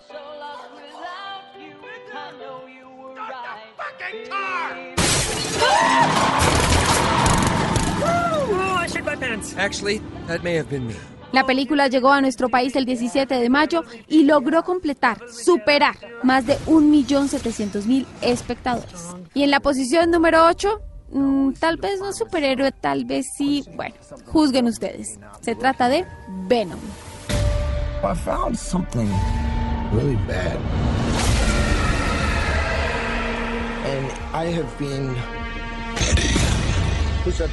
Oh, 8.04 8.84
I 8.84 8.88
shit 8.90 9.06
my 9.06 9.16
pants. 9.16 9.56
Actually, 9.56 10.02
that 10.28 10.44
may 10.44 10.58
have 10.58 10.70
been 10.70 10.88
me. 10.88 10.96
La 11.32 11.46
película 11.46 11.88
llegó 11.88 12.12
a 12.12 12.22
nuestro 12.22 12.50
país 12.50 12.76
el 12.76 12.86
17 12.86 13.36
de 13.36 13.50
mayo 13.50 13.84
y 14.08 14.24
logró 14.24 14.64
completar, 14.64 15.18
superar 15.32 15.96
más 16.24 16.46
de 16.46 16.58
1.700.000 16.66 18.06
espectadores. 18.22 19.16
Y 19.34 19.44
en 19.44 19.52
la 19.52 19.62
posición 19.62 20.12
número 20.12 20.46
8, 20.46 20.82
mm, 21.12 21.54
tal 21.54 21.78
vez 21.78 22.00
no 22.00 22.12
superhéroe, 22.12 22.72
tal 22.72 23.06
vez 23.06 23.28
sí, 23.34 23.64
bueno, 23.76 23.96
juzguen 24.26 24.68
ustedes. 24.68 25.20
Se 25.42 25.56
trata 25.56 25.88
de 25.88 26.06
Venom. 26.48 26.80
I 28.04 28.16
found 28.16 28.58
something 28.58 29.08
really 29.94 30.18
bad. 30.28 30.58
And 33.86 34.12
I 34.34 34.46
have 34.46 34.68
been. 34.80 35.41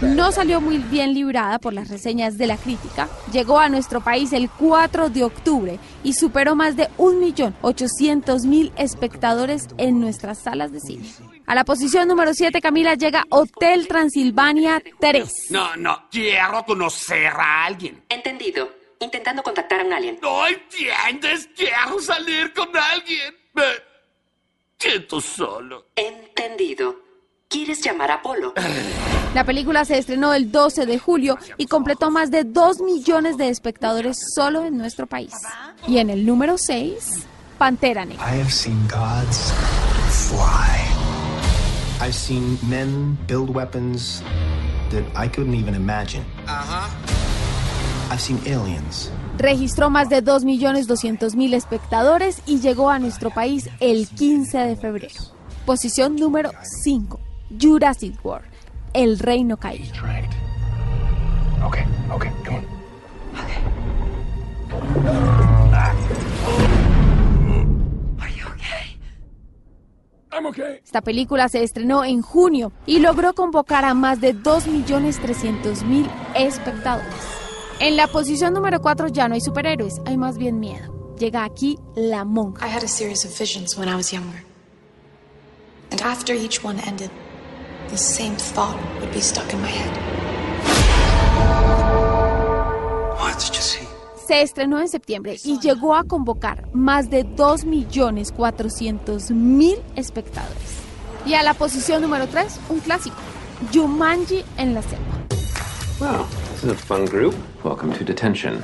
No 0.00 0.32
salió 0.32 0.60
muy 0.60 0.78
bien 0.78 1.12
librada 1.12 1.58
por 1.58 1.72
las 1.72 1.88
reseñas 1.88 2.38
de 2.38 2.46
la 2.46 2.56
crítica. 2.56 3.08
Llegó 3.32 3.58
a 3.58 3.68
nuestro 3.68 4.00
país 4.00 4.32
el 4.32 4.48
4 4.48 5.10
de 5.10 5.24
octubre 5.24 5.78
y 6.02 6.14
superó 6.14 6.54
más 6.54 6.76
de 6.76 6.88
1.800.000 6.96 8.72
espectadores 8.76 9.68
en 9.76 10.00
nuestras 10.00 10.38
salas 10.38 10.72
de 10.72 10.80
cine. 10.80 11.08
A 11.46 11.54
la 11.54 11.64
posición 11.64 12.08
número 12.08 12.34
7, 12.34 12.60
Camila, 12.60 12.94
llega 12.94 13.24
Hotel 13.30 13.88
Transilvania 13.88 14.82
3. 15.00 15.50
No, 15.50 15.76
no, 15.76 16.08
quiero 16.10 16.64
conocer 16.64 17.26
a 17.26 17.64
alguien. 17.66 18.02
Entendido. 18.08 18.76
Intentando 19.00 19.42
contactar 19.42 19.80
a 19.80 19.84
un 19.84 19.92
alien. 19.92 20.18
No 20.20 20.46
entiendes, 20.46 21.48
quiero 21.54 22.00
salir 22.00 22.52
con 22.52 22.76
alguien. 22.76 23.34
Me 23.54 23.62
siento 24.78 25.20
solo. 25.20 25.86
Entendido. 25.94 27.07
¿Quieres 27.50 27.80
llamar 27.82 28.10
a 28.10 28.16
Apolo? 28.16 28.52
La 29.34 29.42
película 29.42 29.86
se 29.86 29.96
estrenó 29.96 30.34
el 30.34 30.52
12 30.52 30.84
de 30.84 30.98
julio 30.98 31.38
y 31.56 31.64
completó 31.64 32.10
más 32.10 32.30
de 32.30 32.44
2 32.44 32.82
millones 32.82 33.38
de 33.38 33.48
espectadores 33.48 34.18
solo 34.34 34.64
en 34.64 34.76
nuestro 34.76 35.06
país. 35.06 35.32
Y 35.86 35.96
en 35.96 36.10
el 36.10 36.26
número 36.26 36.58
6, 36.58 37.24
Pantera 37.56 38.04
Negra. 38.04 38.22
I 38.22 38.38
have 38.38 38.50
seen 38.50 38.78
gods 38.88 39.50
fly. 40.10 40.76
I've 42.06 42.12
seen 42.12 42.58
men 42.68 43.16
build 43.26 43.48
weapons 43.48 44.22
that 44.90 45.04
I 45.16 45.26
couldn't 45.30 45.54
even 45.54 45.74
imagine. 45.74 46.26
Ajá. 46.46 46.90
I've 48.12 48.20
seen 48.20 48.40
aliens. 48.46 49.10
Registró 49.38 49.88
más 49.88 50.10
de 50.10 50.22
2.200.000 50.22 51.54
espectadores 51.54 52.42
y 52.44 52.60
llegó 52.60 52.90
a 52.90 52.98
nuestro 52.98 53.30
país 53.30 53.70
el 53.80 54.06
15 54.06 54.58
de 54.58 54.76
febrero. 54.76 55.14
Posición 55.64 56.16
número 56.16 56.50
5, 56.84 57.20
Jurassic 57.50 58.24
World, 58.24 58.48
El 58.92 59.18
Reino 59.18 59.56
Caído. 59.56 59.92
Okay, 61.64 61.84
okay, 62.10 62.30
come 62.44 62.56
on. 62.56 62.78
I'm 70.30 70.46
okay. 70.46 70.80
Esta 70.84 71.00
película 71.00 71.48
se 71.48 71.64
estrenó 71.64 72.04
en 72.04 72.22
junio 72.22 72.70
y 72.86 73.00
logró 73.00 73.34
convocar 73.34 73.84
a 73.84 73.94
más 73.94 74.20
de 74.20 74.36
2.300.000 74.36 76.08
espectadores. 76.36 77.08
En 77.80 77.96
la 77.96 78.06
posición 78.06 78.54
número 78.54 78.80
4 78.80 79.08
ya 79.08 79.28
no 79.28 79.34
hay 79.34 79.40
superhéroes, 79.40 80.00
hay 80.04 80.16
más 80.16 80.38
bien 80.38 80.60
miedo. 80.60 81.14
Llega 81.18 81.44
aquí 81.44 81.78
La 81.96 82.24
Monja. 82.24 82.64
I 82.66 82.70
had 82.70 82.84
a 82.84 82.88
series 82.88 83.24
of 83.24 83.36
visions 83.36 83.76
when 83.76 83.88
I 83.88 83.96
was 83.96 84.12
younger. 84.12 84.44
And 85.90 86.00
after 86.02 86.34
each 86.34 86.62
one 86.64 86.78
ended, 86.86 87.10
the 87.90 87.96
same 87.96 88.34
thought 88.36 88.76
would 89.00 89.12
be 89.12 89.20
stuck 89.20 89.52
in 89.52 89.60
my 89.60 89.68
head. 89.68 89.92
What 93.18 93.38
did 93.38 93.54
you 93.54 93.62
see? 93.62 93.86
Se 94.26 94.42
estrenó 94.42 94.80
en 94.80 94.88
septiembre 94.88 95.36
y 95.42 95.58
llegó 95.60 95.94
a 95.94 96.04
convocar 96.04 96.68
más 96.72 97.08
de 97.08 97.24
2.400.000 97.24 99.78
espectadores. 99.96 100.82
Y 101.24 101.32
a 101.34 101.42
la 101.42 101.54
posición 101.54 102.02
número 102.02 102.28
3, 102.28 102.60
un 102.68 102.80
clásico, 102.80 103.16
Jumanji 103.72 104.44
en 104.56 104.74
la 104.74 104.82
selva. 104.82 105.04
Wow, 106.00 106.26
this 106.52 106.64
is 106.64 106.70
a 106.70 106.74
fun 106.74 107.06
group. 107.06 107.34
Welcome 107.64 107.92
to 107.94 108.04
detention. 108.04 108.62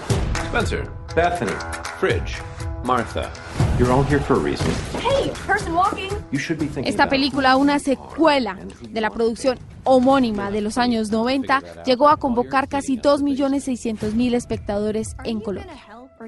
Spencer, 0.48 0.88
Bethany, 1.16 1.52
Fridge, 1.98 2.40
Martha. 2.85 3.30
You're 3.78 3.91
all 3.91 4.05
here 4.05 4.20
for 4.20 4.35
a 4.35 4.39
reason. 4.39 4.70
Hey, 5.01 5.32
person 5.47 5.74
walking. 5.74 6.11
You 6.30 6.39
should 6.39 6.59
be 6.59 6.66
thinking 6.66 6.85
Esta 6.85 7.09
película, 7.09 7.57
una 7.57 7.78
secuela 7.78 8.59
de 8.89 9.01
la 9.01 9.11
producción 9.11 9.59
homónima 9.85 10.51
de 10.51 10.61
los 10.61 10.78
años 10.78 11.11
90, 11.11 11.85
llegó 11.85 12.09
a 12.09 12.16
convocar 12.18 12.68
casi 12.68 12.97
2.600.000 12.97 14.35
espectadores 14.35 15.16
en 15.24 15.41
Colombia. 15.41 15.74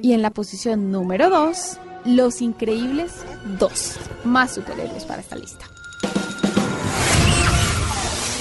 Y 0.02 0.12
en 0.12 0.22
la 0.22 0.30
posición 0.30 0.90
número 0.90 1.30
2, 1.30 1.78
Los 2.06 2.42
Increíbles 2.42 3.24
2. 3.58 3.98
Más 4.24 4.54
superhéroes 4.54 5.04
para 5.04 5.20
esta 5.20 5.36
lista. 5.36 5.66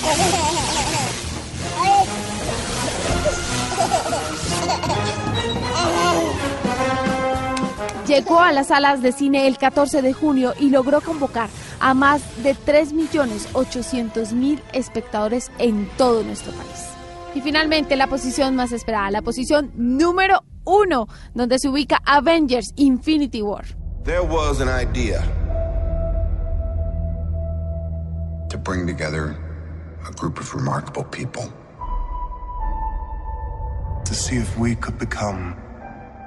Llegó 8.07 8.39
a 8.39 8.51
las 8.51 8.67
salas 8.67 9.01
de 9.01 9.11
cine 9.11 9.47
el 9.47 9.57
14 9.57 10.03
de 10.03 10.13
junio 10.13 10.53
y 10.59 10.69
logró 10.69 11.01
convocar 11.01 11.49
a 11.79 11.95
más 11.95 12.21
de 12.43 12.55
3.800.000 12.55 14.61
espectadores 14.73 15.51
en 15.57 15.89
todo 15.97 16.21
nuestro 16.21 16.53
país. 16.53 16.89
Y 17.33 17.41
finalmente 17.41 17.95
la 17.95 18.05
posición 18.05 18.55
más 18.55 18.71
esperada, 18.71 19.09
la 19.09 19.23
posición 19.23 19.71
número 19.75 20.43
uno, 20.65 21.07
donde 21.33 21.57
se 21.57 21.67
ubica 21.67 21.99
Avengers 22.05 22.73
Infinity 22.75 23.41
War. 23.41 23.65
There 24.03 24.21
was 24.21 24.61
an 24.61 24.69
idea 24.69 25.23
to 28.49 28.57
bring 28.59 28.85
together 28.85 29.35
a 30.07 30.11
group 30.11 30.39
of 30.39 30.53
remarkable 30.53 31.05
people 31.05 31.51
to 34.05 34.13
see 34.13 34.37
if 34.37 34.55
we 34.59 34.75
could 34.75 34.99
become 34.99 35.55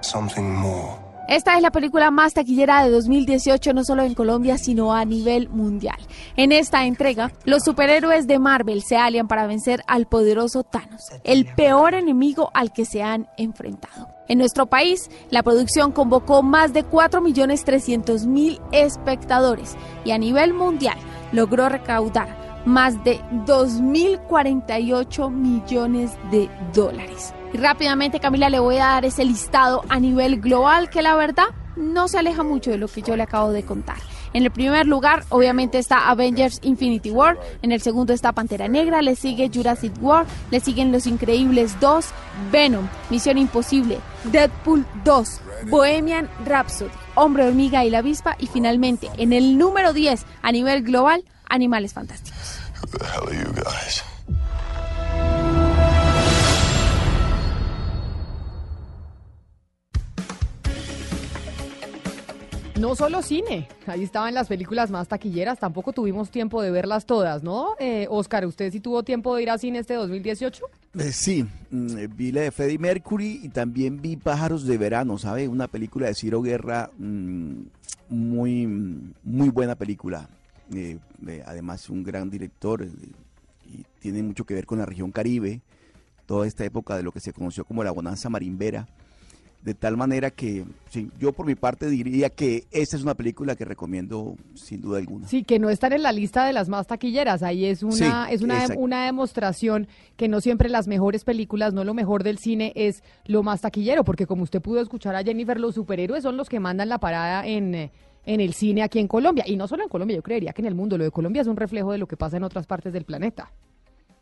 something 0.03 0.53
more. 0.53 1.08
Esta 1.29 1.57
es 1.57 1.63
la 1.63 1.71
película 1.71 2.11
más 2.11 2.33
taquillera 2.33 2.83
de 2.83 2.91
2018, 2.91 3.75
no 3.75 3.85
solo 3.85 4.03
en 4.03 4.15
Colombia, 4.15 4.57
sino 4.57 4.95
a 4.95 5.05
nivel 5.05 5.51
mundial. 5.51 5.99
En 6.37 6.53
esta 6.53 6.87
entrega, 6.87 7.33
los 7.45 7.65
superhéroes 7.65 8.27
de 8.27 8.39
Marvel 8.39 8.83
se 8.83 8.97
alian 8.97 9.29
para 9.29 9.47
vencer 9.47 9.83
al 9.87 10.07
poderoso 10.07 10.63
Thanos, 10.63 11.11
el 11.25 11.45
peor 11.45 11.93
enemigo 11.93 12.51
al 12.55 12.73
que 12.73 12.87
se 12.87 13.03
han 13.03 13.29
enfrentado. 13.37 14.09
En 14.27 14.39
nuestro 14.39 14.67
país, 14.67 15.11
la 15.31 15.43
producción 15.43 15.93
convocó 15.93 16.43
más 16.43 16.73
de 16.73 16.83
4.300.000 16.83 18.59
espectadores 18.73 19.77
y 20.07 20.13
a 20.13 20.19
nivel 20.19 20.55
mundial 20.55 20.97
logró 21.33 21.69
recaudar 21.69 22.48
más 22.69 23.03
de 23.03 23.21
2.048 23.47 25.31
millones 25.31 26.13
de 26.31 26.49
dólares. 26.75 27.33
Y 27.53 27.57
rápidamente, 27.57 28.21
Camila, 28.21 28.51
le 28.51 28.59
voy 28.59 28.77
a 28.77 28.87
dar 28.87 29.05
ese 29.07 29.25
listado 29.25 29.83
a 29.89 29.99
nivel 29.99 30.41
global 30.41 30.91
que 30.91 31.01
la 31.01 31.17
verdad 31.17 31.47
no 31.77 32.09
se 32.09 32.19
aleja 32.19 32.43
mucho 32.43 32.71
de 32.71 32.77
lo 32.77 32.89
que 32.89 33.03
yo 33.03 33.17
le 33.17 33.23
acabo 33.23 33.53
de 33.53 33.65
contar. 33.65 33.97
En 34.35 34.45
el 34.45 34.51
primer 34.51 34.87
lugar, 34.87 35.25
obviamente, 35.31 35.79
está 35.79 36.11
Avengers 36.11 36.61
Infinity 36.63 37.11
War. 37.11 37.39
En 37.63 37.73
el 37.73 37.81
segundo 37.81 38.13
está 38.13 38.33
Pantera 38.33 38.69
Negra. 38.69 39.01
Le 39.01 39.17
sigue 39.17 39.51
Jurassic 39.53 39.93
World. 40.03 40.29
Le 40.51 40.61
siguen 40.61 40.93
Los 40.93 41.07
Increíbles 41.07 41.81
2, 41.81 42.05
Venom, 42.53 42.87
Misión 43.09 43.39
Imposible, 43.39 43.99
Deadpool 44.25 44.85
2, 45.05 45.41
Bohemian 45.71 46.29
Rhapsody, 46.45 46.91
Hombre 47.15 47.47
Hormiga 47.47 47.87
y 47.87 47.91
la 47.91 47.99
Avispa. 47.99 48.37
Y 48.39 48.47
finalmente, 48.49 49.09
en 49.17 49.33
el 49.33 49.57
número 49.57 49.95
10 49.95 50.27
a 50.43 50.53
nivel 50.53 50.83
global, 50.83 51.25
Animales 51.49 51.95
Fantásticos. 51.95 52.58
Who 52.81 52.99
the 52.99 53.05
hell 53.05 53.29
are 53.29 53.35
you 53.35 53.53
guys? 53.53 54.03
No 62.79 62.95
solo 62.95 63.23
cine, 63.23 63.67
ahí 63.89 64.05
estaban 64.05 64.35
las 64.35 64.47
películas 64.47 64.89
más 64.93 65.09
taquilleras, 65.09 65.59
tampoco 65.59 65.93
tuvimos 65.93 66.31
tiempo 66.31 66.63
de 66.63 66.71
verlas 66.71 67.07
todas, 67.07 67.43
¿no? 67.43 67.75
Eh, 67.81 68.07
Oscar, 68.09 68.47
¿usted 68.47 68.71
sí 68.71 68.79
tuvo 68.79 69.03
tiempo 69.03 69.35
de 69.35 69.43
ir 69.43 69.51
a 69.51 69.59
cine 69.59 69.81
este 69.81 69.95
2018? 69.95 70.65
Eh, 70.97 71.13
sí, 71.13 71.45
mm, 71.73 71.99
eh, 71.99 72.07
vi 72.07 72.31
la 72.31 72.43
de 72.43 72.53
Freddie 72.53 72.79
Mercury 72.79 73.41
y 73.43 73.49
también 73.49 74.01
vi 74.01 74.17
Pájaros 74.17 74.65
de 74.65 74.79
Verano, 74.79 75.19
¿sabe? 75.19 75.49
Una 75.49 75.67
película 75.67 76.07
de 76.07 76.15
Ciro 76.15 76.41
Guerra, 76.41 76.89
mm, 76.99 77.63
muy, 78.11 78.67
muy 79.25 79.49
buena 79.49 79.75
película. 79.75 80.29
Eh, 80.75 80.99
eh, 81.27 81.43
además, 81.47 81.89
un 81.89 82.03
gran 82.03 82.31
director 82.31 82.83
eh, 82.83 82.89
y 83.67 83.85
tiene 84.01 84.23
mucho 84.23 84.45
que 84.45 84.55
ver 84.55 84.67
con 84.67 84.79
la 84.79 84.87
región 84.87 85.11
Caribe, 85.11 85.61
toda 86.27 86.47
esta 86.47 86.65
época 86.65 86.97
de 86.97 87.03
lo 87.03 87.13
que 87.13 87.21
se 87.21 87.33
conoció 87.33 87.65
como 87.65 87.85
la 87.85 87.91
bonanza 87.91 88.29
marimbera. 88.29 88.87
De 89.63 89.75
tal 89.75 89.97
manera 89.97 90.31
que 90.31 90.65
sí, 90.89 91.11
yo 91.19 91.33
por 91.33 91.45
mi 91.45 91.57
parte 91.57 91.91
diría 91.91 92.31
que 92.31 92.69
esta 92.71 92.97
es 92.97 93.03
una 93.03 93.15
película 93.15 93.57
que 93.57 93.65
recomiendo 93.65 94.37
sin 94.55 94.81
duda 94.81 94.99
alguna. 94.99 95.27
Sí, 95.27 95.43
que 95.43 95.59
no 95.59 95.69
están 95.69 95.93
en 95.93 96.05
la 96.05 96.13
lista 96.13 96.47
de 96.47 96.53
las 96.53 96.69
más 96.69 96.87
taquilleras. 96.87 97.43
Ahí 97.43 97.65
es 97.65 97.83
una, 97.83 98.27
Sí, 98.29 98.35
es 98.35 98.43
una, 98.43 98.67
una 98.77 99.05
demostración 99.05 99.89
que 100.17 100.29
no 100.29 100.41
siempre 100.41 100.69
las 100.69 100.87
mejores 100.87 101.25
películas, 101.25 101.75
no 101.75 101.83
lo 101.83 101.93
mejor 101.93 102.23
del 102.23 102.39
cine 102.39 102.73
es 102.77 103.03
lo 103.27 103.43
más 103.43 103.61
taquillero, 103.61 104.05
porque 104.05 104.27
como 104.27 104.45
usted 104.45 104.63
pudo 104.63 104.81
escuchar 104.81 105.17
a 105.17 105.25
Jennifer, 105.25 105.59
los 105.59 105.75
superhéroes 105.75 106.23
son 106.23 106.37
los 106.37 106.49
que 106.49 106.61
mandan 106.61 106.89
la 106.89 106.99
parada 106.99 107.45
en, 107.45 107.75
eh, 107.75 107.91
en 108.29 108.43
el 108.43 108.53
cine 108.53 108.83
aquí 108.83 108.99
en 108.99 109.09
Colombia. 109.09 109.45
Y 109.47 109.57
no 109.57 109.67
solo 109.67 109.83
en 109.83 109.89
Colombia, 109.89 110.17
yo 110.17 110.23
creería 110.23 110.53
que 110.53 110.61
en 110.61 110.67
el 110.67 110.75
mundo. 110.75 110.99
Lo 110.99 111.05
de 111.05 111.11
Colombia 111.11 111.41
es 111.41 111.49
un 111.49 111.57
reflejo 111.57 111.93
de 111.93 111.99
lo 111.99 112.07
que 112.07 112.17
pasa 112.17 112.37
en 112.37 112.45
otras 112.45 112.67
partes 112.67 112.93
del 112.93 113.05
planeta. 113.05 113.51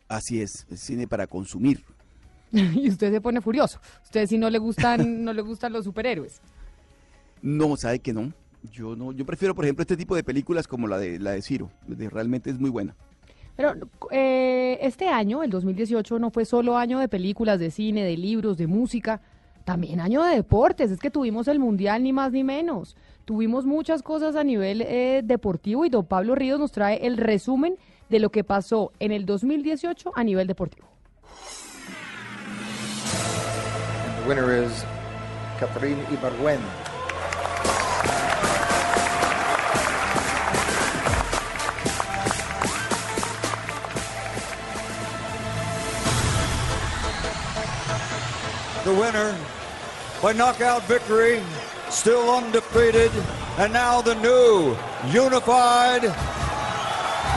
Así 0.07 0.41
es, 0.41 0.65
es 0.71 0.79
cine 0.79 1.07
para 1.07 1.27
consumir. 1.27 1.83
y 2.51 2.89
usted 2.89 3.11
se 3.11 3.19
pone 3.19 3.41
furioso. 3.41 3.79
Usted 4.05 4.25
si 4.25 4.37
no 4.37 4.49
le 4.49 4.59
gustan, 4.59 5.23
no 5.25 5.33
le 5.33 5.41
gustan 5.41 5.73
los 5.73 5.83
superhéroes. 5.83 6.39
No, 7.41 7.75
sabe 7.75 7.99
que 7.99 8.13
no. 8.13 8.31
Yo 8.71 8.95
no, 8.95 9.11
yo 9.11 9.25
prefiero, 9.25 9.53
por 9.53 9.65
ejemplo, 9.65 9.81
este 9.81 9.97
tipo 9.97 10.15
de 10.15 10.23
películas 10.23 10.67
como 10.67 10.87
la 10.87 10.97
de 10.97 11.19
la 11.19 11.31
de 11.31 11.41
Ciro. 11.41 11.69
de- 11.85 12.09
realmente 12.09 12.49
es 12.49 12.59
muy 12.59 12.69
buena. 12.69 12.95
Pero 13.57 13.73
eh, 14.11 14.77
este 14.81 15.09
año, 15.09 15.43
el 15.43 15.49
2018, 15.49 16.17
no 16.19 16.31
fue 16.31 16.45
solo 16.45 16.77
año 16.77 16.99
de 16.99 17.09
películas, 17.09 17.59
de 17.59 17.71
cine, 17.71 18.03
de 18.05 18.15
libros, 18.15 18.57
de 18.57 18.67
música, 18.67 19.19
también 19.65 19.99
año 19.99 20.23
de 20.23 20.35
deportes. 20.35 20.91
Es 20.91 20.99
que 20.99 21.11
tuvimos 21.11 21.47
el 21.49 21.59
Mundial, 21.59 22.03
ni 22.03 22.13
más 22.13 22.31
ni 22.31 22.43
menos. 22.43 22.95
Tuvimos 23.27 23.65
muchas 23.65 24.03
cosas 24.03 24.37
a 24.37 24.45
nivel 24.45 24.81
eh, 24.83 25.19
deportivo 25.21 25.83
y 25.83 25.89
don 25.89 26.05
Pablo 26.05 26.33
Ríos 26.33 26.61
nos 26.61 26.71
trae 26.71 27.05
el 27.05 27.17
resumen 27.17 27.75
de 28.07 28.19
lo 28.19 28.29
que 28.29 28.45
pasó 28.45 28.93
en 29.01 29.11
el 29.11 29.25
2018 29.25 30.13
a 30.15 30.23
nivel 30.23 30.47
deportivo. 30.47 30.87
Catherine 35.59 36.01
the 48.85 48.93
winner 48.93 49.35
by 50.21 50.31
knockout 50.31 50.81
victory, 50.87 51.41
still 51.89 52.29
undefeated, 52.29 53.11
and 53.57 53.71
now 53.71 54.01
the 54.01 54.15
new 54.15 54.75
unified 55.11 56.03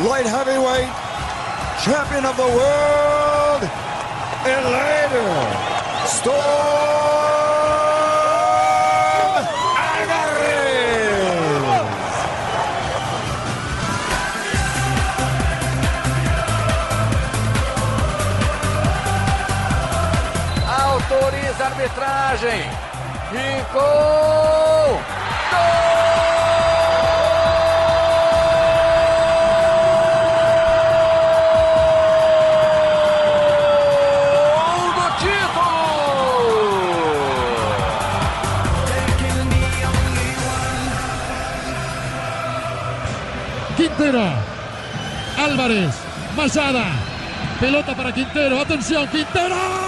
light 0.07 0.27
heavyweight 0.27 0.91
champion 1.85 2.27
of 2.27 2.37
the 2.37 2.47
world, 2.47 3.63
Elader 4.45 5.33
Storm 6.07 6.41
Alvarez. 9.79 10.71
Autoriza 20.67 21.61
a 21.61 21.71
arbitragem. 21.71 22.90
Gol 23.31 24.11
Quintero. 43.77 44.21
Álvarez. 45.39 45.95
Masada. 46.37 46.85
Pelota 47.61 47.95
para 47.95 48.13
Quintero. 48.13 48.61
Atención, 48.61 49.07
Quintero. 49.09 49.80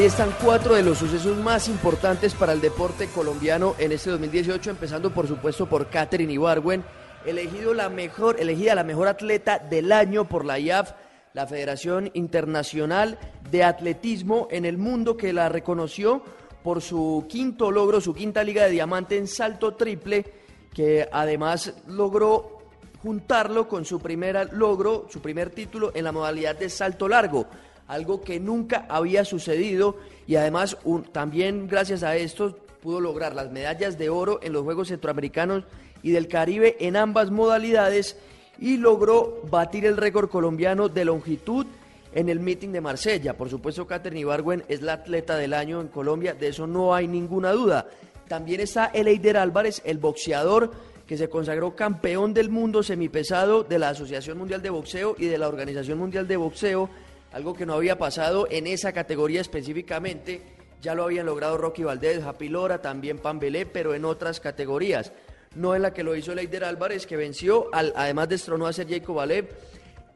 Ahí 0.00 0.06
están 0.06 0.34
cuatro 0.42 0.76
de 0.76 0.82
los 0.82 0.96
sucesos 0.96 1.36
más 1.36 1.68
importantes 1.68 2.32
para 2.32 2.54
el 2.54 2.62
deporte 2.62 3.08
colombiano 3.08 3.74
en 3.78 3.92
este 3.92 4.08
2018, 4.08 4.70
empezando 4.70 5.12
por 5.12 5.28
supuesto 5.28 5.68
por 5.68 5.90
Catherine 5.90 6.32
Ibargüen, 6.32 6.82
elegido 7.26 7.74
la 7.74 7.90
mejor, 7.90 8.40
elegida 8.40 8.74
la 8.74 8.82
mejor 8.82 9.08
atleta 9.08 9.58
del 9.58 9.92
año 9.92 10.26
por 10.26 10.46
la 10.46 10.58
IAF, 10.58 10.92
la 11.34 11.46
Federación 11.46 12.10
Internacional 12.14 13.18
de 13.50 13.62
Atletismo 13.62 14.48
en 14.50 14.64
el 14.64 14.78
mundo 14.78 15.18
que 15.18 15.34
la 15.34 15.50
reconoció 15.50 16.22
por 16.62 16.80
su 16.80 17.26
quinto 17.28 17.70
logro, 17.70 18.00
su 18.00 18.14
quinta 18.14 18.42
liga 18.42 18.64
de 18.64 18.70
diamante 18.70 19.18
en 19.18 19.28
salto 19.28 19.74
triple, 19.74 20.24
que 20.72 21.10
además 21.12 21.74
logró 21.88 22.60
juntarlo 23.02 23.68
con 23.68 23.84
su 23.84 24.00
primer 24.00 24.50
logro, 24.54 25.08
su 25.10 25.20
primer 25.20 25.50
título 25.50 25.92
en 25.94 26.04
la 26.04 26.12
modalidad 26.12 26.56
de 26.56 26.70
salto 26.70 27.06
largo. 27.06 27.46
Algo 27.90 28.22
que 28.22 28.38
nunca 28.38 28.86
había 28.88 29.24
sucedido 29.24 29.96
y 30.26 30.36
además 30.36 30.76
también 31.12 31.66
gracias 31.66 32.02
a 32.02 32.16
esto 32.16 32.56
pudo 32.80 33.00
lograr 33.00 33.34
las 33.34 33.50
medallas 33.50 33.98
de 33.98 34.08
oro 34.08 34.38
en 34.42 34.52
los 34.52 34.62
Juegos 34.62 34.88
Centroamericanos 34.88 35.64
y 36.02 36.12
del 36.12 36.28
Caribe 36.28 36.76
en 36.80 36.96
ambas 36.96 37.30
modalidades 37.30 38.16
y 38.58 38.76
logró 38.76 39.42
batir 39.50 39.86
el 39.86 39.96
récord 39.96 40.30
colombiano 40.30 40.88
de 40.88 41.04
longitud 41.04 41.66
en 42.14 42.28
el 42.28 42.40
meeting 42.40 42.70
de 42.70 42.80
Marsella. 42.80 43.36
Por 43.36 43.50
supuesto, 43.50 43.86
Catherine 43.86 44.20
Ibargüen 44.20 44.64
es 44.68 44.82
la 44.82 44.94
atleta 44.94 45.36
del 45.36 45.52
año 45.52 45.80
en 45.80 45.88
Colombia, 45.88 46.34
de 46.34 46.48
eso 46.48 46.66
no 46.66 46.94
hay 46.94 47.08
ninguna 47.08 47.52
duda. 47.52 47.88
También 48.28 48.60
está 48.60 48.86
Eleider 48.86 49.36
Álvarez, 49.36 49.82
el 49.84 49.98
boxeador 49.98 50.70
que 51.06 51.16
se 51.16 51.28
consagró 51.28 51.74
campeón 51.74 52.32
del 52.34 52.50
mundo 52.50 52.84
semipesado 52.84 53.64
de 53.64 53.80
la 53.80 53.88
Asociación 53.88 54.38
Mundial 54.38 54.62
de 54.62 54.70
Boxeo 54.70 55.16
y 55.18 55.26
de 55.26 55.38
la 55.38 55.48
Organización 55.48 55.98
Mundial 55.98 56.28
de 56.28 56.36
Boxeo, 56.36 56.88
algo 57.32 57.54
que 57.54 57.66
no 57.66 57.74
había 57.74 57.98
pasado 57.98 58.46
en 58.50 58.66
esa 58.66 58.92
categoría 58.92 59.40
específicamente. 59.40 60.42
Ya 60.82 60.94
lo 60.94 61.04
habían 61.04 61.26
logrado 61.26 61.58
Rocky 61.58 61.84
Valdés, 61.84 62.24
Happy 62.24 62.48
Lora, 62.48 62.80
también 62.80 63.18
Pambelé, 63.18 63.66
pero 63.66 63.94
en 63.94 64.04
otras 64.04 64.40
categorías. 64.40 65.12
No 65.54 65.74
en 65.74 65.82
la 65.82 65.92
que 65.92 66.02
lo 66.02 66.16
hizo 66.16 66.34
Leider 66.34 66.64
Álvarez, 66.64 67.06
que 67.06 67.16
venció, 67.16 67.68
al, 67.72 67.92
además 67.96 68.28
destronó 68.28 68.66
a 68.66 68.72
Sergey 68.72 69.00
Kovalev. 69.00 69.48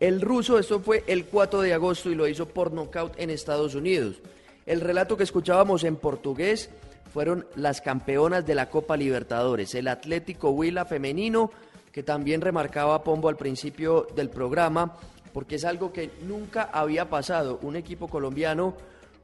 El 0.00 0.20
ruso, 0.20 0.58
esto 0.58 0.80
fue 0.80 1.04
el 1.06 1.26
4 1.26 1.60
de 1.60 1.74
agosto 1.74 2.10
y 2.10 2.14
lo 2.14 2.26
hizo 2.26 2.46
por 2.46 2.72
nocaut 2.72 3.14
en 3.18 3.30
Estados 3.30 3.74
Unidos. 3.74 4.20
El 4.66 4.80
relato 4.80 5.16
que 5.16 5.24
escuchábamos 5.24 5.84
en 5.84 5.96
portugués 5.96 6.70
fueron 7.12 7.46
las 7.54 7.80
campeonas 7.80 8.46
de 8.46 8.54
la 8.54 8.70
Copa 8.70 8.96
Libertadores, 8.96 9.74
el 9.74 9.88
Atlético 9.88 10.50
Huila 10.50 10.84
femenino, 10.84 11.50
que 11.92 12.02
también 12.02 12.40
remarcaba 12.40 13.04
Pombo 13.04 13.28
al 13.28 13.36
principio 13.36 14.08
del 14.16 14.30
programa, 14.30 14.96
porque 15.34 15.56
es 15.56 15.64
algo 15.64 15.92
que 15.92 16.12
nunca 16.22 16.70
había 16.72 17.10
pasado. 17.10 17.58
Un 17.60 17.74
equipo 17.74 18.06
colombiano 18.06 18.74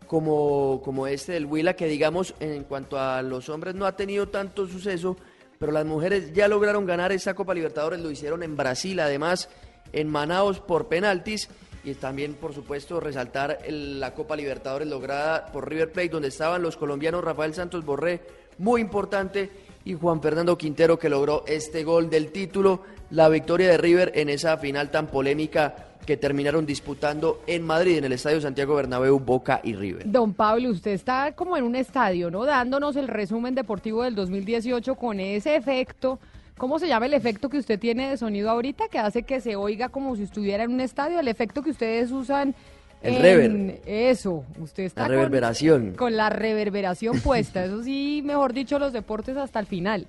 como, 0.08 0.82
como 0.84 1.06
este 1.06 1.32
del 1.32 1.46
Huila, 1.46 1.76
que 1.76 1.86
digamos 1.86 2.34
en 2.40 2.64
cuanto 2.64 2.98
a 2.98 3.22
los 3.22 3.48
hombres 3.48 3.76
no 3.76 3.86
ha 3.86 3.94
tenido 3.94 4.28
tanto 4.28 4.66
suceso, 4.66 5.16
pero 5.60 5.70
las 5.70 5.86
mujeres 5.86 6.32
ya 6.32 6.48
lograron 6.48 6.84
ganar 6.84 7.12
esta 7.12 7.34
Copa 7.34 7.54
Libertadores, 7.54 8.00
lo 8.00 8.10
hicieron 8.10 8.42
en 8.42 8.56
Brasil, 8.56 8.98
además 8.98 9.48
en 9.92 10.08
Manaos 10.08 10.58
por 10.58 10.88
penaltis. 10.88 11.48
Y 11.84 11.94
también, 11.94 12.34
por 12.34 12.52
supuesto, 12.52 12.98
resaltar 12.98 13.60
la 13.68 14.12
Copa 14.12 14.34
Libertadores 14.34 14.88
lograda 14.88 15.46
por 15.46 15.70
River 15.70 15.92
Plate, 15.92 16.08
donde 16.08 16.28
estaban 16.28 16.60
los 16.60 16.76
colombianos 16.76 17.22
Rafael 17.22 17.54
Santos 17.54 17.84
Borré, 17.84 18.20
muy 18.58 18.80
importante, 18.80 19.48
y 19.84 19.94
Juan 19.94 20.20
Fernando 20.20 20.58
Quintero, 20.58 20.98
que 20.98 21.08
logró 21.08 21.44
este 21.46 21.84
gol 21.84 22.10
del 22.10 22.32
título, 22.32 22.82
la 23.10 23.28
victoria 23.28 23.68
de 23.68 23.78
River 23.78 24.12
en 24.14 24.28
esa 24.28 24.58
final 24.58 24.90
tan 24.90 25.06
polémica 25.06 25.89
que 26.06 26.16
terminaron 26.16 26.66
disputando 26.66 27.40
en 27.46 27.62
Madrid, 27.62 27.98
en 27.98 28.04
el 28.04 28.12
Estadio 28.12 28.40
Santiago 28.40 28.74
Bernabéu, 28.74 29.18
Boca 29.20 29.60
y 29.62 29.74
River. 29.74 30.10
Don 30.10 30.32
Pablo, 30.34 30.70
usted 30.70 30.92
está 30.92 31.32
como 31.32 31.56
en 31.56 31.64
un 31.64 31.76
estadio, 31.76 32.30
¿no? 32.30 32.44
Dándonos 32.44 32.96
el 32.96 33.06
resumen 33.08 33.54
deportivo 33.54 34.02
del 34.02 34.14
2018 34.14 34.94
con 34.96 35.20
ese 35.20 35.56
efecto. 35.56 36.18
¿Cómo 36.58 36.78
se 36.78 36.88
llama 36.88 37.06
el 37.06 37.14
efecto 37.14 37.48
que 37.48 37.58
usted 37.58 37.78
tiene 37.78 38.10
de 38.10 38.16
sonido 38.16 38.50
ahorita 38.50 38.88
que 38.88 38.98
hace 38.98 39.22
que 39.22 39.40
se 39.40 39.56
oiga 39.56 39.88
como 39.88 40.16
si 40.16 40.24
estuviera 40.24 40.64
en 40.64 40.72
un 40.72 40.80
estadio? 40.80 41.18
El 41.20 41.28
efecto 41.28 41.62
que 41.62 41.70
ustedes 41.70 42.10
usan. 42.10 42.54
El 43.02 43.14
en- 43.14 43.22
rever. 43.22 43.80
Eso, 43.86 44.44
usted 44.60 44.82
está 44.82 45.02
La 45.02 45.06
con- 45.08 45.16
reverberación. 45.16 45.92
Con, 45.94 46.16
la 46.18 46.28
reverberación 46.28 47.18
puesta. 47.20 47.64
Eso 47.64 47.82
sí, 47.82 48.20
mejor 48.24 48.52
dicho, 48.52 48.78
los 48.78 48.92
deportes 48.92 49.38
hasta 49.38 49.58
el 49.58 49.64
final. 49.66 50.06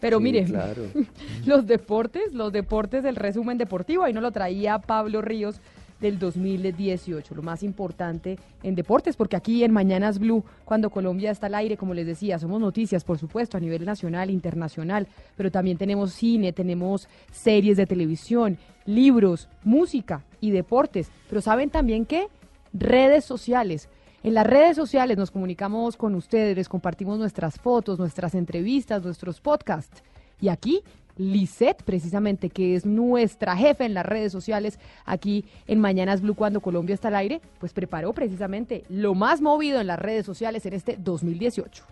Pero 0.00 0.18
Sí, 0.18 0.24
mire, 0.24 0.44
claro. 0.44 0.82
los 1.46 1.66
deportes, 1.66 2.32
los 2.32 2.52
deportes 2.52 3.02
del 3.02 3.16
resumen 3.16 3.58
deportivo, 3.58 4.04
ahí 4.04 4.12
nos 4.12 4.22
lo 4.22 4.30
traía 4.30 4.78
Pablo 4.78 5.22
Ríos 5.22 5.60
del 6.00 6.18
2018, 6.18 7.34
lo 7.34 7.42
más 7.42 7.62
importante 7.62 8.38
en 8.62 8.74
deportes, 8.74 9.16
porque 9.16 9.36
aquí 9.36 9.64
en 9.64 9.72
Mañanas 9.72 10.18
Blue, 10.18 10.44
cuando 10.64 10.90
Colombia 10.90 11.30
está 11.30 11.46
al 11.46 11.56
aire, 11.56 11.76
como 11.76 11.94
les 11.94 12.06
decía, 12.06 12.38
somos 12.38 12.60
noticias, 12.60 13.04
por 13.04 13.18
supuesto, 13.18 13.56
a 13.56 13.60
nivel 13.60 13.84
nacional, 13.84 14.30
internacional, 14.30 15.08
pero 15.36 15.50
también 15.50 15.76
tenemos 15.76 16.12
cine, 16.12 16.52
tenemos 16.52 17.08
series 17.32 17.76
de 17.76 17.86
televisión, 17.86 18.58
libros, 18.86 19.48
música 19.64 20.24
y 20.40 20.50
deportes, 20.50 21.10
pero 21.28 21.40
¿saben 21.40 21.70
también 21.70 22.06
qué? 22.06 22.28
Redes 22.72 23.24
sociales. 23.24 23.88
En 24.24 24.34
las 24.34 24.46
redes 24.46 24.76
sociales 24.76 25.16
nos 25.16 25.30
comunicamos 25.30 25.96
con 25.96 26.16
ustedes, 26.16 26.56
les 26.56 26.68
compartimos 26.68 27.18
nuestras 27.18 27.58
fotos, 27.58 27.98
nuestras 27.98 28.34
entrevistas, 28.34 29.02
nuestros 29.04 29.40
podcasts. 29.40 30.02
Y 30.40 30.48
aquí, 30.48 30.82
Lisette, 31.16 31.82
precisamente, 31.84 32.50
que 32.50 32.74
es 32.74 32.84
nuestra 32.84 33.56
jefe 33.56 33.84
en 33.84 33.94
las 33.94 34.04
redes 34.04 34.32
sociales, 34.32 34.80
aquí 35.04 35.44
en 35.68 35.80
Mañanas 35.80 36.20
Blue, 36.20 36.34
cuando 36.34 36.60
Colombia 36.60 36.94
está 36.94 37.08
al 37.08 37.16
aire, 37.16 37.40
pues 37.60 37.72
preparó 37.72 38.12
precisamente 38.12 38.84
lo 38.88 39.14
más 39.14 39.40
movido 39.40 39.80
en 39.80 39.86
las 39.86 39.98
redes 40.00 40.26
sociales 40.26 40.66
en 40.66 40.72
este 40.72 40.96
2018. 40.98 41.84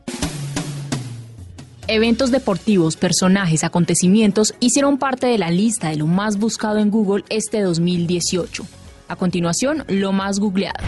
Eventos 1.89 2.33
deportivos, 2.33 2.97
personajes, 2.97 3.63
acontecimientos 3.63 4.57
hicieron 4.59 4.99
parte 4.99 5.29
de 5.29 5.39
la 5.39 5.53
lista 5.53 5.91
de 5.91 5.97
lo 5.97 6.09
más 6.09 6.39
buscado 6.39 6.79
en 6.79 6.91
Google 6.91 7.23
este 7.29 7.61
2018. 7.61 8.65
A 9.09 9.17
continuación, 9.17 9.85
lo 9.89 10.13
más 10.13 10.41
googleado. 10.41 10.85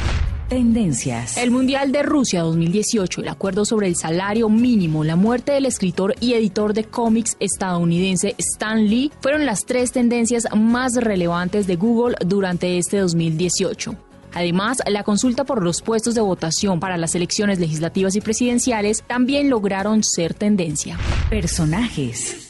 Tendencias. 0.49 1.37
El 1.37 1.51
Mundial 1.51 1.93
de 1.93 2.03
Rusia 2.03 2.41
2018, 2.41 3.21
el 3.21 3.29
acuerdo 3.29 3.64
sobre 3.64 3.87
el 3.87 3.97
salario 3.97 4.49
mínimo, 4.49 5.05
la 5.05 5.14
muerte 5.14 5.53
del 5.53 5.66
escritor 5.66 6.14
y 6.21 6.33
editor 6.33 6.73
de 6.73 6.85
cómics 6.85 7.37
estadounidense 7.39 8.35
Stan 8.39 8.89
Lee 8.89 9.12
fueron 9.21 9.45
las 9.45 9.66
tres 9.66 9.93
tendencias 9.93 10.49
más 10.57 10.95
relevantes 10.95 11.66
de 11.66 11.77
Google 11.77 12.16
durante 12.25 12.79
este 12.79 12.99
2018. 12.99 13.95
Además, 14.35 14.79
la 14.87 15.05
consulta 15.05 15.45
por 15.45 15.62
los 15.62 15.83
puestos 15.83 16.14
de 16.14 16.21
votación 16.21 16.81
para 16.81 16.97
las 16.97 17.14
elecciones 17.14 17.61
legislativas 17.61 18.16
y 18.16 18.21
presidenciales 18.21 19.05
también 19.07 19.51
lograron 19.51 20.03
ser 20.03 20.35
tendencia. 20.35 20.99
Personajes. 21.31 22.47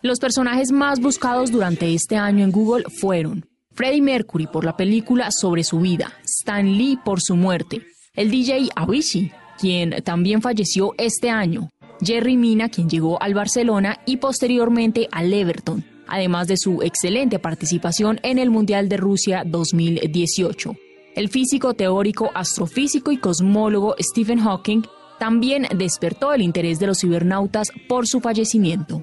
Los 0.00 0.20
personajes 0.20 0.70
más 0.70 1.00
buscados 1.00 1.50
durante 1.50 1.92
este 1.92 2.16
año 2.16 2.44
en 2.44 2.52
Google 2.52 2.84
fueron 3.00 3.44
Freddie 3.72 4.00
Mercury 4.00 4.46
por 4.46 4.64
la 4.64 4.76
película 4.76 5.32
sobre 5.32 5.64
su 5.64 5.80
vida, 5.80 6.12
Stan 6.24 6.64
Lee 6.64 7.00
por 7.04 7.20
su 7.20 7.34
muerte, 7.34 7.84
el 8.14 8.30
DJ 8.30 8.68
Avicii, 8.76 9.32
quien 9.58 9.90
también 10.04 10.40
falleció 10.40 10.94
este 10.98 11.30
año, 11.30 11.68
Jerry 12.00 12.36
Mina, 12.36 12.68
quien 12.68 12.88
llegó 12.88 13.20
al 13.20 13.34
Barcelona 13.34 13.98
y 14.06 14.18
posteriormente 14.18 15.08
al 15.10 15.32
Everton, 15.32 15.84
además 16.06 16.46
de 16.46 16.58
su 16.58 16.80
excelente 16.82 17.40
participación 17.40 18.20
en 18.22 18.38
el 18.38 18.50
Mundial 18.50 18.88
de 18.88 18.98
Rusia 18.98 19.42
2018. 19.44 20.76
El 21.16 21.28
físico 21.28 21.74
teórico, 21.74 22.30
astrofísico 22.34 23.10
y 23.10 23.18
cosmólogo 23.18 23.96
Stephen 23.98 24.38
Hawking 24.38 24.82
también 25.18 25.66
despertó 25.74 26.32
el 26.32 26.42
interés 26.42 26.78
de 26.78 26.86
los 26.86 27.00
cibernautas 27.00 27.72
por 27.88 28.06
su 28.06 28.20
fallecimiento. 28.20 29.02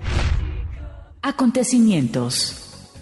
Acontecimientos. 1.28 2.54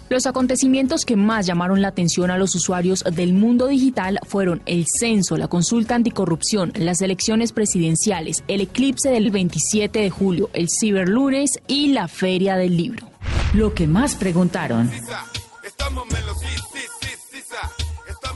Los 0.08 0.24
acontecimientos 0.24 1.04
que 1.04 1.14
más 1.14 1.44
llamaron 1.44 1.82
la 1.82 1.88
atención 1.88 2.30
a 2.30 2.38
los 2.38 2.54
usuarios 2.54 3.04
del 3.12 3.34
mundo 3.34 3.66
digital 3.66 4.18
fueron 4.26 4.62
el 4.64 4.86
censo, 4.88 5.36
la 5.36 5.46
consulta 5.46 5.94
anticorrupción, 5.94 6.72
las 6.74 7.02
elecciones 7.02 7.52
presidenciales, 7.52 8.42
el 8.48 8.62
eclipse 8.62 9.10
del 9.10 9.30
27 9.30 9.98
de 9.98 10.08
julio, 10.08 10.48
el 10.54 10.68
ciberlunes 10.70 11.60
y 11.66 11.88
la 11.88 12.08
feria 12.08 12.56
del 12.56 12.78
libro. 12.78 13.10
Lo 13.52 13.74
que 13.74 13.86
más 13.86 14.14
preguntaron. 14.14 14.90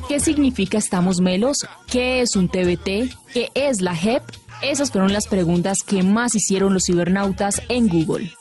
¿Qué 0.07 0.21
significa 0.21 0.77
estamos 0.77 1.23
melos? 1.23 1.67
¿Qué 1.91 2.21
es 2.21 2.37
un 2.37 2.51
TBT? 2.51 3.17
¿Qué 3.33 3.51
es 3.55 3.81
la 3.81 3.97
JEP? 3.97 4.23
Esas 4.61 4.91
fueron 4.93 5.15
las 5.15 5.29
preguntas 5.29 5.83
que 5.83 6.03
más 6.03 6.35
hicieron 6.35 6.75
los 6.75 6.85
cibernautas 6.85 7.63
en 7.71 7.89
Google. 7.89 8.35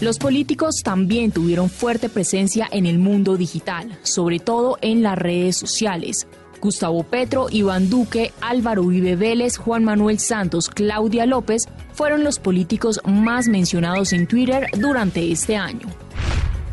Los 0.00 0.18
políticos 0.18 0.82
también 0.84 1.32
tuvieron 1.32 1.70
fuerte 1.70 2.08
presencia 2.08 2.68
en 2.70 2.84
el 2.84 2.98
mundo 2.98 3.36
digital, 3.38 3.98
sobre 4.02 4.38
todo 4.38 4.76
en 4.82 5.02
las 5.02 5.16
redes 5.16 5.56
sociales. 5.56 6.26
Gustavo 6.60 7.04
Petro, 7.04 7.46
Iván 7.50 7.88
Duque, 7.88 8.32
Álvaro 8.40 8.82
Uribe 8.82 9.16
Vélez, 9.16 9.56
Juan 9.56 9.84
Manuel 9.84 10.18
Santos, 10.18 10.68
Claudia 10.68 11.26
López 11.26 11.68
fueron 11.92 12.24
los 12.24 12.38
políticos 12.38 13.00
más 13.06 13.48
mencionados 13.48 14.12
en 14.12 14.26
Twitter 14.26 14.66
durante 14.78 15.30
este 15.30 15.56
año. 15.56 15.86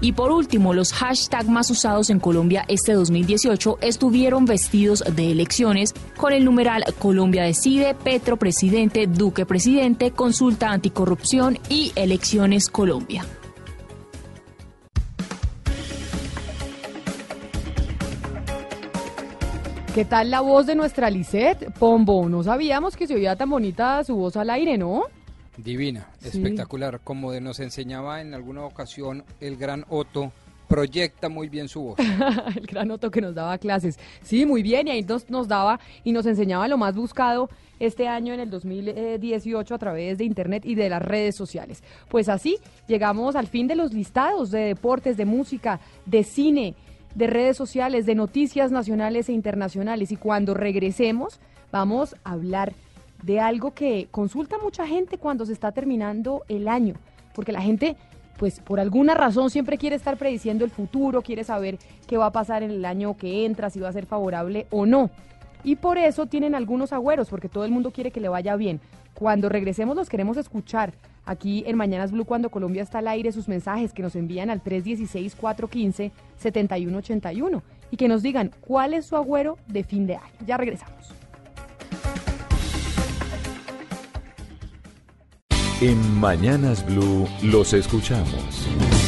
Y 0.04 0.14
por 0.14 0.32
último, 0.32 0.74
los 0.74 0.94
hashtags 0.94 1.48
más 1.48 1.70
usados 1.70 2.10
en 2.10 2.20
Colombia 2.20 2.66
este 2.68 2.94
2018 2.94 3.78
estuvieron 3.82 4.46
vestidos 4.46 5.04
de 5.16 5.32
elecciones 5.32 5.94
con 6.18 6.34
el 6.34 6.44
numeral 6.44 6.84
Colombia 6.98 7.44
decide, 7.44 7.94
Petro 7.94 8.38
presidente, 8.38 9.06
Duque 9.06 9.46
presidente, 9.46 10.10
consulta 10.10 10.72
anticorrupción 10.72 11.60
y 11.70 11.92
elecciones 11.96 12.68
Colombia. 12.68 13.24
¿Qué 19.94 20.06
tal 20.06 20.32
la 20.32 20.42
voz 20.42 20.66
de 20.66 20.76
nuestra 20.76 21.12
Lisette? 21.12 21.70
Pombo, 21.78 22.28
no 22.28 22.42
sabíamos 22.42 22.96
que 22.96 23.06
se 23.06 23.14
oía 23.14 23.36
tan 23.36 23.52
bonita 23.52 24.04
su 24.04 24.16
voz 24.16 24.36
al 24.36 24.50
aire, 24.50 24.80
¿no? 24.80 25.04
Divina, 25.58 26.08
Sí. 26.20 26.30
espectacular, 26.30 27.00
como 27.04 27.32
de- 27.32 27.42
nos 27.42 27.60
enseñaba 27.60 28.22
en 28.22 28.34
alguna 28.34 28.64
ocasión 28.64 29.24
el 29.40 29.58
gran 29.58 29.86
Otto 29.90 30.32
proyecta 30.68 31.28
muy 31.28 31.50
bien 31.50 31.68
su 31.68 31.82
voz. 31.82 31.98
el 32.56 32.66
gran 32.66 32.90
Otto 32.92 33.12
que 33.12 33.20
nos 33.20 33.36
daba 33.36 33.58
clases. 33.58 34.00
Sí, 34.24 34.46
muy 34.46 34.64
bien, 34.64 34.88
y 34.88 34.92
ahí 34.92 35.04
nos, 35.04 35.30
nos 35.30 35.48
daba 35.50 35.80
y 36.06 36.14
nos 36.14 36.26
enseñaba 36.26 36.68
lo 36.70 36.78
más 36.78 36.96
buscado 36.96 37.50
este 37.80 38.08
año 38.08 38.34
en 38.34 38.40
el 38.40 38.50
2018 38.50 39.76
a 39.76 39.78
través 39.78 40.18
de 40.18 40.24
internet 40.24 40.64
y 40.66 40.76
de 40.76 40.88
las 40.90 41.02
redes 41.02 41.36
sociales. 41.36 41.84
Pues 42.08 42.30
así 42.30 42.58
llegamos 42.88 43.36
al 43.36 43.48
fin 43.48 43.68
de 43.68 43.76
los 43.76 43.92
listados 43.94 44.52
de 44.52 44.60
deportes, 44.62 45.18
de 45.18 45.26
música, 45.26 45.82
de 46.06 46.24
cine, 46.24 46.76
de 47.16 47.28
redes 47.28 47.58
sociales, 47.58 48.06
de 48.06 48.16
noticias 48.16 48.72
nacionales 48.72 49.28
e 49.28 49.34
internacionales. 49.34 50.12
Y 50.14 50.16
cuando 50.16 50.54
regresemos, 50.54 51.40
vamos 51.72 52.16
a 52.24 52.32
hablar 52.32 52.72
de 53.24 53.40
algo 53.40 53.74
que 53.74 54.08
consulta 54.12 54.58
mucha 54.58 54.88
gente 54.88 55.18
cuando 55.18 55.46
se 55.46 55.54
está 55.54 55.72
terminando 55.72 56.44
el 56.48 56.68
año, 56.68 56.96
porque 57.34 57.52
la 57.52 57.62
gente 57.62 57.96
pues 58.42 58.60
por 58.60 58.80
alguna 58.80 59.14
razón 59.14 59.52
siempre 59.52 59.78
quiere 59.78 59.96
estar 59.96 60.18
prediciendo 60.18 60.66
el 60.66 60.72
futuro, 60.72 61.22
quiere 61.22 61.44
saber 61.44 61.78
qué 62.08 62.18
va 62.18 62.26
a 62.26 62.32
pasar 62.32 62.64
en 62.64 62.72
el 62.72 62.86
año 62.86 63.16
que 63.16 63.46
entra, 63.46 63.70
si 63.70 63.80
va 63.80 63.90
a 63.90 63.94
ser 63.94 64.08
favorable 64.08 64.66
o 64.72 64.88
no. 64.88 65.12
Y 65.64 65.76
por 65.76 66.00
eso 66.00 66.26
tienen 66.26 66.56
algunos 66.56 66.92
agüeros, 66.92 67.30
porque 67.30 67.50
todo 67.50 67.66
el 67.66 67.72
mundo 67.72 67.92
quiere 67.92 68.10
que 68.10 68.20
le 68.20 68.30
vaya 68.30 68.56
bien. 68.56 68.82
Cuando 69.14 69.48
regresemos 69.48 69.96
los 69.96 70.10
queremos 70.10 70.38
escuchar 70.38 70.92
aquí 71.24 71.64
en 71.68 71.78
Mañanas 71.78 72.12
Blue 72.12 72.26
cuando 72.26 72.50
Colombia 72.50 72.82
está 72.82 72.98
al 72.98 73.10
aire 73.10 73.32
sus 73.32 73.48
mensajes 73.48 73.94
que 73.94 74.02
nos 74.02 74.16
envían 74.16 74.50
al 74.50 74.64
316-415-7181 74.64 77.62
y 77.92 77.98
que 77.98 78.08
nos 78.08 78.24
digan 78.24 78.50
cuál 78.62 78.96
es 78.96 79.06
su 79.06 79.16
agüero 79.16 79.60
de 79.68 79.84
fin 79.84 80.08
de 80.08 80.16
año. 80.16 80.34
Ya 80.48 80.58
regresamos. 80.58 81.14
En 85.82 86.20
Mañanas 86.20 86.86
Blue 86.86 87.28
los 87.42 87.74
escuchamos. 87.74 89.01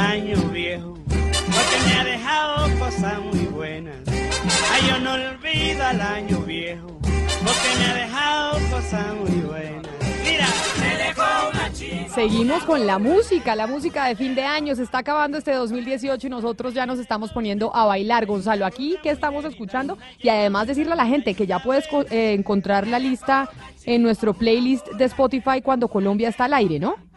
Olvido 0.00 0.24
al 0.30 0.40
año 0.40 0.50
viejo, 0.50 0.94
porque 1.04 1.76
me 1.86 1.94
ha 1.94 2.04
dejado 2.04 2.78
cosas 2.78 3.20
muy 3.20 3.46
buenas. 3.46 3.96
Ay, 4.72 4.88
yo 4.88 4.98
no 4.98 5.12
olvido 5.12 5.84
al 5.84 6.00
año 6.00 6.38
viejo, 6.40 6.86
porque 7.00 7.78
me 7.78 7.84
ha 7.84 7.94
dejado 7.94 8.58
cosas 8.70 9.14
muy 9.14 9.40
buenas. 9.40 9.90
Mira, 10.24 10.46
me 10.80 10.96
dejó 10.96 11.50
una 11.50 11.72
chica. 11.72 12.14
Seguimos 12.14 12.64
con 12.64 12.86
la 12.86 12.98
música, 12.98 13.54
la 13.54 13.66
música 13.66 14.06
de 14.06 14.16
fin 14.16 14.34
de 14.34 14.42
año. 14.42 14.74
Se 14.74 14.82
está 14.82 14.98
acabando 14.98 15.38
este 15.38 15.52
2018 15.52 16.26
y 16.26 16.30
nosotros 16.30 16.74
ya 16.74 16.86
nos 16.86 16.98
estamos 16.98 17.32
poniendo 17.32 17.74
a 17.74 17.84
bailar. 17.84 18.26
Gonzalo, 18.26 18.66
aquí 18.66 18.96
que 19.02 19.10
estamos 19.10 19.44
escuchando 19.44 19.98
y 20.20 20.28
además 20.28 20.66
decirle 20.66 20.92
a 20.92 20.96
la 20.96 21.06
gente 21.06 21.34
que 21.34 21.46
ya 21.46 21.58
puedes 21.58 21.86
eh, 22.10 22.32
encontrar 22.32 22.86
la 22.86 22.98
lista 22.98 23.50
en 23.84 24.02
nuestro 24.02 24.34
playlist 24.34 24.86
de 24.92 25.04
Spotify 25.06 25.62
cuando 25.62 25.88
Colombia 25.88 26.28
está 26.28 26.44
al 26.44 26.54
aire, 26.54 26.78
¿no? 26.78 27.09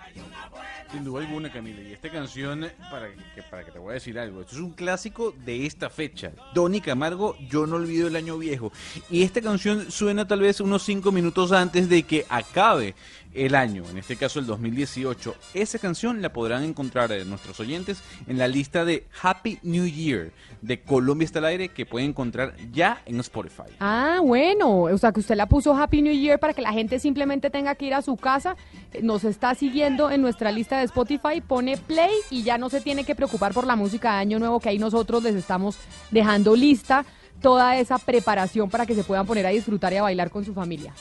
Sin 0.93 1.03
duda 1.03 1.21
alguna, 1.21 1.51
Camila. 1.51 1.81
Y 1.81 1.91
esta 1.91 2.11
canción, 2.11 2.67
para 2.91 3.09
que, 3.09 3.41
para 3.49 3.65
que 3.65 3.71
te 3.71 3.79
voy 3.79 3.89
a 3.89 3.93
decir 3.95 4.19
algo, 4.19 4.41
esto 4.41 4.53
es 4.53 4.61
un 4.61 4.73
clásico 4.73 5.33
de 5.43 5.65
esta 5.65 5.89
fecha. 5.89 6.33
Donny 6.53 6.81
Camargo, 6.81 7.35
Yo 7.49 7.65
no 7.65 7.77
olvido 7.77 8.07
el 8.07 8.15
año 8.15 8.37
viejo. 8.37 8.71
Y 9.09 9.23
esta 9.23 9.41
canción 9.41 9.89
suena 9.89 10.27
tal 10.27 10.41
vez 10.41 10.61
unos 10.61 10.83
cinco 10.83 11.11
minutos 11.11 11.51
antes 11.51 11.89
de 11.89 12.03
que 12.03 12.27
acabe 12.29 12.93
el 13.33 13.55
año, 13.55 13.83
en 13.89 13.97
este 13.97 14.15
caso 14.15 14.39
el 14.39 14.45
2018. 14.45 15.35
Esa 15.53 15.79
canción 15.79 16.21
la 16.21 16.31
podrán 16.31 16.63
encontrar 16.63 17.11
eh, 17.11 17.25
nuestros 17.25 17.59
oyentes 17.59 18.03
en 18.27 18.37
la 18.37 18.47
lista 18.47 18.85
de 18.85 19.07
Happy 19.21 19.59
New 19.63 19.87
Year 19.87 20.31
de 20.61 20.81
Colombia 20.81 21.25
está 21.25 21.39
al 21.39 21.45
aire 21.45 21.69
que 21.69 21.85
pueden 21.85 22.09
encontrar 22.09 22.55
ya 22.71 23.01
en 23.05 23.19
Spotify. 23.19 23.63
Ah, 23.79 24.19
bueno, 24.23 24.83
o 24.83 24.97
sea 24.97 25.11
que 25.11 25.19
usted 25.19 25.35
la 25.35 25.47
puso 25.47 25.75
Happy 25.75 26.01
New 26.01 26.13
Year 26.13 26.39
para 26.39 26.53
que 26.53 26.61
la 26.61 26.71
gente 26.71 26.99
simplemente 26.99 27.49
tenga 27.49 27.75
que 27.75 27.85
ir 27.85 27.93
a 27.93 28.01
su 28.01 28.15
casa, 28.15 28.55
nos 29.01 29.23
está 29.23 29.55
siguiendo 29.55 30.09
en 30.09 30.21
nuestra 30.21 30.51
lista 30.51 30.77
de 30.77 30.82
Spotify, 30.83 31.41
pone 31.45 31.77
play 31.77 32.13
y 32.29 32.43
ya 32.43 32.57
no 32.57 32.69
se 32.69 32.81
tiene 32.81 33.03
que 33.03 33.15
preocupar 33.15 33.53
por 33.53 33.65
la 33.65 33.75
música 33.75 34.13
de 34.13 34.17
Año 34.19 34.39
Nuevo 34.39 34.59
que 34.59 34.69
ahí 34.69 34.79
nosotros 34.79 35.23
les 35.23 35.35
estamos 35.35 35.77
dejando 36.11 36.55
lista 36.55 37.05
toda 37.41 37.77
esa 37.77 37.97
preparación 37.97 38.69
para 38.69 38.85
que 38.85 38.95
se 38.95 39.03
puedan 39.03 39.25
poner 39.25 39.45
a 39.45 39.49
disfrutar 39.49 39.93
y 39.93 39.97
a 39.97 40.01
bailar 40.01 40.29
con 40.29 40.45
su 40.45 40.53
familia. 40.53 40.93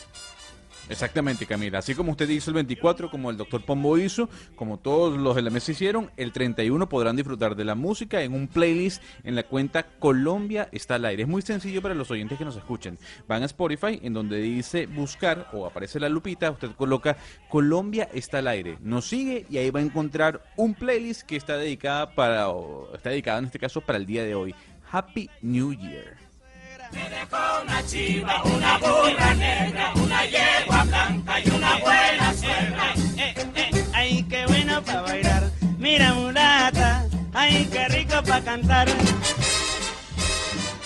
Exactamente, 0.93 1.47
Camila. 1.47 1.79
Así 1.79 1.95
como 1.95 2.13
usted 2.13 2.29
hizo 2.29 2.51
el 2.51 2.55
24, 2.55 3.11
como 3.11 3.31
el 3.31 3.37
doctor 3.37 3.65
Pombo 3.65 3.97
hizo, 3.97 4.29
como 4.55 4.79
todos 4.79 5.19
los 5.19 5.35
de 5.35 5.43
la 5.43 5.51
mesa 5.51 5.73
hicieron, 5.73 6.11
el 6.17 6.33
31 6.33 6.89
podrán 6.89 7.17
disfrutar 7.17 7.57
de 7.57 7.65
la 7.65 7.75
música 7.75 8.23
en 8.23 8.35
un 8.35 8.47
playlist 8.47 9.03
en 9.25 9.35
la 9.35 9.43
cuenta 9.43 9.85
Colombia 9.99 10.69
está 10.71 10.97
al 10.97 11.07
aire. 11.07 11.23
Es 11.23 11.29
muy 11.29 11.43
sencillo 11.43 11.81
para 11.81 11.95
los 11.95 12.11
oyentes 12.11 12.37
que 12.37 12.45
nos 12.45 12.57
escuchen. 12.57 12.99
Van 13.27 13.43
a 13.43 13.47
Spotify, 13.47 14.01
en 14.03 14.13
donde 14.13 14.39
dice 14.39 14.87
buscar 14.87 15.49
o 15.53 15.67
aparece 15.67 15.99
la 15.99 16.11
lupita, 16.11 16.51
usted 16.51 16.71
coloca 16.73 17.17
Colombia 17.49 18.09
está 18.13 18.39
al 18.39 18.49
aire. 18.49 18.77
Nos 18.83 19.07
sigue 19.09 19.47
y 19.49 19.57
ahí 19.57 19.71
va 19.71 19.81
a 19.81 19.85
encontrar 19.85 20.43
un 20.57 20.75
playlist 20.75 21.23
que 21.23 21.37
está 21.37 21.57
dedicada 21.57 22.15
para, 22.15 22.51
o 22.51 22.95
está 22.95 23.11
dedicada 23.11 23.39
en 23.39 23.47
este 23.47 23.59
caso 23.59 23.81
para 23.81 23.99
el 23.99 24.07
día 24.07 24.25
de 24.25 24.35
hoy. 24.35 24.55
Happy 24.91 25.31
New 25.41 25.73
Year. 25.73 26.32
Una 27.63 27.87
chiva, 27.87 28.43
una 28.45 28.79
burra 28.79 29.35
negra, 29.35 29.93
una 29.97 30.25
yegua 30.27 30.85
blanca 30.85 31.41
y 31.41 31.49
una 31.51 31.79
buena 31.79 32.35
suegra. 32.35 32.95
Eh, 33.17 33.35
eh, 33.55 33.85
ay, 33.95 34.23
qué 34.29 34.45
bueno 34.47 34.83
para 34.83 35.01
bailar. 35.03 35.51
Mira, 35.79 36.13
mulata, 36.15 37.07
ay, 37.33 37.69
qué 37.73 37.89
rico 37.89 38.23
para 38.27 38.45
cantar. 38.45 38.89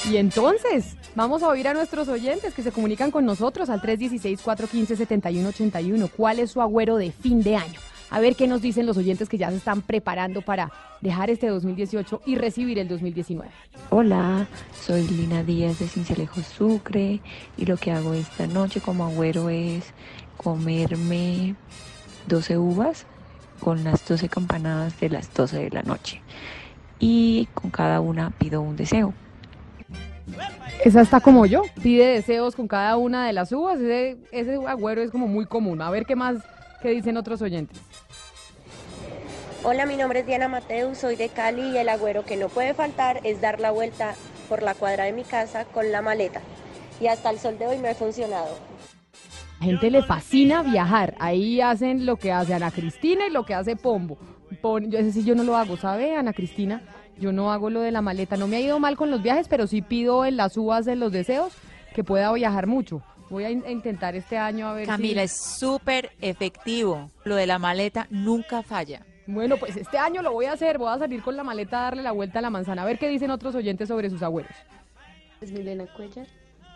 Y 0.08 0.18
entonces, 0.18 0.94
vamos 1.16 1.42
a 1.42 1.48
oír 1.48 1.66
a 1.66 1.74
nuestros 1.74 2.06
oyentes 2.08 2.54
que 2.54 2.62
se 2.62 2.70
comunican 2.70 3.10
con 3.10 3.26
nosotros 3.26 3.68
al 3.68 3.82
316-415-7181. 3.82 6.10
¿Cuál 6.16 6.38
es 6.38 6.52
su 6.52 6.62
agüero 6.62 6.96
de 6.96 7.10
fin 7.10 7.42
de 7.42 7.56
año? 7.56 7.80
A 8.16 8.18
ver 8.18 8.34
qué 8.34 8.46
nos 8.46 8.62
dicen 8.62 8.86
los 8.86 8.96
oyentes 8.96 9.28
que 9.28 9.36
ya 9.36 9.50
se 9.50 9.56
están 9.56 9.82
preparando 9.82 10.40
para 10.40 10.72
dejar 11.02 11.28
este 11.28 11.48
2018 11.48 12.22
y 12.24 12.36
recibir 12.36 12.78
el 12.78 12.88
2019. 12.88 13.50
Hola, 13.90 14.46
soy 14.80 15.06
Lina 15.06 15.42
Díaz 15.42 15.80
de 15.80 15.86
Cincelejo 15.86 16.40
Sucre 16.40 17.20
y 17.58 17.66
lo 17.66 17.76
que 17.76 17.92
hago 17.92 18.14
esta 18.14 18.46
noche 18.46 18.80
como 18.80 19.04
agüero 19.04 19.50
es 19.50 19.92
comerme 20.38 21.56
12 22.26 22.56
uvas 22.56 23.04
con 23.60 23.84
las 23.84 24.08
12 24.08 24.30
campanadas 24.30 24.98
de 24.98 25.10
las 25.10 25.34
12 25.34 25.64
de 25.64 25.70
la 25.70 25.82
noche 25.82 26.22
y 26.98 27.50
con 27.52 27.70
cada 27.70 28.00
una 28.00 28.30
pido 28.30 28.62
un 28.62 28.76
deseo. 28.76 29.12
Esa 30.82 31.02
está 31.02 31.20
como 31.20 31.44
yo, 31.44 31.64
pide 31.82 32.06
deseos 32.06 32.56
con 32.56 32.66
cada 32.66 32.96
una 32.96 33.26
de 33.26 33.34
las 33.34 33.52
uvas. 33.52 33.78
Ese, 33.78 34.16
ese 34.32 34.54
agüero 34.66 35.02
es 35.02 35.10
como 35.10 35.28
muy 35.28 35.44
común. 35.44 35.82
A 35.82 35.90
ver 35.90 36.06
qué 36.06 36.16
más 36.16 36.38
dicen 36.90 37.16
otros 37.16 37.42
oyentes. 37.42 37.78
Hola, 39.64 39.86
mi 39.86 39.96
nombre 39.96 40.20
es 40.20 40.26
Diana 40.26 40.48
Mateu, 40.48 40.94
soy 40.94 41.16
de 41.16 41.28
Cali 41.28 41.70
y 41.70 41.78
el 41.78 41.88
agüero 41.88 42.24
que 42.24 42.36
no 42.36 42.48
puede 42.48 42.72
faltar 42.74 43.20
es 43.24 43.40
dar 43.40 43.58
la 43.58 43.70
vuelta 43.72 44.14
por 44.48 44.62
la 44.62 44.74
cuadra 44.74 45.04
de 45.04 45.12
mi 45.12 45.24
casa 45.24 45.64
con 45.64 45.90
la 45.90 46.02
maleta. 46.02 46.40
Y 47.00 47.08
hasta 47.08 47.30
el 47.30 47.38
sol 47.38 47.58
de 47.58 47.66
hoy 47.66 47.78
me 47.78 47.88
ha 47.88 47.94
funcionado. 47.94 48.56
A 49.60 49.64
gente 49.64 49.90
le 49.90 50.02
fascina 50.02 50.62
viajar. 50.62 51.14
Ahí 51.18 51.60
hacen 51.60 52.06
lo 52.06 52.16
que 52.16 52.30
hace 52.30 52.54
Ana 52.54 52.70
Cristina 52.70 53.26
y 53.26 53.30
lo 53.32 53.44
que 53.44 53.54
hace 53.54 53.74
Pombo. 53.74 54.18
Pon- 54.62 54.90
yo, 54.90 54.98
ese 54.98 55.12
sí 55.12 55.24
yo 55.24 55.34
no 55.34 55.42
lo 55.42 55.56
hago, 55.56 55.76
¿sabe, 55.76 56.14
Ana 56.14 56.32
Cristina? 56.32 56.82
Yo 57.18 57.32
no 57.32 57.50
hago 57.50 57.68
lo 57.70 57.80
de 57.80 57.90
la 57.90 58.02
maleta. 58.02 58.36
No 58.36 58.46
me 58.46 58.56
ha 58.56 58.60
ido 58.60 58.78
mal 58.78 58.96
con 58.96 59.10
los 59.10 59.22
viajes, 59.22 59.48
pero 59.48 59.66
sí 59.66 59.82
pido 59.82 60.24
en 60.26 60.36
las 60.36 60.56
uvas 60.56 60.84
de 60.84 60.94
los 60.94 61.10
deseos 61.10 61.52
que 61.94 62.04
pueda 62.04 62.30
viajar 62.32 62.66
mucho. 62.66 63.02
Voy 63.28 63.44
a 63.44 63.50
in- 63.50 63.64
a 63.66 63.70
intentar 63.70 64.14
este 64.14 64.38
año 64.38 64.68
a 64.68 64.74
ver 64.74 64.86
Camila, 64.86 65.22
si... 65.22 65.24
es 65.24 65.32
súper 65.58 66.10
efectivo. 66.20 67.10
Lo 67.24 67.34
de 67.34 67.46
la 67.46 67.58
maleta 67.58 68.06
nunca 68.10 68.62
falla. 68.62 69.04
Bueno, 69.26 69.56
pues 69.56 69.76
este 69.76 69.98
año 69.98 70.22
lo 70.22 70.32
voy 70.32 70.44
a 70.44 70.52
hacer. 70.52 70.78
Voy 70.78 70.88
a 70.94 70.98
salir 70.98 71.22
con 71.22 71.36
la 71.36 71.42
maleta 71.42 71.80
a 71.80 71.82
darle 71.84 72.02
la 72.04 72.12
vuelta 72.12 72.38
a 72.38 72.42
la 72.42 72.50
manzana. 72.50 72.82
A 72.82 72.86
ver 72.86 72.98
qué 72.98 73.08
dicen 73.08 73.30
otros 73.32 73.54
oyentes 73.56 73.88
sobre 73.88 74.08
sus 74.10 74.22
agüeros. 74.22 74.52
Es 75.40 75.50
Milena 75.50 75.86
Cuellar 75.96 76.26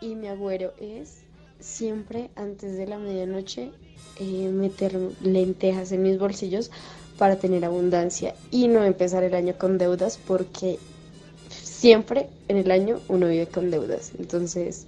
y 0.00 0.16
mi 0.16 0.26
agüero 0.26 0.72
es 0.80 1.22
siempre 1.60 2.30
antes 2.36 2.76
de 2.76 2.86
la 2.86 2.98
medianoche 2.98 3.70
eh, 4.18 4.48
meter 4.52 4.98
lentejas 5.22 5.92
en 5.92 6.02
mis 6.02 6.18
bolsillos 6.18 6.70
para 7.18 7.36
tener 7.36 7.64
abundancia 7.64 8.34
y 8.50 8.66
no 8.66 8.82
empezar 8.82 9.22
el 9.22 9.34
año 9.34 9.54
con 9.56 9.78
deudas 9.78 10.18
porque 10.26 10.78
siempre 11.48 12.28
en 12.48 12.56
el 12.56 12.70
año 12.70 12.98
uno 13.08 13.28
vive 13.28 13.46
con 13.46 13.70
deudas. 13.70 14.12
Entonces, 14.18 14.86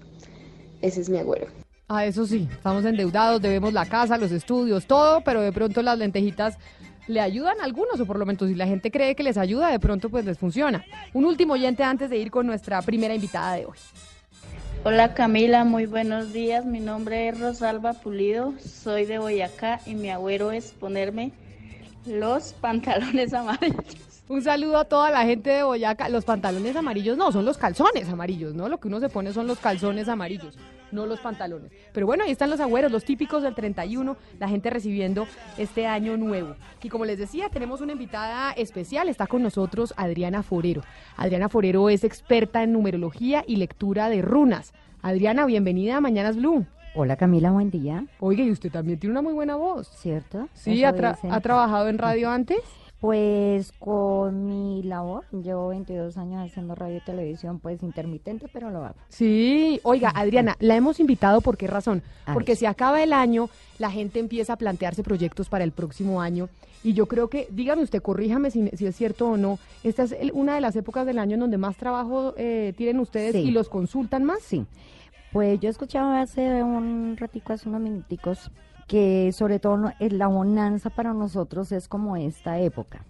ese 0.83 1.01
es 1.01 1.09
mi 1.09 1.19
agüero. 1.19 1.47
Ah, 1.89 2.05
eso 2.05 2.27
sí, 2.27 2.49
estamos 2.51 2.85
endeudados, 2.85 3.41
debemos 3.41 3.73
la 3.73 3.87
casa, 3.87 4.19
los 4.19 4.33
estudios, 4.33 4.87
todo, 4.87 5.23
pero 5.23 5.41
de 5.41 5.53
pronto 5.53 5.83
las 5.83 5.99
lentejitas 5.99 6.59
le 7.07 7.21
ayudan 7.21 7.61
a 7.61 7.65
algunos, 7.65 8.01
o 8.01 8.07
por 8.07 8.19
lo 8.19 8.27
menos 8.27 8.49
si 8.49 8.55
la 8.55 8.67
gente 8.67 8.91
cree 8.91 9.15
que 9.15 9.23
les 9.23 9.37
ayuda, 9.37 9.69
de 9.69 9.79
pronto 9.79 10.09
pues 10.09 10.25
les 10.25 10.39
funciona. 10.39 10.85
Un 11.13 11.25
último 11.25 11.55
oyente 11.55 11.83
antes 11.83 12.11
de 12.11 12.19
ir 12.19 12.31
con 12.31 12.47
nuestra 12.47 12.81
primera 12.83 13.15
invitada 13.15 13.55
de 13.55 13.67
hoy. 13.67 13.79
Hola 14.85 15.15
Camila, 15.15 15.65
muy 15.65 15.87
buenos 15.87 16.33
días. 16.33 16.65
Mi 16.65 16.81
nombre 16.81 17.29
es 17.29 17.39
Rosalba 17.39 17.93
Pulido, 17.93 18.55
soy 18.59 19.05
de 19.05 19.19
Boyacá 19.19 19.81
y 19.87 19.95
mi 19.95 20.11
agüero 20.11 20.51
es 20.51 20.73
ponerme 20.73 21.33
los 22.05 22.53
pantalones 22.55 23.33
amarillos. 23.33 24.12
Un 24.33 24.41
saludo 24.41 24.79
a 24.79 24.87
toda 24.87 25.11
la 25.11 25.25
gente 25.27 25.51
de 25.51 25.63
Boyacá. 25.63 26.09
Los 26.09 26.25
pantalones 26.25 26.75
amarillos 26.75 27.19
no, 27.19 27.31
son 27.33 27.45
los 27.45 27.59
calzones 27.59 28.09
amarillos, 28.09 28.55
¿no? 28.55 28.67
Lo 28.67 28.81
que 28.81 28.89
uno 28.89 28.99
se 28.99 29.11
pone 29.11 29.31
son 29.31 29.47
los 29.47 29.59
calzones 29.59 30.09
amarillos, 30.09 30.57
no 30.91 31.05
los 31.05 31.21
pantalones. 31.21 31.71
Pero 31.93 32.07
bueno, 32.07 32.25
ahí 32.25 32.31
están 32.31 32.49
los 32.49 32.59
agüeros, 32.59 32.91
los 32.91 33.05
típicos 33.05 33.43
del 33.43 33.55
31, 33.55 34.17
la 34.41 34.49
gente 34.49 34.71
recibiendo 34.71 35.27
este 35.59 35.87
año 35.87 36.17
nuevo. 36.17 36.57
Y 36.83 36.89
como 36.89 37.05
les 37.05 37.19
decía, 37.19 37.51
tenemos 37.51 37.83
una 37.83 37.93
invitada 37.93 38.53
especial, 38.53 39.11
está 39.11 39.27
con 39.27 39.43
nosotros 39.43 39.93
Adriana 39.99 40.43
Forero. 40.43 40.81
Adriana 41.19 41.51
Forero 41.51 41.91
es 41.91 42.03
experta 42.03 42.63
en 42.63 42.73
numerología 42.73 43.45
y 43.47 43.57
lectura 43.57 44.09
de 44.09 44.23
runas. 44.23 44.73
Adriana, 45.03 45.45
bienvenida 45.45 45.99
a 45.99 46.01
Mañanas 46.01 46.37
Blue. 46.39 46.65
Hola 46.95 47.17
Camila, 47.17 47.51
buen 47.51 47.71
día. 47.71 48.07
Oiga, 48.19 48.43
y 48.45 48.51
usted 48.51 48.71
también 48.73 48.99
tiene 48.99 49.11
una 49.13 49.21
muy 49.21 49.35
buena 49.35 49.57
voz. 49.57 49.89
¿Cierto? 49.89 50.49
Sí, 50.55 50.85
ha, 50.85 50.95
tra- 50.95 51.17
dicen. 51.17 51.35
ha 51.35 51.41
trabajado 51.43 51.89
en 51.89 51.99
radio 51.99 52.31
antes. 52.31 52.61
Pues 53.07 53.73
con 53.81 54.47
mi 54.47 54.81
labor, 54.85 55.25
llevo 55.33 55.71
22 55.71 56.17
años 56.19 56.41
haciendo 56.49 56.77
radio 56.77 56.99
y 56.99 57.01
televisión, 57.01 57.59
pues 57.59 57.83
intermitente, 57.83 58.47
pero 58.53 58.71
lo 58.71 58.85
hago. 58.85 58.95
Sí, 59.09 59.81
oiga, 59.83 60.11
Adriana, 60.15 60.55
la 60.61 60.77
hemos 60.77 61.01
invitado 61.01 61.41
por 61.41 61.57
qué 61.57 61.67
razón? 61.67 62.01
A 62.27 62.33
Porque 62.33 62.53
ver. 62.53 62.59
si 62.59 62.67
acaba 62.67 63.03
el 63.03 63.13
año, 63.13 63.51
la 63.81 63.91
gente 63.91 64.21
empieza 64.21 64.53
a 64.53 64.57
plantearse 64.57 65.03
proyectos 65.03 65.49
para 65.49 65.65
el 65.65 65.73
próximo 65.73 66.21
año. 66.21 66.49
Y 66.85 66.93
yo 66.93 67.07
creo 67.07 67.27
que, 67.29 67.49
dígame 67.51 67.83
usted, 67.83 68.01
corríjame 68.01 68.53
si, 68.53 68.69
si 68.69 68.87
es 68.87 68.95
cierto 68.95 69.31
o 69.31 69.37
no, 69.37 69.59
esta 69.83 70.05
es 70.05 70.13
el- 70.13 70.31
una 70.33 70.55
de 70.55 70.61
las 70.61 70.77
épocas 70.77 71.05
del 71.05 71.19
año 71.19 71.35
en 71.35 71.41
donde 71.41 71.59
más 71.59 71.77
trabajo 71.77 72.35
eh, 72.37 72.73
tienen 72.77 73.01
ustedes 73.01 73.33
Sí. 73.33 73.41
y 73.41 73.51
los 73.51 73.69
consultan 73.69 74.23
más. 74.23 74.39
Sí. 74.43 74.65
Pues 75.33 75.59
yo 75.59 75.69
escuchaba 75.71 76.21
hace 76.21 76.63
un 76.63 77.17
ratico, 77.19 77.53
hace 77.53 77.69
unos 77.69 77.81
minuticos, 77.81 78.49
que 78.93 79.33
sobre 79.33 79.59
todo 79.59 79.91
eh, 80.01 80.11
la 80.11 80.27
bonanza 80.27 80.91
para 80.91 81.15
nosotros 81.15 81.73
es 81.73 81.89
como 81.89 82.15
esta 82.19 82.61
época. 82.61 83.01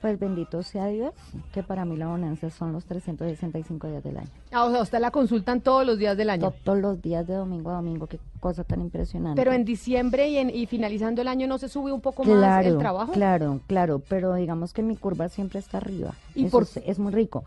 Pues 0.00 0.18
bendito 0.18 0.64
sea 0.64 0.86
Dios, 0.86 1.12
que 1.52 1.62
para 1.62 1.84
mí 1.84 1.96
la 1.96 2.08
bonanza 2.08 2.50
son 2.50 2.72
los 2.72 2.84
365 2.86 3.86
días 3.86 4.02
del 4.02 4.16
año. 4.16 4.26
Ah, 4.50 4.64
o 4.64 4.72
sea, 4.72 4.82
usted 4.82 4.98
la 4.98 5.12
consultan 5.12 5.60
todos 5.60 5.86
los 5.86 5.98
días 5.98 6.16
del 6.16 6.30
año. 6.30 6.50
To- 6.50 6.56
Todos 6.64 6.80
los 6.80 7.00
días 7.00 7.28
de 7.28 7.34
domingo 7.34 7.70
a 7.70 7.74
domingo, 7.74 8.08
qué 8.08 8.18
cosa 8.40 8.64
tan 8.64 8.80
impresionante. 8.80 9.40
Pero 9.40 9.52
en 9.52 9.64
diciembre 9.64 10.28
y, 10.28 10.38
en- 10.38 10.50
y 10.50 10.66
finalizando 10.66 11.22
el 11.22 11.28
año 11.28 11.46
no 11.46 11.58
se 11.58 11.68
sube 11.68 11.92
un 11.92 12.00
poco 12.00 12.24
más 12.24 12.66
el 12.66 12.78
trabajo. 12.78 13.12
Claro, 13.12 13.60
claro, 13.68 14.02
pero 14.08 14.34
digamos 14.34 14.72
que 14.72 14.82
mi 14.82 14.96
curva 14.96 15.28
siempre 15.28 15.60
está 15.60 15.76
arriba. 15.76 16.12
¿Y 16.34 16.46
Eso 16.46 16.50
por- 16.50 16.62
es, 16.64 16.76
es 16.78 16.98
muy 16.98 17.12
rico. 17.12 17.44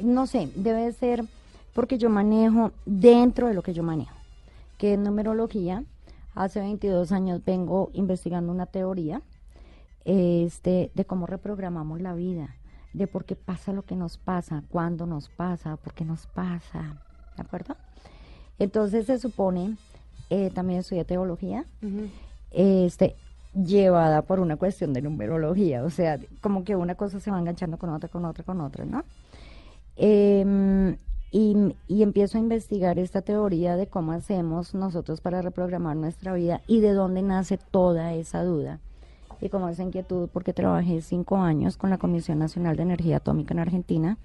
No 0.00 0.26
sé, 0.26 0.50
debe 0.54 0.92
ser 0.92 1.24
porque 1.72 1.96
yo 1.96 2.10
manejo 2.10 2.72
dentro 2.84 3.46
de 3.48 3.54
lo 3.54 3.62
que 3.62 3.72
yo 3.72 3.82
manejo, 3.82 4.14
que 4.76 4.92
es 4.94 4.98
numerología. 4.98 5.82
Hace 6.34 6.60
22 6.60 7.12
años 7.12 7.44
vengo 7.44 7.90
investigando 7.92 8.52
una 8.52 8.66
teoría 8.66 9.22
este, 10.04 10.90
de 10.94 11.04
cómo 11.04 11.26
reprogramamos 11.26 12.00
la 12.00 12.14
vida, 12.14 12.56
de 12.92 13.06
por 13.06 13.24
qué 13.24 13.36
pasa 13.36 13.72
lo 13.72 13.82
que 13.82 13.96
nos 13.96 14.18
pasa, 14.18 14.62
cuándo 14.68 15.06
nos 15.06 15.28
pasa, 15.28 15.76
por 15.76 15.92
qué 15.94 16.04
nos 16.04 16.26
pasa, 16.26 16.96
¿de 17.36 17.42
acuerdo? 17.42 17.76
Entonces 18.58 19.06
se 19.06 19.18
supone, 19.18 19.76
eh, 20.30 20.50
también 20.54 20.80
estudié 20.80 21.04
teología, 21.04 21.64
este, 22.50 23.16
llevada 23.54 24.22
por 24.22 24.40
una 24.40 24.56
cuestión 24.56 24.92
de 24.92 25.02
numerología, 25.02 25.84
o 25.84 25.90
sea, 25.90 26.18
como 26.40 26.64
que 26.64 26.76
una 26.76 26.94
cosa 26.94 27.20
se 27.20 27.30
va 27.30 27.38
enganchando 27.38 27.76
con 27.76 27.90
otra, 27.90 28.08
con 28.08 28.24
otra, 28.24 28.44
con 28.44 28.60
otra, 28.60 28.84
¿no? 28.84 29.04
Em, 29.96 30.96
y, 31.32 31.74
y 31.88 32.02
empiezo 32.02 32.38
a 32.38 32.40
investigar 32.40 32.98
esta 32.98 33.22
teoría 33.22 33.74
de 33.74 33.88
cómo 33.88 34.12
hacemos 34.12 34.74
nosotros 34.74 35.20
para 35.20 35.42
reprogramar 35.42 35.96
nuestra 35.96 36.34
vida 36.34 36.60
y 36.68 36.80
de 36.80 36.92
dónde 36.92 37.22
nace 37.22 37.58
toda 37.58 38.12
esa 38.12 38.44
duda 38.44 38.78
y 39.40 39.48
como 39.48 39.68
esa 39.68 39.82
inquietud, 39.82 40.28
porque 40.32 40.52
trabajé 40.52 41.02
cinco 41.02 41.38
años 41.38 41.76
con 41.76 41.90
la 41.90 41.98
Comisión 41.98 42.38
Nacional 42.38 42.76
de 42.76 42.84
Energía 42.84 43.16
Atómica 43.16 43.52
en 43.52 43.58
Argentina. 43.58 44.16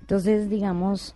Entonces, 0.00 0.48
digamos 0.48 1.14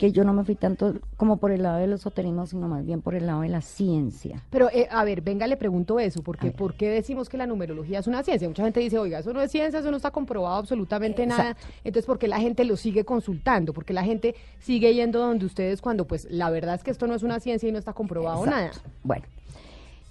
que 0.00 0.12
yo 0.12 0.24
no 0.24 0.32
me 0.32 0.44
fui 0.44 0.54
tanto 0.54 0.94
como 1.18 1.36
por 1.36 1.52
el 1.52 1.62
lado 1.62 1.76
del 1.76 1.92
esoterismo, 1.92 2.46
sino 2.46 2.68
más 2.68 2.86
bien 2.86 3.02
por 3.02 3.14
el 3.14 3.26
lado 3.26 3.42
de 3.42 3.50
la 3.50 3.60
ciencia. 3.60 4.42
Pero, 4.48 4.70
eh, 4.72 4.88
a 4.90 5.04
ver, 5.04 5.20
venga, 5.20 5.46
le 5.46 5.58
pregunto 5.58 6.00
eso, 6.00 6.22
porque 6.22 6.52
¿por 6.52 6.72
qué 6.72 6.88
decimos 6.88 7.28
que 7.28 7.36
la 7.36 7.46
numerología 7.46 7.98
es 7.98 8.06
una 8.06 8.22
ciencia? 8.22 8.48
Mucha 8.48 8.64
gente 8.64 8.80
dice, 8.80 8.98
oiga, 8.98 9.18
eso 9.18 9.34
no 9.34 9.42
es 9.42 9.50
ciencia, 9.50 9.80
eso 9.80 9.90
no 9.90 9.98
está 9.98 10.10
comprobado 10.10 10.56
absolutamente 10.56 11.26
nada. 11.26 11.54
Entonces, 11.84 12.06
¿por 12.06 12.18
qué 12.18 12.28
la 12.28 12.40
gente 12.40 12.64
lo 12.64 12.78
sigue 12.78 13.04
consultando? 13.04 13.74
Porque 13.74 13.92
la 13.92 14.02
gente 14.02 14.34
sigue 14.58 14.94
yendo 14.94 15.18
donde 15.18 15.44
ustedes 15.44 15.82
cuando, 15.82 16.06
pues, 16.06 16.26
la 16.30 16.48
verdad 16.48 16.76
es 16.76 16.82
que 16.82 16.92
esto 16.92 17.06
no 17.06 17.14
es 17.14 17.22
una 17.22 17.38
ciencia 17.38 17.68
y 17.68 17.72
no 17.72 17.78
está 17.78 17.92
comprobado 17.92 18.46
nada. 18.46 18.70
Bueno, 19.04 19.26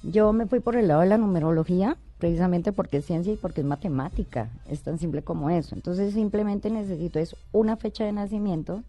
yo 0.04 0.32
me 0.34 0.46
fui 0.46 0.60
por 0.60 0.76
el 0.76 0.88
lado 0.88 1.02
de 1.02 1.08
la 1.08 1.18
numerología, 1.18 1.98
precisamente 2.20 2.74
porque 2.74 2.98
es 2.98 3.06
ciencia 3.06 3.34
y 3.34 3.38
porque 3.38 3.62
es 3.62 3.66
matemática, 3.66 4.52
es 4.70 4.84
tan 4.84 5.00
simple 5.00 5.24
como 5.24 5.50
eso. 5.50 5.74
Entonces 5.74 6.14
simplemente 6.14 6.70
necesito 6.70 7.18
es 7.18 7.36
una 7.52 7.76
fecha 7.76 8.06
de 8.06 8.12
nacimiento, 8.12 8.84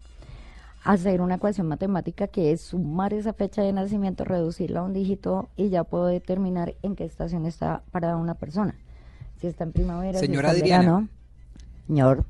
hacer 0.82 1.20
una 1.20 1.34
ecuación 1.36 1.66
matemática 1.68 2.26
que 2.28 2.52
es 2.52 2.62
sumar 2.62 3.12
esa 3.12 3.32
fecha 3.32 3.62
de 3.62 3.72
nacimiento, 3.72 4.24
reducirla 4.24 4.80
a 4.80 4.82
un 4.82 4.92
dígito 4.92 5.48
y 5.56 5.68
ya 5.68 5.84
puedo 5.84 6.06
determinar 6.06 6.74
en 6.82 6.96
qué 6.96 7.04
estación 7.04 7.46
está 7.46 7.82
parada 7.90 8.16
una 8.16 8.34
persona. 8.34 8.74
Si 9.40 9.46
está 9.46 9.64
en 9.64 9.72
primavera, 9.72 10.18
si 10.18 10.26
Señora 10.26 10.50
en 10.50 10.56
Adriana. 10.56 10.82
verano. 10.82 11.08
Señor. 11.86 12.24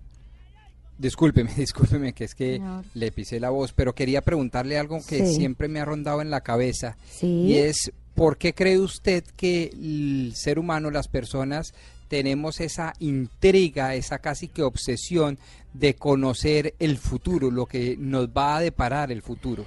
Discúlpeme, 0.99 1.51
discúlpeme 1.57 2.13
que 2.13 2.25
es 2.25 2.35
que 2.35 2.57
Señor. 2.57 2.85
le 2.95 3.11
pisé 3.13 3.41
la 3.41 3.51
voz, 3.51 3.73
pero 3.73 3.95
quería 3.95 4.21
preguntarle 4.23 4.79
algo 4.79 4.99
que 5.07 5.27
Sí. 5.27 5.35
siempre 5.37 5.69
me 5.69 5.81
ha 5.81 5.85
rondado 5.85 6.21
en 6.21 6.31
la 6.31 6.43
cabeza. 6.43 6.97
Sí. 7.11 7.27
Y 7.47 7.55
es, 7.57 7.93
¿por 8.15 8.37
qué 8.37 8.53
cree 8.53 8.79
usted 8.79 9.25
que 9.37 9.71
el 9.73 10.33
ser 10.35 10.59
humano, 10.59 10.91
las 10.91 11.09
personas, 11.09 11.73
tenemos 12.09 12.61
esa 12.61 12.93
intriga, 12.99 13.95
esa 13.95 14.19
casi 14.19 14.49
que 14.49 14.63
obsesión 14.63 15.39
de 15.73 15.95
conocer 15.95 16.75
el 16.79 16.97
futuro, 16.97 17.51
lo 17.51 17.67
que 17.67 17.97
nos 17.99 18.29
va 18.29 18.57
a 18.57 18.61
deparar 18.61 19.13
el 19.13 19.23
futuro? 19.23 19.65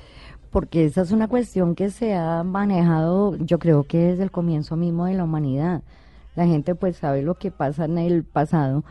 porque 0.53 0.85
esa 0.85 1.01
es 1.01 1.11
una 1.11 1.27
cuestión 1.27 1.73
que 1.73 1.89
se 1.89 2.13
ha 2.13 2.43
manejado, 2.43 3.35
yo 3.37 3.57
creo 3.57 3.85
que 3.85 3.97
desde 3.97 4.21
el 4.21 4.29
comienzo 4.29 4.75
mismo 4.75 5.07
de 5.07 5.15
la 5.15 5.23
humanidad. 5.23 5.81
La 6.35 6.45
gente 6.45 6.75
pues 6.75 6.97
sabe 6.97 7.23
lo 7.23 7.33
que 7.33 7.49
pasa 7.49 7.85
en 7.85 7.97
el 7.97 8.23
pasado, 8.23 8.83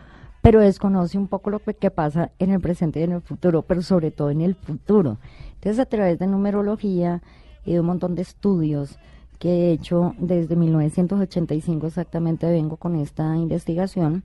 pero 0.42 0.58
desconoce 0.58 1.16
un 1.18 1.28
poco 1.28 1.50
lo 1.50 1.60
que 1.60 1.90
pasa 1.92 2.32
en 2.40 2.50
el 2.50 2.60
presente 2.60 2.98
y 2.98 3.04
en 3.04 3.12
el 3.12 3.20
futuro, 3.20 3.62
pero 3.62 3.80
sobre 3.82 4.10
todo 4.10 4.30
en 4.30 4.40
el 4.40 4.56
futuro. 4.56 5.18
Entonces 5.54 5.78
a 5.78 5.86
través 5.86 6.18
de 6.18 6.26
numerología 6.26 7.22
y 7.64 7.74
de 7.74 7.80
un 7.80 7.86
montón 7.86 8.16
de 8.16 8.22
estudios 8.22 8.98
que 9.38 9.48
he 9.48 9.72
hecho 9.72 10.16
desde 10.18 10.56
1985 10.56 11.86
exactamente 11.86 12.50
vengo 12.50 12.76
con 12.76 12.96
esta 12.96 13.36
investigación, 13.36 14.24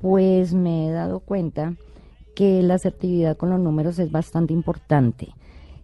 pues 0.00 0.52
me 0.52 0.88
he 0.88 0.90
dado 0.90 1.20
cuenta 1.20 1.74
que 2.36 2.62
la 2.62 2.74
asertividad 2.74 3.36
con 3.36 3.48
los 3.48 3.58
números 3.58 3.98
es 3.98 4.12
bastante 4.12 4.52
importante. 4.52 5.30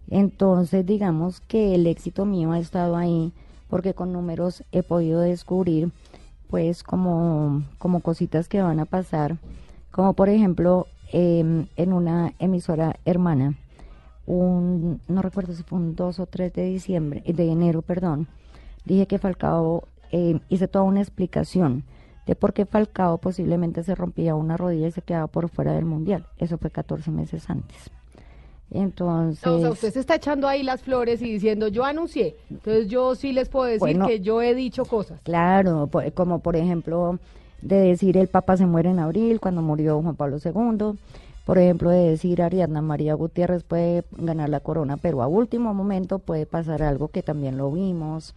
Entonces, 0.09 0.85
digamos 0.85 1.41
que 1.41 1.73
el 1.73 1.87
éxito 1.87 2.25
mío 2.25 2.51
ha 2.51 2.59
estado 2.59 2.95
ahí 2.95 3.33
porque 3.69 3.95
con 3.95 4.13
números 4.13 4.63
he 4.71 4.83
podido 4.83 5.19
descubrir 5.19 5.91
pues 6.49 6.83
como, 6.83 7.63
como 7.79 8.01
cositas 8.01 8.47
que 8.47 8.61
van 8.61 8.79
a 8.79 8.85
pasar, 8.85 9.37
como 9.89 10.13
por 10.13 10.29
ejemplo 10.29 10.85
em, 11.11 11.65
en 11.75 11.91
una 11.91 12.33
emisora 12.37 12.97
hermana, 13.03 13.55
un, 14.27 15.01
no 15.07 15.23
recuerdo 15.23 15.53
si 15.53 15.63
fue 15.63 15.79
un 15.79 15.95
2 15.95 16.19
o 16.19 16.25
3 16.27 16.53
de 16.53 16.65
diciembre, 16.65 17.23
de 17.25 17.51
enero, 17.51 17.81
perdón, 17.81 18.27
dije 18.85 19.07
que 19.07 19.17
Falcao, 19.17 19.87
eh, 20.11 20.39
hice 20.49 20.67
toda 20.67 20.85
una 20.85 21.01
explicación 21.01 21.83
de 22.25 22.35
por 22.35 22.53
qué 22.53 22.65
Falcao 22.65 23.17
posiblemente 23.17 23.83
se 23.83 23.95
rompía 23.95 24.35
una 24.35 24.57
rodilla 24.57 24.87
y 24.87 24.91
se 24.91 25.01
quedaba 25.01 25.27
por 25.27 25.49
fuera 25.49 25.73
del 25.73 25.85
mundial. 25.85 26.25
Eso 26.37 26.57
fue 26.57 26.69
14 26.71 27.11
meses 27.11 27.49
antes. 27.49 27.89
Entonces, 28.71 29.45
O 29.45 29.59
sea, 29.59 29.69
usted 29.71 29.93
se 29.93 29.99
está 29.99 30.15
echando 30.15 30.47
ahí 30.47 30.63
las 30.63 30.81
flores 30.81 31.21
y 31.21 31.31
diciendo, 31.31 31.67
yo 31.67 31.83
anuncié. 31.85 32.35
Entonces, 32.49 32.87
yo 32.87 33.13
sí 33.13 33.31
les 33.31 33.47
puedo 33.49 33.65
decir 33.65 33.79
Bueno. 33.79 34.07
que 34.07 34.19
yo 34.21 34.41
he 34.41 34.55
dicho 34.55 34.85
cosas. 34.85 35.19
claro, 35.23 35.89
como 36.15 36.39
por 36.39 36.55
ejemplo 36.55 37.19
de 37.61 37.77
decir 37.77 38.17
el 38.17 38.27
Papa 38.27 38.57
se 38.57 38.65
muere 38.65 38.89
en 38.89 38.99
abril 38.99 39.39
cuando 39.39 39.61
murió 39.61 40.01
Juan 40.01 40.15
Pablo 40.15 40.37
II, 40.43 40.97
por 41.45 41.57
ejemplo 41.59 41.91
de 41.91 42.09
decir 42.09 42.41
Ariadna 42.41 42.81
María 42.81 43.13
Gutiérrez 43.13 43.63
puede 43.63 44.03
ganar 44.11 44.49
la 44.49 44.59
corona, 44.59 44.97
pero 44.97 45.21
a 45.21 45.27
último 45.27 45.73
momento 45.73 46.19
puede 46.19 46.45
pasar 46.45 46.81
algo 46.83 47.09
que 47.09 47.21
también 47.21 47.57
lo 47.57 47.71
vimos, 47.71 48.33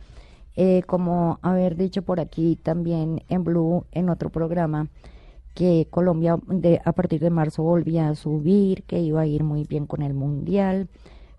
eh, 0.57 0.83
como 0.87 1.39
haber 1.43 1.77
dicho 1.77 2.03
por 2.03 2.21
aquí 2.21 2.57
también 2.57 3.23
en 3.29 3.45
Blue 3.45 3.85
en 3.93 4.09
otro 4.09 4.31
programa 4.31 4.89
que 5.55 5.87
Colombia 5.91 6.39
de, 6.49 6.81
a 6.85 6.93
partir 6.93 7.21
de 7.21 7.31
marzo 7.31 7.63
volvía 7.63 8.09
a 8.09 8.15
subir, 8.15 8.83
que 8.85 9.01
iba 9.01 9.23
a 9.23 9.27
ir 9.27 9.43
muy 9.43 9.65
bien 9.65 9.87
con 9.87 10.03
el 10.03 10.13
mundial, 10.13 10.89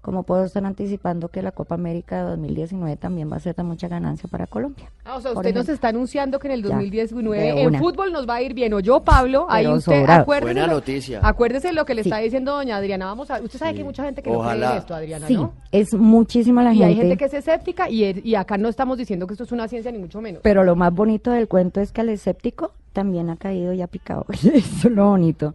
como 0.02 0.24
puedo 0.24 0.46
estar 0.46 0.64
anticipando 0.66 1.28
que 1.28 1.42
la 1.42 1.52
Copa 1.52 1.76
América 1.76 2.24
de 2.24 2.30
2019 2.32 2.96
también 2.96 3.30
va 3.30 3.36
a 3.36 3.40
ser 3.40 3.56
de 3.56 3.64
mucha 3.64 3.88
ganancia 3.90 4.30
para 4.32 4.48
Colombia. 4.48 4.90
Ah, 5.04 5.16
o 5.18 5.22
sea, 5.22 5.32
usted 5.34 5.54
nos 5.54 5.68
está 5.68 5.90
anunciando 5.90 6.40
que 6.40 6.48
en 6.48 6.54
el 6.54 6.64
Ya, 6.64 6.70
2019 6.70 7.42
de 7.42 7.62
en 7.64 7.76
fútbol 7.76 8.14
nos 8.14 8.28
va 8.28 8.36
a 8.36 8.42
ir 8.42 8.54
bien. 8.54 8.74
O 8.74 8.80
yo, 8.80 9.02
Pablo, 9.02 9.48
ahí 9.50 9.66
Pero 9.66 9.76
usted, 9.78 10.10
acuérdese. 10.10 10.54
Buena 10.54 10.68
lo- 10.68 10.74
noticia. 10.76 11.20
Acuérdese 11.24 11.74
lo 11.74 11.84
que 11.86 11.94
le 11.96 12.04
Sí. 12.04 12.10
está 12.10 12.20
diciendo 12.20 12.54
doña 12.54 12.78
Adriana. 12.78 13.06
Vamos 13.08 13.30
a, 13.32 13.42
usted 13.42 13.60
sabe 13.60 13.74
que 13.74 13.80
hay 13.80 13.86
mucha 13.86 14.04
gente 14.06 14.22
que 14.22 14.30
no 14.30 14.38
Ojalá. 14.40 14.56
cree 14.68 14.72
en 14.72 14.78
esto, 14.78 14.96
Adriana, 14.96 15.28
Sí, 15.28 15.36
¿no? 15.36 15.54
es 15.72 15.94
muchísima 15.94 16.64
la 16.64 16.74
y 16.74 16.84
hay 16.84 16.96
gente, 16.96 17.02
gente 17.10 17.18
que 17.18 17.26
es 17.26 17.34
escéptica 17.34 17.90
y, 17.90 18.04
es- 18.06 18.26
y 18.26 18.36
acá 18.36 18.58
no 18.58 18.70
estamos 18.70 18.98
diciendo 18.98 19.28
que 19.28 19.34
esto 19.34 19.44
es 19.44 19.52
una 19.52 19.68
ciencia 19.68 19.92
ni 19.92 19.98
mucho 19.98 20.22
menos. 20.22 20.42
pero 20.44 20.64
lo 20.64 20.76
más 20.78 20.94
bonito 20.94 21.32
del 21.32 21.48
cuento 21.50 21.82
es 21.82 21.92
que 21.92 22.02
al 22.02 22.10
escéptico 22.10 22.72
también 22.94 23.30
ha 23.30 23.36
caído 23.36 23.74
y 23.74 23.82
ha 23.82 23.88
picado. 23.88 24.26
Eso 24.32 24.88
es 24.88 24.92
lo 24.94 25.10
bonito. 25.10 25.54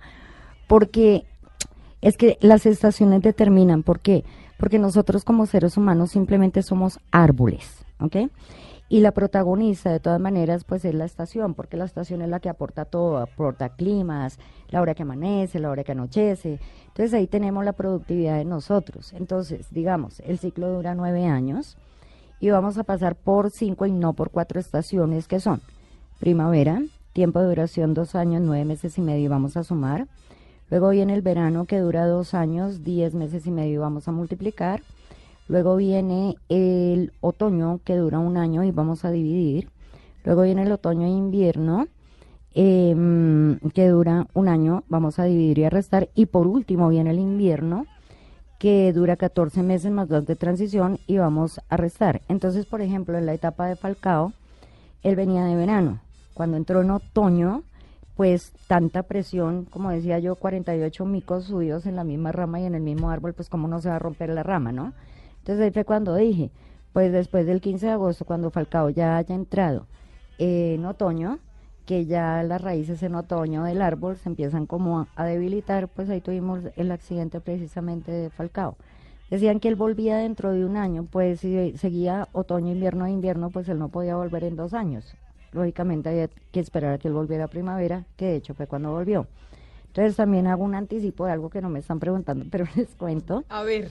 Porque 0.67 1.25
es 2.03 2.17
que 2.17 2.37
las 2.41 2.67
estaciones 2.67 3.23
determinan, 3.23 3.83
¿por 3.83 4.01
qué? 4.01 4.25
Porque 4.59 4.79
nosotros 4.79 5.25
como 5.25 5.47
seres 5.47 5.77
humanos 5.77 6.11
simplemente 6.11 6.63
somos 6.63 7.01
árboles, 7.11 7.85
¿ok? 8.01 8.17
Y 8.89 9.01
la 9.01 9.13
protagonista, 9.13 9.91
de 9.91 10.01
todas 10.01 10.21
maneras, 10.21 10.65
pues 10.65 10.85
es 10.85 10.95
la 10.95 11.07
estación, 11.07 11.55
porque 11.55 11.79
la 11.79 11.87
estación 11.87 12.21
es 12.21 12.29
la 12.29 12.41
que 12.41 12.51
aporta 12.51 12.85
todo, 12.85 13.17
aporta 13.17 13.71
climas, 13.71 14.39
la 14.69 14.83
hora 14.83 14.95
que 14.95 15.03
amanece, 15.03 15.61
la 15.61 15.71
hora 15.71 15.83
que 15.83 15.93
anochece. 15.93 16.61
Entonces 16.89 17.15
ahí 17.15 17.27
tenemos 17.27 17.65
la 17.65 17.73
productividad 17.73 18.37
de 18.37 18.45
nosotros. 18.45 19.15
Entonces, 19.15 19.69
digamos, 19.71 20.21
el 20.21 20.39
ciclo 20.39 20.69
dura 20.69 20.95
nueve 20.95 21.25
años 21.25 21.79
y 22.39 22.51
vamos 22.51 22.77
a 22.77 22.85
pasar 22.85 23.15
por 23.15 23.51
cinco 23.51 23.87
y 23.87 23.93
no 23.93 24.13
por 24.13 24.31
cuatro 24.31 24.61
estaciones 24.61 25.27
que 25.27 25.41
son 25.41 25.63
primavera, 26.19 26.83
tiempo 27.15 27.41
de 27.41 27.47
duración 27.47 27.95
dos 27.95 28.15
años, 28.15 28.43
nueve 28.45 28.67
meses 28.67 28.99
y 28.99 29.01
medio 29.01 29.25
y 29.25 29.29
vamos 29.29 29.57
a 29.57 29.65
sumar. 29.65 30.07
Luego 30.73 30.89
viene 30.89 31.13
el 31.13 31.21
verano 31.21 31.67
que 31.67 31.81
dura 31.81 32.07
dos 32.07 32.33
años, 32.33 32.83
diez 32.83 33.13
meses 33.13 33.47
y 33.47 33.51
medio 33.51 33.83
vamos 33.83 34.09
a 34.09 34.11
multiplicar. 34.11 34.81
Luego 35.47 35.77
viene 35.77 36.37
el 36.49 37.13
otoño 37.21 37.81
que 37.85 37.95
dura 37.95 38.19
un 38.19 38.39
año 38.39 38.65
y 38.65 38.71
vamos 38.71 39.05
a 39.05 39.11
dividir. 39.11 39.69
Luego 40.25 40.45
viene 40.45 40.63
el 40.63 40.73
otoño 40.73 41.07
e 41.07 41.11
invierno 41.11 41.89
em, 42.55 43.59
que 43.75 43.87
dura 43.87 44.29
un 44.33 44.49
año, 44.49 44.85
vamos 44.89 45.19
a 45.19 45.25
dividir 45.25 45.59
y 45.59 45.65
a 45.65 45.69
restar. 45.69 46.09
Y 46.15 46.25
por 46.25 46.47
último 46.47 46.89
viene 46.89 47.11
el 47.11 47.19
invierno 47.19 47.85
que 48.59 48.95
dura 48.95 49.17
14 49.17 49.63
meses 49.63 49.93
más 49.93 50.09
dos 50.09 50.25
de 50.25 50.37
transición 50.37 51.01
y 51.07 51.19
vamos 51.19 51.61
a 51.69 51.77
restar. 51.77 52.23
Entonces, 52.29 52.65
por 52.65 52.81
ejemplo, 52.81 53.19
en 53.19 53.27
la 53.27 53.35
etapa 53.35 53.67
de 53.67 53.77
Falcao, 53.77 54.33
él 55.03 55.17
venía 55.17 55.45
de 55.45 55.55
verano. 55.55 56.01
Cuando 56.33 56.57
entró 56.57 56.81
en 56.81 56.93
otoño, 56.93 57.63
pues 58.23 58.53
tanta 58.69 59.03
presión, 59.03 59.65
como 59.65 59.91
decía 59.91 60.21
yo, 60.21 60.37
48 60.37 61.05
micos 61.07 61.47
subidos 61.47 61.87
en 61.87 61.97
la 61.97 62.05
misma 62.05 62.31
rama 62.31 62.61
y 62.61 62.67
en 62.67 62.77
el 62.77 62.81
mismo 62.81 63.11
árbol, 63.11 63.35
pues 63.35 63.49
cómo 63.49 63.67
no 63.67 63.81
se 63.81 63.89
va 63.89 63.97
a 63.97 63.99
romper 63.99 64.29
la 64.29 64.45
rama, 64.45 64.71
¿no? 64.71 64.93
Entonces 65.39 65.65
ahí 65.65 65.73
fue 65.73 65.85
cuando 65.85 66.15
dije, 66.15 66.53
pues 66.93 67.11
después 67.11 67.47
del 67.47 67.61
15 67.61 67.87
de 67.87 67.91
agosto, 67.91 68.25
cuando 68.25 68.53
Falcao 68.53 68.91
ya 68.91 69.17
haya 69.17 69.35
entrado 69.35 69.89
eh, 70.39 70.75
en 70.75 70.85
otoño, 70.85 71.41
que 71.85 72.07
ya 72.07 72.45
las 72.45 72.63
raíces 72.63 73.03
en 73.03 73.17
otoño 73.17 73.65
del 73.65 73.83
árbol 73.83 74.17
se 74.17 74.29
empiezan 74.29 74.67
como 74.67 75.09
a, 75.17 75.25
debilitar, 75.25 75.89
pues 75.89 76.09
ahí 76.09 76.21
tuvimos 76.21 76.61
el 76.77 76.93
accidente 76.93 77.41
precisamente 77.41 78.13
de 78.13 78.31
Falcao. 78.31 78.77
Decían 79.31 79.59
que 79.59 79.67
él 79.67 79.75
volvía 79.75 80.17
dentro 80.19 80.53
de 80.53 80.65
un 80.65 80.77
año, 80.77 81.09
pues 81.11 81.41
si 81.41 81.77
seguía 81.77 82.29
otoño, 82.31 82.71
invierno, 82.71 83.09
invierno, 83.09 83.51
pues 83.51 83.69
él 83.69 83.81
no 83.81 83.89
podía 83.89 84.15
volver 84.15 84.45
en 84.45 84.55
dos 84.55 84.75
años. 84.75 85.13
Lógicamente 85.53 86.09
había 86.09 86.29
que 86.51 86.61
esperar 86.61 86.95
a 86.95 86.99
que 86.99 87.09
él 87.09 87.15
volviera 87.15 87.45
a 87.45 87.49
primavera, 87.49 88.05
que 88.17 88.27
de 88.27 88.37
hecho 88.37 88.55
fue 88.55 88.67
cuando 88.67 88.91
volvió. 88.91 89.27
Entonces 89.89 90.17
también 90.17 90.47
hago 90.47 90.65
un 90.65 90.75
anticipo 90.75 91.27
de 91.27 91.33
algo 91.33 91.51
que 91.51 91.61
no 91.61 91.69
me 91.69 91.79
están 91.79 92.01
preguntando, 92.01 92.47
pero 92.51 92.65
les 92.77 92.89
cuento 92.95 93.45
A 93.51 93.63
ver. 93.63 93.89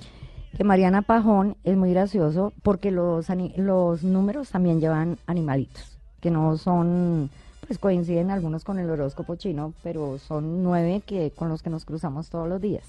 que 0.57 0.63
Mariana 0.63 1.03
Pajón 1.03 1.55
es 1.63 1.77
muy 1.77 1.91
gracioso 1.91 2.53
porque 2.63 2.89
los, 2.91 3.27
los 3.57 4.03
números 4.03 4.49
también 4.49 4.79
llevan 4.81 5.17
animalitos, 5.27 5.99
que 6.19 6.31
no 6.31 6.57
son, 6.57 7.29
pues 7.67 7.77
coinciden 7.77 8.31
algunos 8.31 8.63
con 8.63 8.79
el 8.79 8.89
horóscopo 8.89 9.35
chino, 9.35 9.73
pero 9.83 10.17
son 10.17 10.63
nueve 10.63 11.03
que 11.05 11.29
con 11.31 11.49
los 11.49 11.61
que 11.61 11.69
nos 11.69 11.85
cruzamos 11.85 12.29
todos 12.31 12.49
los 12.49 12.59
días. 12.59 12.83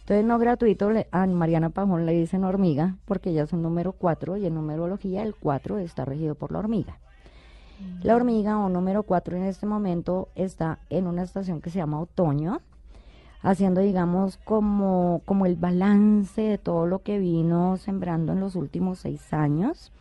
Entonces, 0.00 0.24
no 0.24 0.38
gratuito, 0.38 0.90
le- 0.90 1.06
a 1.12 1.26
Mariana 1.26 1.68
Pajón 1.70 2.04
le 2.06 2.12
dicen 2.12 2.42
hormiga 2.44 2.96
porque 3.04 3.30
ella 3.30 3.42
es 3.44 3.52
un 3.52 3.62
número 3.62 3.92
cuatro 3.92 4.36
y 4.38 4.46
en 4.46 4.54
numerología 4.54 5.22
el 5.22 5.34
cuatro 5.36 5.78
está 5.78 6.04
regido 6.06 6.34
por 6.34 6.50
la 6.50 6.58
hormiga. 6.60 6.98
La 8.02 8.16
hormiga 8.16 8.58
o 8.58 8.68
número 8.70 9.02
4 9.02 9.36
en 9.36 9.44
este 9.44 9.66
momento 9.66 10.28
está 10.34 10.78
en 10.88 11.06
una 11.06 11.22
estación 11.22 11.60
que 11.60 11.68
se 11.68 11.78
llama 11.78 12.00
otoño, 12.00 12.62
haciendo, 13.42 13.82
digamos, 13.82 14.38
como, 14.38 15.20
como 15.26 15.44
el 15.44 15.56
balance 15.56 16.40
de 16.40 16.58
todo 16.58 16.86
lo 16.86 17.00
que 17.00 17.18
vino 17.18 17.76
sembrando 17.76 18.32
en 18.32 18.40
los 18.40 18.54
últimos 18.54 19.00
seis 19.00 19.32
años. 19.32 19.92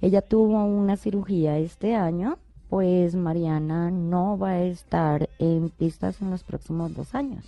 Ella 0.00 0.22
tuvo 0.22 0.64
una 0.64 0.96
cirugía 0.96 1.58
este 1.58 1.96
año, 1.96 2.38
pues 2.68 3.16
Mariana 3.16 3.90
no 3.90 4.38
va 4.38 4.50
a 4.50 4.62
estar 4.62 5.28
en 5.38 5.70
pistas 5.70 6.22
en 6.22 6.30
los 6.30 6.44
próximos 6.44 6.94
dos 6.94 7.14
años, 7.14 7.44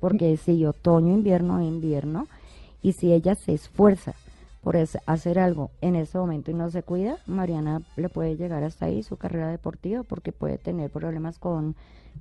porque 0.00 0.36
si 0.36 0.64
otoño, 0.66 1.14
invierno, 1.14 1.62
invierno, 1.62 2.26
y 2.82 2.92
si 2.92 3.12
ella 3.12 3.34
se 3.34 3.54
esfuerza 3.54 4.14
por 4.62 4.76
es- 4.76 4.98
hacer 5.06 5.38
algo 5.38 5.70
en 5.80 5.94
ese 5.96 6.18
momento 6.18 6.50
y 6.50 6.54
no 6.54 6.70
se 6.70 6.82
cuida, 6.82 7.16
Mariana 7.26 7.82
le 7.96 8.08
puede 8.08 8.36
llegar 8.36 8.64
hasta 8.64 8.86
ahí 8.86 9.02
su 9.02 9.16
carrera 9.16 9.48
deportiva 9.48 10.02
porque 10.02 10.32
puede 10.32 10.58
tener 10.58 10.90
problemas 10.90 11.38
con 11.38 11.76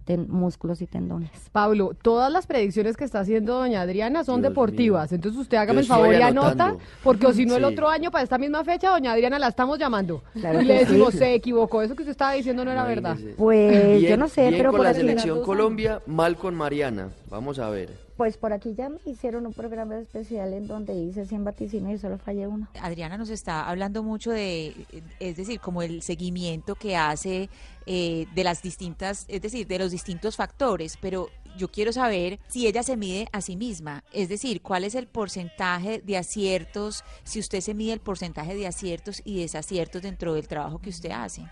ten- 0.06 0.28
músculos 0.30 0.82
y 0.82 0.88
tendones. 0.88 1.32
Pablo, 1.52 1.92
todas 2.00 2.32
las 2.32 2.46
predicciones 2.46 2.96
que 2.96 3.04
está 3.04 3.22
haciendo 3.22 3.56
doña 3.56 3.82
Adriana 3.82 4.24
son 4.24 4.42
Dios 4.42 4.52
deportivas. 4.52 5.12
Entonces 5.12 5.42
usted 5.42 5.58
hágame 5.58 5.78
Yo 5.78 5.82
el 5.82 5.88
favor 5.88 6.14
y 6.14 6.22
anota, 6.22 6.76
porque 7.04 7.26
o 7.26 7.34
si 7.34 7.46
no 7.46 7.56
el 7.56 7.64
otro 7.64 7.90
año 7.90 8.12
para 8.12 8.24
esta 8.24 8.38
misma 8.38 8.64
fecha, 8.64 8.92
doña 8.92 9.12
Adriana 9.14 9.40
la 9.40 9.48
estamos 9.48 9.80
llamando. 9.80 10.24
Claro 10.34 10.62
y 10.62 10.66
le 10.66 10.76
decimos, 10.80 11.14
sí. 11.14 11.18
se 11.18 11.34
equivocó, 11.34 11.82
eso 11.82 11.96
que 11.96 12.04
usted 12.04 12.12
estaba 12.12 12.34
diciendo 12.34 12.64
no 12.64 12.72
era 12.72 12.84
verdad. 12.86 13.18
Pues 13.36 14.00
Bien- 14.00 14.12
yo 14.12 14.18
no 14.18 14.28
sé, 14.30 14.42
bien 14.44 14.54
pero 14.58 14.70
con 14.70 14.78
por 14.78 14.86
la 14.86 14.94
selección 14.94 15.42
Colombia, 15.42 16.02
mal 16.06 16.38
con 16.38 16.54
Mariana. 16.54 17.10
Vamos 17.30 17.58
a 17.60 17.70
ver. 17.70 18.07
Pues 18.18 18.36
por 18.36 18.52
aquí 18.52 18.74
ya 18.74 18.90
me 18.90 18.98
hicieron 19.06 19.46
un 19.46 19.54
programa 19.54 20.00
especial 20.00 20.52
en 20.54 20.68
donde 20.68 20.96
hice 20.96 21.28
100 21.28 21.44
vaticinios 21.44 21.94
y 21.94 21.98
solo 22.00 22.18
fallé 22.18 22.48
uno. 22.48 22.68
Adriana 22.82 23.16
nos 23.16 23.30
está 23.30 23.70
hablando 23.70 24.02
mucho 24.02 24.32
de, 24.32 24.74
es 25.20 25.38
decir, 25.38 25.60
como 25.60 25.84
el 25.84 26.02
seguimiento 26.02 26.74
que 26.74 26.98
hace 26.98 27.48
eh, 27.86 28.26
de 28.34 28.44
las 28.44 28.64
distintas, 28.64 29.26
es 29.28 29.44
decir, 29.44 29.68
de 29.68 29.78
los 29.78 29.92
distintos 29.92 30.36
factores, 30.36 30.98
pero 31.00 31.30
yo 31.58 31.68
quiero 31.68 31.94
saber 31.94 32.40
si 32.48 32.66
ella 32.66 32.82
se 32.82 32.98
mide 32.98 33.28
a 33.32 33.42
sí 33.42 33.56
misma, 33.56 34.04
es 34.12 34.30
decir, 34.30 34.64
cuál 34.64 34.84
es 34.84 34.96
el 34.96 35.06
porcentaje 35.06 36.02
de 36.04 36.18
aciertos, 36.18 37.04
si 37.24 37.40
usted 37.40 37.62
se 37.62 37.76
mide 37.76 37.94
el 37.94 38.00
porcentaje 38.00 38.56
de 38.56 38.66
aciertos 38.66 39.22
y 39.26 39.42
desaciertos 39.42 40.02
dentro 40.02 40.34
del 40.34 40.48
trabajo 40.48 40.80
que 40.80 40.90
usted 40.90 41.12
hace. 41.12 41.44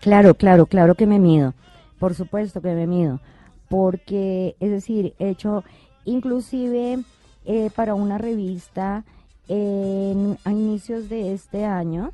Claro, 0.00 0.34
claro, 0.34 0.66
claro 0.66 0.94
que 0.94 1.06
me 1.06 1.18
mido. 1.18 1.54
Por 1.98 2.14
supuesto 2.14 2.60
que 2.60 2.72
me 2.72 2.86
mido. 2.86 3.20
Porque, 3.68 4.56
es 4.60 4.70
decir, 4.70 5.14
he 5.18 5.30
hecho 5.30 5.64
inclusive 6.04 6.98
eh, 7.46 7.70
para 7.74 7.94
una 7.94 8.18
revista 8.18 9.04
a 9.48 10.50
inicios 10.50 11.08
de 11.10 11.34
este 11.34 11.64
año, 11.66 12.10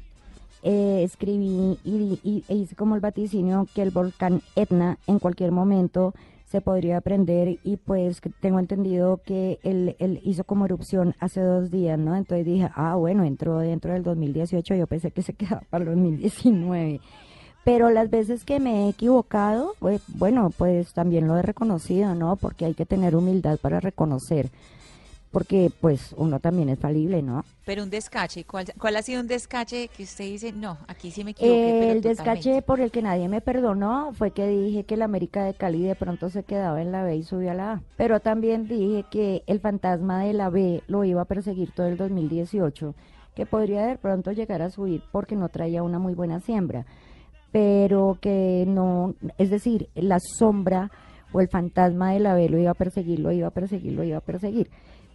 eh, 0.62 1.02
escribí 1.04 1.78
y, 1.84 2.18
y- 2.24 2.44
e 2.48 2.54
hice 2.56 2.74
como 2.74 2.94
el 2.96 3.00
vaticinio 3.00 3.66
que 3.74 3.82
el 3.82 3.90
volcán 3.90 4.42
Etna 4.56 4.98
en 5.06 5.18
cualquier 5.20 5.52
momento 5.52 6.12
se 6.50 6.60
podría 6.60 7.00
prender 7.00 7.60
y 7.62 7.76
pues 7.76 8.20
tengo 8.40 8.58
entendido 8.58 9.20
que 9.24 9.60
él, 9.62 9.94
él 10.00 10.20
hizo 10.24 10.42
como 10.42 10.64
erupción 10.64 11.14
hace 11.20 11.40
dos 11.40 11.70
días, 11.70 11.96
¿no? 11.98 12.16
Entonces 12.16 12.44
dije, 12.44 12.68
ah, 12.74 12.96
bueno, 12.96 13.22
entró 13.22 13.58
dentro 13.58 13.92
del 13.92 14.02
2018, 14.02 14.74
yo 14.74 14.86
pensé 14.88 15.12
que 15.12 15.22
se 15.22 15.32
quedaba 15.34 15.62
para 15.70 15.84
el 15.84 15.90
2019. 15.90 17.00
Pero 17.64 17.90
las 17.90 18.10
veces 18.10 18.44
que 18.44 18.58
me 18.58 18.86
he 18.86 18.88
equivocado, 18.88 19.74
pues, 19.78 20.02
bueno, 20.08 20.50
pues 20.56 20.92
también 20.94 21.28
lo 21.28 21.36
he 21.36 21.42
reconocido, 21.42 22.14
¿no? 22.14 22.36
Porque 22.36 22.64
hay 22.64 22.74
que 22.74 22.86
tener 22.86 23.14
humildad 23.14 23.58
para 23.58 23.80
reconocer, 23.80 24.48
porque 25.30 25.70
pues 25.80 26.14
uno 26.16 26.40
también 26.40 26.68
es 26.70 26.78
falible, 26.78 27.22
¿no? 27.22 27.44
Pero 27.64 27.82
un 27.82 27.90
descache, 27.90 28.44
¿cuál, 28.44 28.66
cuál 28.78 28.96
ha 28.96 29.02
sido 29.02 29.20
un 29.20 29.28
descache 29.28 29.88
que 29.88 30.02
usted 30.02 30.24
dice, 30.24 30.52
no, 30.52 30.78
aquí 30.88 31.10
sí 31.10 31.22
me 31.22 31.32
equivoqué? 31.32 31.76
pero 31.80 31.92
el 31.92 32.00
descache 32.00 32.40
totalmente"? 32.40 32.62
por 32.62 32.80
el 32.80 32.90
que 32.90 33.02
nadie 33.02 33.28
me 33.28 33.40
perdonó 33.40 34.12
fue 34.14 34.32
que 34.32 34.48
dije 34.48 34.84
que 34.84 34.96
la 34.96 35.04
América 35.04 35.44
de 35.44 35.54
Cali 35.54 35.82
de 35.82 35.94
pronto 35.94 36.30
se 36.30 36.42
quedaba 36.42 36.82
en 36.82 36.92
la 36.92 37.04
B 37.04 37.16
y 37.16 37.22
subió 37.22 37.52
a 37.52 37.54
la 37.54 37.72
A. 37.72 37.82
Pero 37.96 38.20
también 38.20 38.66
dije 38.66 39.04
que 39.10 39.44
el 39.46 39.60
fantasma 39.60 40.24
de 40.24 40.32
la 40.32 40.48
B 40.48 40.82
lo 40.88 41.04
iba 41.04 41.22
a 41.22 41.26
perseguir 41.26 41.70
todo 41.72 41.86
el 41.86 41.96
2018, 41.96 42.94
que 43.36 43.46
podría 43.46 43.86
de 43.86 43.98
pronto 43.98 44.32
llegar 44.32 44.62
a 44.62 44.70
subir 44.70 45.02
porque 45.12 45.36
no 45.36 45.48
traía 45.48 45.82
una 45.82 45.98
muy 45.98 46.14
buena 46.14 46.40
siembra. 46.40 46.86
Pero 47.52 48.18
que 48.20 48.64
no, 48.66 49.14
es 49.38 49.50
decir, 49.50 49.88
la 49.94 50.18
sombra 50.20 50.90
o 51.32 51.40
el 51.40 51.48
fantasma 51.48 52.12
de 52.12 52.20
la 52.20 52.34
B 52.34 52.48
lo 52.48 52.58
iba 52.58 52.70
a 52.70 52.74
perseguir, 52.74 53.20
lo 53.20 53.32
iba 53.32 53.48
a 53.48 53.52
perseguir, 53.52 53.92
lo 53.92 54.04
iba 54.04 54.18
a 54.18 54.22
perseguir. 54.22 54.70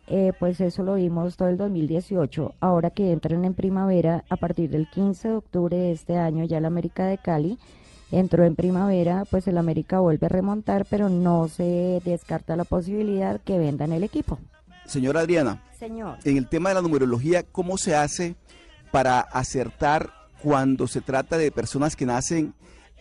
Eh, 0.08 0.34
pues 0.40 0.62
eso 0.62 0.84
lo 0.84 0.96
vimos 0.96 1.36
todo 1.36 1.50
el 1.50 1.58
2018. 1.58 2.54
Ahora 2.60 2.92
que 2.92 3.12
entran 3.12 3.44
en 3.44 3.54
primavera, 3.54 4.24
a 4.30 4.38
partir 4.38 4.70
del 4.70 4.88
15 4.90 5.30
de 5.30 5.36
octubre 5.36 5.78
de 5.78 5.92
este 5.92 6.18
año, 6.18 6.46
ya 6.46 6.60
el 6.60 6.66
América 6.66 7.08
de 7.08 7.18
Cali 7.18 7.58
entró 8.12 8.46
en 8.46 8.56
primavera, 8.56 9.24
pues 9.30 9.48
el 9.48 9.58
América 9.58 10.00
vuelve 10.00 10.28
a 10.28 10.30
remontar, 10.30 10.86
pero 10.90 11.10
no 11.10 11.48
se 11.48 12.02
descarta 12.06 12.56
la 12.56 12.66
posibilidad 12.66 13.42
que 13.42 13.58
vendan 13.58 13.94
el 13.94 14.04
equipo. 14.04 14.38
Señora 14.86 15.22
Adriana, 15.22 15.64
Señor. 15.80 16.20
en 16.24 16.38
el 16.38 16.48
tema 16.48 16.70
de 16.70 16.76
la 16.76 16.82
numerología, 16.84 17.42
¿cómo 17.42 17.78
se 17.78 17.96
hace 17.96 18.36
para 18.92 19.20
acertar 19.20 20.12
cuando 20.46 20.86
se 20.86 21.02
trata 21.02 21.40
de 21.40 21.52
personas 21.52 21.96
que 21.96 22.06
nacen 22.06 22.54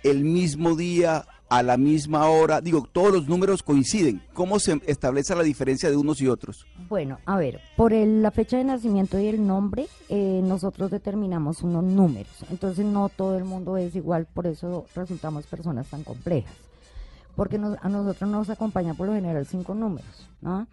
el 0.02 0.24
mismo 0.24 0.74
día, 0.76 1.26
a 1.50 1.62
la 1.62 1.76
misma 1.76 2.26
hora? 2.30 2.62
Digo, 2.62 2.88
todos 2.90 3.12
los 3.12 3.28
números 3.28 3.62
coinciden. 3.62 4.22
¿Cómo 4.32 4.58
se 4.58 4.80
establece 4.86 5.34
la 5.36 5.42
diferencia 5.42 5.90
de 5.90 5.96
unos 5.98 6.22
y 6.22 6.26
otros? 6.26 6.64
Bueno, 6.88 7.18
a 7.26 7.36
ver, 7.36 7.60
por 7.76 7.92
el- 7.92 8.22
la 8.22 8.30
fecha 8.30 8.56
de 8.56 8.64
nacimiento 8.64 9.18
y 9.20 9.26
el 9.26 9.46
nombre, 9.46 9.86
eh, 10.08 10.40
nosotros 10.42 10.90
determinamos 10.90 11.62
unos 11.62 11.84
números. 11.84 12.32
Entonces 12.50 12.86
no 12.86 13.10
todo 13.10 13.36
el 13.36 13.44
mundo 13.44 13.76
es 13.76 13.94
igual, 13.94 14.26
por 14.32 14.46
eso 14.46 14.86
resultamos 14.96 15.46
personas 15.46 15.86
tan 15.88 16.02
complejas. 16.02 16.54
Porque 17.36 17.58
nos- 17.58 17.76
a 17.82 17.90
nosotros 17.90 18.30
nos 18.30 18.48
acompaña 18.48 18.94
por 18.94 19.06
lo 19.08 19.12
general 19.14 19.44
cinco 19.44 19.74
números, 19.74 20.26
¿no? 20.40 20.66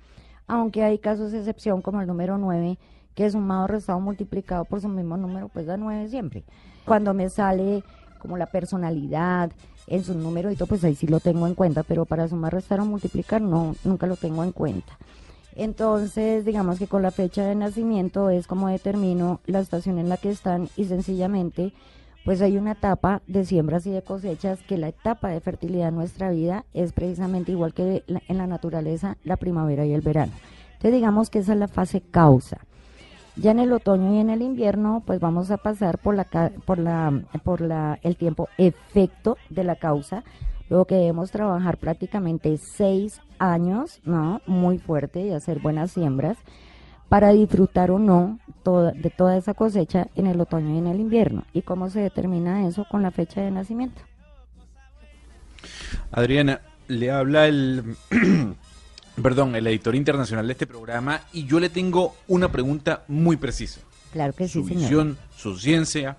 Aunque 0.47 0.83
hay 0.83 0.99
casos 0.99 1.33
de 1.33 1.39
excepción 1.39 1.81
como 1.81 1.99
el 1.99 2.07
número 2.07 2.37
9, 2.37 2.77
que 3.15 3.29
sumado, 3.29 3.67
restado, 3.67 3.99
multiplicado 3.99 4.65
por 4.65 4.81
su 4.81 4.87
mismo 4.87 5.17
número, 5.17 5.49
pues 5.49 5.65
da 5.65 5.77
9 5.77 6.09
siempre. 6.09 6.43
Cuando 6.85 7.13
me 7.13 7.29
sale 7.29 7.83
como 8.19 8.37
la 8.37 8.45
personalidad 8.45 9.51
en 9.87 10.03
su 10.03 10.13
número 10.13 10.51
y 10.51 10.55
todo, 10.55 10.67
pues 10.67 10.83
ahí 10.83 10.95
sí 10.95 11.07
lo 11.07 11.19
tengo 11.19 11.47
en 11.47 11.55
cuenta, 11.55 11.83
pero 11.83 12.05
para 12.05 12.27
sumar, 12.27 12.53
restar 12.53 12.79
o 12.79 12.85
multiplicar 12.85 13.41
no, 13.41 13.75
nunca 13.83 14.07
lo 14.07 14.15
tengo 14.15 14.43
en 14.43 14.51
cuenta. 14.51 14.97
Entonces, 15.55 16.45
digamos 16.45 16.79
que 16.79 16.87
con 16.87 17.01
la 17.01 17.11
fecha 17.11 17.43
de 17.45 17.55
nacimiento 17.55 18.29
es 18.29 18.47
como 18.47 18.69
determino 18.69 19.41
la 19.45 19.59
estación 19.59 19.99
en 19.99 20.07
la 20.07 20.17
que 20.17 20.29
están 20.29 20.69
y 20.77 20.85
sencillamente, 20.85 21.73
pues 22.23 22.41
hay 22.41 22.57
una 22.57 22.73
etapa 22.73 23.21
de 23.27 23.43
siembras 23.45 23.85
y 23.85 23.91
de 23.91 24.03
cosechas 24.03 24.59
que 24.63 24.77
la 24.77 24.89
etapa 24.89 25.29
de 25.29 25.41
fertilidad 25.41 25.89
en 25.89 25.95
nuestra 25.95 26.29
vida 26.29 26.65
es 26.73 26.93
precisamente 26.93 27.51
igual 27.51 27.73
que 27.73 28.03
en 28.07 28.37
la 28.37 28.47
naturaleza 28.47 29.17
la 29.23 29.37
primavera 29.37 29.85
y 29.85 29.93
el 29.93 30.01
verano. 30.01 30.31
Entonces, 30.73 30.93
digamos 30.93 31.29
que 31.29 31.39
esa 31.39 31.53
es 31.53 31.59
la 31.59 31.67
fase 31.67 32.01
causa. 32.01 32.59
Ya 33.37 33.51
en 33.51 33.59
el 33.59 33.71
otoño 33.73 34.13
y 34.15 34.19
en 34.19 34.29
el 34.29 34.41
invierno, 34.41 35.03
pues 35.05 35.19
vamos 35.19 35.51
a 35.51 35.57
pasar 35.57 35.97
por 35.97 36.15
la 36.15 36.25
por 36.65 36.77
la 36.77 37.21
por 37.43 37.61
la 37.61 37.97
el 38.03 38.15
tiempo 38.17 38.49
efecto 38.57 39.37
de 39.49 39.63
la 39.63 39.75
causa, 39.77 40.23
luego 40.69 40.85
que 40.85 40.95
debemos 40.95 41.31
trabajar 41.31 41.77
prácticamente 41.77 42.57
seis 42.57 43.21
años, 43.39 44.01
¿no? 44.03 44.41
Muy 44.47 44.79
fuerte 44.79 45.21
y 45.21 45.31
hacer 45.31 45.59
buenas 45.59 45.91
siembras 45.91 46.37
para 47.09 47.29
disfrutar 47.29 47.91
o 47.91 47.99
no 47.99 48.39
toda- 48.63 48.91
de 48.91 49.09
toda 49.09 49.35
esa 49.37 49.53
cosecha 49.53 50.07
en 50.15 50.27
el 50.27 50.39
otoño 50.39 50.75
y 50.75 50.77
en 50.77 50.87
el 50.87 50.99
invierno. 50.99 51.43
¿Y 51.53 51.61
cómo 51.61 51.89
se 51.89 51.99
determina 52.01 52.67
eso? 52.67 52.85
Con 52.89 53.01
la 53.01 53.11
fecha 53.11 53.41
de 53.41 53.51
nacimiento. 53.51 54.01
Adriana, 56.11 56.61
le 56.87 57.11
habla 57.11 57.47
el, 57.47 57.95
perdón, 59.21 59.55
el 59.55 59.67
editor 59.67 59.95
internacional 59.95 60.47
de 60.47 60.53
este 60.53 60.67
programa 60.67 61.21
y 61.33 61.45
yo 61.45 61.59
le 61.59 61.69
tengo 61.69 62.15
una 62.27 62.51
pregunta 62.51 63.03
muy 63.07 63.37
precisa. 63.37 63.81
Claro 64.11 64.33
que 64.33 64.47
sí, 64.47 64.53
Su 64.53 64.63
visión, 64.63 65.17
su 65.35 65.57
ciencia, 65.57 66.17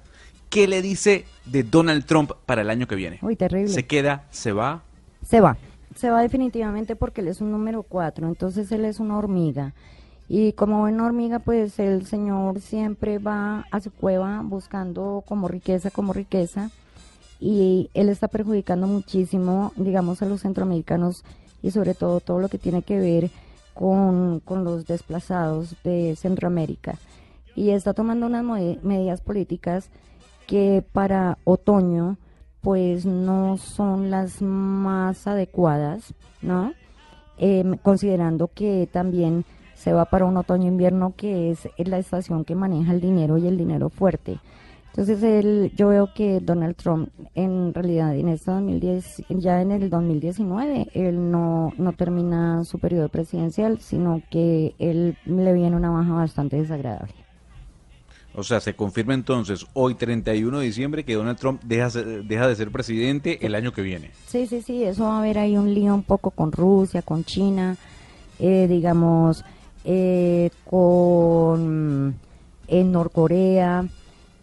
¿qué 0.49 0.66
le 0.66 0.83
dice 0.83 1.27
de 1.45 1.62
Donald 1.62 2.05
Trump 2.05 2.33
para 2.47 2.62
el 2.62 2.70
año 2.70 2.87
que 2.87 2.95
viene? 2.95 3.19
Uy, 3.23 3.37
terrible. 3.37 3.69
¿Se 3.73 3.87
queda, 3.87 4.27
se 4.31 4.53
va? 4.53 4.83
Se 5.27 5.41
va. 5.41 5.57
Se 5.97 6.11
va 6.11 6.23
definitivamente 6.23 6.97
porque 6.97 7.20
él 7.20 7.29
es 7.29 7.41
un 7.41 7.51
número 7.51 7.83
cuatro, 7.83 8.27
entonces 8.27 8.73
él 8.73 8.85
es 8.85 8.99
una 8.99 9.19
hormiga. 9.19 9.74
Y 10.29 10.53
como 10.53 10.81
buena 10.81 11.05
hormiga, 11.05 11.41
pues 11.41 11.79
el 11.79 12.07
señor 12.07 12.61
siempre 12.61 13.19
va 13.19 13.66
a 13.70 13.81
su 13.81 13.91
cueva 13.91 14.41
buscando 14.43 15.23
como 15.27 15.49
riqueza, 15.49 15.91
como 15.91 16.15
riqueza. 16.15 16.70
Y 17.39 17.91
él 17.93 18.09
está 18.09 18.29
perjudicando 18.29 18.87
muchísimo, 18.87 19.73
digamos, 19.77 20.23
a 20.23 20.27
los 20.27 20.41
centroamericanos 20.41 21.24
y 21.62 21.70
sobre 21.70 21.94
todo 21.94 22.20
todo 22.20 22.40
lo 22.40 22.48
que 22.48 22.59
tiene 22.59 22.82
que 22.82 22.98
ver 22.98 23.30
con, 23.74 24.40
con 24.40 24.64
los 24.64 24.86
desplazados 24.86 25.76
de 25.84 26.16
Centroamérica. 26.16 26.98
Y 27.55 27.70
está 27.70 27.94
tomando 27.94 28.26
unas 28.26 28.44
medidas 28.44 29.20
políticas 29.20 29.90
que 30.47 30.84
para 30.93 31.39
otoño 31.44 32.16
pues 32.60 33.05
no 33.06 33.56
son 33.56 34.10
las 34.10 34.40
más 34.40 35.26
adecuadas, 35.26 36.14
¿no? 36.40 36.72
Em, 37.36 37.76
considerando 37.76 38.48
que 38.48 38.89
también 38.90 39.44
se 39.74 39.93
va 39.93 40.05
para 40.05 40.26
un 40.26 40.36
otoño-invierno 40.36 41.14
que 41.16 41.51
es 41.51 41.68
la 41.76 41.98
estación 41.98 42.44
que 42.44 42.55
maneja 42.55 42.93
el 42.93 43.01
dinero 43.01 43.36
y 43.36 43.48
el 43.48 43.59
dinero 43.59 43.89
fuerte. 43.89 44.39
Entonces 44.93 45.23
él, 45.23 45.73
yo 45.74 45.89
veo 45.89 46.10
que 46.14 46.40
Donald 46.40 46.77
Trump 46.77 47.09
en 47.35 47.73
realidad 47.73 48.14
en 48.14 48.28
este 48.28 48.51
2010, 48.51 49.23
ya 49.31 49.62
en 49.62 49.70
el 49.73 49.89
2019, 49.89 50.89
él 50.93 51.31
no, 51.31 51.73
no 51.78 51.94
termina 51.94 52.62
su 52.64 52.78
periodo 52.78 53.09
presidencial, 53.09 53.81
sino 53.81 54.20
que 54.31 54.74
él 54.78 55.16
le 55.24 55.55
viene 55.55 55.77
una 55.77 55.89
baja 55.89 56.12
bastante 56.12 56.56
desagradable. 56.59 57.14
O 58.35 58.43
sea, 58.43 58.60
se 58.60 58.74
confirma 58.74 59.14
entonces 59.14 59.66
hoy 59.73 59.94
31 59.94 60.59
de 60.59 60.66
diciembre 60.66 61.05
que 61.05 61.14
Donald 61.14 61.39
Trump 61.39 61.62
deja, 61.64 61.89
deja 61.89 62.47
de 62.47 62.55
ser 62.55 62.70
presidente 62.70 63.39
el 63.47 63.55
año 63.55 63.73
que 63.73 63.81
viene. 63.81 64.10
Sí, 64.27 64.47
sí, 64.47 64.60
sí, 64.60 64.85
eso 64.85 65.05
va 65.05 65.16
a 65.16 65.19
haber 65.20 65.39
ahí 65.39 65.56
un 65.56 65.73
lío 65.73 65.94
un 65.94 66.02
poco 66.02 66.31
con 66.31 66.52
Rusia, 66.52 67.01
con 67.01 67.24
China, 67.24 67.77
eh, 68.39 68.66
digamos, 68.69 69.43
eh, 69.85 70.51
con 70.64 72.14
en 72.69 72.93
Norcorea, 72.93 73.86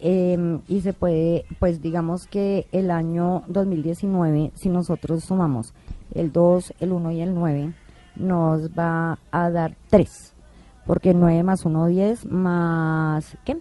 em, 0.00 0.60
y 0.68 0.80
se 0.80 0.92
puede, 0.92 1.44
pues 1.58 1.80
digamos 1.80 2.26
que 2.26 2.66
el 2.72 2.90
año 2.90 3.42
2019, 3.48 4.52
si 4.54 4.68
nosotros 4.68 5.24
sumamos 5.24 5.74
el 6.14 6.32
2, 6.32 6.74
el 6.80 6.92
1 6.92 7.12
y 7.12 7.20
el 7.20 7.34
9, 7.34 7.72
nos 8.16 8.70
va 8.70 9.18
a 9.30 9.50
dar 9.50 9.76
3, 9.88 10.34
porque 10.86 11.14
9 11.14 11.42
más 11.42 11.64
1, 11.64 11.86
10, 11.86 12.26
más, 12.26 13.36
¿qué? 13.44 13.58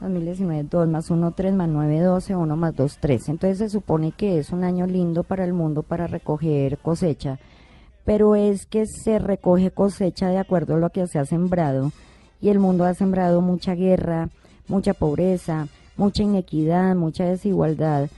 2019, 0.00 0.64
2 0.64 0.88
más 0.88 1.10
1, 1.10 1.32
3 1.32 1.54
más 1.54 1.68
9, 1.68 2.00
12, 2.00 2.36
1 2.36 2.56
más 2.56 2.76
2, 2.76 2.98
3. 3.00 3.28
Entonces 3.28 3.58
se 3.58 3.68
supone 3.68 4.12
que 4.12 4.38
es 4.38 4.50
un 4.50 4.64
año 4.64 4.86
lindo 4.86 5.22
para 5.22 5.44
el 5.44 5.52
mundo 5.52 5.82
para 5.82 6.06
recoger 6.06 6.78
cosecha, 6.78 7.38
pero 8.04 8.36
es 8.36 8.66
que 8.66 8.86
se 8.86 9.18
recoge 9.18 9.70
cosecha 9.70 10.28
de 10.28 10.38
acuerdo 10.38 10.74
a 10.74 10.78
lo 10.78 10.90
que 10.90 11.06
se 11.06 11.18
ha 11.18 11.24
sembrado 11.24 11.92
y 12.40 12.50
el 12.50 12.58
mundo 12.58 12.84
ha 12.84 12.94
sembrado 12.94 13.40
mucha 13.40 13.74
guerra, 13.74 14.28
mucha 14.68 14.94
pobreza, 14.94 15.68
mucha 15.96 16.22
inequidad, 16.22 16.94
mucha 16.94 17.24
desigualdad. 17.24 18.08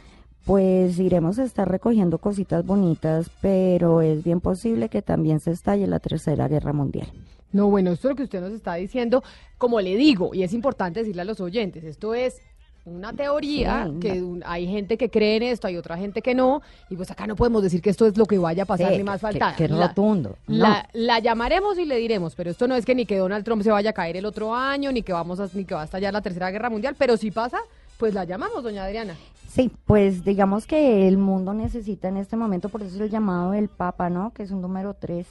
Pues 0.45 0.99
iremos 0.99 1.39
a 1.39 1.45
estar 1.45 1.70
recogiendo 1.70 2.19
cositas 2.19 2.65
bonitas, 2.65 3.31
pero 3.43 4.01
es 4.01 4.25
bien 4.25 4.41
posible 4.41 4.89
que 4.89 5.03
también 5.03 5.41
se 5.41 5.51
estalle 5.51 5.87
la 5.87 5.99
tercera 5.99 6.49
guerra 6.49 6.73
mundial. 6.73 7.09
No, 7.53 7.69
bueno, 7.69 7.93
esto 7.93 8.09
es 8.09 8.12
lo 8.12 8.16
que 8.16 8.23
usted 8.25 8.41
nos 8.41 8.53
está 8.53 8.75
diciendo, 8.75 9.23
como 9.57 9.81
le 9.81 9.97
digo, 9.97 10.35
y 10.35 10.43
es 10.43 10.53
importante 10.53 11.01
decirle 11.01 11.23
a 11.23 11.25
los 11.25 11.41
oyentes, 11.41 11.85
esto 11.85 12.15
es 12.15 12.41
una 12.89 13.12
teoría, 13.12 13.86
Sí, 13.93 14.01
que 14.01 14.23
un- 14.23 14.43
hay 14.47 14.66
gente 14.66 14.97
que 14.97 15.10
cree 15.10 15.36
en 15.36 15.43
esto, 15.44 15.66
hay 15.66 15.77
otra 15.77 15.97
gente 15.98 16.23
que 16.23 16.35
no, 16.35 16.62
y 16.90 16.97
pues 16.97 17.10
acá 17.10 17.27
no 17.27 17.36
podemos 17.36 17.62
decir 17.62 17.81
que 17.82 17.90
esto 17.90 18.06
es 18.06 18.16
lo 18.16 18.27
que 18.27 18.39
vaya 18.39 18.65
a 18.65 18.66
pasar 18.66 18.90
Sí, 18.93 18.98
ni 18.98 19.05
más 19.05 19.16
que- 19.16 19.27
falta. 19.39 19.55
que 19.56 19.69
rotundo, 19.69 20.36
no. 20.47 20.56
La, 20.56 20.89
la 20.93 21.19
llamaremos 21.20 21.78
y 21.78 21.85
le 21.85 21.97
diremos, 21.97 22.35
pero 22.35 22.51
esto 22.51 22.66
no 22.69 22.74
es 22.74 22.85
que 22.85 22.94
ni 22.94 23.06
que 23.06 23.16
Donald 23.19 23.44
Trump 23.44 23.62
se 23.62 23.70
vaya 23.70 23.90
a 23.90 23.93
caer 23.93 24.16
el 24.16 24.27
otro 24.27 24.55
año, 24.55 24.90
ni 24.93 25.02
que 25.02 25.12
vamos 25.12 25.39
a, 25.40 25.48
ni 25.55 25.65
que 25.65 25.74
va 25.74 25.82
a 25.82 25.85
estallar 25.85 26.12
la 26.12 26.23
tercera 26.23 26.51
guerra 26.51 26.70
mundial, 26.70 26.94
pero 26.98 27.16
si 27.16 27.31
pasa, 27.31 27.59
pues 27.98 28.15
la 28.15 28.24
llamamos, 28.24 28.62
doña 28.62 28.85
Adriana. 28.85 29.15
Sí, 29.48 29.70
pues 29.86 30.24
digamos 30.24 30.66
que 30.66 31.09
el 31.09 31.16
mundo 31.19 31.55
necesita 31.55 32.09
en 32.09 32.16
este 32.19 32.36
momento, 32.36 32.69
por 32.69 32.82
eso 32.82 32.94
es 32.97 33.01
el 33.01 33.10
llamado 33.10 33.52
del 33.52 33.69
Papa, 33.69 34.10
¿no? 34.10 34.31
Que 34.32 34.43
es 34.43 34.51
un 34.51 34.60
número 34.60 34.94
3. 34.94 35.27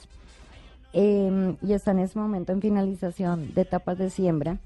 y 0.92 1.72
está 1.72 1.90
en 1.92 1.98
este 2.00 2.18
momento 2.18 2.52
en 2.52 2.60
finalización 2.60 3.54
de 3.54 3.60
etapas 3.62 3.98
de 3.98 4.10
siembra. 4.10 4.56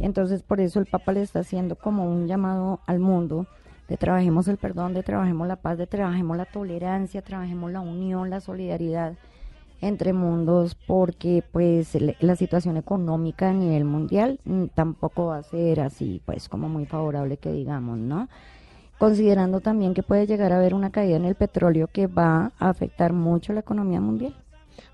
Entonces, 0.00 0.42
por 0.42 0.60
eso 0.60 0.80
el 0.80 0.86
Papa 0.86 1.12
le 1.12 1.22
está 1.22 1.40
haciendo 1.40 1.76
como 1.76 2.10
un 2.10 2.26
llamado 2.26 2.80
al 2.86 2.98
mundo 2.98 3.46
de 3.90 3.96
trabajemos 3.96 4.46
el 4.46 4.56
perdón, 4.56 4.94
de 4.94 5.02
trabajemos 5.02 5.48
la 5.48 5.56
paz, 5.56 5.76
de 5.76 5.88
trabajemos 5.88 6.36
la 6.36 6.44
tolerancia, 6.44 7.22
trabajemos 7.22 7.72
la 7.72 7.80
unión, 7.80 8.30
la 8.30 8.40
solidaridad 8.40 9.14
entre 9.80 10.12
mundos, 10.12 10.76
porque 10.86 11.42
pues 11.50 11.98
la 12.20 12.36
situación 12.36 12.76
económica 12.76 13.50
a 13.50 13.52
nivel 13.52 13.84
mundial 13.84 14.38
mm, 14.44 14.66
tampoco 14.74 15.26
va 15.26 15.38
a 15.38 15.42
ser 15.42 15.80
así, 15.80 16.22
pues 16.24 16.48
como 16.48 16.68
muy 16.68 16.86
favorable 16.86 17.36
que 17.38 17.50
digamos, 17.50 17.98
¿no? 17.98 18.28
Considerando 18.98 19.60
también 19.60 19.92
que 19.92 20.04
puede 20.04 20.26
llegar 20.26 20.52
a 20.52 20.58
haber 20.58 20.74
una 20.74 20.90
caída 20.90 21.16
en 21.16 21.24
el 21.24 21.34
petróleo 21.34 21.88
que 21.88 22.06
va 22.06 22.52
a 22.60 22.68
afectar 22.68 23.12
mucho 23.12 23.52
la 23.52 23.60
economía 23.60 24.00
mundial. 24.00 24.34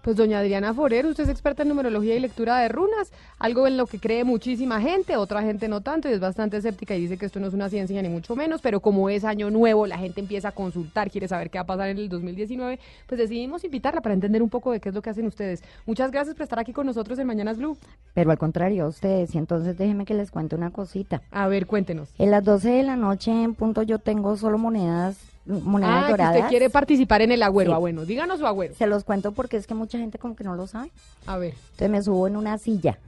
Pues 0.03 0.17
doña 0.17 0.39
Adriana 0.39 0.75
Forero, 0.75 1.09
usted 1.09 1.25
es 1.25 1.31
experta 1.31 1.63
en 1.63 1.69
numerología 1.69 2.15
y 2.15 2.21
lectura 2.21 2.59
de 2.59 2.69
runas, 2.69 3.13
algo 3.39 3.67
en 3.67 3.77
lo 3.77 3.87
que 3.87 3.99
cree 3.99 4.25
muchísima 4.25 4.81
gente, 4.81 5.17
otra 5.17 5.43
gente 5.43 5.69
no 5.69 5.81
tanto 5.81 6.09
y 6.09 6.13
es 6.13 6.21
bastante 6.21 6.57
escéptica 6.59 6.95
y 6.95 7.03
dice 7.03 7.19
que 7.19 7.27
esto 7.27 7.41
no 7.41 7.47
es 7.47 7.55
una 7.55 7.69
ciencia 7.69 8.01
ni 8.03 8.09
mucho 8.09 8.37
menos, 8.37 8.61
pero 8.61 8.81
como 8.81 9.09
es 9.09 9.25
año 9.25 9.51
nuevo, 9.51 9.87
la 9.87 9.99
gente 9.99 10.21
empieza 10.21 10.49
a 10.49 10.53
consultar, 10.53 11.11
quiere 11.11 11.29
saber 11.29 11.51
qué 11.51 11.59
va 11.59 11.63
a 11.63 11.67
pasar 11.67 11.89
en 11.89 11.99
el 11.99 12.09
2019, 12.09 12.79
pues 13.07 13.19
decidimos 13.19 13.65
invitarla 13.65 14.01
para 14.01 14.15
entender 14.15 14.43
un 14.43 14.51
poco 14.51 14.73
de 14.73 14.81
qué 14.81 14.89
es 14.89 14.95
lo 14.95 15.03
que 15.03 15.11
hacen 15.11 15.27
ustedes. 15.27 15.63
Muchas 15.87 16.11
gracias 16.11 16.35
por 16.35 16.45
estar 16.45 16.59
aquí 16.59 16.73
con 16.73 16.87
nosotros 16.87 17.19
en 17.19 17.27
Mañanas 17.27 17.59
Blue. 17.59 17.77
Pero 18.15 18.31
al 18.31 18.39
contrario, 18.39 18.85
a 18.85 18.89
ustedes, 18.89 19.35
y 19.35 19.39
entonces 19.39 19.77
déjenme 19.77 20.05
que 20.05 20.15
les 20.15 20.31
cuente 20.31 20.57
una 20.57 20.71
cosita. 20.71 21.23
A 21.31 21.49
ver, 21.49 21.67
cuéntenos. 21.67 22.09
En 22.19 22.31
las 22.31 22.45
12 22.45 22.71
de 22.71 22.83
la 22.83 22.97
noche 22.97 23.31
en 23.31 23.55
punto 23.55 23.83
yo 23.83 23.99
tengo 23.99 24.37
solo 24.37 24.59
monedas 24.59 25.36
monedas 25.47 26.05
Ah, 26.07 26.11
doradas. 26.11 26.37
usted 26.37 26.49
quiere 26.49 26.71
participar 26.71 27.23
en 27.23 27.33
el 27.33 27.43
agüero. 27.43 27.71
Sí. 27.71 27.75
Ah, 27.75 27.79
bueno, 27.79 28.05
díganos 28.05 28.39
su 28.41 28.47
agüero. 28.47 28.75
Se 28.75 28.87
los 28.87 29.05
cuento 29.05 29.33
porque 29.33 29.57
es 29.57 29.67
que 29.67 29.75
mucha 29.75 29.99
gente 29.99 30.19
como 30.19 30.35
que 30.37 30.45
no 30.45 30.55
lo 30.57 30.67
sabe. 30.67 30.91
A 31.27 31.39
ver. 31.39 31.55
Entonces 31.73 31.91
me 31.91 32.03
subo 32.03 32.27
en 32.27 32.37
una 32.37 32.59
silla, 32.59 32.99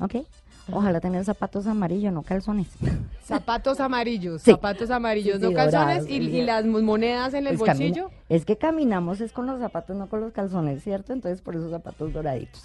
¿ok? 0.00 0.16
Ojalá 0.70 1.00
tener 1.00 1.24
zapatos 1.24 1.66
amarillos, 1.66 2.12
no 2.12 2.22
calzones. 2.22 2.66
Zapatos 3.24 3.80
amarillos, 3.80 4.42
Sí. 4.42 4.50
zapatos 4.50 4.90
amarillos, 4.90 5.36
Sí, 5.40 5.42
no 5.42 5.52
calzones 5.54 6.02
dorados, 6.04 6.10
y, 6.10 6.42
las 6.42 6.64
monedas 6.66 7.32
en 7.34 7.46
el 7.46 7.56
bolsillo. 7.56 8.10
es 8.28 8.44
que 8.44 8.56
caminamos 8.56 9.20
es 9.22 9.32
con 9.32 9.46
los 9.46 9.58
zapatos, 9.60 9.96
no 9.96 10.08
con 10.08 10.20
los 10.20 10.32
calzones, 10.32 10.82
¿cierto? 10.84 11.12
Entonces 11.14 11.40
por 11.40 11.56
esos 11.56 11.70
zapatos 11.70 12.12
doraditos. 12.12 12.64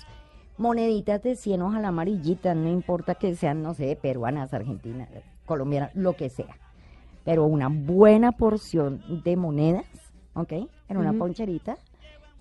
Moneditas 0.58 1.24
de 1.24 1.36
100, 1.36 1.62
ojalá 1.62 1.88
amarillitas, 1.88 2.56
no 2.56 2.70
importa 2.70 3.16
que 3.16 3.36
sean, 3.36 3.64
no 3.64 3.74
sé, 3.74 3.98
peruanas, 4.00 4.54
argentinas, 4.54 5.10
colombianas, 5.46 5.92
lo 5.96 6.14
que 6.16 6.30
sea. 6.30 6.58
Pero 7.24 7.46
una 7.46 7.70
buena 7.70 8.34
porción 8.34 9.02
de 9.24 9.36
monedas, 9.36 9.86
¿ok? 10.34 10.54
En 10.90 10.98
una 10.98 11.14
poncherita. 11.14 11.78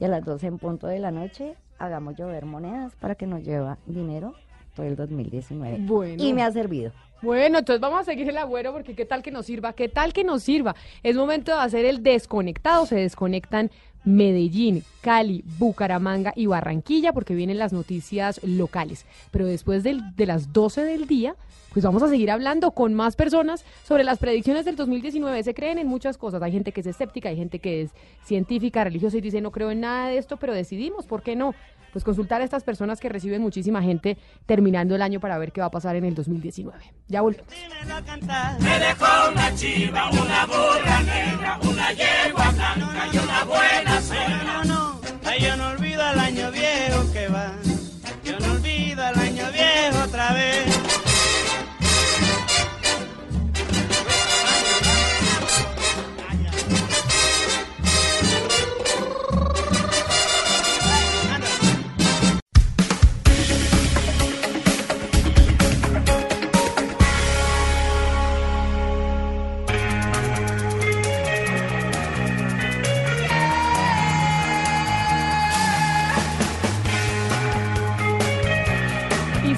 Y 0.01 0.05
a 0.05 0.09
las 0.09 0.25
12 0.25 0.47
en 0.47 0.59
punto 0.59 0.89
de 0.89 0.99
la 0.99 1.11
noche 1.11 1.57
hagamos 1.79 2.17
llover 2.17 2.45
monedas 2.45 2.95
para 2.97 3.15
que 3.15 3.27
nos 3.27 3.43
lleva 3.45 3.79
dinero 3.87 4.35
todo 4.75 4.87
el 4.87 4.97
2019. 4.97 5.79
Bueno. 5.81 6.23
Y 6.23 6.33
me 6.33 6.43
ha 6.43 6.51
servido. 6.51 6.93
Bueno, 7.23 7.59
entonces 7.59 7.81
vamos 7.81 8.01
a 8.01 8.05
seguir 8.05 8.29
el 8.29 8.37
agüero 8.37 8.73
porque 8.73 8.97
qué 8.97 9.05
tal 9.05 9.23
que 9.23 9.31
nos 9.31 9.47
sirva, 9.47 9.73
qué 9.75 9.89
tal 9.89 10.13
que 10.13 10.25
nos 10.25 10.43
sirva. 10.43 10.75
Es 11.05 11.15
momento 11.15 11.53
de 11.53 11.59
hacer 11.59 11.85
el 11.85 12.03
desconectado. 12.03 12.85
Se 12.87 12.97
desconectan 12.97 13.71
Medellín, 14.05 14.85
Cali, 15.01 15.45
Bucaramanga 15.59 16.33
y 16.37 16.47
Barranquilla 16.47 17.13
porque 17.13 17.35
vienen 17.35 17.59
las 17.59 17.73
noticias 17.73 18.41
locales. 18.43 19.07
Pero 19.31 19.47
después 19.47 19.83
del- 19.83 20.15
de 20.17 20.27
las 20.27 20.53
12 20.53 20.83
del 20.83 21.07
día, 21.07 21.37
pues 21.73 21.85
vamos 21.85 22.03
a 22.03 22.09
seguir 22.09 22.31
hablando 22.31 22.73
con 22.73 22.93
más 22.93 23.17
personas 23.17 23.65
sobre 23.85 24.05
las 24.05 24.19
predicciones 24.19 24.65
del 24.65 24.77
2019. 24.77 25.43
Se 25.43 25.55
creen 25.55 25.79
en 25.79 25.87
muchas 25.87 26.19
cosas. 26.19 26.43
Hay 26.43 26.53
gente 26.53 26.73
que 26.73 26.81
es 26.83 26.87
escéptica, 26.87 27.31
hay 27.31 27.37
gente 27.37 27.61
que 27.61 27.83
es 27.83 27.91
científica, 28.25 28.85
religiosa 28.85 29.17
y 29.17 29.21
dice 29.23 29.41
no 29.41 29.51
creo 29.51 29.71
en 29.71 29.81
nada 29.81 30.09
de 30.09 30.19
esto, 30.19 30.37
pero 30.37 30.53
decidimos, 30.53 31.07
¿por 31.07 31.23
qué 31.23 31.35
no? 31.35 31.55
Pues 31.93 32.05
consultar 32.05 32.41
a 32.41 32.45
estas 32.45 32.65
personas 32.65 33.01
que 33.01 33.09
reciben 33.09 33.43
muchísima 33.43 33.83
gente 33.83 34.17
terminando 34.47 34.95
el 34.95 35.03
año 35.03 35.21
para 35.21 35.37
ver 35.39 35.53
qué 35.53 35.61
va 35.61 35.67
a 35.67 35.71
pasar 35.71 35.97
en 35.97 36.05
el 36.05 36.15
2019. 36.15 36.79
Ya 37.09 37.21
volvemos. 37.21 37.47
Me 38.61 38.79
dejó 38.79 39.31
una 39.31 39.55
chiva, 39.55 40.11
una 40.11 40.47
burra 40.47 41.03
negra, 41.03 41.59
una 41.63 41.93
yegua 41.93 42.51
blanca 42.51 43.09
y 43.13 43.19
una 43.19 43.45
buena 43.45 44.01
cena. 44.01 44.65
No, 44.65 45.01
no, 45.03 45.37
yo 45.39 45.57
no 45.57 45.69
olvido 45.69 46.11
el 46.13 46.19
año 46.19 46.51
viejo 46.51 47.13
que 47.13 47.29
va. 47.29 47.53
Yo 48.25 48.39
no 48.39 48.53
olvido 48.53 49.07
el 49.09 49.19
año 49.19 49.45
viejo 49.53 50.05
otra 50.05 50.33
vez. 50.33 50.92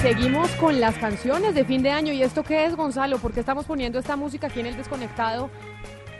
Seguimos 0.05 0.51
con 0.57 0.81
las 0.81 0.99
canciones 0.99 1.55
de 1.55 1.65
fin 1.65 1.83
de 1.83 1.91
año. 1.91 2.13
¿Y 2.13 2.23
esto 2.23 2.43
qué 2.43 2.67
es, 2.67 2.77
Gonzalo? 2.77 3.17
¿Por 3.17 3.33
qué 3.33 3.41
estamos 3.41 3.65
poniendo 3.65 3.99
esta 3.99 4.17
música 4.17 4.49
aquí 4.49 4.61
en 4.61 4.67
el 4.67 4.77
desconectado? 4.77 5.49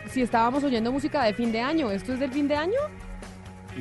Si 0.09 0.23
estábamos 0.23 0.65
oyendo 0.65 0.91
música 0.91 1.23
de 1.23 1.35
fin 1.35 1.53
de 1.53 1.61
año, 1.61 1.91
¿esto 1.91 2.15
es 2.15 2.19
del 2.19 2.33
fin 2.33 2.49
de 2.49 2.57
año? 2.57 2.79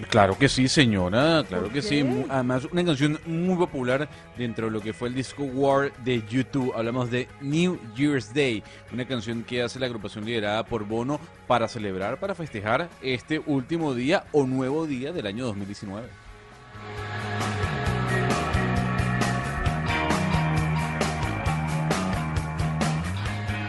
Claro 0.09 0.37
que 0.37 0.49
sí, 0.49 0.67
señora, 0.67 1.45
claro 1.47 1.69
que 1.69 1.81
sí. 1.81 2.03
qué? 2.03 2.25
Además, 2.27 2.67
una 2.69 2.83
canción 2.83 3.17
muy 3.25 3.55
popular 3.55 4.09
dentro 4.37 4.65
de 4.65 4.71
lo 4.73 4.81
que 4.81 4.91
fue 4.91 5.07
el 5.07 5.15
disco 5.15 5.43
War 5.43 5.93
de 6.03 6.21
YouTube. 6.27 6.73
Hablamos 6.75 7.09
de 7.09 7.29
New 7.39 7.79
Year's 7.95 8.33
Day, 8.33 8.61
una 8.91 9.07
canción 9.07 9.41
que 9.43 9.61
hace 9.61 9.79
la 9.79 9.85
agrupación 9.85 10.25
liderada 10.25 10.65
por 10.65 10.83
Bono 10.83 11.17
para 11.47 11.69
celebrar, 11.69 12.19
para 12.19 12.35
festejar 12.35 12.89
este 13.01 13.39
último 13.39 13.93
día 13.93 14.25
o 14.33 14.45
nuevo 14.45 14.85
día 14.85 15.13
del 15.13 15.27
año 15.27 15.45
2019. 15.45 16.23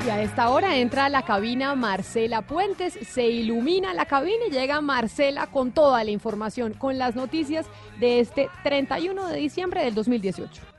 Y 0.05 0.11
a 0.11 0.21
esta 0.21 0.51
hora 0.51 0.77
entra 0.77 1.07
a 1.07 1.09
la 1.09 1.23
cabina 1.23 1.75
Marcela 1.75 2.43
Puentes, 2.43 2.99
se 3.09 3.27
ilumina 3.27 3.95
la 3.95 4.05
cabina 4.05 4.45
y 4.49 4.51
llega 4.51 4.83
Marcela 4.83 5.47
con 5.47 5.73
toda 5.73 6.05
la 6.05 6.11
información, 6.11 6.75
con 6.75 6.99
las 6.99 7.17
noticias 7.17 7.65
de 8.01 8.21
este 8.21 8.51
31 8.65 9.29
de 9.29 9.39
diciembre 9.39 9.83
del 9.83 9.95
2018. 9.95 10.74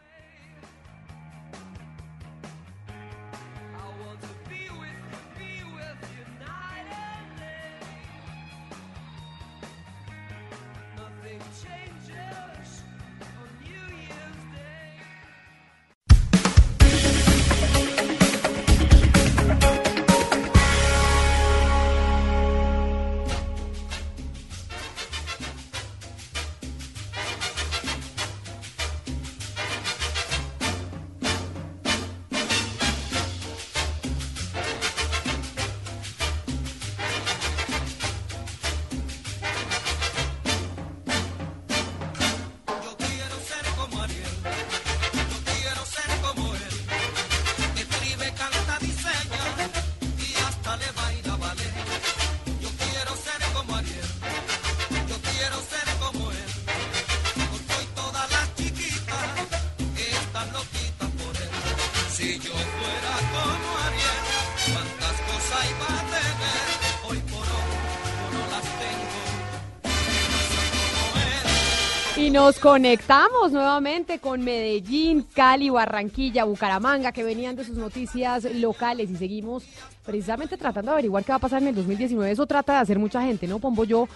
Nos 72.45 72.59
conectamos 72.59 73.51
nuevamente 73.51 74.19
con 74.19 74.43
Medellín, 74.43 75.25
Cali, 75.33 75.71
Barranquilla, 75.71 76.43
Bucaramanga, 76.43 77.11
que 77.11 77.23
venían 77.23 77.55
de 77.55 77.63
sus 77.63 77.75
noticias 77.75 78.43
locales 78.43 79.09
y 79.09 79.15
seguimos 79.15 79.63
precisamente 80.05 80.55
tratando 80.55 80.91
de 80.91 80.93
averiguar 80.93 81.23
qué 81.23 81.31
va 81.31 81.37
a 81.37 81.39
pasar 81.39 81.63
en 81.63 81.69
el 81.69 81.75
2019. 81.75 82.31
Eso 82.31 82.45
trata 82.45 82.73
de 82.73 82.79
hacer 82.81 82.99
mucha 82.99 83.23
gente, 83.23 83.47
¿no, 83.47 83.57
Pombo? 83.57 83.83
Yo 83.83 84.07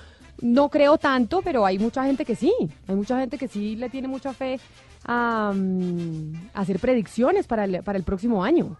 no 0.42 0.70
creo 0.70 1.00
tanto, 1.00 1.42
pero 1.42 1.66
hay 1.66 1.80
mucha 1.80 2.04
gente 2.06 2.24
que 2.24 2.36
sí. 2.36 2.54
Hay 2.88 2.94
mucha 2.94 3.20
gente 3.20 3.40
que 3.40 3.48
sí 3.48 3.76
le 3.76 3.90
tiene 3.90 4.08
mucha 4.08 4.32
fe 4.32 4.60
a, 5.06 5.52
mm, 5.52 6.50
a 6.54 6.62
hacer 6.62 6.78
predicciones 6.78 7.48
para 7.48 7.66
el, 7.66 7.82
para 7.82 7.98
el 7.98 8.04
próximo 8.04 8.44
año. 8.44 8.78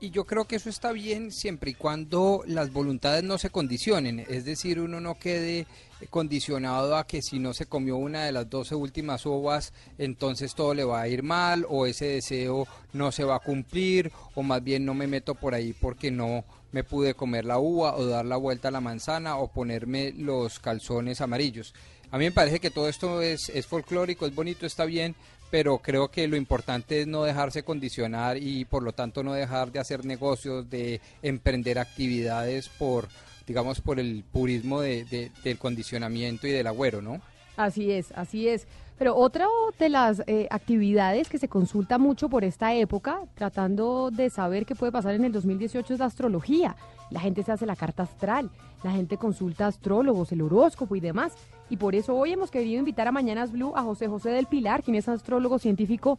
Y 0.00 0.10
yo 0.10 0.24
creo 0.24 0.46
que 0.46 0.56
eso 0.56 0.68
está 0.68 0.90
bien 0.90 1.30
siempre 1.30 1.70
y 1.70 1.74
cuando 1.74 2.42
las 2.46 2.72
voluntades 2.72 3.22
no 3.22 3.38
se 3.38 3.50
condicionen, 3.50 4.26
es 4.28 4.44
decir, 4.44 4.80
uno 4.80 5.00
no 5.00 5.14
quede 5.14 5.68
condicionado 6.10 6.96
a 6.96 7.06
que 7.06 7.22
si 7.22 7.38
no 7.38 7.54
se 7.54 7.66
comió 7.66 7.96
una 7.96 8.24
de 8.24 8.32
las 8.32 8.48
12 8.48 8.74
últimas 8.74 9.24
uvas, 9.26 9.72
entonces 9.98 10.54
todo 10.54 10.74
le 10.74 10.84
va 10.84 11.00
a 11.00 11.08
ir 11.08 11.22
mal 11.22 11.66
o 11.68 11.86
ese 11.86 12.06
deseo 12.06 12.66
no 12.92 13.12
se 13.12 13.24
va 13.24 13.36
a 13.36 13.40
cumplir 13.40 14.12
o 14.34 14.42
más 14.42 14.62
bien 14.62 14.84
no 14.84 14.94
me 14.94 15.06
meto 15.06 15.34
por 15.34 15.54
ahí 15.54 15.72
porque 15.72 16.10
no 16.10 16.44
me 16.72 16.84
pude 16.84 17.14
comer 17.14 17.44
la 17.44 17.58
uva 17.58 17.96
o 17.96 18.04
dar 18.06 18.26
la 18.26 18.36
vuelta 18.36 18.68
a 18.68 18.72
la 18.72 18.80
manzana 18.80 19.38
o 19.38 19.48
ponerme 19.48 20.12
los 20.12 20.58
calzones 20.58 21.20
amarillos. 21.20 21.74
A 22.10 22.18
mí 22.18 22.24
me 22.24 22.32
parece 22.32 22.60
que 22.60 22.70
todo 22.70 22.88
esto 22.88 23.22
es, 23.22 23.48
es 23.48 23.66
folclórico, 23.66 24.26
es 24.26 24.34
bonito, 24.34 24.66
está 24.66 24.84
bien, 24.84 25.16
pero 25.50 25.78
creo 25.78 26.10
que 26.10 26.28
lo 26.28 26.36
importante 26.36 27.00
es 27.00 27.06
no 27.06 27.24
dejarse 27.24 27.62
condicionar 27.62 28.36
y 28.36 28.64
por 28.64 28.82
lo 28.82 28.92
tanto 28.92 29.22
no 29.22 29.32
dejar 29.32 29.72
de 29.72 29.78
hacer 29.78 30.04
negocios, 30.04 30.68
de 30.68 31.00
emprender 31.22 31.78
actividades 31.78 32.68
por, 32.68 33.08
digamos, 33.46 33.80
por 33.80 33.98
el 34.00 34.24
purismo 34.30 34.80
de- 34.80 35.04
de- 35.04 35.30
del 35.44 35.58
condicionamiento 35.58 36.46
y 36.46 36.50
del 36.50 36.66
agüero, 36.66 37.00
¿no? 37.02 37.20
Así 37.56 37.90
es, 37.90 38.12
así 38.12 38.48
es. 38.48 38.66
Pero 38.98 39.14
otra 39.14 39.46
de 39.78 39.88
las 39.90 40.22
eh, 40.26 40.46
actividades 40.50 41.28
que 41.28 41.38
se 41.38 41.48
consulta 41.48 41.98
mucho 41.98 42.28
por 42.28 42.44
esta 42.44 42.74
época, 42.74 43.20
tratando 43.34 44.10
de 44.10 44.30
saber 44.30 44.64
qué 44.66 44.74
puede 44.74 44.90
pasar 44.92 45.14
en 45.14 45.24
el 45.24 45.32
2018, 45.32 45.94
es 45.94 46.00
la 46.00 46.06
astrología. 46.06 46.76
La 47.10 47.20
gente 47.20 47.42
se 47.42 47.52
hace 47.52 47.66
la 47.66 47.76
carta 47.76 48.02
astral, 48.04 48.50
la 48.82 48.90
gente 48.92 49.16
consulta 49.18 49.66
astrólogos, 49.66 50.32
el 50.32 50.42
horóscopo 50.42 50.96
y 50.96 51.00
demás. 51.00 51.34
Y 51.70 51.76
por 51.76 51.94
eso 51.94 52.14
hoy 52.16 52.32
hemos 52.32 52.50
querido 52.50 52.78
invitar 52.78 53.06
a 53.06 53.12
Mañanas 53.12 53.52
Blue 53.52 53.72
a 53.76 53.82
José 53.82 54.08
José 54.08 54.30
del 54.30 54.46
Pilar, 54.46 54.82
quien 54.82 54.96
es 54.96 55.08
astrólogo 55.08 55.58
científico 55.58 56.18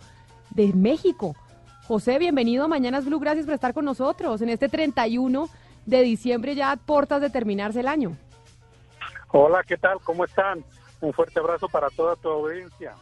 de 0.52 0.72
México. 0.74 1.36
José, 1.88 2.20
bienvenido 2.20 2.66
a 2.66 2.68
Mañanas 2.68 3.06
Blue, 3.06 3.20
gracias 3.20 3.46
por 3.46 3.56
estar 3.56 3.74
con 3.74 3.86
nosotros 3.86 4.42
en 4.42 4.50
este 4.50 4.70
31 4.70 5.50
de 5.88 6.02
diciembre, 6.04 6.54
ya 6.54 6.72
a 6.72 6.76
portas 6.76 7.22
de 7.22 7.32
terminarse 7.32 7.80
el 7.80 7.88
año. 7.88 8.16
Hola, 9.30 9.64
¿qué 9.66 9.78
tal? 9.78 9.98
¿Cómo 10.04 10.26
están? 10.26 10.64
Un 11.02 11.14
fuerte 11.14 11.40
abrazo 11.40 11.68
para 11.68 11.90
toda 11.90 12.16
tu 12.16 12.30
audiencia. 12.30 12.94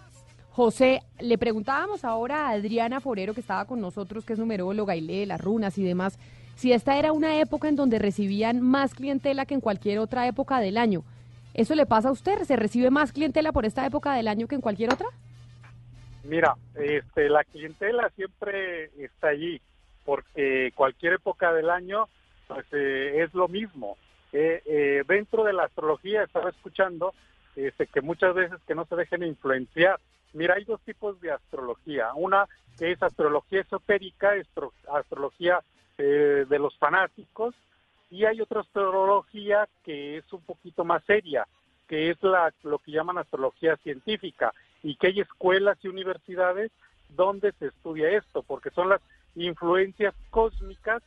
José, 0.51 1.01
le 1.19 1.37
preguntábamos 1.37 2.05
ahora 2.05 2.47
a 2.47 2.51
Adriana 2.51 3.01
Forero, 3.01 3.33
que 3.33 3.41
estaba 3.41 3.65
con 3.65 3.81
nosotros, 3.81 4.23
que 4.23 4.33
es 4.33 4.39
numeróloga 4.39 4.95
y 4.95 5.01
lee 5.01 5.25
las 5.25 5.41
runas 5.41 5.77
y 5.77 5.83
demás, 5.83 6.17
si 6.55 6.71
esta 6.71 6.97
era 6.97 7.11
una 7.11 7.39
época 7.39 7.67
en 7.67 7.75
donde 7.75 7.99
recibían 7.99 8.61
más 8.61 8.93
clientela 8.93 9.45
que 9.45 9.55
en 9.55 9.61
cualquier 9.61 9.99
otra 9.99 10.27
época 10.27 10.59
del 10.59 10.77
año. 10.77 11.03
¿Eso 11.53 11.73
le 11.73 11.85
pasa 11.85 12.09
a 12.09 12.11
usted? 12.11 12.43
¿Se 12.43 12.55
recibe 12.55 12.91
más 12.91 13.11
clientela 13.11 13.51
por 13.51 13.65
esta 13.65 13.85
época 13.85 14.13
del 14.13 14.27
año 14.27 14.47
que 14.47 14.55
en 14.55 14.61
cualquier 14.61 14.93
otra? 14.93 15.07
Mira, 16.23 16.55
este, 16.75 17.29
la 17.29 17.43
clientela 17.43 18.09
siempre 18.15 18.85
está 19.03 19.29
allí, 19.29 19.61
porque 20.05 20.71
cualquier 20.75 21.13
época 21.13 21.51
del 21.53 21.69
año 21.69 22.07
pues, 22.47 22.65
eh, 22.71 23.23
es 23.23 23.33
lo 23.33 23.47
mismo. 23.47 23.97
Eh, 24.33 24.61
eh, 24.65 25.03
dentro 25.07 25.43
de 25.43 25.53
la 25.53 25.63
astrología 25.63 26.23
estaba 26.23 26.49
escuchando 26.49 27.13
este, 27.55 27.87
que 27.87 28.01
muchas 28.01 28.35
veces 28.35 28.59
que 28.67 28.75
no 28.75 28.85
se 28.85 28.95
dejen 28.95 29.23
influenciar. 29.23 29.99
Mira, 30.33 30.55
hay 30.55 30.65
dos 30.65 30.81
tipos 30.81 31.19
de 31.21 31.31
astrología. 31.31 32.13
Una 32.15 32.47
que 32.77 32.91
es 32.91 33.01
astrología 33.01 33.61
esotérica, 33.61 34.33
astrología 34.93 35.61
eh, 35.97 36.45
de 36.49 36.59
los 36.59 36.77
fanáticos, 36.77 37.55
y 38.11 38.25
hay 38.25 38.41
otra 38.41 38.61
astrología 38.61 39.67
que 39.83 40.17
es 40.17 40.33
un 40.33 40.41
poquito 40.41 40.83
más 40.83 41.03
seria, 41.05 41.47
que 41.87 42.09
es 42.09 42.21
la, 42.21 42.53
lo 42.63 42.79
que 42.79 42.91
llaman 42.91 43.17
astrología 43.17 43.77
científica, 43.77 44.53
y 44.83 44.97
que 44.97 45.07
hay 45.07 45.21
escuelas 45.21 45.77
y 45.81 45.87
universidades 45.87 46.71
donde 47.09 47.53
se 47.53 47.67
estudia 47.67 48.09
esto, 48.09 48.43
porque 48.43 48.71
son 48.71 48.89
las 48.89 49.01
influencias 49.35 50.13
cósmicas 50.29 51.01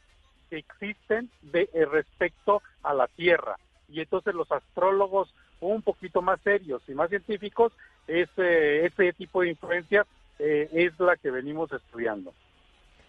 que 0.49 0.59
existen 0.59 1.31
de, 1.43 1.69
eh, 1.73 1.85
respecto 1.85 2.63
a 2.83 2.95
la 2.95 3.07
Tierra. 3.09 3.59
Y 3.89 4.01
entonces 4.01 4.35
los 4.35 4.51
astrólogos 4.51 5.33
un 5.61 5.83
poquito 5.83 6.23
más 6.23 6.41
serios 6.43 6.83
y 6.89 6.93
más 6.93 7.09
científicos, 7.11 7.73
ese, 8.07 8.87
ese 8.87 9.13
tipo 9.13 9.43
de 9.43 9.51
influencia 9.51 10.07
eh, 10.39 10.69
es 10.73 10.99
la 11.01 11.17
que 11.17 11.31
venimos 11.31 11.73
estudiando. 11.73 12.33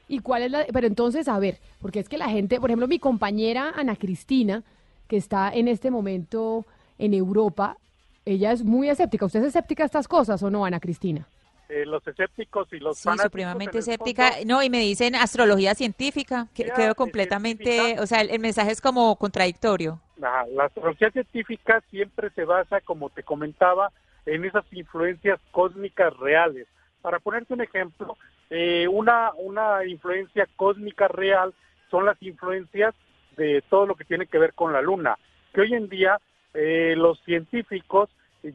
¿Y 0.07 0.19
cuál 0.19 0.43
es 0.43 0.51
la...? 0.51 0.65
Pero 0.73 0.87
entonces, 0.87 1.27
a 1.27 1.37
ver, 1.37 1.59
porque 1.81 1.99
es 1.99 2.09
que 2.09 2.17
la 2.17 2.29
gente, 2.29 2.59
por 2.59 2.69
ejemplo, 2.69 2.87
mi 2.87 2.97
compañera 2.97 3.71
Ana 3.75 3.95
Cristina, 3.95 4.63
que 5.07 5.17
está 5.17 5.51
en 5.53 5.67
este 5.67 5.91
momento 5.91 6.65
en 6.97 7.13
Europa, 7.13 7.77
ella 8.25 8.51
es 8.51 8.63
muy 8.63 8.89
escéptica. 8.89 9.25
¿Usted 9.25 9.41
es 9.41 9.47
escéptica 9.47 9.83
a 9.83 9.85
estas 9.85 10.07
cosas 10.07 10.41
o 10.41 10.49
no, 10.49 10.65
Ana 10.65 10.79
Cristina? 10.79 11.27
Eh, 11.69 11.85
los 11.85 12.05
escépticos 12.07 12.67
y 12.73 12.79
los 12.79 12.97
sí, 12.97 13.09
supremamente 13.21 13.77
escéptica. 13.77 14.31
no, 14.43 14.63
y 14.63 14.71
me 14.71 14.79
dicen 14.79 15.13
astrología 15.13 15.75
científica, 15.75 16.47
que 16.55 16.65
quedo 16.65 16.95
completamente, 16.95 17.99
o 17.99 18.07
sea, 18.07 18.21
el, 18.21 18.39
mensaje 18.39 18.71
es 18.71 18.81
como 18.81 19.15
contradictorio. 19.17 19.99
La, 20.17 20.47
la 20.47 20.65
astrología 20.65 21.11
científica 21.11 21.83
siempre 21.91 22.31
se 22.31 22.43
basa, 22.43 22.81
como 22.81 23.11
te 23.11 23.21
comentaba, 23.21 23.91
en 24.25 24.45
esas 24.45 24.65
influencias 24.71 25.39
cósmicas 25.51 26.15
reales. 26.17 26.67
Para 27.03 27.19
ponerte 27.19 27.53
un 27.53 27.61
ejemplo, 27.61 28.17
eh, 28.49 28.87
una, 28.87 29.31
una 29.37 29.85
influencia 29.85 30.47
cósmica 30.55 31.07
real 31.07 31.53
son 31.91 32.05
las 32.05 32.21
influencias 32.21 32.95
de 33.37 33.63
todo 33.69 33.85
lo 33.85 33.95
que 33.95 34.05
tiene 34.05 34.25
que 34.25 34.39
ver 34.39 34.53
con 34.53 34.73
la 34.73 34.81
luna, 34.81 35.17
que 35.53 35.61
hoy 35.61 35.75
en 35.75 35.87
día 35.87 36.19
eh, 36.53 36.95
los 36.97 37.19
científicos 37.21 38.09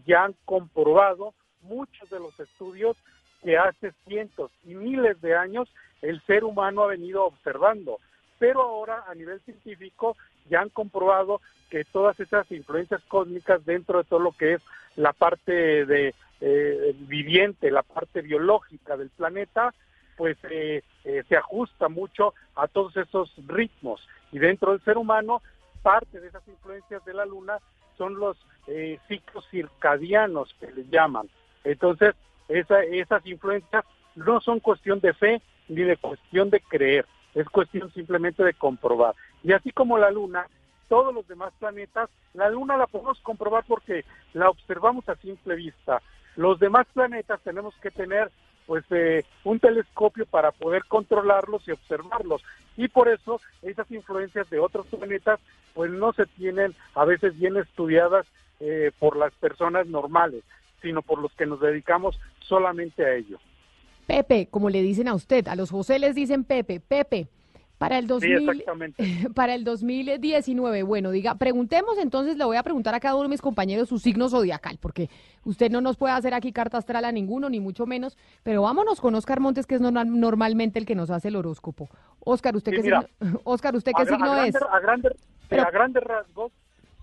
ya 0.04 0.24
han 0.24 0.34
comprobado 0.44 1.32
muchos 1.64 2.08
de 2.10 2.20
los 2.20 2.38
estudios 2.38 2.96
que 3.42 3.58
hace 3.58 3.92
cientos 4.06 4.50
y 4.64 4.74
miles 4.74 5.20
de 5.20 5.36
años 5.36 5.68
el 6.02 6.20
ser 6.26 6.44
humano 6.44 6.82
ha 6.82 6.88
venido 6.88 7.24
observando. 7.24 7.98
Pero 8.38 8.62
ahora 8.62 9.04
a 9.06 9.14
nivel 9.14 9.40
científico 9.40 10.16
ya 10.48 10.60
han 10.60 10.70
comprobado 10.70 11.40
que 11.70 11.84
todas 11.84 12.18
esas 12.20 12.50
influencias 12.50 13.02
cósmicas 13.08 13.64
dentro 13.64 13.98
de 13.98 14.04
todo 14.04 14.20
lo 14.20 14.32
que 14.32 14.54
es 14.54 14.62
la 14.96 15.12
parte 15.12 15.86
de 15.86 16.14
eh, 16.40 16.94
viviente, 16.98 17.70
la 17.70 17.82
parte 17.82 18.22
biológica 18.22 18.96
del 18.96 19.10
planeta, 19.10 19.74
pues 20.16 20.36
eh, 20.50 20.82
eh, 21.04 21.22
se 21.28 21.36
ajusta 21.36 21.88
mucho 21.88 22.34
a 22.54 22.68
todos 22.68 22.96
esos 22.96 23.32
ritmos. 23.46 24.06
Y 24.30 24.38
dentro 24.38 24.72
del 24.72 24.82
ser 24.82 24.98
humano, 24.98 25.42
parte 25.82 26.20
de 26.20 26.28
esas 26.28 26.46
influencias 26.48 27.04
de 27.04 27.14
la 27.14 27.24
luna 27.24 27.58
son 27.96 28.14
los 28.14 28.36
ciclos 29.08 29.46
circadianos 29.50 30.54
que 30.58 30.72
le 30.72 30.84
llaman. 30.88 31.28
Entonces, 31.64 32.14
esas 32.48 33.26
influencias 33.26 33.84
no 34.14 34.40
son 34.40 34.60
cuestión 34.60 35.00
de 35.00 35.12
fe 35.14 35.42
ni 35.68 35.82
de 35.82 35.96
cuestión 35.96 36.50
de 36.50 36.60
creer, 36.60 37.06
es 37.34 37.48
cuestión 37.48 37.92
simplemente 37.92 38.44
de 38.44 38.54
comprobar. 38.54 39.14
Y 39.42 39.52
así 39.52 39.72
como 39.72 39.98
la 39.98 40.10
Luna, 40.10 40.46
todos 40.88 41.14
los 41.14 41.26
demás 41.26 41.52
planetas, 41.58 42.10
la 42.34 42.50
Luna 42.50 42.76
la 42.76 42.86
podemos 42.86 43.18
comprobar 43.20 43.64
porque 43.66 44.04
la 44.34 44.50
observamos 44.50 45.08
a 45.08 45.16
simple 45.16 45.56
vista. 45.56 46.02
Los 46.36 46.58
demás 46.58 46.86
planetas 46.92 47.40
tenemos 47.40 47.74
que 47.76 47.90
tener 47.90 48.30
pues 48.66 48.84
eh, 48.90 49.24
un 49.44 49.60
telescopio 49.60 50.26
para 50.26 50.50
poder 50.52 50.84
controlarlos 50.86 51.66
y 51.66 51.72
observarlos. 51.72 52.42
Y 52.76 52.88
por 52.88 53.08
eso 53.08 53.40
esas 53.62 53.90
influencias 53.90 54.48
de 54.50 54.58
otros 54.58 54.86
planetas 54.86 55.40
pues 55.74 55.90
no 55.90 56.12
se 56.12 56.26
tienen 56.26 56.74
a 56.94 57.04
veces 57.04 57.38
bien 57.38 57.56
estudiadas 57.56 58.26
eh, 58.60 58.90
por 58.98 59.16
las 59.16 59.32
personas 59.34 59.86
normales 59.86 60.44
sino 60.84 61.02
por 61.02 61.18
los 61.18 61.32
que 61.34 61.46
nos 61.46 61.60
dedicamos 61.60 62.20
solamente 62.40 63.04
a 63.04 63.14
ello. 63.14 63.38
Pepe, 64.06 64.48
como 64.50 64.68
le 64.68 64.82
dicen 64.82 65.08
a 65.08 65.14
usted, 65.14 65.48
a 65.48 65.56
los 65.56 65.70
José 65.70 65.98
les 65.98 66.14
dicen 66.14 66.44
Pepe, 66.44 66.78
Pepe. 66.78 67.26
Para 67.78 67.98
el, 67.98 68.06
2000, 68.06 68.64
para 69.34 69.54
el 69.54 69.64
2019, 69.64 70.84
bueno, 70.84 71.10
diga, 71.10 71.34
preguntemos 71.34 71.98
entonces, 71.98 72.36
le 72.36 72.44
voy 72.44 72.56
a 72.56 72.62
preguntar 72.62 72.94
a 72.94 73.00
cada 73.00 73.16
uno 73.16 73.24
de 73.24 73.30
mis 73.30 73.42
compañeros 73.42 73.88
su 73.88 73.98
signo 73.98 74.28
zodiacal, 74.28 74.78
porque 74.80 75.10
usted 75.44 75.70
no 75.70 75.80
nos 75.80 75.96
puede 75.96 76.14
hacer 76.14 76.34
aquí 76.34 76.52
carta 76.52 76.78
astral 76.78 77.04
a 77.04 77.10
ninguno, 77.10 77.50
ni 77.50 77.58
mucho 77.58 77.84
menos, 77.84 78.16
pero 78.44 78.62
vámonos 78.62 79.00
con 79.00 79.14
Oscar 79.16 79.40
Montes, 79.40 79.66
que 79.66 79.74
es 79.74 79.80
normalmente 79.80 80.78
el 80.78 80.86
que 80.86 80.94
nos 80.94 81.10
hace 81.10 81.28
el 81.28 81.36
horóscopo. 81.36 81.88
Oscar, 82.20 82.54
¿usted 82.54 82.72
qué 82.72 82.82
signo, 82.82 83.04
Oscar, 83.44 83.74
¿usted 83.74 83.92
qué 83.96 84.06
signo 84.06 84.36
es? 84.44 84.54
A, 84.54 84.76
a 84.76 84.80
grandes 85.70 86.04
rasgos, 86.04 86.52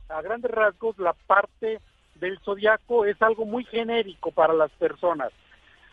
a 0.07 0.21
grandes 0.21 0.51
rasgos, 0.51 0.97
la 0.97 1.13
parte 1.27 1.79
del 2.21 2.39
zodiaco 2.39 3.05
es 3.05 3.21
algo 3.21 3.45
muy 3.45 3.65
genérico 3.65 4.31
para 4.31 4.53
las 4.53 4.71
personas, 4.71 5.31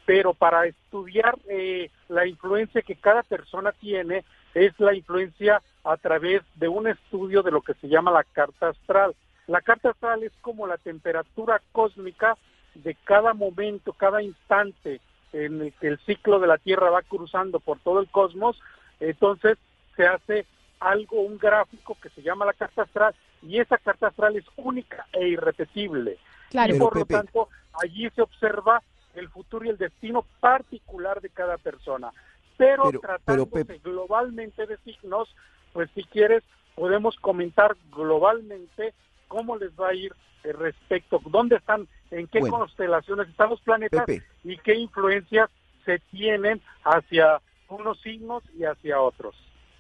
pero 0.07 0.35
para 0.35 0.67
estudiar 0.67 1.37
eh, 1.49 1.91
la 2.09 2.27
influencia 2.27 2.83
que 2.83 2.95
cada 2.95 3.25
persona 3.25 3.73
tiene 3.73 4.25
es 4.55 4.79
la 4.79 4.95
influencia 4.95 5.61
a 5.83 5.97
través 5.97 6.43
de 6.55 6.69
un 6.69 6.87
estudio 6.87 7.43
de 7.43 7.51
lo 7.51 7.63
que 7.63 7.75
se 7.75 7.89
llama 7.89 8.13
la 8.13 8.25
carta 8.25 8.69
astral. 8.69 9.15
La 9.47 9.63
carta 9.63 9.91
astral 9.91 10.23
es 10.23 10.33
como 10.43 10.67
la 10.67 10.77
temperatura 10.77 11.63
cósmica 11.73 12.37
de 12.75 12.95
cada 13.05 13.33
momento, 13.33 13.95
cada 13.95 14.23
instante 14.23 15.01
en 15.33 15.63
el 15.63 15.73
que 15.75 15.89
el 15.89 15.99
ciclo 16.01 16.39
de 16.39 16.47
la 16.47 16.59
Tierra 16.59 16.91
va 16.91 17.03
cruzando 17.03 17.59
por 17.59 17.79
todo 17.81 18.01
el 18.01 18.09
cosmos, 18.09 18.61
entonces 19.01 19.57
se 19.97 20.07
hace 20.07 20.47
algo, 20.81 21.21
un 21.23 21.39
gráfico 21.39 21.97
que 22.01 22.11
se 22.11 22.23
llama 22.23 22.45
la 22.45 22.53
carta 22.53 22.83
astral, 22.83 23.15
y 23.43 23.61
esa 23.61 23.79
carta 23.79 24.09
astral 24.09 24.37
es 24.37 24.45
única 24.57 25.07
e 25.13 25.29
irrepetible. 25.29 26.19
y 26.53 26.79
por 26.79 26.97
lo 26.97 27.05
tanto, 27.05 27.49
allí 27.83 28.09
se 28.11 28.23
observa 28.23 28.83
el 29.15 29.29
futuro 29.29 29.65
y 29.65 29.71
el 29.71 29.79
destino 29.79 30.25
particular 30.41 31.21
de 31.21 31.31
cada 31.31 31.59
persona. 31.59 32.11
Pero, 32.57 32.85
pero 32.85 33.01
tratándose 33.01 33.79
globalmente 33.79 34.67
de 34.67 34.77
signos, 34.79 35.29
pues 35.73 35.89
si 35.95 36.05
quieres, 36.05 36.43
podemos 36.75 37.17
comentar 37.17 37.77
globalmente 37.91 38.95
cómo 39.29 39.57
les 39.57 39.71
va 39.73 39.89
a 39.89 39.95
ir 39.95 40.13
eh, 40.45 40.53
respecto, 40.53 41.21
dónde 41.27 41.57
están, 41.57 41.89
en 42.11 42.27
qué 42.29 42.41
constelaciones 42.41 43.29
están 43.29 43.51
los 43.51 43.61
planetas 43.61 44.07
y 44.45 44.57
qué 44.59 44.75
influencias 44.75 45.51
se 45.85 45.99
tienen 46.11 46.61
hacia 46.85 47.41
unos 47.69 48.01
signos 48.01 48.43
y 48.57 48.65
hacia 48.65 49.01
otros. 49.01 49.35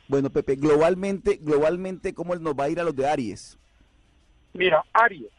Bueno, 0.08 0.30
Pepe, 0.30 0.56
globalmente, 0.56 1.38
globalmente, 1.42 2.14
¿cómo 2.14 2.34
nos 2.34 2.54
va 2.54 2.64
a 2.64 2.68
ir 2.70 2.80
a 2.80 2.84
los 2.84 2.96
de 2.96 3.06
Aries? 3.06 3.58
Mira, 4.54 4.82
Aries. 4.94 5.30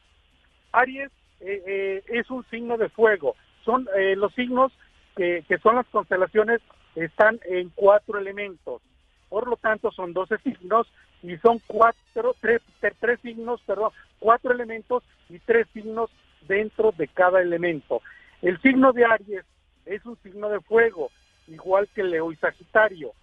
Aries 0.72 1.10
eh, 1.40 1.64
eh, 1.66 2.04
es 2.08 2.30
un 2.30 2.46
signo 2.52 2.78
de 2.78 2.90
fuego. 2.90 3.36
Son 3.66 3.88
eh, 3.98 4.16
los 4.16 4.32
signos 4.36 4.72
que, 5.16 5.44
que, 5.48 5.58
son 5.58 5.76
las 5.76 5.88
constelaciones 5.88 6.62
están 6.96 7.40
en 7.46 7.70
cuatro 7.74 8.20
elementos. 8.20 8.84
Por 9.28 9.48
lo 9.48 9.58
tanto, 9.58 9.91
son 9.91 10.14
doce 10.14 10.38
signos 10.40 10.88
y 11.24 11.36
son 11.38 11.60
cuatro, 11.66 12.36
tres, 12.40 12.62
tres 13.00 13.20
signos, 13.22 13.62
perdón, 13.62 13.91
cuatro 14.20 14.52
elementos 14.52 15.04
y 15.30 15.40
tres 15.40 15.68
signos 15.74 16.12
dentro 16.48 16.91
de 16.91 17.08
cada 17.08 17.41
elemento. 17.41 18.02
El 18.44 18.62
signo 18.62 18.94
de 18.94 19.06
Aries 19.06 19.46
es 19.86 20.06
un 20.06 20.18
signo 20.22 20.50
de 20.50 20.62
fuego, 20.62 21.10
igual 21.48 21.88
que 21.94 22.04
Leo 22.04 22.32
y 22.32 22.36
Sagitario. 22.36 23.14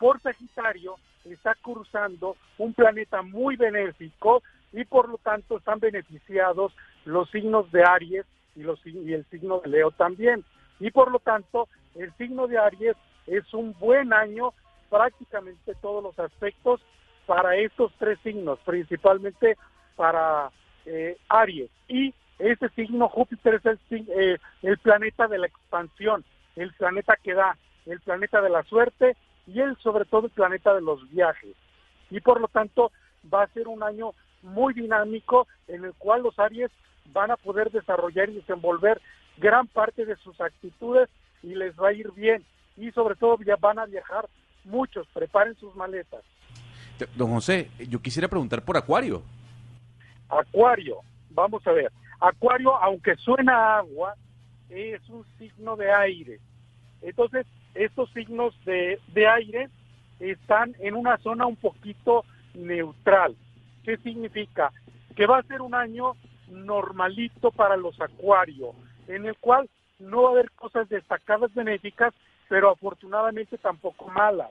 Por 0.00 0.18
Sagitario 0.22 0.96
está 1.26 1.54
cruzando 1.56 2.38
un 2.56 2.72
planeta 2.72 3.20
muy 3.20 3.56
benéfico 3.56 4.42
y 4.72 4.84
por 4.86 5.10
lo 5.10 5.18
tanto 5.18 5.58
están 5.58 5.78
beneficiados 5.78 6.72
los 7.04 7.28
signos 7.30 7.70
de 7.70 7.84
Aries 7.84 8.24
y, 8.56 8.62
los, 8.62 8.80
y 8.86 9.12
el 9.12 9.26
signo 9.26 9.60
de 9.60 9.68
Leo 9.68 9.90
también. 9.90 10.42
Y 10.80 10.90
por 10.90 11.10
lo 11.12 11.18
tanto, 11.18 11.68
el 11.94 12.10
signo 12.14 12.46
de 12.46 12.56
Aries 12.56 12.96
es 13.26 13.52
un 13.52 13.76
buen 13.78 14.14
año 14.14 14.54
prácticamente 14.88 15.74
todos 15.82 16.02
los 16.02 16.18
aspectos 16.18 16.80
para 17.26 17.56
estos 17.56 17.92
tres 17.98 18.18
signos, 18.22 18.58
principalmente 18.64 19.58
para 19.96 20.50
eh, 20.86 21.18
Aries. 21.28 21.70
Y 21.88 22.14
ese 22.38 22.70
signo, 22.70 23.06
Júpiter, 23.10 23.56
es 23.56 23.66
el, 23.66 24.08
eh, 24.08 24.38
el 24.62 24.78
planeta 24.78 25.28
de 25.28 25.36
la 25.36 25.46
expansión, 25.46 26.24
el 26.56 26.72
planeta 26.72 27.18
que 27.22 27.34
da, 27.34 27.58
el 27.84 28.00
planeta 28.00 28.40
de 28.40 28.48
la 28.48 28.62
suerte 28.62 29.14
y 29.52 29.60
el, 29.60 29.76
sobre 29.78 30.04
todo 30.04 30.26
el 30.26 30.32
planeta 30.32 30.74
de 30.74 30.80
los 30.80 31.08
viajes. 31.10 31.54
Y 32.10 32.20
por 32.20 32.40
lo 32.40 32.48
tanto 32.48 32.92
va 33.32 33.42
a 33.42 33.48
ser 33.48 33.68
un 33.68 33.82
año 33.82 34.14
muy 34.42 34.74
dinámico 34.74 35.46
en 35.68 35.84
el 35.84 35.94
cual 35.94 36.22
los 36.22 36.38
Aries 36.38 36.70
van 37.12 37.30
a 37.30 37.36
poder 37.36 37.70
desarrollar 37.70 38.28
y 38.28 38.34
desenvolver 38.34 39.00
gran 39.38 39.66
parte 39.66 40.04
de 40.04 40.16
sus 40.16 40.40
actitudes 40.40 41.08
y 41.42 41.54
les 41.54 41.74
va 41.76 41.88
a 41.88 41.92
ir 41.92 42.10
bien. 42.12 42.44
Y 42.76 42.90
sobre 42.92 43.16
todo 43.16 43.38
ya 43.44 43.56
van 43.56 43.78
a 43.78 43.86
viajar 43.86 44.28
muchos, 44.64 45.06
preparen 45.12 45.56
sus 45.56 45.74
maletas. 45.74 46.22
Don 47.16 47.30
José, 47.30 47.70
yo 47.88 48.00
quisiera 48.00 48.28
preguntar 48.28 48.62
por 48.62 48.76
Acuario. 48.76 49.22
Acuario, 50.28 50.98
vamos 51.30 51.66
a 51.66 51.72
ver. 51.72 51.90
Acuario, 52.20 52.76
aunque 52.76 53.16
suena 53.16 53.78
agua, 53.78 54.14
es 54.68 55.00
un 55.08 55.24
signo 55.38 55.76
de 55.76 55.90
aire. 55.90 56.38
Entonces, 57.02 57.46
estos 57.74 58.10
signos 58.12 58.54
de, 58.64 59.00
de 59.08 59.28
aire 59.28 59.68
están 60.18 60.74
en 60.80 60.94
una 60.94 61.16
zona 61.18 61.46
un 61.46 61.56
poquito 61.56 62.24
neutral. 62.54 63.36
¿Qué 63.84 63.96
significa? 63.98 64.72
Que 65.16 65.26
va 65.26 65.38
a 65.38 65.42
ser 65.44 65.62
un 65.62 65.74
año 65.74 66.14
normalito 66.48 67.50
para 67.50 67.76
los 67.76 68.00
acuarios, 68.00 68.74
en 69.08 69.26
el 69.26 69.36
cual 69.36 69.68
no 69.98 70.22
va 70.22 70.28
a 70.30 70.32
haber 70.32 70.50
cosas 70.52 70.88
destacadas 70.88 71.52
benéficas, 71.54 72.12
pero 72.48 72.70
afortunadamente 72.70 73.58
tampoco 73.58 74.08
malas. 74.08 74.50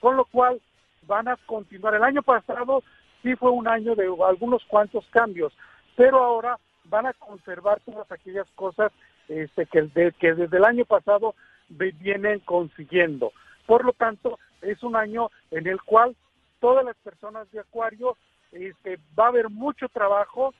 Con 0.00 0.16
lo 0.16 0.24
cual 0.24 0.60
van 1.06 1.28
a 1.28 1.36
continuar. 1.46 1.94
El 1.94 2.02
año 2.02 2.22
pasado 2.22 2.82
sí 3.22 3.34
fue 3.36 3.50
un 3.50 3.68
año 3.68 3.94
de 3.94 4.08
algunos 4.26 4.64
cuantos 4.64 5.06
cambios, 5.10 5.52
pero 5.96 6.22
ahora 6.22 6.58
van 6.84 7.06
a 7.06 7.12
conservar 7.14 7.80
todas 7.80 8.10
aquellas 8.10 8.48
cosas 8.54 8.92
este, 9.28 9.66
que, 9.66 10.12
que 10.18 10.34
desde 10.34 10.56
el 10.56 10.64
año 10.64 10.84
pasado 10.84 11.34
vienen 11.68 12.40
consiguiendo. 12.40 13.32
Por 13.66 13.84
lo 13.84 13.92
tanto, 13.92 14.38
es 14.62 14.82
un 14.82 14.96
año 14.96 15.30
en 15.50 15.66
el 15.66 15.80
cual 15.82 16.16
todas 16.60 16.84
las 16.84 16.96
personas 16.96 17.50
de 17.52 17.60
Acuario 17.60 18.16
este, 18.52 18.98
va 19.18 19.26
a 19.26 19.28
haber 19.28 19.50
mucho 19.50 19.88
trabajo, 19.88 20.54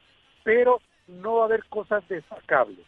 pero 0.44 0.80
no 1.06 1.36
va 1.36 1.42
a 1.42 1.46
haber 1.46 1.64
cosas 1.66 2.06
destacables. 2.08 2.84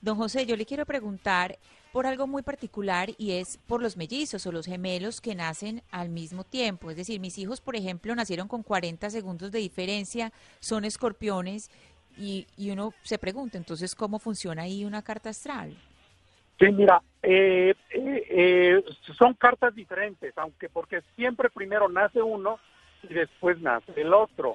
Don 0.00 0.16
José, 0.16 0.46
yo 0.46 0.56
le 0.56 0.66
quiero 0.66 0.86
preguntar 0.86 1.58
por 1.92 2.06
algo 2.06 2.26
muy 2.26 2.42
particular 2.42 3.10
y 3.18 3.32
es 3.32 3.58
por 3.66 3.82
los 3.82 3.96
mellizos 3.96 4.46
o 4.46 4.52
los 4.52 4.66
gemelos 4.66 5.20
que 5.20 5.34
nacen 5.34 5.82
al 5.90 6.08
mismo 6.08 6.44
tiempo. 6.44 6.90
Es 6.90 6.96
decir, 6.96 7.20
mis 7.20 7.38
hijos, 7.38 7.60
por 7.60 7.76
ejemplo, 7.76 8.14
nacieron 8.14 8.48
con 8.48 8.62
40 8.62 9.10
segundos 9.10 9.52
de 9.52 9.58
diferencia, 9.58 10.32
son 10.60 10.84
escorpiones 10.84 11.70
y, 12.16 12.46
y 12.56 12.70
uno 12.70 12.94
se 13.02 13.18
pregunta, 13.18 13.58
entonces, 13.58 13.94
¿cómo 13.94 14.18
funciona 14.18 14.62
ahí 14.62 14.84
una 14.84 15.02
carta 15.02 15.30
astral? 15.30 15.76
Sí, 16.58 16.70
mira, 16.72 17.02
eh, 17.22 17.74
eh, 17.90 18.26
eh, 18.30 18.84
son 19.18 19.34
cartas 19.34 19.74
diferentes, 19.74 20.36
aunque 20.36 20.68
porque 20.68 21.02
siempre 21.16 21.50
primero 21.50 21.88
nace 21.88 22.22
uno 22.22 22.58
y 23.02 23.14
después 23.14 23.60
nace 23.60 23.92
el 24.00 24.12
otro. 24.14 24.54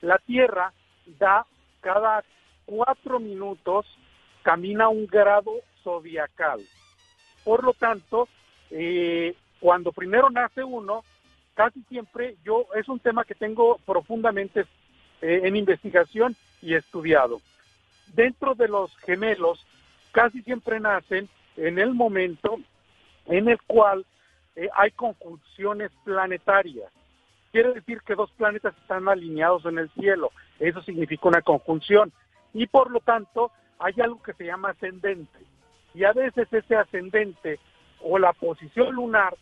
La 0.00 0.18
Tierra 0.18 0.72
da 1.18 1.46
cada 1.80 2.24
cuatro 2.64 3.18
minutos 3.18 3.86
camina 4.42 4.88
un 4.88 5.06
grado 5.06 5.52
zodiacal. 5.82 6.60
Por 7.44 7.64
lo 7.64 7.72
tanto, 7.74 8.28
eh, 8.70 9.34
cuando 9.58 9.92
primero 9.92 10.30
nace 10.30 10.62
uno, 10.62 11.04
casi 11.54 11.82
siempre 11.84 12.36
yo 12.44 12.66
es 12.74 12.88
un 12.88 13.00
tema 13.00 13.24
que 13.24 13.34
tengo 13.34 13.78
profundamente 13.84 14.60
eh, 15.20 15.40
en 15.44 15.56
investigación 15.56 16.36
y 16.62 16.74
estudiado. 16.74 17.40
Dentro 18.14 18.54
de 18.54 18.68
los 18.68 18.96
gemelos, 18.98 19.66
casi 20.12 20.42
siempre 20.42 20.80
nacen 20.80 21.28
en 21.56 21.78
el 21.78 21.94
momento 21.94 22.58
en 23.26 23.48
el 23.48 23.60
cual 23.62 24.04
eh, 24.56 24.68
hay 24.74 24.90
conjunciones 24.92 25.90
planetarias. 26.04 26.90
Quiere 27.52 27.74
decir 27.74 28.00
que 28.02 28.14
dos 28.14 28.30
planetas 28.32 28.76
están 28.78 29.08
alineados 29.08 29.64
en 29.66 29.78
el 29.78 29.90
cielo. 29.90 30.30
Eso 30.58 30.82
significa 30.82 31.28
una 31.28 31.42
conjunción. 31.42 32.12
Y 32.52 32.66
por 32.66 32.90
lo 32.90 33.00
tanto, 33.00 33.50
hay 33.78 33.94
algo 34.00 34.22
que 34.22 34.34
se 34.34 34.44
llama 34.44 34.70
ascendente. 34.70 35.38
Y 35.94 36.04
a 36.04 36.12
veces 36.12 36.52
ese 36.52 36.76
ascendente 36.76 37.58
o 38.02 38.18
la 38.18 38.32
posición 38.32 38.94
lunar, 38.94 39.34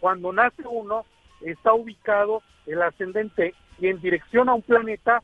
cuando 0.00 0.32
nace 0.32 0.62
uno, 0.66 1.04
está 1.40 1.72
ubicado 1.72 2.42
el 2.66 2.82
ascendente 2.82 3.54
y 3.78 3.88
en 3.88 4.00
dirección 4.00 4.48
a 4.48 4.54
un 4.54 4.62
planeta 4.62 5.22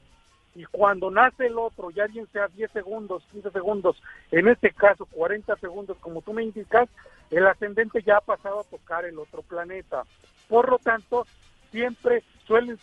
y 0.58 0.64
cuando 0.64 1.08
nace 1.08 1.46
el 1.46 1.56
otro, 1.56 1.90
ya 1.90 2.08
bien 2.08 2.26
sea 2.32 2.48
10 2.48 2.72
segundos, 2.72 3.22
15 3.30 3.52
segundos, 3.52 4.02
en 4.32 4.48
este 4.48 4.72
caso 4.72 5.06
40 5.06 5.54
segundos, 5.56 5.96
como 6.00 6.20
tú 6.20 6.32
me 6.32 6.42
indicas, 6.42 6.88
el 7.30 7.46
ascendente 7.46 8.02
ya 8.02 8.16
ha 8.16 8.20
pasado 8.20 8.60
a 8.60 8.64
tocar 8.64 9.04
el 9.04 9.20
otro 9.20 9.42
planeta. 9.42 10.02
Por 10.48 10.68
lo 10.68 10.78
tanto, 10.78 11.28
siempre 11.70 12.24
suelen, 12.44 12.76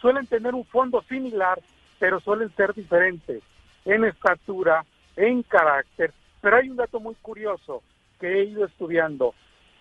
suelen 0.00 0.26
tener 0.28 0.54
un 0.54 0.64
fondo 0.64 1.02
similar, 1.08 1.60
pero 1.98 2.20
suelen 2.20 2.54
ser 2.54 2.72
diferentes 2.74 3.42
en 3.84 4.04
estatura, 4.04 4.84
en 5.16 5.42
carácter. 5.42 6.12
Pero 6.40 6.58
hay 6.58 6.68
un 6.68 6.76
dato 6.76 7.00
muy 7.00 7.16
curioso 7.16 7.82
que 8.20 8.28
he 8.28 8.44
ido 8.44 8.64
estudiando, 8.66 9.34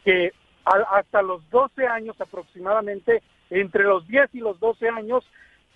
que 0.03 0.33
hasta 0.65 1.21
los 1.21 1.47
12 1.51 1.85
años 1.85 2.19
aproximadamente, 2.19 3.21
entre 3.51 3.83
los 3.83 4.07
10 4.07 4.33
y 4.33 4.39
los 4.39 4.59
12 4.59 4.89
años, 4.89 5.23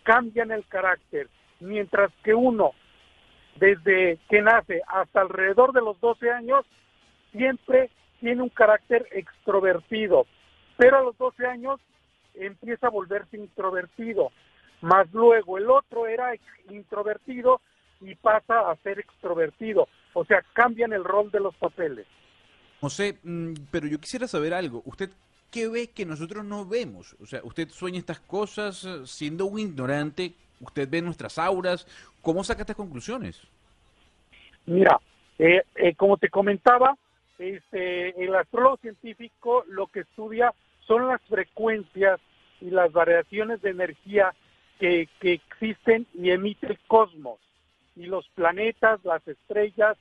cambian 0.06 0.52
el 0.52 0.66
carácter, 0.68 1.28
mientras 1.60 2.12
que 2.24 2.34
uno, 2.34 2.72
desde 3.60 4.20
que 4.30 4.42
nace 4.42 4.82
hasta 4.88 5.22
alrededor 5.22 5.74
de 5.74 5.82
los 5.82 6.00
12 6.00 6.30
años, 6.32 6.66
siempre 7.32 7.90
tiene 8.22 8.44
un 8.44 8.50
carácter 8.50 9.08
extrovertido, 9.12 10.26
pero 10.78 10.98
a 10.98 11.02
los 11.02 11.18
12 11.18 11.46
años 11.48 11.82
empieza 12.36 12.88
a 12.88 12.92
volverse 12.92 13.36
introvertido, 13.36 14.32
más 14.82 15.12
luego 15.12 15.58
el 15.58 15.70
otro 15.70 16.06
era 16.06 16.34
introvertido 16.70 17.60
y 18.02 18.14
pasa 18.16 18.70
a 18.70 18.76
ser 18.78 19.00
extrovertido. 19.00 19.88
O 20.14 20.24
sea, 20.26 20.44
cambian 20.54 20.94
el 20.94 21.04
rol 21.04 21.32
de 21.32 21.40
los 21.40 21.56
papeles. 21.56 22.06
José, 22.80 23.18
mm, 23.24 23.54
pero 23.72 23.88
yo 23.88 24.00
quisiera 24.00 24.28
saber 24.28 24.54
algo. 24.54 24.84
¿Usted 24.86 25.10
qué 25.52 25.68
ve 25.68 25.88
que 25.88 26.06
nosotros 26.06 26.46
no 26.46 26.66
vemos? 26.66 27.16
O 27.22 27.26
sea, 27.26 27.42
usted 27.44 27.70
sueña 27.70 28.00
estas 28.00 28.20
cosas 28.20 28.84
eh, 28.86 29.02
siendo 29.06 29.46
un 29.46 29.60
ignorante, 29.60 30.34
usted 30.60 30.90
ve 30.90 31.02
nuestras 31.02 31.38
auras. 31.38 31.88
¿Cómo 32.22 32.44
saca 32.44 32.62
estas 32.62 32.76
conclusiones? 32.76 33.42
Mira, 34.66 35.00
eh, 35.38 35.64
eh, 35.76 35.96
como 35.96 36.18
te 36.18 36.30
comentaba, 36.30 36.98
este, 37.38 38.24
el 38.24 38.34
astrólogo 38.36 38.78
científico 38.78 39.64
lo 39.68 39.88
que 39.88 40.02
estudia 40.02 40.54
son 40.88 41.08
las 41.08 41.22
frecuencias 41.24 42.20
y 42.62 42.70
las 42.70 42.92
variaciones 42.92 43.62
de 43.62 43.72
energía 43.72 44.34
que, 44.80 45.10
que 45.20 45.34
existen 45.34 46.08
y 46.14 46.32
emite 46.32 46.68
el 46.68 46.80
cosmos 46.88 47.40
y 47.96 48.06
los 48.06 48.28
planetas, 48.30 49.04
las 49.04 49.26
estrellas, 49.28 49.98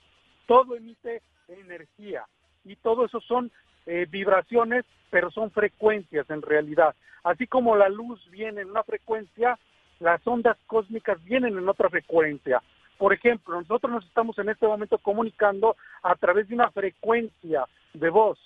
todo 0.47 0.77
emite 0.77 1.23
energía 1.49 2.25
y 2.65 2.77
todo 2.77 3.05
eso 3.05 3.21
son 3.21 3.51
eh, 3.87 4.07
vibraciones, 4.11 4.85
pero 5.11 5.31
son 5.31 5.51
frecuencias 5.51 6.29
en 6.31 6.43
realidad. 6.43 6.95
Así 7.23 7.47
como 7.47 7.77
la 7.77 7.89
luz 7.89 8.21
viene 8.31 8.63
en 8.63 8.71
una 8.71 8.83
frecuencia, 8.83 9.59
las 10.01 10.27
ondas 10.27 10.57
cósmicas 10.67 11.23
vienen 11.25 11.57
en 11.57 11.69
otra 11.69 11.89
frecuencia. 11.89 12.63
Por 12.99 13.13
ejemplo, 13.13 13.61
nosotros 13.61 13.93
nos 13.93 14.05
estamos 14.05 14.39
en 14.39 14.49
este 14.49 14.67
momento 14.67 14.99
comunicando 14.99 15.77
a 16.03 16.15
través 16.15 16.49
de 16.49 16.55
una 16.55 16.71
frecuencia 16.71 17.67
de 17.93 18.11
voz 18.11 18.39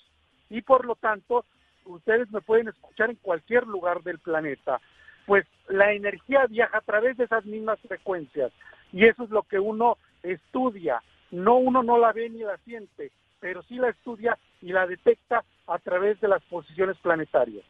y 0.50 0.62
por 0.62 0.84
lo 0.84 0.94
tanto 0.94 1.44
ustedes 1.84 2.30
me 2.30 2.40
pueden 2.40 2.68
escuchar 2.68 3.10
en 3.10 3.16
cualquier 3.16 3.66
lugar 3.66 4.02
del 4.02 4.18
planeta. 4.18 4.80
Pues 5.26 5.46
la 5.68 5.92
energía 5.92 6.46
viaja 6.46 6.78
a 6.78 6.82
través 6.82 7.16
de 7.16 7.24
esas 7.24 7.44
mismas 7.44 7.78
frecuencias 7.80 8.52
y 8.92 9.04
eso 9.04 9.24
es 9.24 9.30
lo 9.30 9.42
que 9.42 9.58
uno 9.58 9.98
estudia. 10.22 11.02
No 11.30 11.56
uno 11.56 11.82
no 11.82 11.98
la 11.98 12.12
ve 12.12 12.30
ni 12.30 12.40
la 12.40 12.56
siente, 12.58 13.10
pero 13.40 13.62
sí 13.64 13.76
la 13.76 13.90
estudia 13.90 14.38
y 14.60 14.72
la 14.72 14.86
detecta 14.86 15.44
a 15.66 15.78
través 15.78 16.20
de 16.20 16.28
las 16.28 16.42
posiciones 16.44 16.96
planetarias. 16.98 17.64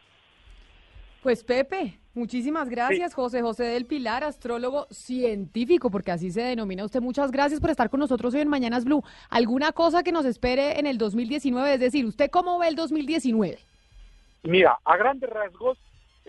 Pues 1.23 1.43
Pepe, 1.43 1.99
muchísimas 2.15 2.69
gracias, 2.69 3.13
José 3.13 3.43
José 3.43 3.65
del 3.65 3.87
Pilar, 3.87 4.23
astrólogo 4.23 4.87
científico, 4.91 5.91
porque 5.91 6.13
así 6.13 6.31
se 6.31 6.43
denomina 6.43 6.85
usted. 6.85 7.01
Muchas 7.01 7.33
gracias 7.33 7.61
por 7.61 7.71
estar 7.71 7.91
con 7.91 7.99
nosotros 7.99 8.35
hoy 8.35 8.43
en 8.43 8.49
Mañanas 8.49 8.85
Blue. 8.85 9.03
¿Alguna 9.29 9.73
cosa 9.73 10.05
que 10.05 10.13
nos 10.13 10.25
espere 10.25 10.79
en 10.79 10.87
el 10.87 10.97
2019? 10.97 11.75
Es 11.75 11.81
decir, 11.81 12.07
¿usted 12.07 12.31
cómo 12.31 12.59
ve 12.61 12.69
el 12.69 12.77
2019? 12.77 13.59
Mira, 14.45 14.79
a 14.85 14.97
grandes 14.97 15.29
rasgos 15.29 15.77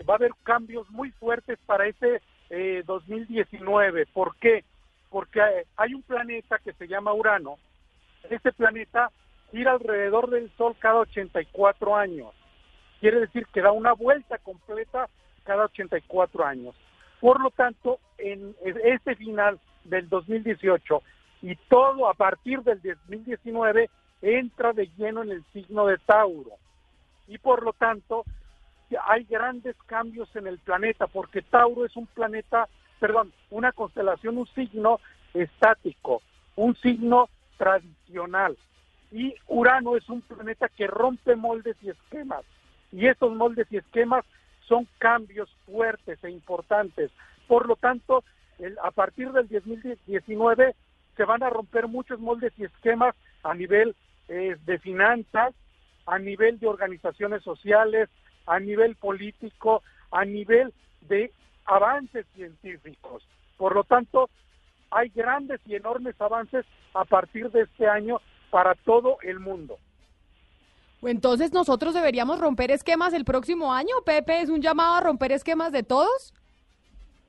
va 0.08 0.14
a 0.14 0.16
haber 0.16 0.32
cambios 0.42 0.90
muy 0.90 1.10
fuertes 1.12 1.58
para 1.66 1.86
este 1.86 2.20
eh, 2.50 2.82
2019. 2.84 4.06
¿Por 4.06 4.36
qué? 4.36 4.64
Porque 5.08 5.40
eh, 5.40 5.66
hay 5.76 5.94
un 5.94 6.02
planeta 6.02 6.58
que 6.58 6.72
se 6.72 6.88
llama 6.88 7.12
Urano. 7.12 7.58
Este 8.28 8.52
planeta 8.52 9.10
gira 9.50 9.72
alrededor 9.72 10.30
del 10.30 10.50
Sol 10.56 10.76
cada 10.78 11.00
84 11.00 11.96
años 11.96 12.34
quiere 13.00 13.20
decir 13.20 13.46
que 13.52 13.62
da 13.62 13.72
una 13.72 13.94
vuelta 13.94 14.38
completa 14.38 15.08
cada 15.44 15.64
84 15.64 16.44
años. 16.44 16.74
Por 17.20 17.40
lo 17.40 17.50
tanto, 17.50 17.98
en 18.18 18.54
este 18.84 19.16
final 19.16 19.58
del 19.84 20.08
2018 20.08 21.02
y 21.42 21.56
todo 21.56 22.08
a 22.08 22.14
partir 22.14 22.60
del 22.62 22.80
2019 22.82 23.90
entra 24.22 24.72
de 24.72 24.88
lleno 24.96 25.22
en 25.22 25.30
el 25.32 25.44
signo 25.52 25.86
de 25.86 25.98
Tauro. 25.98 26.52
Y 27.26 27.38
por 27.38 27.62
lo 27.62 27.72
tanto, 27.72 28.24
hay 29.06 29.24
grandes 29.24 29.76
cambios 29.86 30.34
en 30.36 30.46
el 30.46 30.58
planeta, 30.58 31.06
porque 31.06 31.42
Tauro 31.42 31.84
es 31.84 31.96
un 31.96 32.06
planeta, 32.06 32.68
perdón, 32.98 33.32
una 33.50 33.72
constelación, 33.72 34.36
un 34.36 34.46
signo 34.48 35.00
estático, 35.32 36.22
un 36.56 36.74
signo 36.76 37.28
tradicional. 37.56 38.56
Y 39.10 39.34
Urano 39.48 39.96
es 39.96 40.08
un 40.08 40.22
planeta 40.22 40.68
que 40.68 40.86
rompe 40.86 41.34
moldes 41.36 41.76
y 41.82 41.90
esquemas 41.90 42.44
y 42.92 43.06
estos 43.06 43.34
moldes 43.34 43.66
y 43.70 43.76
esquemas 43.76 44.24
son 44.66 44.86
cambios 44.98 45.50
fuertes 45.66 46.22
e 46.22 46.30
importantes. 46.30 47.10
Por 47.46 47.66
lo 47.66 47.76
tanto, 47.76 48.22
a 48.82 48.90
partir 48.90 49.32
del 49.32 49.48
2019 49.48 50.74
se 51.16 51.24
van 51.24 51.42
a 51.42 51.50
romper 51.50 51.88
muchos 51.88 52.20
moldes 52.20 52.52
y 52.56 52.64
esquemas 52.64 53.14
a 53.42 53.54
nivel 53.54 53.96
eh, 54.28 54.56
de 54.64 54.78
finanzas, 54.78 55.54
a 56.06 56.18
nivel 56.18 56.58
de 56.58 56.68
organizaciones 56.68 57.42
sociales, 57.42 58.08
a 58.46 58.60
nivel 58.60 58.96
político, 58.96 59.82
a 60.10 60.24
nivel 60.24 60.72
de 61.02 61.32
avances 61.64 62.26
científicos. 62.34 63.24
Por 63.56 63.74
lo 63.74 63.84
tanto, 63.84 64.30
hay 64.90 65.08
grandes 65.10 65.60
y 65.66 65.76
enormes 65.76 66.20
avances 66.20 66.64
a 66.94 67.04
partir 67.04 67.50
de 67.50 67.62
este 67.62 67.88
año 67.88 68.20
para 68.50 68.74
todo 68.74 69.18
el 69.22 69.40
mundo. 69.40 69.78
Entonces 71.02 71.52
nosotros 71.52 71.94
deberíamos 71.94 72.40
romper 72.40 72.70
esquemas 72.70 73.14
el 73.14 73.24
próximo 73.24 73.72
año. 73.72 73.94
Pepe, 74.04 74.42
¿es 74.42 74.50
un 74.50 74.60
llamado 74.60 74.94
a 74.94 75.00
romper 75.00 75.32
esquemas 75.32 75.72
de 75.72 75.82
todos? 75.82 76.34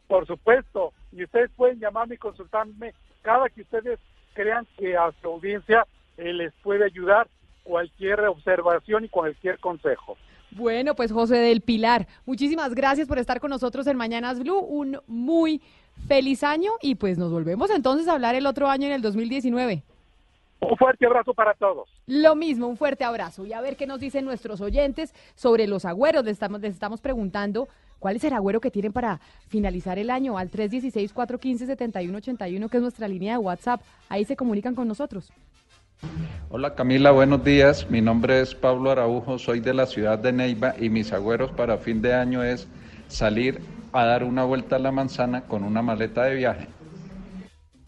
Por 0.08 0.28
supuesto. 0.28 0.94
Y 1.14 1.24
ustedes 1.24 1.50
pueden 1.56 1.80
llamarme 1.80 2.16
y 2.16 2.18
consultarme 2.18 2.94
cada 3.22 3.50
que 3.50 3.62
ustedes 3.62 4.00
crean 4.34 4.68
que 4.78 4.98
a 4.98 5.12
su 5.22 5.28
audiencia 5.28 5.86
eh, 6.18 6.34
les 6.34 6.54
puede 6.64 6.86
ayudar 6.86 7.28
cualquier 7.64 8.20
observación 8.22 9.06
y 9.06 9.10
cualquier 9.10 9.60
consejo. 9.60 10.18
Bueno, 10.52 10.96
pues 10.96 11.12
José 11.14 11.38
del 11.38 11.62
Pilar, 11.62 12.08
muchísimas 12.26 12.76
gracias 12.76 13.08
por 13.08 13.20
estar 13.20 13.40
con 13.40 13.52
nosotros 13.52 13.88
en 13.88 13.96
Mañanas 13.96 14.40
Blue. 14.40 14.60
Un 14.60 15.00
muy 15.08 15.62
feliz 16.08 16.44
año 16.44 16.72
y 16.82 16.96
pues 16.96 17.18
nos 17.18 17.32
volvemos 17.32 17.70
entonces 17.70 18.08
a 18.08 18.14
hablar 18.14 18.36
el 18.36 18.46
otro 18.46 18.68
año 18.70 18.88
en 18.88 18.94
el 18.94 19.02
2019. 19.02 19.84
Un 20.62 20.78
fuerte 20.78 21.06
abrazo 21.08 21.34
para 21.34 21.56
todos. 21.56 21.90
Lo 22.06 22.36
mismo, 22.36 22.68
un 22.68 22.78
fuerte 22.78 23.04
abrazo. 23.04 23.48
Y 23.48 23.54
a 23.54 23.62
ver 23.62 23.76
qué 23.76 23.88
nos 23.88 24.00
dicen 24.00 24.26
nuestros 24.26 24.62
oyentes 24.62 25.16
sobre 25.34 25.66
los 25.66 25.86
agüeros. 25.86 26.24
Les 26.24 26.34
estamos, 26.34 26.62
les 26.62 26.76
estamos 26.76 27.02
preguntando 27.02 27.68
cuál 27.98 28.18
es 28.18 28.24
el 28.26 28.34
agüero 28.34 28.62
que 28.62 28.70
tienen 28.70 28.94
para 28.94 29.20
finalizar 29.48 29.98
el 29.98 30.12
año 30.12 30.38
al 30.38 30.52
316-415-7181, 30.52 32.70
que 32.70 32.78
es 32.78 32.82
nuestra 32.82 33.08
línea 33.08 33.34
de 33.34 33.40
WhatsApp. 33.40 33.82
Ahí 34.08 34.24
se 34.24 34.36
comunican 34.36 34.76
con 34.76 34.88
nosotros. 34.88 35.34
Hola 36.50 36.76
Camila, 36.76 37.10
buenos 37.10 37.44
días. 37.44 37.90
Mi 37.90 38.02
nombre 38.02 38.42
es 38.42 38.54
Pablo 38.54 38.92
Araujo, 38.92 39.40
soy 39.40 39.62
de 39.62 39.74
la 39.74 39.88
ciudad 39.88 40.20
de 40.20 40.32
Neiva 40.32 40.76
y 40.80 40.90
mis 40.90 41.12
agüeros 41.12 41.52
para 41.52 41.80
fin 41.80 42.04
de 42.04 42.14
año 42.14 42.44
es 42.44 42.68
salir 43.08 43.62
a 43.94 44.06
dar 44.06 44.24
una 44.24 44.44
vuelta 44.44 44.76
a 44.76 44.80
la 44.80 44.92
manzana 44.92 45.42
con 45.42 45.64
una 45.64 45.82
maleta 45.82 46.22
de 46.24 46.36
viaje 46.36 46.68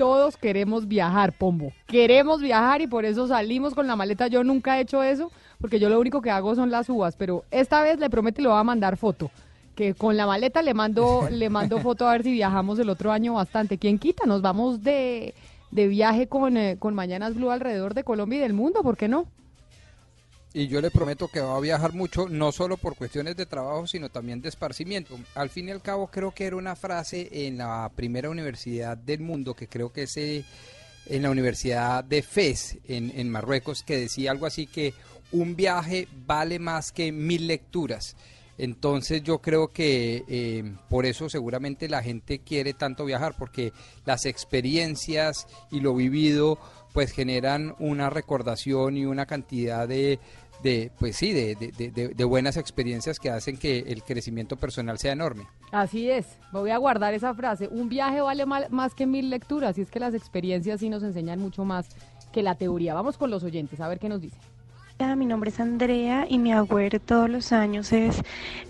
todos 0.04 0.36
queremos 0.36 0.86
viajar, 0.90 1.32
Pombo. 1.32 1.72
Queremos 1.88 2.42
viajar 2.42 2.82
y 2.82 2.88
por 2.88 3.06
eso 3.06 3.26
salimos 3.26 3.74
con 3.74 3.88
la 3.88 3.96
maleta. 3.96 4.28
Yo 4.28 4.44
nunca 4.44 4.78
he 4.78 4.82
hecho 4.82 5.02
eso, 5.02 5.32
porque 5.62 5.80
yo 5.80 5.88
lo 5.88 5.98
único 5.98 6.22
que 6.22 6.30
hago 6.30 6.56
son 6.56 6.72
las 6.72 6.90
uvas, 6.90 7.16
pero 7.16 7.46
esta 7.52 7.82
vez 7.82 8.00
le 8.00 8.10
prometo 8.10 8.42
y 8.42 8.44
le 8.44 8.50
voy 8.50 8.60
a 8.60 8.66
mandar 8.66 8.98
foto. 8.98 9.32
Que 9.76 9.94
con 9.94 10.18
la 10.18 10.28
maleta 10.28 10.62
le 10.62 10.74
mando, 10.74 11.26
le 11.32 11.50
mando 11.50 11.80
foto 11.80 12.06
a 12.06 12.12
ver 12.12 12.24
si 12.24 12.34
viajamos 12.34 12.80
el 12.80 12.90
otro 12.90 13.14
año 13.14 13.36
bastante. 13.36 13.78
¿Quién 13.78 13.98
quita? 13.98 14.26
Nos 14.26 14.42
vamos 14.42 14.84
de, 14.84 15.36
de 15.72 15.88
viaje 15.88 16.28
con, 16.28 16.58
eh, 16.58 16.76
con 16.78 16.94
Mañanas 16.96 17.36
Blue 17.36 17.50
alrededor 17.50 17.94
de 17.94 18.04
Colombia 18.04 18.40
y 18.40 18.42
del 18.42 18.52
mundo, 18.52 18.84
¿por 18.84 18.98
qué 18.98 19.08
no? 19.08 19.28
Y 20.54 20.68
yo 20.68 20.82
le 20.82 20.92
prometo 20.92 21.28
que 21.28 21.42
va 21.42 21.58
a 21.58 21.60
viajar 21.60 21.94
mucho, 21.94 22.30
no 22.30 22.52
solo 22.52 22.78
por 22.78 22.96
cuestiones 22.96 23.36
de 23.36 23.48
trabajo, 23.48 23.88
sino 23.88 24.10
también 24.10 24.40
de 24.40 24.50
esparcimiento. 24.50 25.18
Al 25.34 25.50
fin 25.50 25.68
y 25.68 25.72
al 25.72 25.82
cabo, 25.82 26.08
creo 26.08 26.32
que 26.32 26.46
era 26.46 26.56
una 26.56 26.76
frase 26.76 27.48
en 27.48 27.58
la 27.58 27.92
primera 27.96 28.30
universidad 28.30 28.96
del 28.96 29.22
mundo, 29.22 29.56
que 29.56 29.68
creo 29.68 29.92
que 29.92 30.04
es 30.04 30.16
eh, 30.18 30.46
en 31.08 31.24
la 31.24 31.32
Universidad 31.32 32.04
de 32.04 32.22
Fez, 32.22 32.78
en, 32.88 33.30
Marruecos, 33.30 33.82
que 33.82 33.98
decía 33.98 34.30
algo 34.30 34.46
así 34.46 34.68
que 34.68 34.94
un 35.32 35.56
viaje 35.56 36.08
vale 36.26 36.60
más 36.60 36.92
que 36.92 37.12
mil 37.12 37.48
lecturas. 37.48 38.16
Entonces 38.60 39.24
yo 39.24 39.40
creo 39.40 39.70
que 39.70 40.24
eh, 40.28 40.76
por 40.88 41.08
eso 41.08 41.28
seguramente 41.28 41.90
la 41.90 42.04
gente 42.04 42.40
quiere 42.40 42.76
tanto 42.76 43.06
viajar, 43.06 43.36
porque 43.40 43.74
las 44.06 44.28
experiencias 44.28 45.48
y 45.72 45.80
lo 45.80 45.96
vivido 45.96 46.60
pues 46.94 47.12
generan 47.12 47.76
una 47.80 48.12
recordación 48.12 48.96
y 48.98 49.06
una 49.06 49.26
cantidad 49.26 49.88
de, 49.88 50.20
de 50.62 50.92
pues 51.00 51.18
sí, 51.18 51.34
de, 51.34 51.56
de, 51.56 52.24
buenas 52.24 52.58
experiencias 52.58 53.20
que 53.20 53.30
hacen 53.30 53.58
que 53.58 53.80
el 53.80 54.04
crecimiento 54.04 54.56
personal 54.56 54.98
sea 54.98 55.12
enorme. 55.12 55.48
Así 55.72 56.10
es, 56.10 56.26
voy 56.52 56.72
a 56.72 56.78
guardar 56.78 57.14
esa 57.14 57.34
frase. 57.34 57.68
Un 57.68 57.90
viaje 57.90 58.22
vale 58.22 58.46
más 58.46 58.94
que 58.94 59.06
mil 59.06 59.30
lecturas 59.30 59.78
y 59.78 59.82
es 59.82 59.92
que 59.92 60.00
las 60.00 60.14
experiencias 60.14 60.80
sí 60.80 60.90
nos 60.90 61.04
enseñan 61.04 61.40
mucho 61.40 61.66
más 61.66 61.88
que 62.32 62.44
la 62.44 62.56
teoría. 62.56 62.94
Vamos 62.94 63.18
con 63.18 63.30
los 63.30 63.44
oyentes, 63.44 63.80
a 63.80 63.88
ver 63.88 64.00
qué 64.00 64.10
nos 64.10 64.22
dicen. 64.22 64.40
Mi 65.18 65.26
nombre 65.26 65.50
es 65.50 65.60
Andrea 65.60 66.26
y 66.30 66.38
mi 66.40 66.54
agüero 66.54 66.98
todos 66.98 67.30
los 67.30 67.52
años 67.52 67.92
es 67.92 68.22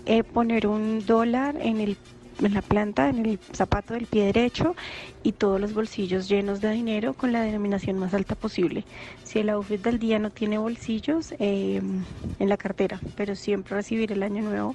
eh, 0.04 0.24
poner 0.24 0.66
un 0.66 1.06
dólar 1.06 1.54
en 1.60 1.80
el 1.80 1.96
en 2.40 2.54
la 2.54 2.62
planta, 2.62 3.08
en 3.08 3.24
el 3.24 3.38
zapato 3.52 3.94
del 3.94 4.06
pie 4.06 4.26
derecho 4.26 4.74
y 5.22 5.32
todos 5.32 5.60
los 5.60 5.74
bolsillos 5.74 6.28
llenos 6.28 6.60
de 6.60 6.70
dinero 6.70 7.14
con 7.14 7.32
la 7.32 7.42
denominación 7.42 7.98
más 7.98 8.14
alta 8.14 8.34
posible. 8.34 8.84
Si 9.22 9.38
el 9.38 9.48
outfit 9.50 9.82
del 9.82 9.98
día 9.98 10.18
no 10.18 10.30
tiene 10.30 10.58
bolsillos, 10.58 11.34
em, 11.38 12.04
en 12.38 12.48
la 12.48 12.56
cartera, 12.56 13.00
pero 13.16 13.34
siempre 13.34 13.76
recibir 13.76 14.12
el 14.12 14.22
año 14.22 14.42
nuevo 14.42 14.74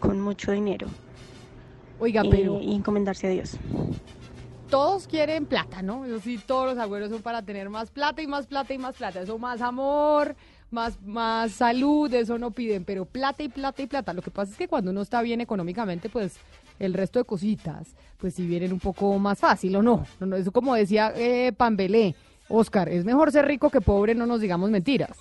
con 0.00 0.20
mucho 0.20 0.52
dinero. 0.52 0.88
Oiga, 1.98 2.22
pero... 2.28 2.60
Y 2.60 2.74
encomendarse 2.74 3.26
a 3.26 3.30
Dios 3.30 3.58
todos 4.72 5.06
quieren 5.06 5.44
plata, 5.44 5.82
¿no? 5.82 6.06
Eso 6.06 6.18
sí, 6.18 6.38
todos 6.38 6.64
los 6.64 6.78
abuelos 6.78 7.10
son 7.10 7.20
para 7.20 7.42
tener 7.42 7.68
más 7.68 7.90
plata 7.90 8.22
y 8.22 8.26
más 8.26 8.46
plata 8.46 8.72
y 8.72 8.78
más 8.78 8.96
plata. 8.96 9.20
Eso 9.20 9.38
más 9.38 9.60
amor, 9.60 10.34
más, 10.70 10.98
más 11.02 11.52
salud, 11.52 12.12
eso 12.14 12.38
no 12.38 12.52
piden, 12.52 12.86
pero 12.86 13.04
plata 13.04 13.42
y 13.42 13.50
plata 13.50 13.82
y 13.82 13.86
plata. 13.86 14.14
Lo 14.14 14.22
que 14.22 14.30
pasa 14.30 14.50
es 14.50 14.56
que 14.56 14.68
cuando 14.68 14.90
uno 14.90 15.02
está 15.02 15.20
bien 15.20 15.42
económicamente, 15.42 16.08
pues 16.08 16.38
el 16.84 16.94
resto 16.94 17.18
de 17.18 17.24
cositas, 17.24 17.94
pues 18.18 18.34
si 18.34 18.46
vienen 18.46 18.72
un 18.72 18.80
poco 18.80 19.18
más 19.18 19.38
fácil 19.38 19.76
o 19.76 19.82
no. 19.82 20.04
no, 20.20 20.36
eso 20.36 20.52
como 20.52 20.74
decía 20.74 21.12
eh, 21.16 21.52
Pambelé, 21.56 22.14
Oscar, 22.48 22.88
es 22.88 23.04
mejor 23.04 23.32
ser 23.32 23.46
rico 23.46 23.70
que 23.70 23.80
pobre, 23.80 24.14
no 24.14 24.26
nos 24.26 24.40
digamos 24.40 24.70
mentiras 24.70 25.16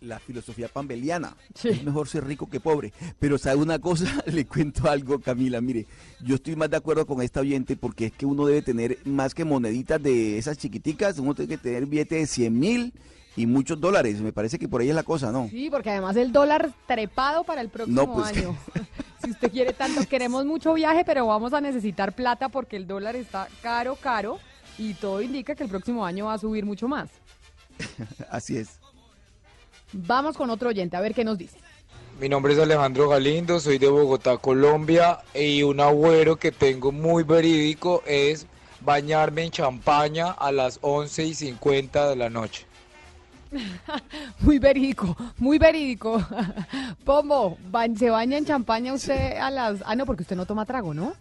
la 0.00 0.18
filosofía 0.18 0.68
pambeliana. 0.68 1.36
Es 1.64 1.82
mejor 1.82 2.08
ser 2.08 2.24
rico 2.24 2.48
que 2.48 2.60
pobre. 2.60 2.92
Pero 3.18 3.38
sabe 3.38 3.56
una 3.56 3.78
cosa, 3.78 4.06
le 4.26 4.46
cuento 4.46 4.88
algo, 4.88 5.18
Camila. 5.20 5.60
Mire, 5.60 5.86
yo 6.20 6.36
estoy 6.36 6.56
más 6.56 6.70
de 6.70 6.76
acuerdo 6.76 7.06
con 7.06 7.22
esta 7.22 7.40
oyente 7.40 7.76
porque 7.76 8.06
es 8.06 8.12
que 8.12 8.26
uno 8.26 8.46
debe 8.46 8.62
tener 8.62 8.98
más 9.04 9.34
que 9.34 9.44
moneditas 9.44 10.02
de 10.02 10.38
esas 10.38 10.58
chiquiticas, 10.58 11.18
uno 11.18 11.34
tiene 11.34 11.56
que 11.56 11.58
tener 11.58 11.86
billetes 11.86 12.20
de 12.20 12.26
100 12.26 12.58
mil 12.58 12.92
y 13.36 13.46
muchos 13.46 13.80
dólares. 13.80 14.20
Me 14.20 14.32
parece 14.32 14.58
que 14.58 14.68
por 14.68 14.80
ahí 14.80 14.88
es 14.88 14.94
la 14.94 15.02
cosa, 15.02 15.32
¿no? 15.32 15.48
Sí, 15.48 15.68
porque 15.70 15.90
además 15.90 16.16
el 16.16 16.32
dólar 16.32 16.72
trepado 16.86 17.44
para 17.44 17.60
el 17.60 17.68
próximo 17.68 18.14
pues, 18.14 18.26
año. 18.36 18.56
Si 19.22 19.30
usted 19.30 19.50
quiere 19.50 19.72
tanto, 19.72 20.06
queremos 20.08 20.44
mucho 20.44 20.74
viaje, 20.74 21.04
pero 21.04 21.26
vamos 21.26 21.52
a 21.52 21.60
necesitar 21.60 22.12
plata 22.12 22.48
porque 22.48 22.76
el 22.76 22.86
dólar 22.86 23.16
está 23.16 23.48
caro, 23.62 23.96
caro 23.96 24.38
y 24.78 24.94
todo 24.94 25.22
indica 25.22 25.54
que 25.54 25.64
el 25.64 25.70
próximo 25.70 26.04
año 26.04 26.26
va 26.26 26.34
a 26.34 26.38
subir 26.38 26.64
mucho 26.64 26.88
más. 26.88 27.10
Así 28.30 28.56
es. 28.56 28.78
Vamos 29.92 30.36
con 30.36 30.50
otro 30.50 30.68
oyente, 30.68 30.96
a 30.96 31.00
ver 31.00 31.14
qué 31.14 31.24
nos 31.24 31.38
dice. 31.38 31.58
Mi 32.20 32.28
nombre 32.28 32.54
es 32.54 32.58
Alejandro 32.58 33.08
Galindo, 33.08 33.60
soy 33.60 33.78
de 33.78 33.88
Bogotá, 33.88 34.38
Colombia, 34.38 35.18
y 35.34 35.62
un 35.62 35.80
agüero 35.80 36.36
que 36.36 36.50
tengo 36.50 36.90
muy 36.90 37.24
verídico 37.24 38.02
es 38.06 38.46
bañarme 38.80 39.44
en 39.44 39.50
champaña 39.50 40.30
a 40.30 40.50
las 40.50 40.78
11 40.80 41.24
y 41.24 41.34
50 41.34 42.08
de 42.08 42.16
la 42.16 42.30
noche. 42.30 42.66
Muy 44.40 44.58
verídico, 44.58 45.16
muy 45.38 45.58
verídico. 45.58 46.22
Pombo, 47.04 47.58
¿se 47.98 48.10
baña 48.10 48.38
en 48.38 48.44
champaña 48.44 48.92
usted 48.92 49.36
a 49.36 49.50
las... 49.50 49.82
Ah, 49.84 49.94
no, 49.94 50.06
porque 50.06 50.22
usted 50.22 50.36
no 50.36 50.46
toma 50.46 50.64
trago, 50.66 50.92
¿no? 50.94 51.14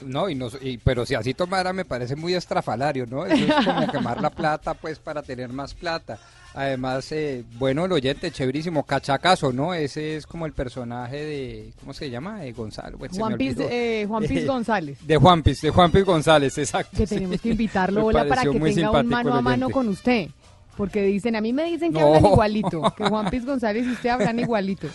No, 0.00 0.28
y 0.28 0.34
no, 0.34 0.48
y- 0.60 0.78
pero 0.78 1.06
si 1.06 1.14
así 1.14 1.34
tomara 1.34 1.72
me 1.72 1.84
parece 1.84 2.16
muy 2.16 2.34
estrafalario, 2.34 3.06
¿no? 3.06 3.24
Eso 3.26 3.44
es 3.44 3.64
como 3.64 3.86
quemar 3.90 4.20
la 4.20 4.30
plata, 4.34 4.74
pues, 4.74 4.98
para 4.98 5.22
tener 5.22 5.50
más 5.50 5.74
plata. 5.74 6.18
Además, 6.54 7.10
eh, 7.10 7.44
bueno, 7.58 7.84
el 7.84 7.92
oyente, 7.92 8.30
chéverísimo, 8.30 8.84
cachacazo, 8.84 9.52
¿no? 9.52 9.74
Ese 9.74 10.16
es 10.16 10.26
como 10.26 10.46
el 10.46 10.52
personaje 10.52 11.16
de, 11.24 11.72
¿cómo 11.80 11.92
se 11.92 12.10
llama? 12.10 12.40
De 12.40 12.52
Gonzalo. 12.52 12.96
bueno, 12.96 13.14
Juan 13.16 13.36
Piz, 13.36 13.56
eh, 13.58 14.04
Juan 14.06 14.22
Piz 14.24 14.46
González. 14.46 14.98
De 15.04 15.16
Juan 15.16 15.42
Piz, 15.42 15.60
de 15.62 15.70
Juan 15.70 15.90
Piz 15.90 16.04
González, 16.04 16.56
exacto. 16.58 16.96
Que 16.96 17.06
sí. 17.06 17.16
tenemos 17.16 17.40
que 17.40 17.48
invitarlo, 17.50 18.06
hola, 18.06 18.24
para 18.26 18.42
que 18.42 18.60
tenga 18.60 18.90
un 18.90 19.06
mano 19.08 19.34
a 19.34 19.40
mano 19.40 19.70
con 19.70 19.88
usted. 19.88 20.28
Porque 20.76 21.02
dicen, 21.02 21.36
a 21.36 21.40
mí 21.40 21.52
me 21.52 21.64
dicen 21.64 21.92
que 21.92 22.00
No. 22.00 22.06
hablan 22.14 22.26
igualito, 22.32 22.82
que 22.96 23.04
Juan 23.08 23.30
Piz 23.30 23.44
González 23.46 23.86
y 23.86 23.92
usted 23.92 24.08
hablan 24.10 24.38
igualito. 24.40 24.88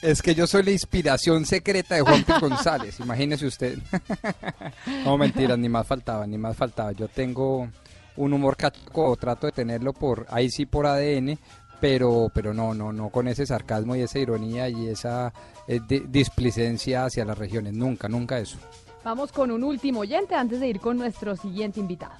Es 0.00 0.22
que 0.22 0.34
yo 0.34 0.46
soy 0.46 0.62
la 0.62 0.70
inspiración 0.70 1.44
secreta 1.44 1.96
de 1.96 2.02
Juan 2.02 2.22
Piz 2.24 2.38
González, 2.40 3.00
imagínese 3.00 3.46
usted. 3.46 3.78
no, 5.04 5.18
mentiras, 5.18 5.58
ni 5.58 5.68
más 5.68 5.86
faltaba, 5.86 6.26
ni 6.26 6.38
más 6.38 6.56
faltaba. 6.56 6.92
Yo 6.92 7.08
tengo 7.08 7.68
un 8.16 8.32
humor 8.32 8.56
cachaco, 8.56 9.16
trato 9.16 9.46
de 9.46 9.52
tenerlo 9.52 9.92
por, 9.92 10.26
ahí 10.30 10.50
sí 10.50 10.66
por 10.66 10.86
ADN, 10.86 11.38
pero, 11.80 12.30
pero 12.32 12.54
no, 12.54 12.74
no, 12.74 12.92
no 12.92 13.10
con 13.10 13.28
ese 13.28 13.44
sarcasmo 13.46 13.94
y 13.96 14.00
esa 14.00 14.18
ironía 14.18 14.68
y 14.68 14.88
esa 14.88 15.32
eh, 15.66 15.80
di- 15.86 16.04
displicencia 16.08 17.04
hacia 17.04 17.24
las 17.24 17.36
regiones, 17.38 17.74
nunca, 17.74 18.08
nunca 18.08 18.38
eso. 18.38 18.58
Vamos 19.04 19.32
con 19.32 19.50
un 19.50 19.62
último 19.64 20.00
oyente 20.00 20.34
antes 20.34 20.60
de 20.60 20.68
ir 20.68 20.80
con 20.80 20.96
nuestro 20.98 21.36
siguiente 21.36 21.80
invitado. 21.80 22.14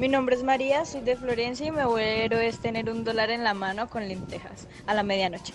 Mi 0.00 0.08
nombre 0.08 0.34
es 0.34 0.42
María, 0.42 0.86
soy 0.86 1.02
de 1.02 1.14
Florencia 1.14 1.66
y 1.66 1.70
mi 1.70 1.80
abuelo 1.80 2.38
es 2.38 2.58
tener 2.58 2.88
un 2.88 3.04
dólar 3.04 3.28
en 3.28 3.44
la 3.44 3.52
mano 3.52 3.90
con 3.90 4.08
lentejas 4.08 4.66
a 4.86 4.94
la 4.94 5.02
medianoche. 5.02 5.52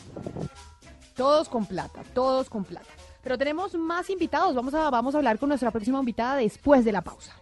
Todos 1.16 1.50
con 1.50 1.66
plata, 1.66 2.04
todos 2.14 2.48
con 2.48 2.64
plata. 2.64 2.86
Pero 3.24 3.40
tenemos 3.40 3.74
más 3.74 4.08
invitados. 4.12 4.54
Vamos 4.54 4.76
a, 4.76 4.92
vamos 4.92 5.16
a 5.16 5.18
hablar 5.18 5.40
con 5.40 5.50
nuestra 5.50 5.72
próxima 5.72 5.98
invitada 5.98 6.36
después 6.36 6.86
de 6.86 6.92
la 6.92 7.02
pausa. 7.02 7.36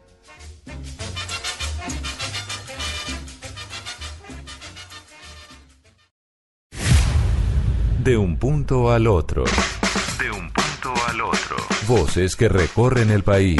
De 8.02 8.16
un 8.16 8.38
punto 8.38 8.94
al 8.94 9.08
otro. 9.08 9.44
De 10.20 10.32
un 10.32 10.50
punto 10.54 10.94
al 11.10 11.20
otro. 11.20 11.58
Voces 11.86 12.38
que 12.38 12.48
recorren 12.48 13.10
el 13.10 13.24
país. 13.24 13.60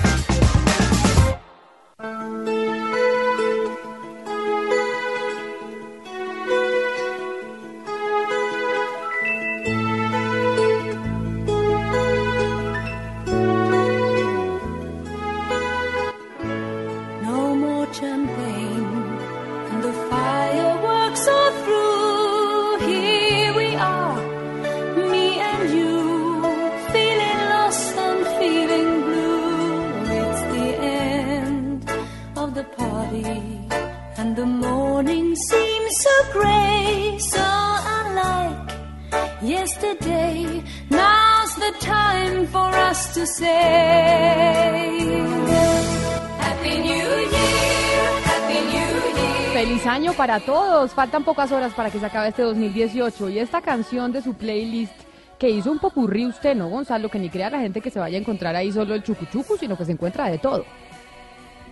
Para 50.21 50.39
todos. 50.39 50.91
Faltan 50.91 51.23
pocas 51.23 51.51
horas 51.51 51.73
para 51.73 51.89
que 51.89 51.99
se 51.99 52.05
acabe 52.05 52.27
este 52.27 52.43
2018 52.43 53.29
y 53.29 53.39
esta 53.39 53.59
canción 53.59 54.11
de 54.11 54.21
su 54.21 54.35
playlist 54.35 54.93
que 55.39 55.49
hizo 55.49 55.71
un 55.71 55.79
popurrí 55.79 56.27
usted, 56.27 56.55
¿no, 56.55 56.69
Gonzalo? 56.69 57.09
Que 57.09 57.17
ni 57.17 57.27
crea 57.27 57.49
la 57.49 57.59
gente 57.59 57.81
que 57.81 57.89
se 57.89 57.97
vaya 57.97 58.19
a 58.19 58.21
encontrar 58.21 58.55
ahí 58.55 58.71
solo 58.71 58.93
el 58.93 59.01
chucuchucu, 59.01 59.57
sino 59.57 59.75
que 59.75 59.83
se 59.83 59.93
encuentra 59.93 60.29
de 60.29 60.37
todo. 60.37 60.63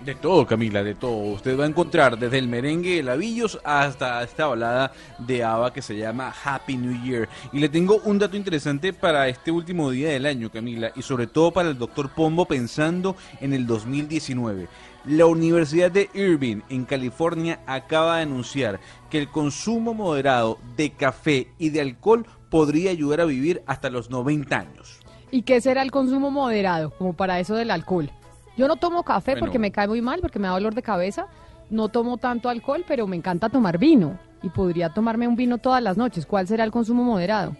De 0.04 0.16
todo, 0.16 0.48
Camila, 0.48 0.82
de 0.82 0.96
todo. 0.96 1.34
Usted 1.34 1.60
va 1.60 1.66
a 1.66 1.68
encontrar 1.68 2.18
desde 2.18 2.40
el 2.40 2.48
merengue 2.48 2.96
de 2.96 3.04
Lavillos 3.04 3.60
hasta 3.64 4.24
esta 4.24 4.48
balada 4.48 4.94
de 5.20 5.44
ABBA 5.44 5.74
que 5.74 5.84
se 5.84 5.96
llama 5.96 6.34
Happy 6.44 6.76
New 6.76 7.04
Year. 7.04 7.30
Y 7.54 7.60
le 7.60 7.70
tengo 7.70 8.02
un 8.06 8.18
dato 8.18 8.36
interesante 8.36 8.94
para 8.94 9.28
este 9.28 9.52
último 9.52 9.92
día 9.92 10.10
del 10.10 10.26
año, 10.26 10.50
Camila, 10.50 10.92
y 10.96 11.04
sobre 11.04 11.28
todo 11.28 11.52
para 11.52 11.70
el 11.70 11.78
doctor 11.78 12.10
Pombo 12.10 12.46
pensando 12.46 13.16
en 13.42 13.54
el 13.54 13.68
2019. 13.68 14.68
La 15.06 15.26
Universidad 15.26 15.92
de 15.92 16.10
Irvine, 16.14 16.62
en 16.70 16.86
California, 16.86 17.60
acaba 17.66 18.18
de 18.18 18.24
anunciar 18.24 18.80
que 19.10 19.18
el 19.18 19.30
consumo 19.30 19.94
moderado 19.94 20.58
de 20.76 20.92
café 20.92 21.48
y 21.58 21.70
de 21.70 21.82
alcohol 21.82 22.26
podría 22.50 22.92
ayudar 22.92 23.22
a 23.22 23.26
vivir 23.26 23.64
hasta 23.66 23.90
los 23.90 24.10
90 24.10 24.58
años. 24.58 25.00
¿Y 25.32 25.44
qué 25.44 25.62
será 25.62 25.84
el 25.84 25.92
consumo 25.92 26.32
moderado, 26.32 26.92
como 26.92 27.14
para 27.14 27.40
eso 27.40 27.56
del 27.56 27.72
alcohol? 27.72 28.10
Yo 28.58 28.68
no 28.68 28.76
tomo 28.76 29.04
café 29.04 29.32
Bueno. 29.32 29.46
porque 29.46 29.60
me 29.60 29.72
cae 29.72 29.88
muy 29.88 30.02
mal, 30.02 30.20
porque 30.20 30.40
me 30.40 30.48
da 30.48 30.54
dolor 30.54 30.76
de 30.76 30.82
cabeza. 30.82 31.28
No 31.70 31.88
tomo 31.88 32.18
tanto 32.18 32.50
alcohol, 32.50 32.84
pero 32.88 33.08
me 33.08 33.16
encanta 33.16 33.48
tomar 33.50 33.78
vino. 33.78 34.20
Y 34.42 34.50
podría 34.50 34.90
tomarme 34.90 35.28
un 35.28 35.36
vino 35.36 35.60
todas 35.60 35.82
las 35.82 35.98
noches. 35.98 36.26
¿Cuál 36.26 36.48
será 36.48 36.64
el 36.64 36.72
consumo 36.72 37.04
moderado? 37.04 37.56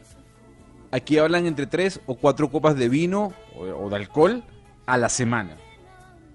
Aquí 0.92 1.18
hablan 1.20 1.46
entre 1.46 1.68
tres 1.68 2.02
o 2.08 2.16
cuatro 2.16 2.50
copas 2.50 2.76
de 2.76 2.90
vino 2.90 3.32
o, 3.56 3.64
o 3.86 3.90
de 3.90 3.96
alcohol 3.96 4.44
a 4.88 4.98
la 4.98 5.08
semana. 5.10 5.56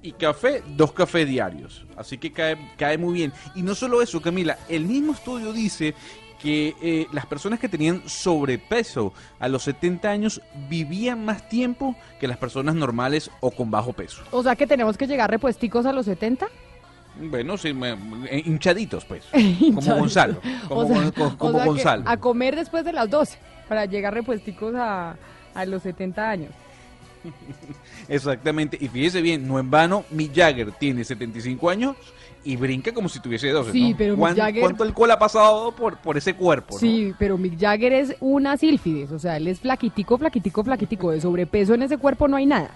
Y 0.04 0.12
café, 0.12 0.62
dos 0.76 0.92
cafés 0.92 1.26
diarios. 1.26 1.84
Así 1.96 2.18
que 2.18 2.30
cae, 2.30 2.56
cae 2.76 2.98
muy 2.98 3.14
bien. 3.14 3.32
Y 3.54 3.62
no 3.62 3.74
solo 3.74 4.02
eso, 4.02 4.20
Camila, 4.20 4.58
el 4.68 4.84
mismo 4.84 5.12
estudio 5.14 5.52
dice 5.52 5.94
que 6.38 6.74
eh, 6.82 7.06
las 7.12 7.24
personas 7.24 7.58
que 7.58 7.70
tenían 7.70 8.02
sobrepeso 8.06 9.14
a 9.38 9.48
los 9.48 9.62
70 9.62 10.10
años 10.10 10.42
vivían 10.68 11.24
más 11.24 11.48
tiempo 11.48 11.96
que 12.20 12.28
las 12.28 12.36
personas 12.36 12.74
normales 12.74 13.30
o 13.40 13.50
con 13.50 13.70
bajo 13.70 13.94
peso. 13.94 14.22
O 14.30 14.42
sea 14.42 14.54
que 14.56 14.66
tenemos 14.66 14.98
que 14.98 15.06
llegar 15.06 15.30
repuesticos 15.30 15.86
a 15.86 15.92
los 15.94 16.04
70. 16.04 16.48
Bueno, 17.30 17.56
sí, 17.56 17.72
me- 17.72 17.92
eh, 18.28 18.42
hinchaditos 18.44 19.06
pues. 19.06 19.24
Como. 19.32 19.96
Gonzalo. 20.00 20.38
Como, 20.68 20.80
O 20.82 20.86
sea- 20.86 20.96
Gon- 20.98 21.10
co- 21.12 21.24
o 21.28 21.38
como 21.38 21.52
sea 21.54 21.62
que 21.62 21.68
Gonzalo. 21.70 22.02
A 22.06 22.16
comer 22.18 22.56
después 22.56 22.84
de 22.84 22.92
las 22.92 23.08
12 23.08 23.38
para 23.70 23.86
llegar 23.86 24.12
repuesticos 24.12 24.74
a, 24.74 25.16
a 25.54 25.64
los 25.64 25.82
70 25.82 26.28
años. 26.28 26.50
Exactamente, 28.08 28.76
y 28.80 28.88
fíjese 28.88 29.22
bien, 29.22 29.46
no 29.46 29.58
en 29.58 29.70
vano, 29.70 30.04
Mick 30.10 30.34
Jagger 30.34 30.72
tiene 30.72 31.04
75 31.04 31.70
años 31.70 31.96
y 32.44 32.56
brinca 32.56 32.92
como 32.92 33.08
si 33.08 33.20
tuviese 33.20 33.48
12. 33.48 33.72
Sí, 33.72 33.92
¿no? 33.92 33.96
pero 33.96 34.12
Mick 34.16 34.20
¿Cuán- 34.20 34.36
Jagger- 34.36 34.60
¿Cuánto 34.60 34.84
alcohol 34.84 35.10
ha 35.10 35.18
pasado 35.18 35.72
por, 35.72 35.96
por 35.98 36.16
ese 36.18 36.34
cuerpo? 36.34 36.74
no? 36.74 36.80
Sí, 36.80 37.14
pero 37.18 37.38
Mick 37.38 37.58
Jagger 37.58 37.92
es 37.94 38.16
una 38.20 38.56
sílfides, 38.56 39.10
o 39.12 39.18
sea, 39.18 39.36
él 39.38 39.48
es 39.48 39.60
flaquitico, 39.60 40.18
flaquitico, 40.18 40.62
flaquitico. 40.64 41.10
De 41.10 41.20
sobrepeso 41.20 41.74
en 41.74 41.82
ese 41.82 41.96
cuerpo 41.98 42.28
no 42.28 42.36
hay 42.36 42.46
nada. 42.46 42.70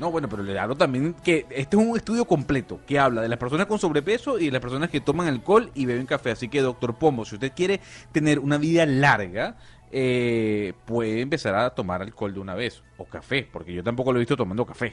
No, 0.00 0.10
bueno, 0.10 0.30
pero 0.30 0.42
le 0.42 0.58
hablo 0.58 0.76
también 0.76 1.14
que 1.22 1.44
este 1.50 1.76
es 1.76 1.82
un 1.86 1.94
estudio 1.94 2.24
completo 2.24 2.80
que 2.86 2.98
habla 2.98 3.20
de 3.20 3.28
las 3.28 3.38
personas 3.38 3.66
con 3.66 3.78
sobrepeso 3.78 4.38
y 4.38 4.46
de 4.46 4.50
las 4.52 4.62
personas 4.62 4.88
que 4.88 5.02
toman 5.02 5.28
alcohol 5.28 5.70
y 5.74 5.84
beben 5.84 6.06
café. 6.06 6.30
Así 6.30 6.48
que, 6.48 6.62
doctor 6.62 6.94
Pombo, 6.94 7.26
si 7.26 7.34
usted 7.34 7.52
quiere 7.54 7.80
tener 8.10 8.38
una 8.38 8.56
vida 8.56 8.86
larga, 8.86 9.56
eh, 9.90 10.72
puede 10.86 11.20
empezar 11.20 11.54
a 11.54 11.70
tomar 11.70 12.02
alcohol 12.02 12.32
de 12.32 12.40
una 12.40 12.54
vez 12.54 12.82
o 12.96 13.04
café, 13.04 13.48
porque 13.50 13.72
yo 13.72 13.82
tampoco 13.82 14.12
lo 14.12 14.18
he 14.18 14.20
visto 14.20 14.36
tomando 14.36 14.64
café. 14.64 14.92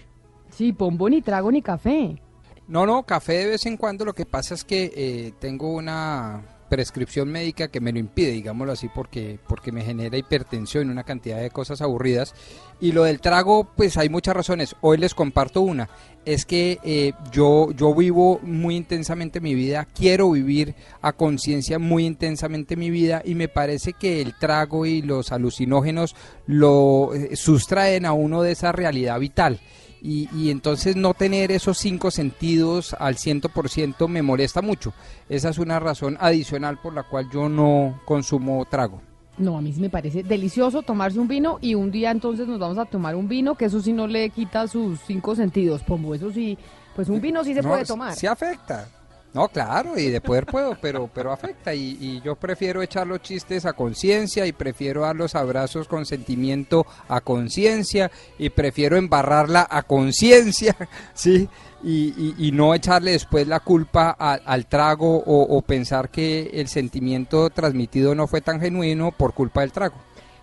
Sí, 0.49 0.73
pombo 0.73 1.09
ni 1.09 1.21
trago 1.21 1.51
ni 1.51 1.61
café. 1.61 2.21
No, 2.67 2.85
no, 2.85 3.03
café 3.03 3.33
de 3.33 3.47
vez 3.47 3.65
en 3.65 3.77
cuando. 3.77 4.05
Lo 4.05 4.13
que 4.13 4.25
pasa 4.25 4.53
es 4.53 4.63
que 4.63 4.91
eh, 4.95 5.33
tengo 5.39 5.73
una 5.73 6.43
prescripción 6.69 7.29
médica 7.29 7.69
que 7.69 7.79
me 7.79 7.93
lo 7.93 7.99
impide, 7.99 8.31
digámoslo 8.31 8.73
así, 8.73 8.89
porque, 8.93 9.39
porque 9.47 9.71
me 9.71 9.83
genera 9.83 10.17
hipertensión 10.17 10.87
y 10.87 10.91
una 10.91 11.03
cantidad 11.03 11.39
de 11.39 11.49
cosas 11.49 11.81
aburridas. 11.81 12.33
Y 12.81 12.91
lo 12.91 13.03
del 13.03 13.21
trago, 13.21 13.69
pues 13.75 13.97
hay 13.97 14.09
muchas 14.09 14.35
razones. 14.35 14.75
Hoy 14.81 14.97
les 14.97 15.13
comparto 15.13 15.61
una. 15.61 15.89
Es 16.27 16.43
que 16.43 16.77
eh, 16.83 17.13
yo, 17.31 17.71
yo 17.71 17.95
vivo 17.95 18.41
muy 18.43 18.75
intensamente 18.75 19.39
mi 19.39 19.55
vida, 19.55 19.87
quiero 19.95 20.29
vivir 20.31 20.75
a 21.01 21.13
conciencia 21.13 21.79
muy 21.79 22.05
intensamente 22.05 22.75
mi 22.75 22.89
vida 22.89 23.21
y 23.23 23.33
me 23.33 23.47
parece 23.47 23.93
que 23.93 24.21
el 24.21 24.37
trago 24.37 24.85
y 24.85 25.01
los 25.01 25.31
alucinógenos 25.31 26.17
lo 26.45 27.13
eh, 27.13 27.37
sustraen 27.37 28.05
a 28.05 28.11
uno 28.11 28.41
de 28.41 28.51
esa 28.51 28.73
realidad 28.73 29.17
vital. 29.21 29.61
Y, 30.01 30.27
y 30.35 30.51
entonces 30.51 30.97
no 30.97 31.13
tener 31.13 31.49
esos 31.49 31.77
cinco 31.77 32.11
sentidos 32.11 32.93
al 32.99 33.15
100% 33.15 34.09
me 34.09 34.21
molesta 34.21 34.61
mucho. 34.61 34.93
Esa 35.29 35.47
es 35.47 35.57
una 35.59 35.79
razón 35.79 36.17
adicional 36.19 36.77
por 36.77 36.93
la 36.93 37.03
cual 37.03 37.29
yo 37.31 37.47
no 37.47 38.01
consumo 38.05 38.67
trago. 38.69 39.06
No, 39.37 39.57
a 39.57 39.61
mí 39.61 39.71
sí 39.71 39.79
me 39.79 39.89
parece 39.89 40.23
delicioso 40.23 40.81
tomarse 40.81 41.19
un 41.19 41.27
vino 41.27 41.59
y 41.61 41.75
un 41.75 41.91
día 41.91 42.11
entonces 42.11 42.47
nos 42.47 42.59
vamos 42.59 42.77
a 42.77 42.85
tomar 42.85 43.15
un 43.15 43.27
vino, 43.27 43.55
que 43.55 43.65
eso 43.65 43.79
sí 43.79 43.93
no 43.93 44.07
le 44.07 44.29
quita 44.31 44.67
sus 44.67 44.99
cinco 45.05 45.35
sentidos, 45.35 45.83
Pombo. 45.83 46.15
Eso 46.15 46.31
sí, 46.31 46.57
pues 46.95 47.07
un 47.09 47.21
vino 47.21 47.43
sí 47.43 47.53
se 47.53 47.61
No, 47.61 47.69
puede 47.69 47.85
tomar. 47.85 48.15
Sí 48.15 48.25
afecta. 48.25 48.87
No, 49.33 49.49
claro, 49.49 49.99
y 49.99 50.09
de 50.09 50.19
poder 50.19 50.47
puedo, 50.47 50.75
pero, 50.81 51.07
pero 51.13 51.31
afecta. 51.31 51.71
Y, 51.73 51.97
y 52.01 52.21
yo 52.21 52.35
prefiero 52.35 52.81
echar 52.81 53.05
los 53.05 53.21
chistes 53.21 53.67
a 53.67 53.73
conciencia 53.73 54.47
y 54.47 54.51
prefiero 54.51 55.01
dar 55.01 55.15
los 55.15 55.35
abrazos 55.35 55.87
con 55.87 56.07
sentimiento 56.07 56.87
a 57.07 57.21
conciencia 57.21 58.09
y 58.39 58.49
prefiero 58.49 58.97
embarrarla 58.97 59.67
a 59.69 59.83
conciencia, 59.83 60.75
¿sí? 61.13 61.47
Y, 61.83 62.13
y- 62.17 62.47
y 62.47 62.51
no 62.51 62.73
echarle 62.73 63.11
después 63.11 63.47
la 63.47 63.59
culpa 63.59 64.15
a- 64.17 64.33
al 64.45 64.65
trago 64.65 65.17
o, 65.19 65.43
o 65.57 65.61
pensar 65.61 66.09
que 66.09 66.49
el 66.53 66.67
sentimiento 66.67 67.49
transmitido 67.51 68.15
no 68.15 68.25
fue 68.27 68.41
tan 68.41 68.59
genuino 68.59 69.11
por 69.11 69.33
culpa 69.33 69.61
del 69.61 69.71
trago. 69.71 69.95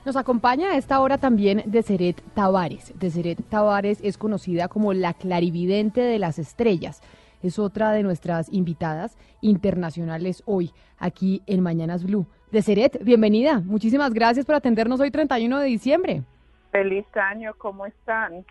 Nos 0.04 0.16
acompaña 0.16 0.70
a 0.72 0.76
esta 0.76 1.00
hora 1.00 1.18
también 1.18 1.62
Deseret 1.66 2.20
Tavares. 2.34 2.92
Deseret 3.00 3.42
Tavares 3.48 3.98
es 4.02 4.16
conocida 4.18 4.68
como 4.68 4.92
la 4.92 5.14
clarividente 5.14 6.02
de 6.02 6.18
las 6.18 6.38
estrellas. 6.38 7.00
Es 7.42 7.58
otra 7.58 7.90
de 7.92 8.02
nuestras 8.02 8.50
invitadas 8.52 9.16
internacionales 9.40 10.42
hoy, 10.46 10.72
aquí 10.98 11.42
en 11.46 11.60
Mañanas 11.62 12.04
Blue. 12.04 12.26
Deseret, 12.52 13.02
bienvenida. 13.02 13.60
Muchísimas 13.60 14.12
gracias 14.14 14.46
por 14.46 14.54
atendernos 14.54 15.00
hoy 15.00 15.10
31 15.10 15.58
de 15.58 15.66
diciembre. 15.66 16.22
Feliz 16.70 17.04
año, 17.14 17.52
¿cómo 17.58 17.86
están? 17.86 18.44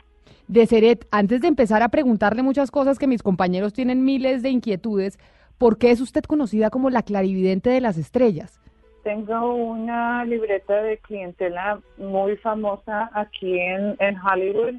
Deseret, 0.47 1.07
antes 1.11 1.41
de 1.41 1.47
empezar 1.47 1.81
a 1.81 1.89
preguntarle 1.89 2.43
muchas 2.43 2.71
cosas 2.71 2.99
que 2.99 3.07
mis 3.07 3.23
compañeros 3.23 3.73
tienen 3.73 4.03
miles 4.05 4.43
de 4.43 4.49
inquietudes, 4.49 5.19
¿por 5.57 5.77
qué 5.77 5.91
es 5.91 6.01
usted 6.01 6.23
conocida 6.23 6.69
como 6.69 6.89
la 6.89 7.03
clarividente 7.03 7.69
de 7.69 7.81
las 7.81 7.97
estrellas? 7.97 8.59
Tengo 9.03 9.53
una 9.53 10.23
libreta 10.25 10.81
de 10.81 10.97
clientela 10.97 11.79
muy 11.97 12.37
famosa 12.37 13.09
aquí 13.13 13.59
en, 13.59 13.95
en 13.99 14.17
Hollywood 14.17 14.75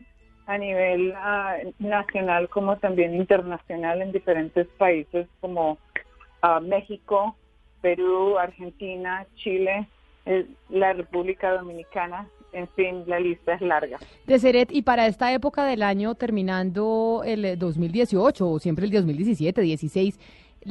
a 0.47 0.59
nivel 0.59 1.13
ah, 1.17 1.57
nacional 1.79 2.49
como 2.49 2.77
también 2.77 3.15
internacional 3.15 4.03
en 4.03 4.13
diferentes 4.13 4.67
países 4.79 5.27
como 5.41 5.79
ah, 6.43 6.61
México, 6.61 7.37
Perú, 7.81 8.39
Argentina, 8.39 9.27
Chile, 9.37 9.89
eh, 10.27 10.47
la 10.71 10.93
República 10.93 11.53
Dominicana, 11.53 12.29
en 12.55 12.69
fin, 12.69 13.05
la 13.07 13.21
lista 13.21 13.55
es 13.55 13.61
larga. 13.61 13.99
Deseret, 14.27 14.71
y 14.73 14.83
para 14.83 15.07
esta 15.07 15.33
época 15.33 15.65
del 15.65 15.83
año, 15.83 16.15
terminando 16.15 17.23
el 17.25 17.45
eh, 17.45 17.57
2018 17.57 18.49
o 18.49 18.59
siempre 18.59 18.87
el 18.87 18.93
2017, 18.93 19.61
16, 19.61 20.19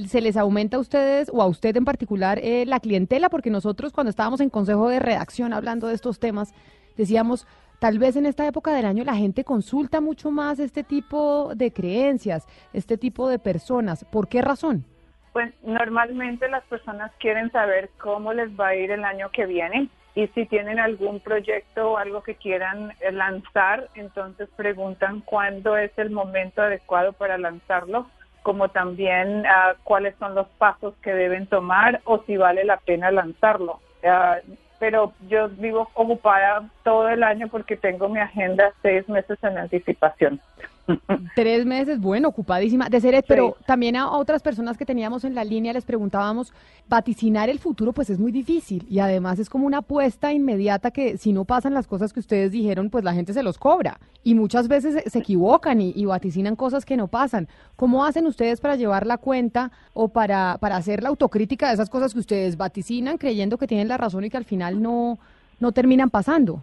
¿se 0.08 0.22
les 0.22 0.38
aumenta 0.38 0.78
a 0.78 0.80
ustedes 0.80 1.30
o 1.32 1.42
a 1.42 1.46
usted 1.46 1.76
en 1.76 1.86
particular 1.86 2.40
eh, 2.42 2.66
la 2.66 2.80
clientela? 2.80 3.30
Porque 3.30 3.50
nosotros 3.50 3.92
cuando 3.92 4.10
estábamos 4.10 4.40
en 4.42 4.50
consejo 4.50 4.90
de 4.90 5.00
redacción 5.00 5.54
hablando 5.54 5.88
de 5.88 5.96
estos 5.96 6.20
temas, 6.20 6.54
decíamos, 6.98 7.46
tal 7.80 8.00
vez 8.00 8.16
en 8.16 8.26
esta 8.26 8.48
época 8.48 8.74
del 8.74 8.86
año 8.86 9.04
la 9.04 9.16
gente 9.16 9.44
consulta 9.44 10.00
mucho 10.00 10.32
más 10.32 10.60
este 10.60 10.84
tipo 10.84 11.54
de 11.56 11.72
creencias, 11.72 12.48
este 12.72 12.98
tipo 12.98 13.28
de 13.28 13.40
personas. 13.40 14.06
¿Por 14.06 14.30
qué 14.30 14.42
razón? 14.42 14.86
Pues 15.34 15.54
normalmente 15.64 16.48
las 16.48 16.64
personas 16.66 17.12
quieren 17.20 17.52
saber 17.52 17.90
cómo 18.00 18.34
les 18.34 18.50
va 18.58 18.68
a 18.70 18.76
ir 18.76 18.92
el 18.92 19.04
año 19.04 19.30
que 19.32 19.46
viene 19.46 19.90
y 20.16 20.28
si 20.28 20.46
tienen 20.46 20.80
algún 20.80 21.20
proyecto 21.20 21.92
o 21.92 21.98
algo 21.98 22.22
que 22.22 22.36
quieran 22.36 22.94
eh, 23.02 23.12
lanzar, 23.12 23.90
entonces 23.96 24.48
preguntan 24.56 25.22
cuándo 25.22 25.76
es 25.76 25.92
el 25.98 26.12
momento 26.12 26.62
adecuado 26.62 27.14
para 27.14 27.38
lanzarlo, 27.38 28.08
como 28.44 28.70
también 28.70 29.46
ah, 29.48 29.74
cuáles 29.84 30.16
son 30.18 30.36
los 30.36 30.48
pasos 30.58 30.94
que 31.02 31.14
deben 31.14 31.48
tomar 31.48 32.02
o 32.04 32.24
si 32.26 32.38
vale 32.38 32.64
la 32.64 32.78
pena 32.78 33.10
lanzarlo. 33.10 33.80
Ah, 34.04 34.38
pero 34.80 35.14
yo 35.30 35.50
vivo 35.50 35.90
ocupada 35.94 36.70
todo 36.84 37.08
el 37.08 37.24
año 37.24 37.48
porque 37.48 37.78
tengo 37.78 38.10
mi 38.10 38.20
agenda 38.20 38.72
seis 38.82 39.08
meses 39.08 39.40
en 39.42 39.58
anticipación. 39.58 40.42
Tres 41.36 41.66
meses, 41.66 42.00
bueno, 42.00 42.28
ocupadísima 42.30 42.90
de 42.90 43.00
ser, 43.00 43.24
pero 43.28 43.56
también 43.66 43.96
a 43.96 44.12
otras 44.12 44.42
personas 44.42 44.78
que 44.78 44.86
teníamos 44.86 45.24
en 45.24 45.34
la 45.34 45.44
línea 45.44 45.72
les 45.74 45.86
preguntábamos, 45.86 46.52
vaticinar 46.90 47.50
el 47.50 47.60
futuro 47.60 47.94
pues 47.94 48.10
es 48.10 48.20
muy 48.20 48.32
difícil 48.32 48.86
y 48.90 49.00
además 49.00 49.40
es 49.40 49.50
como 49.50 49.66
una 49.66 49.78
apuesta 49.80 50.34
inmediata 50.34 50.92
que 50.92 51.18
si 51.18 51.32
no 51.32 51.46
pasan 51.46 51.74
las 51.74 51.88
cosas 51.88 52.12
que 52.12 52.20
ustedes 52.20 52.52
dijeron, 52.52 52.90
pues 52.90 53.04
la 53.04 53.14
gente 53.14 53.34
se 53.34 53.44
los 53.44 53.58
cobra 53.58 54.00
y 54.24 54.36
muchas 54.36 54.68
veces 54.68 54.96
se- 55.04 55.10
se 55.10 55.20
equivocan 55.20 55.80
y, 55.82 55.94
y 55.96 56.06
vaticinan 56.06 56.56
cosas 56.56 56.84
que 56.86 56.98
no 56.98 57.08
pasan. 57.08 57.48
¿Cómo 57.78 58.04
hacen 58.06 58.28
ustedes 58.28 58.60
para 58.60 58.76
llevar 58.76 59.08
la 59.08 59.18
cuenta 59.18 59.72
o 59.94 60.10
para, 60.10 60.58
para 60.60 60.76
hacer 60.76 61.02
la 61.02 61.10
autocrítica 61.10 61.68
de 61.70 61.76
esas 61.76 61.90
cosas 61.90 62.14
que 62.14 62.20
ustedes 62.20 62.58
vaticinan 62.58 63.18
creyendo 63.18 63.58
que 63.58 63.68
tienen 63.68 63.88
la 63.88 63.98
razón 63.98 64.26
y 64.26 64.30
que 64.30 64.38
al 64.38 64.46
final 64.46 64.82
no, 64.82 65.18
no 65.60 65.72
terminan 65.72 66.10
pasando? 66.10 66.62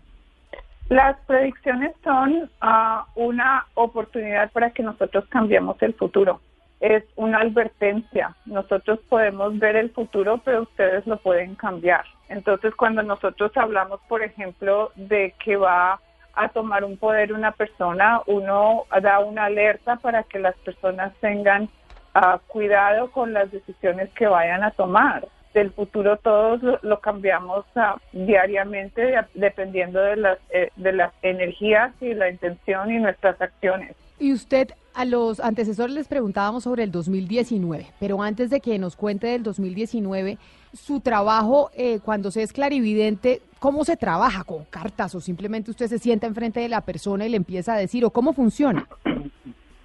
Las 0.90 1.16
predicciones 1.20 1.92
son 2.02 2.50
ah, 2.60 3.06
una 3.14 3.64
oportunidad 3.74 4.50
para 4.50 4.70
que 4.70 4.82
nosotros 4.82 5.24
cambiemos 5.28 5.80
el 5.82 5.94
futuro. 5.94 6.40
Es 6.80 7.04
una 7.14 7.42
advertencia. 7.42 8.34
Nosotros 8.44 8.98
podemos 9.08 9.56
ver 9.60 9.76
el 9.76 9.90
futuro, 9.90 10.40
pero 10.44 10.62
ustedes 10.62 11.06
lo 11.06 11.16
pueden 11.18 11.54
cambiar. 11.54 12.04
Entonces, 12.28 12.74
cuando 12.74 13.04
nosotros 13.04 13.52
hablamos, 13.56 14.00
por 14.08 14.24
ejemplo, 14.24 14.90
de 14.96 15.32
que 15.44 15.56
va 15.56 16.00
a 16.34 16.48
tomar 16.48 16.82
un 16.82 16.96
poder 16.96 17.32
una 17.32 17.52
persona, 17.52 18.22
uno 18.26 18.82
da 19.00 19.20
una 19.20 19.44
alerta 19.44 19.94
para 19.94 20.24
que 20.24 20.40
las 20.40 20.56
personas 20.56 21.14
tengan 21.20 21.68
ah, 22.14 22.40
cuidado 22.48 23.12
con 23.12 23.32
las 23.32 23.48
decisiones 23.52 24.10
que 24.14 24.26
vayan 24.26 24.64
a 24.64 24.72
tomar. 24.72 25.28
Del 25.54 25.72
futuro 25.72 26.16
todos 26.18 26.62
lo, 26.62 26.78
lo 26.82 27.00
cambiamos 27.00 27.64
ah, 27.76 27.96
diariamente 28.12 29.02
de- 29.02 29.24
dependiendo 29.34 30.00
de 30.00 30.16
las, 30.16 30.38
eh, 30.50 30.70
de 30.76 30.92
las 30.92 31.12
energías 31.22 31.92
y 32.00 32.14
la 32.14 32.30
intención 32.30 32.90
y 32.90 32.98
nuestras 32.98 33.40
acciones. 33.40 33.96
Y 34.18 34.32
usted, 34.32 34.68
a 34.94 35.04
los 35.04 35.40
antecesores 35.40 35.94
les 35.94 36.06
preguntábamos 36.06 36.64
sobre 36.64 36.82
el 36.84 36.92
2019, 36.92 37.86
pero 37.98 38.22
antes 38.22 38.50
de 38.50 38.60
que 38.60 38.78
nos 38.78 38.94
cuente 38.94 39.26
del 39.28 39.42
2019, 39.42 40.36
su 40.74 41.00
trabajo 41.00 41.70
eh, 41.74 42.00
cuando 42.04 42.30
se 42.30 42.42
es 42.42 42.52
clarividente, 42.52 43.40
¿cómo 43.58 43.84
se 43.84 43.96
trabaja? 43.96 44.44
¿Con 44.44 44.64
cartas 44.66 45.14
o 45.14 45.20
simplemente 45.20 45.70
usted 45.70 45.86
se 45.86 45.98
sienta 45.98 46.26
enfrente 46.26 46.60
de 46.60 46.68
la 46.68 46.82
persona 46.82 47.26
y 47.26 47.30
le 47.30 47.38
empieza 47.38 47.72
a 47.74 47.78
decir 47.78 48.04
o 48.04 48.10
cómo 48.10 48.32
funciona? 48.34 48.86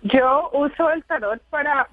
Yo 0.03 0.49
uso 0.53 0.89
el 0.91 1.03
tarot 1.05 1.41
para, 1.49 1.87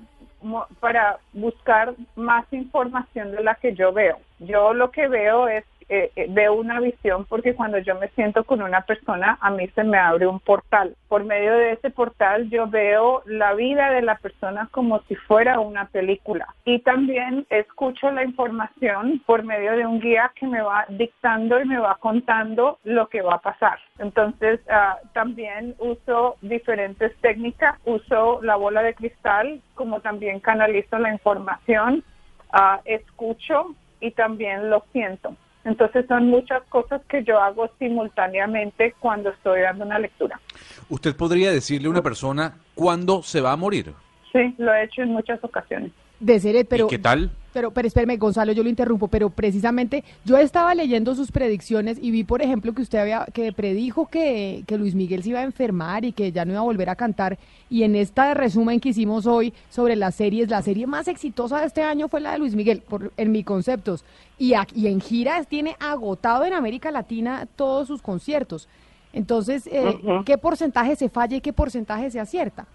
para 0.81 1.19
buscar 1.33 1.95
más 2.17 2.45
información 2.53 3.33
de 3.33 3.43
la 3.43 3.55
que 3.55 3.75
yo 3.75 3.93
veo. 3.93 4.19
Yo 4.39 4.75
lo 4.75 4.91
que 4.91 5.09
veo 5.09 5.49
es, 5.49 5.65
eh, 5.95 6.11
eh, 6.17 6.27
veo 6.31 6.55
una 6.55 6.81
visión 6.81 7.27
porque 7.27 7.55
cuando 7.55 7.77
yo 7.77 7.95
me 7.97 8.09
siento 8.17 8.45
con 8.45 8.63
una 8.63 8.81
persona, 8.81 9.37
a 9.43 9.51
mí 9.51 9.69
se 9.75 9.85
me 9.85 9.99
abre 9.99 10.27
un 10.27 10.41
portal. 10.41 10.97
Por 11.07 11.25
medio 11.25 11.53
de 11.53 11.73
ese 11.73 11.91
portal 11.91 12.49
yo 12.49 12.67
veo 12.67 13.23
la 13.27 13.53
vida 13.53 13.91
de 13.91 14.01
la 14.01 14.17
persona 14.17 14.71
como 14.71 15.03
si 15.03 15.17
fuera 15.17 15.61
una 15.61 15.89
película. 15.89 16.47
Y 16.65 16.79
también 16.79 17.47
escucho 17.51 18.11
la 18.11 18.25
información 18.25 19.21
por 19.27 19.43
medio 19.43 19.77
de 19.77 19.85
un 19.85 20.01
guía 20.01 20.33
que 20.35 20.47
me 20.47 20.63
va 20.63 20.87
dictando 20.89 21.61
y 21.61 21.67
me 21.67 21.77
va 21.77 21.99
contando 22.01 22.79
lo 22.85 23.09
que 23.09 23.21
va 23.21 23.35
a 23.35 23.43
pasar. 23.43 23.79
Entonces, 23.99 24.61
ah, 24.71 24.97
también 25.13 25.75
uso 25.79 26.37
diferentes 26.41 27.15
técnicas, 27.21 27.79
uso 27.85 28.41
la 28.41 28.57
bola 28.57 28.83
de 28.83 28.95
cristal, 28.95 29.61
como 29.75 30.01
también 30.01 30.41
canalizo 30.41 30.99
la 30.99 31.13
información, 31.13 32.03
ah, 32.51 32.81
escucho 32.87 33.75
y 34.01 34.13
también 34.13 34.71
lo 34.71 34.87
siento. 34.93 35.37
Entonces 35.65 36.05
son 36.09 36.29
muchas 36.29 36.63
cosas 36.65 37.01
que 37.09 37.23
yo 37.25 37.41
hago 37.41 37.71
simultáneamente 37.79 38.95
cuando 38.99 39.31
estoy 39.31 39.61
dando 39.61 39.85
una 39.85 39.99
lectura. 39.99 40.41
¿Usted 40.89 41.15
podría 41.17 41.53
decirle 41.53 41.87
a 41.87 41.91
una 41.91 42.03
persona 42.03 42.55
cuándo 42.75 43.23
se 43.23 43.41
va 43.41 43.53
a 43.53 43.57
morir? 43.57 43.93
Sí, 44.33 44.55
lo 44.59 44.73
he 44.75 44.85
hecho 44.85 45.03
en 45.03 45.11
muchas 45.11 45.43
ocasiones. 45.45 45.93
De 46.19 46.41
ser, 46.41 46.67
pero, 46.69 46.87
¿Y 46.87 46.89
qué 46.89 46.99
tal? 46.99 47.31
Pero, 47.53 47.71
pero 47.71 47.89
espérame, 47.89 48.19
Gonzalo, 48.19 48.53
yo 48.53 48.63
lo 48.63 48.69
interrumpo, 48.69 49.09
pero 49.09 49.31
precisamente 49.31 50.05
yo 50.25 50.39
estaba 50.39 50.75
leyendo 50.75 51.15
sus 51.15 51.31
predicciones 51.31 51.99
y 52.01 52.11
vi, 52.11 52.25
por 52.25 52.43
ejemplo, 52.43 52.73
que 52.73 52.83
usted 52.83 52.99
había, 52.99 53.27
que 53.33 53.53
predijo 53.53 54.07
que, 54.07 54.65
que 54.67 54.79
Luis 54.79 54.95
Miguel 54.95 55.23
se 55.23 55.31
iba 55.31 55.41
a 55.41 55.45
enfermar 55.45 56.05
y 56.05 56.13
que 56.13 56.33
ya 56.33 56.45
no 56.45 56.53
iba 56.53 56.61
a 56.61 56.65
volver 56.65 56.89
a 56.89 56.97
cantar. 56.97 57.39
Y 57.69 57.83
en 57.83 57.95
esta 57.95 58.35
resumen 58.35 58.81
que 58.81 58.91
hicimos 58.91 59.27
hoy 59.27 59.53
sobre 59.71 59.97
las 59.97 60.15
series, 60.15 60.49
la 60.49 60.63
serie 60.63 60.87
más 60.87 61.09
exitosa 61.09 61.61
de 61.61 61.67
este 61.67 61.83
año 61.83 62.09
fue 62.09 62.21
la 62.21 62.33
de 62.33 62.39
Luis 62.39 62.55
Miguel, 62.55 62.81
por, 62.81 63.13
en 63.17 63.33
mis 63.33 63.45
conceptos. 63.45 64.05
Y, 64.39 64.55
y 64.75 64.87
en 64.87 65.01
giras 65.01 65.47
tiene 65.47 65.77
agotado 65.79 66.45
en 66.45 66.55
América 66.55 66.91
Latina 66.91 67.47
todos 67.57 67.87
sus 67.89 68.03
conciertos. 68.03 68.69
Entonces, 69.13 69.67
eh. 69.67 69.99
¿qué 70.25 70.39
porcentaje 70.39 70.97
se 70.97 71.09
falla 71.09 71.37
y 71.37 71.41
qué 71.41 71.53
porcentaje 71.53 72.11
se 72.11 72.19
acierta? 72.19 72.67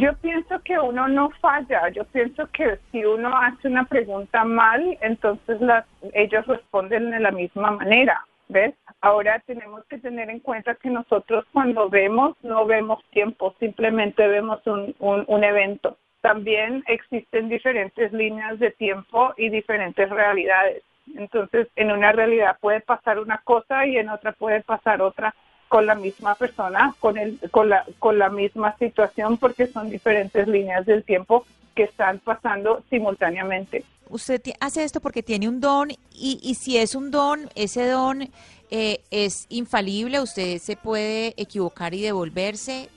Yo 0.00 0.12
pienso 0.16 0.60
que 0.64 0.76
uno 0.76 1.06
no 1.06 1.30
falla, 1.40 1.88
yo 1.90 2.04
pienso 2.06 2.50
que 2.50 2.80
si 2.90 3.04
uno 3.04 3.28
hace 3.36 3.68
una 3.68 3.84
pregunta 3.84 4.42
mal, 4.42 4.98
entonces 5.00 5.60
las, 5.60 5.86
ellos 6.14 6.44
responden 6.48 7.12
de 7.12 7.20
la 7.20 7.30
misma 7.30 7.70
manera, 7.70 8.26
¿ves? 8.48 8.74
Ahora 9.02 9.38
tenemos 9.46 9.84
que 9.84 9.98
tener 9.98 10.30
en 10.30 10.40
cuenta 10.40 10.74
que 10.74 10.90
nosotros 10.90 11.44
cuando 11.52 11.88
vemos, 11.88 12.34
no 12.42 12.66
vemos 12.66 13.04
tiempo, 13.10 13.54
simplemente 13.60 14.26
vemos 14.26 14.66
un, 14.66 14.96
un, 14.98 15.24
un 15.28 15.44
evento. 15.44 15.96
También 16.22 16.82
existen 16.88 17.48
diferentes 17.48 18.12
líneas 18.12 18.58
de 18.58 18.72
tiempo 18.72 19.32
y 19.36 19.48
diferentes 19.48 20.10
realidades. 20.10 20.82
Entonces, 21.14 21.68
en 21.76 21.92
una 21.92 22.10
realidad 22.10 22.56
puede 22.60 22.80
pasar 22.80 23.20
una 23.20 23.38
cosa 23.44 23.86
y 23.86 23.96
en 23.96 24.08
otra 24.08 24.32
puede 24.32 24.62
pasar 24.62 25.02
otra 25.02 25.34
con 25.68 25.86
la 25.86 25.94
misma 25.94 26.34
persona, 26.34 26.94
con, 27.00 27.18
el, 27.18 27.38
con, 27.50 27.68
la, 27.68 27.84
con 27.98 28.18
la 28.18 28.28
misma 28.28 28.76
situación, 28.78 29.36
porque 29.38 29.66
son 29.66 29.90
diferentes 29.90 30.46
líneas 30.46 30.86
del 30.86 31.02
tiempo 31.04 31.44
que 31.74 31.84
están 31.84 32.18
pasando 32.20 32.82
simultáneamente. 32.90 33.84
Usted 34.08 34.40
hace 34.60 34.84
esto 34.84 35.00
porque 35.00 35.22
tiene 35.22 35.48
un 35.48 35.60
don 35.60 35.90
y, 35.90 36.38
y 36.42 36.54
si 36.54 36.76
es 36.76 36.94
un 36.94 37.10
don, 37.10 37.48
ese 37.54 37.88
don 37.88 38.28
eh, 38.70 39.00
es 39.10 39.46
infalible, 39.48 40.20
usted 40.20 40.58
se 40.58 40.76
puede 40.76 41.34
equivocar 41.36 41.94
y 41.94 42.02
devolverse. 42.02 42.88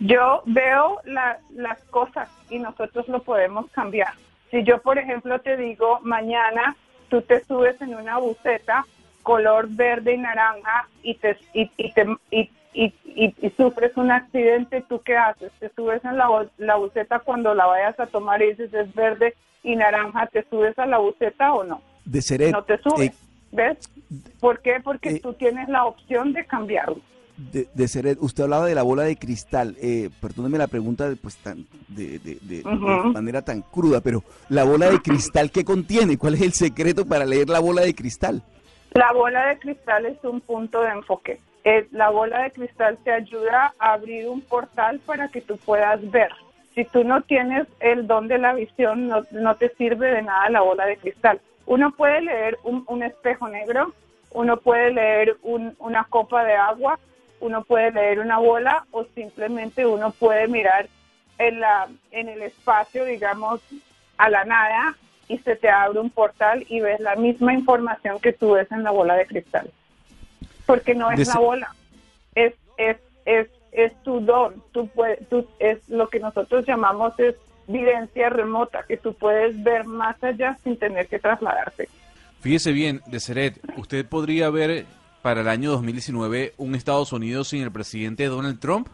Yo 0.00 0.42
veo 0.46 1.00
la- 1.04 1.38
las 1.54 1.78
cosas 1.84 2.28
y 2.50 2.58
nosotros 2.58 3.06
lo 3.08 3.22
podemos 3.22 3.70
cambiar. 3.70 4.12
Si 4.50 4.64
yo, 4.64 4.80
por 4.82 4.98
ejemplo, 4.98 5.38
te 5.40 5.56
digo, 5.56 6.00
mañana 6.02 6.74
tú 7.08 7.22
te 7.22 7.44
subes 7.44 7.80
en 7.80 7.94
una 7.94 8.18
buceta 8.18 8.84
color 9.24 9.66
verde 9.70 10.14
y 10.14 10.18
naranja 10.18 10.88
y 11.02 11.14
te, 11.14 11.36
y, 11.52 11.68
y 11.76 11.92
te, 11.92 12.06
y, 12.30 12.50
y- 12.72 12.94
y- 13.16 13.34
y 13.40 13.50
sufres 13.56 13.96
un 13.96 14.10
accidente, 14.12 14.84
¿tú 14.88 15.00
qué 15.04 15.16
haces? 15.16 15.50
¿Te 15.58 15.68
subes 15.74 16.04
en 16.04 16.16
la, 16.16 16.28
la 16.58 16.76
buceta 16.76 17.18
cuando 17.18 17.52
la 17.54 17.66
vayas 17.66 17.98
a 17.98 18.06
tomar 18.06 18.40
y 18.42 18.50
dices 18.50 18.72
es 18.72 18.94
verde 18.94 19.34
y 19.64 19.74
naranja, 19.76 20.26
¿te 20.28 20.44
subes 20.48 20.78
a 20.78 20.86
la 20.86 20.98
buceta 20.98 21.52
o 21.54 21.64
no? 21.64 21.80
De 22.04 22.20
Seret, 22.22 22.52
no 22.52 22.62
te 22.62 22.78
subes. 22.78 23.10
eh, 23.10 23.14
¿Ves? 23.52 23.78
¿Por 24.40 24.60
qué? 24.60 24.74
Porque 24.82 25.18
tú 25.20 25.32
tienes 25.34 25.68
la 25.68 25.84
opción 25.86 26.32
de 26.32 26.44
cambiarlo. 26.44 26.98
de, 27.36 27.66
de 27.74 27.88
Seret, 27.88 28.18
usted 28.20 28.44
hablaba 28.44 28.66
de 28.66 28.74
la 28.74 28.82
bola 28.82 29.04
de 29.04 29.16
cristal. 29.16 29.76
Eh, 29.80 30.10
perdóneme 30.20 30.58
la 30.58 30.66
pregunta 30.66 31.08
de, 31.08 31.16
pues, 31.16 31.36
tan, 31.36 31.64
de, 31.88 32.18
de- 32.18 32.38
de- 32.42 32.62
de 32.62 33.10
manera 33.12 33.42
tan 33.42 33.62
cruda, 33.62 34.00
pero 34.00 34.22
la 34.48 34.64
bola 34.64 34.90
de 34.90 34.98
cristal, 35.00 35.50
¿qué 35.52 35.64
contiene? 35.64 36.18
¿Cuál 36.18 36.34
es 36.34 36.42
el 36.42 36.52
secreto 36.52 37.06
para 37.06 37.24
leer 37.24 37.48
la 37.48 37.60
bola 37.60 37.82
de 37.82 37.94
cristal? 37.94 38.42
La 38.94 39.12
bola 39.12 39.46
de 39.46 39.58
cristal 39.58 40.06
es 40.06 40.22
un 40.22 40.40
punto 40.40 40.80
de 40.82 40.90
enfoque. 40.90 41.40
Eh, 41.64 41.88
la 41.90 42.10
bola 42.10 42.42
de 42.44 42.52
cristal 42.52 42.96
te 43.02 43.10
ayuda 43.12 43.74
a 43.78 43.94
abrir 43.94 44.28
un 44.28 44.40
portal 44.40 45.00
para 45.04 45.28
que 45.28 45.40
tú 45.40 45.56
puedas 45.56 46.08
ver. 46.12 46.30
Si 46.76 46.84
tú 46.84 47.02
no 47.02 47.22
tienes 47.22 47.66
el 47.80 48.06
don 48.06 48.28
de 48.28 48.38
la 48.38 48.52
visión, 48.54 49.08
no, 49.08 49.22
no 49.32 49.56
te 49.56 49.70
sirve 49.70 50.12
de 50.12 50.22
nada 50.22 50.48
la 50.50 50.60
bola 50.60 50.86
de 50.86 50.96
cristal. 50.96 51.40
Uno 51.66 51.90
puede 51.92 52.20
leer 52.20 52.58
un, 52.62 52.84
un 52.86 53.02
espejo 53.02 53.48
negro, 53.48 53.92
uno 54.30 54.58
puede 54.58 54.92
leer 54.92 55.36
un- 55.42 55.74
una 55.80 56.04
copa 56.04 56.44
de 56.44 56.54
agua, 56.54 56.98
uno 57.40 57.64
puede 57.64 57.90
leer 57.90 58.20
una 58.20 58.38
bola 58.38 58.84
o 58.92 59.04
simplemente 59.14 59.84
uno 59.86 60.12
puede 60.12 60.46
mirar 60.46 60.86
en, 61.38 61.58
la, 61.58 61.88
en 62.12 62.28
el 62.28 62.42
espacio, 62.42 63.04
digamos, 63.04 63.60
a 64.18 64.30
la 64.30 64.44
nada 64.44 64.94
y 65.28 65.38
se 65.38 65.56
te 65.56 65.68
abre 65.68 66.00
un 66.00 66.10
portal 66.10 66.64
y 66.68 66.80
ves 66.80 67.00
la 67.00 67.16
misma 67.16 67.54
información 67.54 68.20
que 68.20 68.32
tú 68.32 68.52
ves 68.52 68.70
en 68.72 68.82
la 68.82 68.90
bola 68.90 69.14
de 69.14 69.26
cristal. 69.26 69.70
Porque 70.66 70.94
no 70.94 71.10
es 71.10 71.26
la 71.28 71.38
bola, 71.38 71.74
es, 72.34 72.54
es, 72.78 72.96
es, 73.24 73.48
es 73.72 74.02
tu 74.02 74.20
don, 74.20 74.62
tú 74.72 74.88
puedes, 74.88 75.28
tú, 75.28 75.46
es 75.58 75.86
lo 75.88 76.08
que 76.08 76.20
nosotros 76.20 76.64
llamamos 76.66 77.18
es 77.18 77.34
videncia 77.66 78.28
remota, 78.28 78.84
que 78.86 78.96
tú 78.96 79.14
puedes 79.14 79.62
ver 79.62 79.84
más 79.84 80.22
allá 80.22 80.56
sin 80.62 80.78
tener 80.78 81.06
que 81.08 81.18
trasladarte. 81.18 81.88
Fíjese 82.40 82.72
bien, 82.72 83.00
de 83.06 83.20
Seret, 83.20 83.58
¿usted 83.76 84.06
podría 84.06 84.50
ver 84.50 84.86
para 85.22 85.40
el 85.40 85.48
año 85.48 85.70
2019 85.70 86.52
un 86.58 86.74
Estados 86.74 87.12
Unidos 87.12 87.48
sin 87.48 87.62
el 87.62 87.72
presidente 87.72 88.26
Donald 88.26 88.60
Trump? 88.60 88.88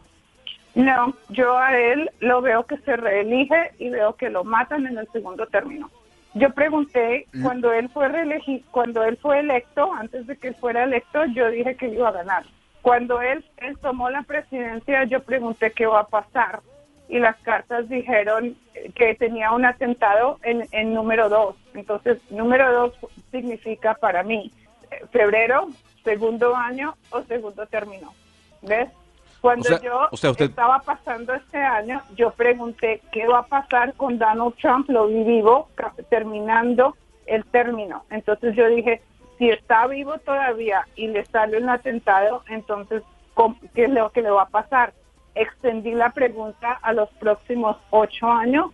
No, 0.75 1.15
yo 1.31 1.59
a 1.59 1.77
él 1.77 2.11
lo 2.21 2.41
veo 2.43 2.65
que 2.65 2.79
se 2.79 2.97
reelige 2.97 3.73
y 3.79 3.91
veo 3.91 4.15
que 4.15 4.31
lo 4.31 4.45
matan 4.45 4.87
en 4.87 4.99
el 4.99 5.09
segundo 5.13 5.47
término. 5.47 5.91
Yo 6.35 6.51
pregunté 6.51 7.27
Mm. 7.33 7.43
cuando 7.43 7.73
él 7.73 7.89
fue 7.89 8.09
reelegi- 8.09 8.63
cuando 8.71 9.03
él 9.05 9.17
fue 9.17 9.41
electo, 9.41 9.93
antes 9.93 10.27
de 10.27 10.37
que 10.37 10.49
él 10.49 10.55
fuera 10.55 10.85
electo, 10.85 11.25
yo 11.27 11.51
dije 11.51 11.75
que 11.77 11.89
iba 11.89 12.09
a 12.09 12.13
ganar. 12.13 12.45
Cuando 12.83 13.21
él, 13.21 13.45
él 13.59 13.77
tomó 13.79 14.09
la 14.11 14.23
presidencia, 14.23 15.05
yo 15.05 15.23
pregunté 15.23 15.71
qué 15.73 15.87
va 15.87 16.01
a 16.01 16.07
pasar 16.09 16.61
y 17.09 17.19
las 17.19 17.37
cartas 17.39 17.89
dijeron 17.89 18.55
que 18.95 19.15
tenía 19.17 19.51
un 19.53 19.65
atentado 19.65 20.39
en, 20.45 20.67
en 20.71 20.95
número 20.95 21.29
dos. 21.29 21.57
Entonces, 21.75 22.19
número 22.31 22.73
dos 22.73 22.93
significa 23.33 23.95
para 23.95 24.23
mí 24.23 24.51
eh, 24.91 25.05
febrero, 25.11 25.69
segundo 26.05 26.55
año 26.57 26.95
o 27.11 27.23
segundo 27.23 27.67
término. 27.67 28.15
¿Ves? 28.63 28.89
Cuando 29.41 29.63
O 29.63 29.69
sea- 29.69 29.81
yo 29.81 30.09
o 30.11 30.17
sea, 30.17 30.31
usted- 30.33 30.47
estaba 30.51 30.81
pasando 30.81 31.33
este 31.35 31.59
año, 31.59 32.03
yo 32.15 32.31
pregunté 32.33 33.01
qué 33.13 33.27
va 33.27 33.39
a 33.41 33.47
pasar 33.47 33.95
con 33.95 34.19
Donald 34.19 34.55
Trump, 34.61 34.89
lo 34.91 35.07
vi 35.07 35.25
vivo, 35.25 35.69
terminando 36.11 36.97
el 37.27 37.45
término. 37.47 38.05
Entonces 38.11 38.55
yo 38.55 38.67
dije, 38.69 39.01
si 39.39 39.49
está 39.49 39.87
vivo 39.87 40.19
todavía 40.19 40.87
y 40.97 41.07
le 41.09 41.25
sale 41.27 41.57
un 41.59 41.69
atentado, 41.71 42.43
entonces, 42.49 43.03
¿cómo- 43.35 43.57
¿qué 43.75 43.85
es 43.85 43.91
lo 43.91 44.11
que 44.11 44.23
le 44.23 44.31
va 44.31 44.43
a 44.43 44.49
pasar? 44.49 44.93
Extendí 45.35 45.93
la 45.93 46.11
pregunta 46.11 46.73
a 46.83 46.93
los 46.93 47.09
próximos 47.13 47.77
ocho 47.91 48.27
años 48.31 48.67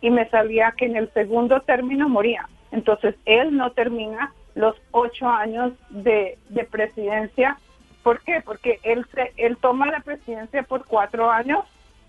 y 0.00 0.10
me 0.10 0.28
salía 0.28 0.72
que 0.76 0.84
en 0.86 0.96
el 0.96 1.10
segundo 1.12 1.60
término 1.62 2.08
moría. 2.08 2.48
Entonces, 2.70 3.16
él 3.24 3.56
no 3.56 3.72
termina 3.72 4.32
los 4.54 4.76
ocho 4.92 5.28
años 5.28 5.72
de, 5.88 6.38
de 6.50 6.64
presidencia. 6.64 7.58
¿Por 8.04 8.20
qué? 8.20 8.40
Porque 8.44 8.78
él, 8.84 9.04
se, 9.12 9.32
él 9.36 9.56
toma 9.60 9.86
la 9.86 9.98
presidencia 10.00 10.62
por 10.62 10.84
cuatro 10.84 11.28
años 11.30 11.64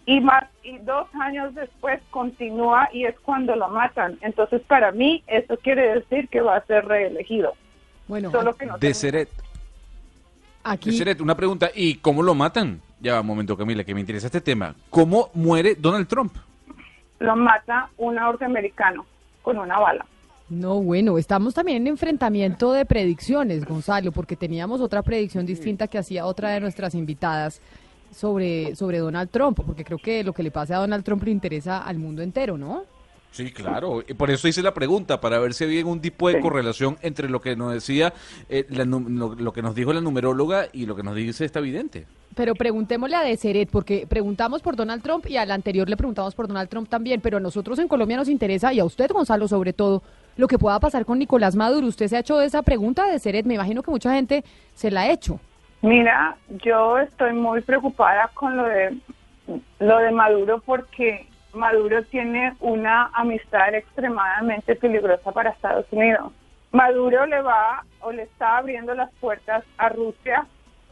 y 0.05 0.19
más 0.19 0.43
y 0.61 0.77
dos 0.79 1.07
años 1.19 1.55
después 1.55 1.99
continúa 2.11 2.89
y 2.93 3.05
es 3.05 3.19
cuando 3.21 3.55
lo 3.55 3.69
matan. 3.69 4.19
Entonces, 4.21 4.61
para 4.61 4.91
mí, 4.91 5.23
eso 5.25 5.57
quiere 5.57 5.95
decir 5.95 6.27
que 6.29 6.41
va 6.41 6.57
a 6.57 6.65
ser 6.65 6.85
reelegido. 6.85 7.53
Bueno, 8.07 8.29
Solo 8.29 8.53
que 8.55 8.67
no 8.67 8.77
De 8.77 8.93
Seret. 8.93 9.29
Aquí- 10.63 10.91
De 10.91 10.97
Seret, 10.97 11.21
una 11.21 11.35
pregunta. 11.35 11.71
¿Y 11.73 11.95
cómo 11.95 12.21
lo 12.21 12.35
matan? 12.35 12.81
Ya, 12.99 13.21
un 13.21 13.27
momento, 13.27 13.57
Camila, 13.57 13.83
que 13.83 13.93
me 13.93 13.99
interesa 14.01 14.27
este 14.27 14.41
tema. 14.41 14.75
¿Cómo 14.89 15.29
muere 15.33 15.75
Donald 15.75 16.07
Trump? 16.07 16.35
lo 17.17 17.33
mata 17.37 17.89
un 17.97 18.15
norteamericano 18.15 19.05
con 19.41 19.57
una 19.57 19.79
bala. 19.79 20.05
No, 20.49 20.79
bueno, 20.81 21.17
estamos 21.17 21.55
también 21.55 21.77
en 21.77 21.87
enfrentamiento 21.87 22.71
de 22.71 22.85
predicciones, 22.85 23.65
Gonzalo, 23.65 24.11
porque 24.11 24.35
teníamos 24.35 24.79
otra 24.79 25.01
predicción 25.01 25.45
distinta 25.45 25.87
que 25.87 25.97
hacía 25.97 26.25
otra 26.27 26.49
de 26.49 26.59
nuestras 26.59 26.93
invitadas 26.93 27.61
sobre, 28.11 28.75
sobre 28.75 28.99
Donald 28.99 29.29
Trump, 29.31 29.59
porque 29.65 29.83
creo 29.83 29.97
que 29.97 30.23
lo 30.23 30.33
que 30.33 30.43
le 30.43 30.51
pase 30.51 30.73
a 30.75 30.77
Donald 30.77 31.03
Trump 31.03 31.23
le 31.23 31.31
interesa 31.31 31.79
al 31.79 31.97
mundo 31.97 32.21
entero, 32.21 32.57
¿no? 32.57 32.83
Sí, 33.31 33.51
claro. 33.51 34.01
Y 34.07 34.13
por 34.13 34.29
eso 34.31 34.47
hice 34.47 34.61
la 34.61 34.73
pregunta, 34.73 35.19
para 35.19 35.39
ver 35.39 35.53
si 35.53 35.63
había 35.65 35.79
algún 35.79 35.99
tipo 35.99 36.29
de 36.29 36.39
correlación 36.39 36.97
entre 37.01 37.27
lo 37.27 37.41
que 37.41 37.55
nos 37.57 37.73
decía, 37.73 38.13
eh, 38.47 38.65
la 38.69 38.85
nu- 38.85 39.09
lo, 39.09 39.35
lo 39.35 39.51
que 39.51 39.61
nos 39.63 39.75
dijo 39.75 39.91
la 39.91 39.99
numeróloga 39.99 40.67
y 40.71 40.85
lo 40.85 40.95
que 40.95 41.03
nos 41.03 41.15
dice 41.15 41.43
esta 41.43 41.59
vidente. 41.59 42.05
Pero 42.35 42.53
preguntémosle 42.55 43.15
a 43.15 43.23
Deseret, 43.23 43.69
porque 43.69 44.05
preguntamos 44.07 44.61
por 44.61 44.75
Donald 44.77 45.01
Trump 45.03 45.25
y 45.27 45.35
al 45.37 45.51
anterior 45.51 45.89
le 45.89 45.97
preguntamos 45.97 46.33
por 46.35 46.47
Donald 46.47 46.69
Trump 46.69 46.87
también, 46.87 47.19
pero 47.19 47.37
a 47.37 47.41
nosotros 47.41 47.77
en 47.79 47.87
Colombia 47.89 48.15
nos 48.15 48.29
interesa, 48.29 48.71
y 48.71 48.79
a 48.79 48.85
usted, 48.85 49.09
Gonzalo, 49.11 49.47
sobre 49.49 49.73
todo, 49.73 50.01
lo 50.37 50.47
que 50.47 50.57
pueda 50.57 50.79
pasar 50.79 51.05
con 51.05 51.19
Nicolás 51.19 51.55
Maduro. 51.55 51.87
¿Usted 51.87 52.07
se 52.07 52.17
ha 52.17 52.19
hecho 52.19 52.41
esa 52.41 52.61
pregunta 52.61 53.05
de 53.05 53.19
Seret? 53.19 53.45
Me 53.45 53.55
imagino 53.55 53.83
que 53.83 53.91
mucha 53.91 54.13
gente 54.13 54.43
se 54.73 54.91
la 54.91 55.01
ha 55.01 55.11
hecho. 55.11 55.39
Mira, 55.81 56.35
yo 56.63 56.97
estoy 56.97 57.33
muy 57.33 57.61
preocupada 57.61 58.29
con 58.33 58.57
lo 58.57 58.63
de 58.63 58.97
lo 59.79 59.99
de 59.99 60.11
Maduro 60.11 60.61
porque 60.65 61.27
Maduro 61.53 62.03
tiene 62.05 62.55
una 62.59 63.11
amistad 63.13 63.73
extremadamente 63.73 64.75
peligrosa 64.75 65.31
para 65.31 65.51
Estados 65.51 65.85
Unidos. 65.91 66.31
Maduro 66.71 67.25
le 67.25 67.41
va 67.41 67.83
o 68.01 68.11
le 68.11 68.23
está 68.23 68.57
abriendo 68.57 68.93
las 68.95 69.11
puertas 69.21 69.63
a 69.77 69.89
Rusia 69.89 70.45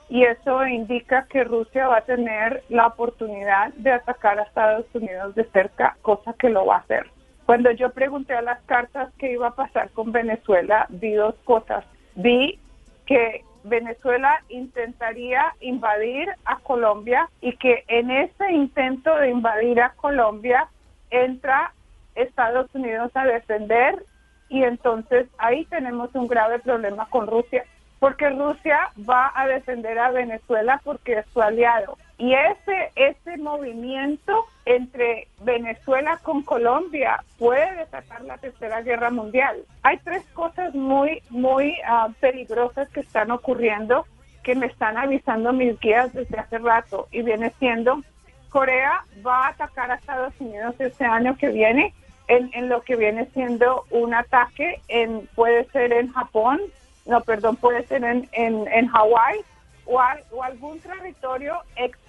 y 0.09 0.23
eso 0.23 0.65
indica 0.67 1.25
que 1.29 1.43
Rusia 1.43 1.87
va 1.87 1.97
a 1.97 2.05
tener 2.05 2.63
la 2.69 2.87
oportunidad 2.87 3.73
de 3.73 3.91
atacar 3.91 4.39
a 4.39 4.43
Estados 4.43 4.85
Unidos 4.93 5.33
de 5.35 5.43
cerca, 5.45 5.97
cosa 6.01 6.33
que 6.33 6.49
lo 6.49 6.65
va 6.65 6.75
a 6.75 6.79
hacer. 6.79 7.07
Cuando 7.45 7.71
yo 7.71 7.91
pregunté 7.91 8.33
a 8.33 8.41
las 8.41 8.61
cartas 8.63 9.11
qué 9.17 9.33
iba 9.33 9.47
a 9.47 9.55
pasar 9.55 9.89
con 9.91 10.11
Venezuela, 10.11 10.85
vi 10.89 11.13
dos 11.13 11.35
cosas. 11.43 11.83
Vi 12.15 12.59
que 13.05 13.43
Venezuela 13.63 14.41
intentaría 14.49 15.53
invadir 15.59 16.29
a 16.45 16.59
Colombia 16.59 17.29
y 17.41 17.55
que 17.57 17.83
en 17.87 18.11
ese 18.11 18.51
intento 18.51 19.15
de 19.17 19.29
invadir 19.29 19.81
a 19.81 19.93
Colombia 19.93 20.67
entra 21.09 21.73
Estados 22.15 22.73
Unidos 22.73 23.11
a 23.15 23.25
defender 23.25 24.03
y 24.49 24.63
entonces 24.63 25.27
ahí 25.37 25.65
tenemos 25.65 26.13
un 26.13 26.27
grave 26.27 26.59
problema 26.59 27.09
con 27.09 27.27
Rusia 27.27 27.65
porque 27.99 28.29
Rusia 28.29 28.91
va 29.09 29.31
a 29.33 29.47
defender 29.47 29.97
a 29.97 30.11
Venezuela 30.11 30.81
porque 30.83 31.19
es 31.19 31.25
su 31.33 31.41
aliado 31.41 31.97
y 32.17 32.33
ese 32.33 32.91
ese 32.95 33.37
movimiento 33.37 34.45
entre 34.65 35.27
Venezuela 35.41 36.19
con 36.23 36.43
Colombia 36.43 37.23
puede 37.39 37.73
desatar 37.75 38.21
la 38.23 38.37
tercera 38.37 38.81
guerra 38.81 39.09
mundial. 39.09 39.57
Hay 39.81 39.97
tres 40.03 40.23
cosas 40.33 40.73
muy 40.75 41.21
muy 41.29 41.75
ah, 41.87 42.09
peligrosas 42.19 42.87
que 42.89 42.99
están 43.01 43.31
ocurriendo 43.31 44.05
que 44.43 44.55
me 44.55 44.67
están 44.67 44.97
avisando 44.97 45.53
mis 45.53 45.79
guías 45.79 46.13
desde 46.13 46.37
hace 46.37 46.57
rato 46.59 47.07
y 47.11 47.21
viene 47.21 47.51
siendo 47.59 48.01
Corea 48.49 49.03
va 49.25 49.45
a 49.45 49.49
atacar 49.49 49.89
a 49.91 49.95
Estados 49.95 50.33
Unidos 50.39 50.75
este 50.79 51.05
año 51.05 51.35
que 51.37 51.49
viene 51.49 51.93
en, 52.27 52.51
en 52.53 52.69
lo 52.69 52.81
que 52.81 52.95
viene 52.95 53.25
siendo 53.33 53.85
un 53.89 54.13
ataque 54.13 54.79
en 54.87 55.27
puede 55.35 55.65
ser 55.71 55.91
en 55.93 56.11
Japón, 56.13 56.61
no, 57.05 57.21
perdón, 57.21 57.55
puede 57.57 57.85
ser 57.87 58.03
en, 58.03 58.29
en, 58.33 58.67
en 58.67 58.87
Hawái 58.87 59.39
o, 59.85 59.99
al- 59.99 60.23
o 60.31 60.43
algún 60.43 60.79
territorio 60.79 61.57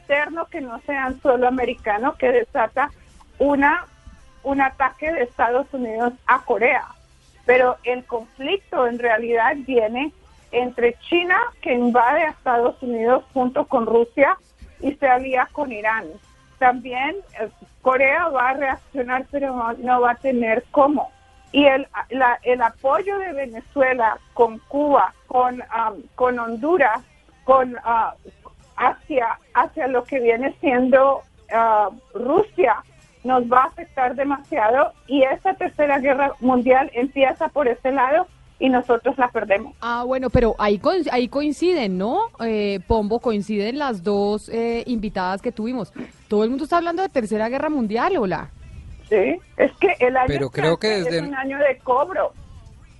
externo 0.08 0.46
que 0.46 0.60
no 0.60 0.80
sea 0.82 1.12
solo 1.22 1.48
americano 1.48 2.14
que 2.18 2.30
desata 2.30 2.90
una 3.38 3.86
un 4.42 4.60
ataque 4.60 5.10
de 5.10 5.22
Estados 5.22 5.66
Unidos 5.72 6.12
a 6.26 6.40
Corea. 6.42 6.84
Pero 7.46 7.78
el 7.84 8.04
conflicto 8.04 8.86
en 8.86 8.98
realidad 8.98 9.54
viene 9.56 10.12
entre 10.52 10.96
China, 11.08 11.38
que 11.62 11.72
invade 11.72 12.24
a 12.24 12.30
Estados 12.30 12.76
Unidos 12.82 13.24
junto 13.32 13.64
con 13.66 13.86
Rusia 13.86 14.36
y 14.80 14.92
se 14.96 15.08
alía 15.08 15.48
con 15.52 15.72
Irán. 15.72 16.04
También 16.58 17.16
eh, 17.40 17.48
Corea 17.80 18.28
va 18.28 18.50
a 18.50 18.54
reaccionar, 18.54 19.24
pero 19.30 19.56
no, 19.56 19.72
no 19.72 20.00
va 20.02 20.10
a 20.10 20.14
tener 20.16 20.62
cómo. 20.70 21.10
Y 21.50 21.64
el, 21.64 21.88
la- 22.10 22.38
el 22.42 22.60
apoyo 22.60 23.16
de 23.18 23.32
Venezuela 23.32 24.18
con 24.34 24.58
Cuba, 24.58 25.14
con, 25.26 25.62
am, 25.70 26.02
con 26.16 26.38
Honduras, 26.38 27.00
con 27.44 27.76
ah, 27.82 28.14
hacia, 28.76 29.38
hacia 29.54 29.86
lo 29.88 30.04
que 30.04 30.20
viene 30.20 30.54
siendo 30.60 31.22
ah, 31.52 31.90
Rusia, 32.14 32.76
nos 33.24 33.44
va 33.44 33.62
a 33.62 33.66
afectar 33.66 34.14
demasiado 34.14 34.92
y 35.06 35.22
esta 35.22 35.54
tercera 35.54 35.98
guerra 35.98 36.32
mundial 36.40 36.90
empieza 36.94 37.48
por 37.48 37.68
ese 37.68 37.90
lado 37.90 38.26
y 38.58 38.68
nosotros 38.68 39.18
la 39.18 39.28
perdemos. 39.28 39.74
Ah, 39.80 40.04
bueno, 40.06 40.30
pero 40.30 40.54
ahí, 40.58 40.80
ahí 41.10 41.28
coinciden, 41.28 41.98
¿no? 41.98 42.30
Eh, 42.44 42.80
Pombo, 42.86 43.18
coinciden 43.20 43.78
las 43.78 44.02
dos 44.02 44.48
eh, 44.48 44.84
invitadas 44.86 45.42
que 45.42 45.52
tuvimos. 45.52 45.92
Todo 46.28 46.44
el 46.44 46.50
mundo 46.50 46.64
está 46.64 46.76
hablando 46.76 47.02
de 47.02 47.08
Tercera 47.08 47.48
Guerra 47.48 47.68
Mundial, 47.68 48.16
hola. 48.16 48.50
Sí, 49.08 49.38
es 49.56 49.72
que 49.80 49.96
el 50.00 50.16
año 50.16 50.28
Pero 50.28 50.50
creo 50.50 50.76
que 50.78 50.88
desde 50.88 51.18
es 51.18 51.22
un 51.22 51.34
año 51.34 51.58
de 51.58 51.78
cobro 51.78 52.32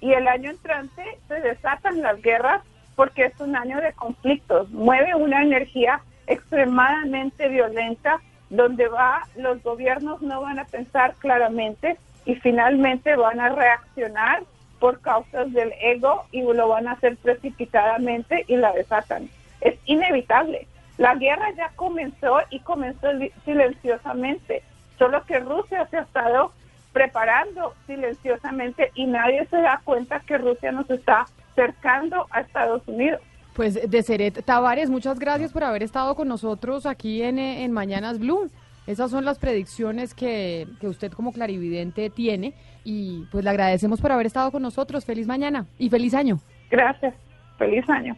y 0.01 0.12
el 0.12 0.28
año 0.28 0.51
entrante 0.51 1.02
se 1.28 1.34
desatan 1.40 2.02
las 2.02 2.20
guerras 2.20 2.62
porque 2.96 3.26
es 3.26 3.40
un 3.40 3.56
año 3.56 3.80
de 3.80 3.92
conflictos, 3.92 4.70
mueve 4.70 5.14
una 5.14 5.42
energía 5.42 6.00
extremadamente 6.26 7.48
violenta 7.48 8.20
donde 8.50 8.88
va 8.88 9.26
los 9.36 9.62
gobiernos 9.62 10.22
no 10.22 10.40
van 10.40 10.58
a 10.58 10.64
pensar 10.64 11.14
claramente 11.18 11.98
y 12.24 12.36
finalmente 12.36 13.16
van 13.16 13.40
a 13.40 13.48
reaccionar 13.50 14.42
por 14.78 15.00
causas 15.00 15.52
del 15.52 15.72
ego 15.80 16.24
y 16.30 16.42
lo 16.42 16.68
van 16.68 16.88
a 16.88 16.92
hacer 16.92 17.16
precipitadamente 17.16 18.44
y 18.48 18.56
la 18.56 18.72
desatan. 18.72 19.28
Es 19.60 19.76
inevitable. 19.86 20.66
La 20.98 21.14
guerra 21.14 21.50
ya 21.56 21.70
comenzó 21.74 22.38
y 22.50 22.60
comenzó 22.60 23.08
silenciosamente, 23.44 24.62
solo 24.98 25.24
que 25.24 25.40
Rusia 25.40 25.86
se 25.90 25.98
ha 25.98 26.02
estado 26.02 26.52
preparando 26.92 27.74
silenciosamente 27.86 28.92
y 28.94 29.06
nadie 29.06 29.46
se 29.46 29.56
da 29.56 29.80
cuenta 29.84 30.20
que 30.20 30.38
Rusia 30.38 30.70
nos 30.70 30.88
está 30.90 31.26
cercando 31.55 32.26
a 32.31 32.40
Estados 32.40 32.82
Unidos. 32.86 33.20
Pues 33.55 33.89
Deseret 33.89 34.44
Tavares, 34.44 34.90
muchas 34.90 35.18
gracias 35.18 35.52
por 35.52 35.62
haber 35.62 35.82
estado 35.82 36.14
con 36.16 36.26
nosotros 36.26 36.86
aquí 36.86 37.22
en, 37.22 37.39
eh, 37.39 37.64
en 37.64 37.72
Mañanas 37.72 38.18
Blue. 38.18 38.51
Esas 38.86 39.10
son 39.10 39.24
las 39.24 39.39
predicciones 39.39 40.12
que, 40.12 40.66
que 40.81 40.89
usted 40.89 41.12
como 41.12 41.32
clarividente 41.32 42.10
tiene 42.10 42.55
y 42.85 43.24
pues 43.31 43.44
le 43.44 43.51
agradecemos 43.51 44.01
por 44.01 44.12
haber 44.12 44.26
estado 44.26 44.51
con 44.51 44.60
nosotros. 44.62 45.05
Feliz 45.05 45.26
mañana 45.26 45.66
y 45.78 45.89
feliz 45.89 46.14
año. 46.14 46.39
Gracias. 46.70 47.14
Feliz 47.56 47.89
año. 47.89 48.16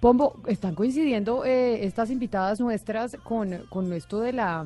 Pombo, 0.00 0.36
están 0.46 0.74
coincidiendo 0.74 1.44
eh, 1.44 1.84
estas 1.84 2.10
invitadas 2.10 2.60
nuestras 2.60 3.16
con, 3.24 3.64
con 3.68 3.92
esto 3.92 4.20
de 4.20 4.32
la, 4.32 4.64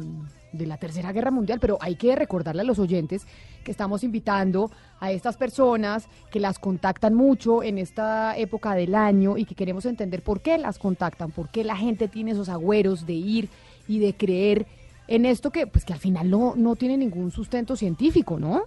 de 0.52 0.66
la 0.66 0.76
Tercera 0.76 1.12
Guerra 1.12 1.30
Mundial, 1.30 1.58
pero 1.60 1.78
hay 1.80 1.96
que 1.96 2.14
recordarle 2.14 2.62
a 2.62 2.64
los 2.64 2.78
oyentes 2.78 3.26
que 3.64 3.70
estamos 3.70 4.04
invitando 4.04 4.70
a 5.00 5.10
estas 5.10 5.36
personas 5.36 6.06
que 6.30 6.40
las 6.40 6.58
contactan 6.58 7.14
mucho 7.14 7.62
en 7.62 7.78
esta 7.78 8.36
época 8.36 8.74
del 8.74 8.94
año 8.94 9.36
y 9.36 9.44
que 9.44 9.54
queremos 9.54 9.86
entender 9.86 10.22
por 10.22 10.40
qué 10.40 10.58
las 10.58 10.78
contactan, 10.78 11.30
por 11.30 11.48
qué 11.50 11.64
la 11.64 11.76
gente 11.76 12.08
tiene 12.08 12.32
esos 12.32 12.48
agüeros 12.48 13.06
de 13.06 13.14
ir 13.14 13.48
y 13.88 13.98
de 13.98 14.14
creer 14.14 14.66
en 15.08 15.26
esto 15.26 15.50
que 15.50 15.66
pues 15.66 15.84
que 15.84 15.92
al 15.92 15.98
final 15.98 16.30
no, 16.30 16.54
no 16.56 16.76
tiene 16.76 16.96
ningún 16.96 17.30
sustento 17.30 17.76
científico, 17.76 18.38
¿no? 18.38 18.64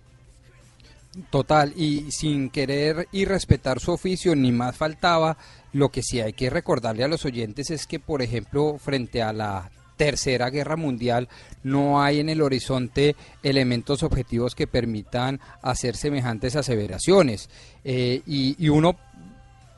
Total, 1.30 1.72
y 1.78 2.12
sin 2.12 2.50
querer 2.50 3.08
y 3.12 3.24
respetar 3.24 3.80
su 3.80 3.92
oficio, 3.92 4.36
ni 4.36 4.52
más 4.52 4.76
faltaba, 4.76 5.38
lo 5.72 5.90
que 5.90 6.04
sí 6.04 6.20
hay 6.20 6.34
que 6.34 6.50
recordarle 6.50 7.06
a 7.06 7.08
los 7.08 7.24
oyentes 7.24 7.72
es 7.72 7.88
que, 7.88 8.00
por 8.00 8.22
ejemplo, 8.22 8.78
frente 8.78 9.22
a 9.22 9.32
la 9.32 9.72
Tercera 9.96 10.50
Guerra 10.50 10.76
Mundial, 10.76 11.30
no 11.64 12.02
hay 12.02 12.20
en 12.20 12.30
el 12.30 12.42
horizonte 12.42 13.16
elementos 13.44 14.04
objetivos 14.04 14.56
que 14.56 14.68
permitan 14.68 15.40
hacer 15.62 15.96
semejantes 15.96 16.56
aseveraciones. 16.56 17.50
Eh, 17.84 18.22
y, 18.26 18.70
uno 18.70 18.98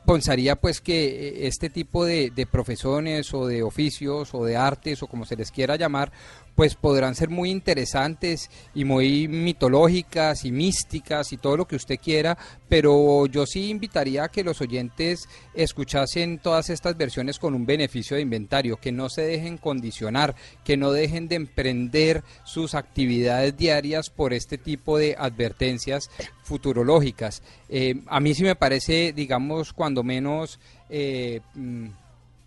pensaría 0.06 0.56
pues 0.56 0.80
que 0.80 1.06
eh, 1.06 1.46
este 1.46 1.68
tipo 1.70 2.04
de 2.04 2.48
profesiones 2.50 3.32
o 3.34 3.46
de 3.46 3.62
oficios 3.62 4.34
o 4.34 4.44
de 4.44 4.56
artes 4.56 5.02
o 5.02 5.06
como 5.06 5.26
se 5.26 5.36
les 5.36 5.50
quiera 5.50 5.76
llamar 5.76 6.10
pues 6.58 6.74
podrán 6.74 7.14
ser 7.14 7.28
muy 7.28 7.52
interesantes 7.52 8.50
y 8.74 8.84
muy 8.84 9.28
mitológicas 9.28 10.44
y 10.44 10.50
místicas 10.50 11.32
y 11.32 11.36
todo 11.36 11.56
lo 11.56 11.68
que 11.68 11.76
usted 11.76 12.00
quiera, 12.02 12.36
pero 12.68 13.26
yo 13.26 13.46
sí 13.46 13.70
invitaría 13.70 14.24
a 14.24 14.28
que 14.28 14.42
los 14.42 14.60
oyentes 14.60 15.28
escuchasen 15.54 16.40
todas 16.40 16.68
estas 16.68 16.96
versiones 16.96 17.38
con 17.38 17.54
un 17.54 17.64
beneficio 17.64 18.16
de 18.16 18.22
inventario, 18.22 18.76
que 18.76 18.90
no 18.90 19.08
se 19.08 19.22
dejen 19.22 19.56
condicionar, 19.56 20.34
que 20.64 20.76
no 20.76 20.90
dejen 20.90 21.28
de 21.28 21.36
emprender 21.36 22.24
sus 22.42 22.74
actividades 22.74 23.56
diarias 23.56 24.10
por 24.10 24.32
este 24.32 24.58
tipo 24.58 24.98
de 24.98 25.14
advertencias 25.16 26.10
futurológicas. 26.42 27.40
Eh, 27.68 28.02
a 28.08 28.18
mí 28.18 28.34
sí 28.34 28.42
me 28.42 28.56
parece, 28.56 29.12
digamos, 29.12 29.72
cuando 29.72 30.02
menos 30.02 30.58
eh, 30.90 31.40
mm, 31.54 31.86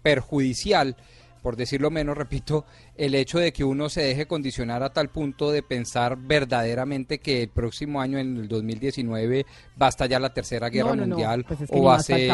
perjudicial 0.04 0.98
por 1.42 1.56
decirlo 1.56 1.90
menos, 1.92 2.18
repito, 2.18 2.66
el 2.96 3.16
hecho 3.16 3.40
de 3.40 3.52
que 3.52 3.64
uno 3.64 3.90
se 3.90 4.02
deje 4.02 4.28
condicionar 4.28 4.84
a 4.84 4.94
tal 4.94 5.10
punto 5.10 5.52
de 5.52 5.64
pensar 5.64 6.18
verdaderamente 6.18 7.20
que 7.20 7.44
el 7.44 7.50
próximo 7.50 8.02
año, 8.02 8.18
en 8.20 8.38
el 8.38 8.48
2019, 8.48 9.46
va 9.82 9.86
a 9.88 9.90
estallar 9.90 10.22
la 10.22 10.34
tercera 10.34 10.70
guerra 10.70 10.90
No, 10.90 10.96
no, 10.96 11.02
no, 11.06 11.08
mundial 11.16 11.44
pues 11.48 11.62
es 11.62 11.70
que 11.72 11.78
o 11.80 11.84
va 11.84 11.96
a 11.96 12.00
ser, 12.04 12.30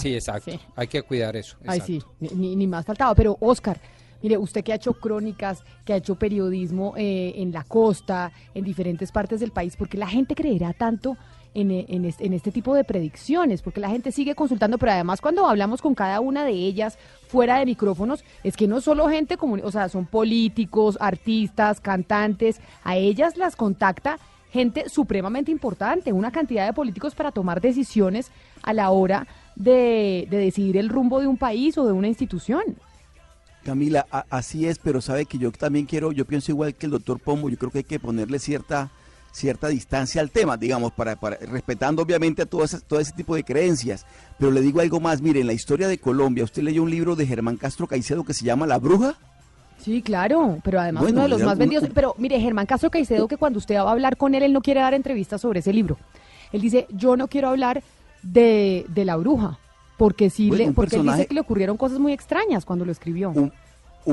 sí, 0.00 0.14
exacto, 0.14 0.50
Sí. 0.50 0.60
hay 0.76 0.86
que 0.86 1.02
cuidar 1.02 1.36
eso. 1.36 1.56
Ay, 1.66 1.78
exacto. 1.78 1.86
sí, 1.86 2.02
ni- 2.34 2.48
ni, 2.48 2.56
ni 2.56 2.66
más 2.66 2.84
faltaba. 2.84 3.14
Pero, 3.14 3.36
Oscar, 3.40 3.80
mire, 4.22 4.36
usted 4.38 4.62
que 4.64 4.72
ha 4.72 4.76
hecho 4.76 4.94
crónicas, 4.94 5.62
que 5.84 5.92
ha 5.92 5.96
hecho 5.96 6.16
periodismo 6.16 6.94
eh, 6.96 7.34
en 7.36 7.52
la 7.52 7.64
costa, 7.64 8.32
en 8.54 8.64
diferentes 8.64 9.12
partes 9.12 9.40
del 9.40 9.50
país, 9.52 9.76
¿por 9.76 9.88
qué 9.88 9.98
la 9.98 10.08
gente 10.08 10.34
creerá 10.34 10.72
tanto 10.72 11.16
en, 11.54 12.04
este, 12.04 12.26
en 12.26 12.32
este 12.32 12.50
tipo 12.50 12.74
de 12.74 12.84
predicciones? 12.84 13.62
Porque 13.62 13.80
la 13.80 13.88
gente 13.88 14.12
sigue 14.12 14.34
consultando, 14.34 14.76
pero 14.78 14.92
además 14.92 15.20
cuando 15.20 15.46
hablamos 15.46 15.80
con 15.80 15.94
cada 15.94 16.20
una 16.20 16.44
de 16.44 16.52
ellas 16.52 16.98
fuera 17.28 17.58
de 17.58 17.66
micrófonos, 17.66 18.24
es 18.42 18.56
que 18.56 18.66
no 18.68 18.80
solo 18.80 19.08
gente 19.08 19.36
común, 19.36 19.60
o 19.64 19.70
sea, 19.70 19.88
son 19.88 20.06
políticos, 20.06 20.98
artistas, 21.00 21.80
cantantes, 21.80 22.60
a 22.82 22.96
ellas 22.96 23.36
las 23.36 23.56
contacta 23.56 24.18
gente 24.52 24.88
supremamente 24.88 25.50
importante, 25.50 26.12
una 26.12 26.30
cantidad 26.30 26.64
de 26.64 26.72
políticos 26.72 27.14
para 27.14 27.32
tomar 27.32 27.60
decisiones 27.60 28.30
a 28.62 28.72
la 28.72 28.90
hora 28.90 29.26
de, 29.56 30.28
de 30.30 30.36
decidir 30.36 30.76
el 30.76 30.88
rumbo 30.88 31.20
de 31.20 31.26
un 31.26 31.36
país 31.36 31.76
o 31.78 31.86
de 31.86 31.92
una 31.92 32.06
institución. 32.08 32.62
Camila, 33.64 34.06
a- 34.12 34.26
así 34.30 34.66
es, 34.66 34.78
pero 34.78 35.00
sabe 35.00 35.24
que 35.24 35.38
yo 35.38 35.50
también 35.50 35.86
quiero, 35.86 36.12
yo 36.12 36.24
pienso 36.24 36.52
igual 36.52 36.74
que 36.74 36.86
el 36.86 36.92
doctor 36.92 37.18
Pombo, 37.18 37.48
yo 37.48 37.56
creo 37.56 37.70
que 37.70 37.78
hay 37.78 37.84
que 37.84 37.98
ponerle 37.98 38.38
cierta 38.38 38.90
cierta 39.34 39.66
distancia 39.68 40.20
al 40.20 40.30
tema, 40.30 40.56
digamos, 40.56 40.92
para, 40.92 41.16
para 41.16 41.36
respetando 41.38 42.02
obviamente 42.02 42.42
a 42.42 42.46
todo 42.46 42.62
ese, 42.64 42.80
todo 42.80 43.00
ese 43.00 43.12
tipo 43.12 43.34
de 43.34 43.42
creencias. 43.44 44.06
Pero 44.38 44.52
le 44.52 44.60
digo 44.60 44.80
algo 44.80 45.00
más, 45.00 45.20
mire, 45.20 45.40
en 45.40 45.48
la 45.48 45.52
historia 45.52 45.88
de 45.88 45.98
Colombia, 45.98 46.44
usted 46.44 46.62
leyó 46.62 46.82
un 46.84 46.90
libro 46.90 47.16
de 47.16 47.26
Germán 47.26 47.56
Castro 47.56 47.86
Caicedo 47.88 48.22
que 48.24 48.32
se 48.32 48.44
llama 48.44 48.66
La 48.66 48.78
Bruja. 48.78 49.16
Sí, 49.78 50.02
claro, 50.02 50.58
pero 50.62 50.80
además 50.80 51.02
Bueno, 51.02 51.16
uno 51.16 51.22
de 51.24 51.28
los 51.30 51.42
más 51.42 51.54
un- 51.54 51.58
vendidos. 51.58 51.88
Pero 51.92 52.14
mire, 52.16 52.38
Germán 52.40 52.66
Castro 52.66 52.90
Caicedo, 52.90 53.26
que 53.28 53.36
cuando 53.36 53.58
usted 53.58 53.74
va 53.74 53.88
a 53.88 53.90
hablar 53.90 54.16
con 54.16 54.34
él, 54.36 54.44
él 54.44 54.52
no 54.52 54.62
quiere 54.62 54.80
dar 54.80 54.94
entrevistas 54.94 55.40
sobre 55.40 55.60
ese 55.60 55.72
libro. 55.72 55.98
Él 56.52 56.60
dice, 56.60 56.86
yo 56.90 57.16
no 57.16 57.26
quiero 57.26 57.48
hablar 57.48 57.82
de, 58.22 58.86
de 58.88 59.04
la 59.04 59.16
bruja, 59.16 59.58
porque 59.98 60.30
sí, 60.30 60.48
Bueno, 60.48 60.66
le, 60.66 60.72
porque 60.72 60.96
él 60.96 61.02
dice 61.02 61.26
que 61.26 61.34
le 61.34 61.40
ocurrieron 61.40 61.76
cosas 61.76 61.98
muy 61.98 62.12
extrañas 62.12 62.64
cuando 62.64 62.84
lo 62.84 62.92
escribió. 62.92 63.30
un 63.30 63.52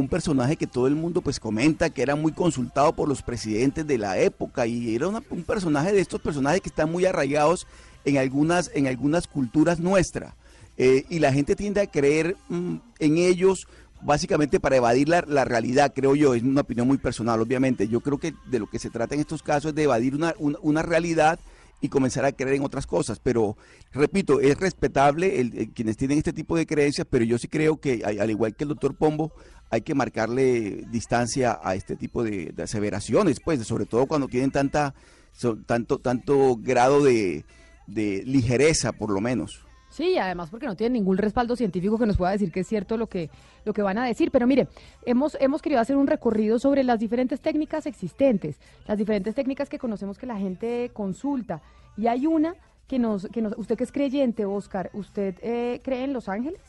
personaje 0.07 0.55
que 0.55 0.67
todo 0.67 0.87
el 0.87 0.95
mundo 0.95 1.21
pues 1.21 1.39
comenta 1.39 1.89
que 1.89 2.01
era 2.01 2.15
muy 2.15 2.31
consultado 2.31 2.93
por 2.93 3.07
los 3.07 3.21
presidentes 3.21 3.85
de 3.85 3.97
la 3.97 4.17
época 4.17 4.65
y 4.65 4.95
era 4.95 5.07
un 5.07 5.43
personaje 5.43 5.91
de 5.91 6.01
estos 6.01 6.21
personajes 6.21 6.61
que 6.61 6.69
están 6.69 6.91
muy 6.91 7.05
arraigados 7.05 7.67
en 8.05 8.17
algunas 8.17 8.71
en 8.73 8.87
algunas 8.87 9.27
culturas 9.27 9.79
nuestras 9.79 10.33
Eh, 10.77 11.03
y 11.09 11.19
la 11.19 11.33
gente 11.33 11.55
tiende 11.55 11.81
a 11.81 11.85
creer 11.85 12.37
mm, 12.49 12.75
en 12.99 13.17
ellos 13.17 13.67
básicamente 14.01 14.59
para 14.59 14.77
evadir 14.77 15.09
la, 15.09 15.23
la 15.27 15.45
realidad 15.45 15.91
creo 15.93 16.15
yo. 16.15 16.33
Es 16.33 16.43
una 16.43 16.61
opinión 16.61 16.87
muy 16.87 16.97
personal 16.97 17.39
obviamente. 17.41 17.87
Yo 17.87 17.99
creo 17.99 18.17
que 18.17 18.33
de 18.49 18.59
lo 18.59 18.67
que 18.67 18.79
se 18.79 18.89
trata 18.89 19.13
en 19.13 19.21
estos 19.21 19.43
casos 19.43 19.69
es 19.69 19.75
de 19.75 19.83
evadir 19.83 20.15
una, 20.15 20.33
una, 20.39 20.81
realidad 20.81 21.39
y 21.81 21.89
comenzar 21.89 22.25
a 22.25 22.31
creer 22.31 22.55
en 22.55 22.63
otras 22.63 22.87
cosas. 22.87 23.19
Pero, 23.19 23.57
repito, 23.91 24.39
es 24.39 24.57
respetable 24.57 25.69
quienes 25.75 25.97
tienen 25.97 26.17
este 26.17 26.33
tipo 26.33 26.55
de 26.55 26.65
creencias, 26.65 27.05
pero 27.09 27.25
yo 27.25 27.37
sí 27.37 27.47
creo 27.47 27.77
que, 27.77 28.03
al 28.03 28.29
igual 28.29 28.55
que 28.55 28.63
el 28.63 28.69
doctor 28.69 28.95
Pombo, 28.95 29.31
hay 29.71 29.81
que 29.81 29.95
marcarle 29.95 30.85
distancia 30.91 31.59
a 31.63 31.75
este 31.75 31.95
tipo 31.95 32.23
de, 32.23 32.51
de 32.53 32.63
aseveraciones, 32.63 33.39
pues, 33.39 33.65
sobre 33.65 33.85
todo 33.85 34.05
cuando 34.05 34.27
tienen 34.27 34.51
tanta 34.51 34.93
son 35.31 35.63
tanto, 35.63 35.97
tanto 35.99 36.57
grado 36.57 37.01
de, 37.03 37.45
de 37.87 38.23
ligereza, 38.25 38.91
por 38.91 39.11
lo 39.11 39.21
menos. 39.21 39.65
Sí, 39.89 40.17
además 40.17 40.49
porque 40.49 40.67
no 40.67 40.75
tienen 40.75 40.93
ningún 40.93 41.17
respaldo 41.17 41.55
científico 41.57 41.97
que 41.97 42.05
nos 42.05 42.15
pueda 42.15 42.31
decir 42.31 42.51
que 42.51 42.61
es 42.61 42.67
cierto 42.67 42.95
lo 42.95 43.07
que, 43.07 43.29
lo 43.65 43.73
que 43.73 43.81
van 43.81 43.97
a 43.97 44.05
decir. 44.05 44.31
Pero 44.31 44.47
mire, 44.47 44.69
hemos, 45.05 45.35
hemos 45.41 45.61
querido 45.61 45.81
hacer 45.81 45.97
un 45.97 46.07
recorrido 46.07 46.59
sobre 46.59 46.83
las 46.85 46.99
diferentes 46.99 47.41
técnicas 47.41 47.85
existentes, 47.85 48.57
las 48.87 48.97
diferentes 48.97 49.35
técnicas 49.35 49.67
que 49.67 49.79
conocemos 49.79 50.17
que 50.17 50.25
la 50.25 50.37
gente 50.37 50.91
consulta. 50.93 51.61
Y 51.97 52.07
hay 52.07 52.25
una 52.25 52.55
que 52.87 52.99
nos, 52.99 53.27
que 53.27 53.41
nos 53.41 53.57
usted 53.57 53.77
que 53.77 53.83
es 53.83 53.91
creyente, 53.91 54.45
Oscar, 54.45 54.89
¿usted 54.93 55.35
eh, 55.41 55.81
cree 55.83 56.05
en 56.05 56.13
los 56.13 56.29
ángeles? 56.29 56.61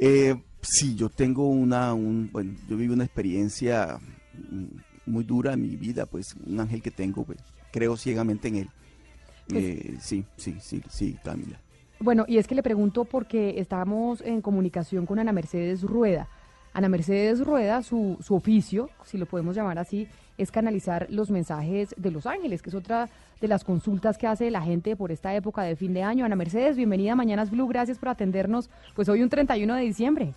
Eh, 0.00 0.34
sí, 0.68 0.94
yo 0.94 1.08
tengo 1.08 1.48
una, 1.48 1.94
un, 1.94 2.30
bueno, 2.32 2.54
yo 2.68 2.76
vivo 2.76 2.94
una 2.94 3.04
experiencia 3.04 3.98
muy 5.06 5.24
dura 5.24 5.54
en 5.54 5.62
mi 5.62 5.76
vida, 5.76 6.06
pues 6.06 6.34
un 6.46 6.60
ángel 6.60 6.82
que 6.82 6.90
tengo, 6.90 7.24
pues, 7.24 7.38
creo 7.72 7.96
ciegamente 7.96 8.48
en 8.48 8.56
él. 8.56 8.68
Pues 9.48 9.64
Eh, 9.64 9.96
sí, 10.00 10.24
sí, 10.36 10.56
sí, 10.60 10.82
sí, 10.88 11.16
Camila. 11.24 11.60
Bueno, 12.00 12.24
y 12.28 12.38
es 12.38 12.46
que 12.46 12.54
le 12.54 12.62
pregunto 12.62 13.04
porque 13.04 13.58
estábamos 13.58 14.20
en 14.20 14.42
comunicación 14.42 15.06
con 15.06 15.18
Ana 15.18 15.32
Mercedes 15.32 15.82
Rueda. 15.82 16.28
Ana 16.74 16.90
Mercedes 16.90 17.40
Rueda, 17.40 17.82
su, 17.82 18.18
su 18.20 18.34
oficio, 18.34 18.90
si 19.04 19.16
lo 19.16 19.24
podemos 19.24 19.56
llamar 19.56 19.78
así, 19.78 20.08
es 20.36 20.50
canalizar 20.50 21.06
los 21.08 21.30
mensajes 21.30 21.94
de 21.96 22.10
los 22.10 22.26
ángeles, 22.26 22.60
que 22.60 22.68
es 22.68 22.74
otra 22.74 23.08
de 23.40 23.48
las 23.48 23.64
consultas 23.64 24.18
que 24.18 24.26
hace 24.26 24.50
la 24.50 24.60
gente 24.60 24.94
por 24.94 25.10
esta 25.10 25.34
época 25.34 25.62
de 25.62 25.76
fin 25.76 25.94
de 25.94 26.02
año. 26.02 26.26
Ana 26.26 26.36
Mercedes, 26.36 26.76
bienvenida 26.76 27.12
a 27.12 27.16
Mañanas 27.16 27.50
Blue, 27.50 27.66
gracias 27.66 27.98
por 27.98 28.10
atendernos, 28.10 28.68
pues 28.94 29.08
hoy 29.08 29.22
un 29.22 29.30
31 29.30 29.74
de 29.74 29.82
diciembre. 29.82 30.34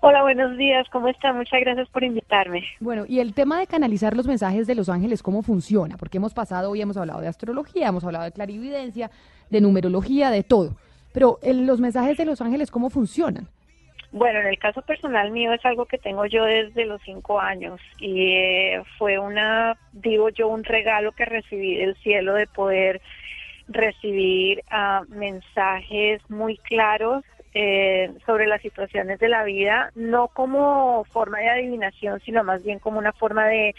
Hola, 0.00 0.22
buenos 0.22 0.56
días, 0.56 0.86
¿cómo 0.90 1.08
está? 1.08 1.32
Muchas 1.32 1.60
gracias 1.60 1.88
por 1.88 2.04
invitarme. 2.04 2.62
Bueno, 2.78 3.04
y 3.08 3.18
el 3.18 3.34
tema 3.34 3.58
de 3.58 3.66
canalizar 3.66 4.16
los 4.16 4.28
mensajes 4.28 4.66
de 4.68 4.76
los 4.76 4.88
ángeles, 4.88 5.22
¿cómo 5.24 5.42
funciona? 5.42 5.96
Porque 5.96 6.18
hemos 6.18 6.34
pasado, 6.34 6.70
hoy 6.70 6.80
hemos 6.80 6.96
hablado 6.96 7.20
de 7.20 7.26
astrología, 7.26 7.88
hemos 7.88 8.04
hablado 8.04 8.24
de 8.24 8.32
clarividencia, 8.32 9.10
de 9.50 9.60
numerología, 9.60 10.30
de 10.30 10.44
todo. 10.44 10.76
Pero 11.12 11.38
el- 11.42 11.66
los 11.66 11.80
mensajes 11.80 12.16
de 12.16 12.26
los 12.26 12.40
ángeles, 12.40 12.70
¿cómo 12.70 12.90
funcionan? 12.90 13.48
Bueno, 14.12 14.38
en 14.38 14.46
el 14.46 14.58
caso 14.58 14.82
personal 14.82 15.32
mío 15.32 15.52
es 15.52 15.64
algo 15.66 15.84
que 15.84 15.98
tengo 15.98 16.24
yo 16.26 16.44
desde 16.44 16.86
los 16.86 17.02
cinco 17.04 17.40
años 17.40 17.80
y 17.98 18.32
eh, 18.32 18.82
fue 18.98 19.18
una, 19.18 19.76
digo 19.92 20.28
yo, 20.30 20.48
un 20.48 20.64
regalo 20.64 21.12
que 21.12 21.24
recibí 21.24 21.76
del 21.76 21.96
cielo 21.96 22.34
de 22.34 22.46
poder 22.46 23.02
recibir 23.66 24.62
ah, 24.70 25.02
mensajes 25.08 26.22
muy 26.30 26.56
claros 26.58 27.22
eh, 27.54 28.12
sobre 28.26 28.46
las 28.46 28.62
situaciones 28.62 29.18
de 29.18 29.28
la 29.28 29.44
vida, 29.44 29.90
no 29.94 30.28
como 30.28 31.04
forma 31.04 31.38
de 31.38 31.48
adivinación, 31.48 32.20
sino 32.20 32.44
más 32.44 32.62
bien 32.62 32.78
como 32.78 32.98
una 32.98 33.12
forma 33.12 33.46
de 33.46 33.74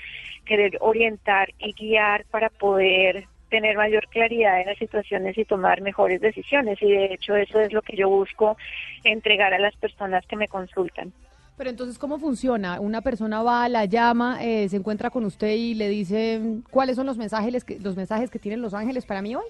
querer 0.45 0.77
orientar 0.81 1.49
y 1.59 1.73
guiar 1.73 2.25
para 2.31 2.49
poder 2.49 3.25
tener 3.49 3.75
mayor 3.77 4.07
claridad 4.09 4.61
en 4.61 4.67
las 4.67 4.77
situaciones 4.77 5.37
y 5.37 5.45
tomar 5.45 5.81
mejores 5.81 6.21
decisiones. 6.21 6.81
Y 6.81 6.91
de 6.91 7.13
hecho 7.13 7.35
eso 7.35 7.59
es 7.59 7.73
lo 7.73 7.81
que 7.81 7.97
yo 7.97 8.09
busco 8.09 8.57
entregar 9.03 9.53
a 9.53 9.59
las 9.59 9.75
personas 9.75 10.25
que 10.27 10.35
me 10.35 10.47
consultan. 10.47 11.11
Pero 11.57 11.71
entonces, 11.71 11.99
¿cómo 11.99 12.19
funciona? 12.19 12.79
Una 12.79 13.01
persona 13.01 13.43
va, 13.43 13.67
la 13.67 13.83
llama, 13.83 14.41
eh, 14.41 14.69
se 14.69 14.77
encuentra 14.77 15.09
con 15.09 15.25
usted 15.25 15.55
y 15.55 15.73
le 15.73 15.89
dice 15.89 16.39
cuáles 16.71 16.95
son 16.95 17.05
los 17.05 17.17
mensajes 17.17 17.65
los 17.81 17.97
mensajes 17.97 18.29
que 18.29 18.39
tienen 18.39 18.61
los 18.61 18.73
ángeles 18.73 19.05
para 19.05 19.21
mí 19.21 19.35
hoy. 19.35 19.43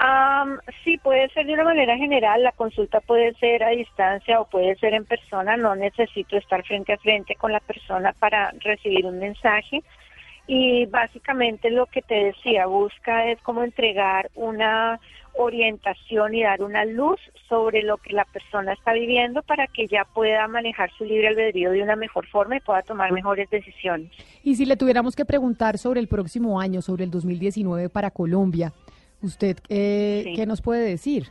Am, 0.00 0.60
sí, 0.84 0.96
puede 0.98 1.28
ser 1.30 1.46
de 1.46 1.54
una 1.54 1.64
manera 1.64 1.96
general, 1.96 2.44
la 2.44 2.52
consulta 2.52 3.00
puede 3.00 3.34
ser 3.34 3.64
a 3.64 3.70
distancia 3.70 4.40
o 4.40 4.48
puede 4.48 4.76
ser 4.76 4.94
en 4.94 5.04
persona, 5.04 5.56
no 5.56 5.74
necesito 5.74 6.36
estar 6.36 6.64
frente 6.64 6.92
a 6.92 6.98
frente 6.98 7.34
con 7.34 7.50
la 7.50 7.58
persona 7.58 8.12
para 8.12 8.52
recibir 8.60 9.04
un 9.06 9.18
mensaje. 9.18 9.82
Y 10.46 10.86
básicamente 10.86 11.68
lo 11.70 11.86
que 11.86 12.02
te 12.02 12.14
decía, 12.14 12.66
busca 12.66 13.26
es 13.26 13.40
como 13.42 13.64
entregar 13.64 14.30
una 14.36 15.00
orientación 15.34 16.32
y 16.32 16.44
dar 16.44 16.62
una 16.62 16.84
luz 16.84 17.18
sobre 17.48 17.82
lo 17.82 17.96
que 17.96 18.12
la 18.12 18.24
persona 18.24 18.74
está 18.74 18.92
viviendo 18.92 19.42
para 19.42 19.66
que 19.66 19.88
ya 19.88 20.04
pueda 20.04 20.46
manejar 20.46 20.90
su 20.96 21.04
libre 21.04 21.28
albedrío 21.28 21.72
de 21.72 21.82
una 21.82 21.96
mejor 21.96 22.26
forma 22.28 22.56
y 22.56 22.60
pueda 22.60 22.82
tomar 22.82 23.10
mejores 23.10 23.50
decisiones. 23.50 24.12
Y 24.44 24.54
si 24.54 24.64
le 24.64 24.76
tuviéramos 24.76 25.16
que 25.16 25.24
preguntar 25.24 25.76
sobre 25.76 25.98
el 25.98 26.06
próximo 26.06 26.60
año, 26.60 26.82
sobre 26.82 27.02
el 27.02 27.10
2019 27.10 27.88
para 27.88 28.12
Colombia, 28.12 28.72
¿usted 29.22 29.58
eh, 29.68 30.22
Sí. 30.24 30.34
qué 30.34 30.46
nos 30.46 30.62
puede 30.62 30.88
decir? 30.88 31.28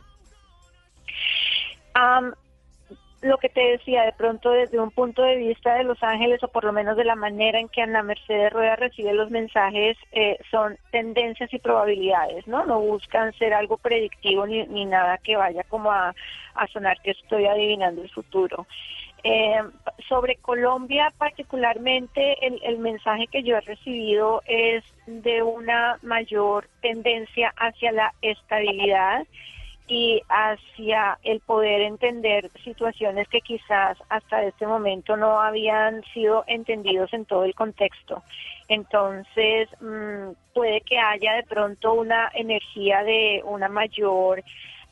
Lo 3.20 3.38
que 3.38 3.48
te 3.48 3.60
decía, 3.60 4.04
de 4.04 4.12
pronto 4.12 4.52
desde 4.52 4.78
un 4.78 4.92
punto 4.92 5.22
de 5.22 5.34
vista 5.34 5.74
de 5.74 5.82
Los 5.82 6.00
Ángeles, 6.04 6.40
o 6.44 6.48
por 6.48 6.62
lo 6.62 6.72
menos 6.72 6.96
de 6.96 7.04
la 7.04 7.16
manera 7.16 7.58
en 7.58 7.68
que 7.68 7.82
Ana 7.82 8.04
Mercedes 8.04 8.52
Rueda 8.52 8.76
recibe 8.76 9.12
los 9.12 9.28
mensajes, 9.32 9.96
eh, 10.12 10.38
son 10.52 10.78
tendencias 10.92 11.52
y 11.52 11.58
probabilidades, 11.58 12.46
¿no? 12.46 12.64
No 12.64 12.78
buscan 12.78 13.32
ser 13.32 13.54
algo 13.54 13.76
predictivo 13.76 14.46
ni, 14.46 14.64
ni 14.68 14.84
nada 14.84 15.18
que 15.18 15.34
vaya 15.36 15.64
como 15.64 15.90
a, 15.90 16.14
a 16.54 16.66
sonar 16.68 17.00
que 17.02 17.10
estoy 17.10 17.46
adivinando 17.46 18.02
el 18.02 18.10
futuro. 18.10 18.68
Eh, 19.30 19.62
sobre 20.08 20.36
Colombia 20.36 21.12
particularmente, 21.18 22.46
el, 22.46 22.60
el 22.62 22.78
mensaje 22.78 23.26
que 23.26 23.42
yo 23.42 23.58
he 23.58 23.60
recibido 23.60 24.42
es 24.46 24.82
de 25.06 25.42
una 25.42 25.98
mayor 26.00 26.66
tendencia 26.80 27.52
hacia 27.58 27.92
la 27.92 28.14
estabilidad 28.22 29.26
y 29.86 30.22
hacia 30.30 31.18
el 31.24 31.40
poder 31.40 31.82
entender 31.82 32.50
situaciones 32.64 33.28
que 33.28 33.42
quizás 33.42 33.98
hasta 34.08 34.44
este 34.44 34.66
momento 34.66 35.14
no 35.18 35.40
habían 35.40 36.02
sido 36.14 36.44
entendidos 36.46 37.12
en 37.12 37.26
todo 37.26 37.44
el 37.44 37.54
contexto. 37.54 38.22
Entonces, 38.68 39.68
mm, 39.82 40.32
puede 40.54 40.80
que 40.80 40.98
haya 40.98 41.34
de 41.34 41.42
pronto 41.42 41.92
una 41.92 42.30
energía 42.32 43.02
de 43.02 43.42
una 43.44 43.68
mayor 43.68 44.42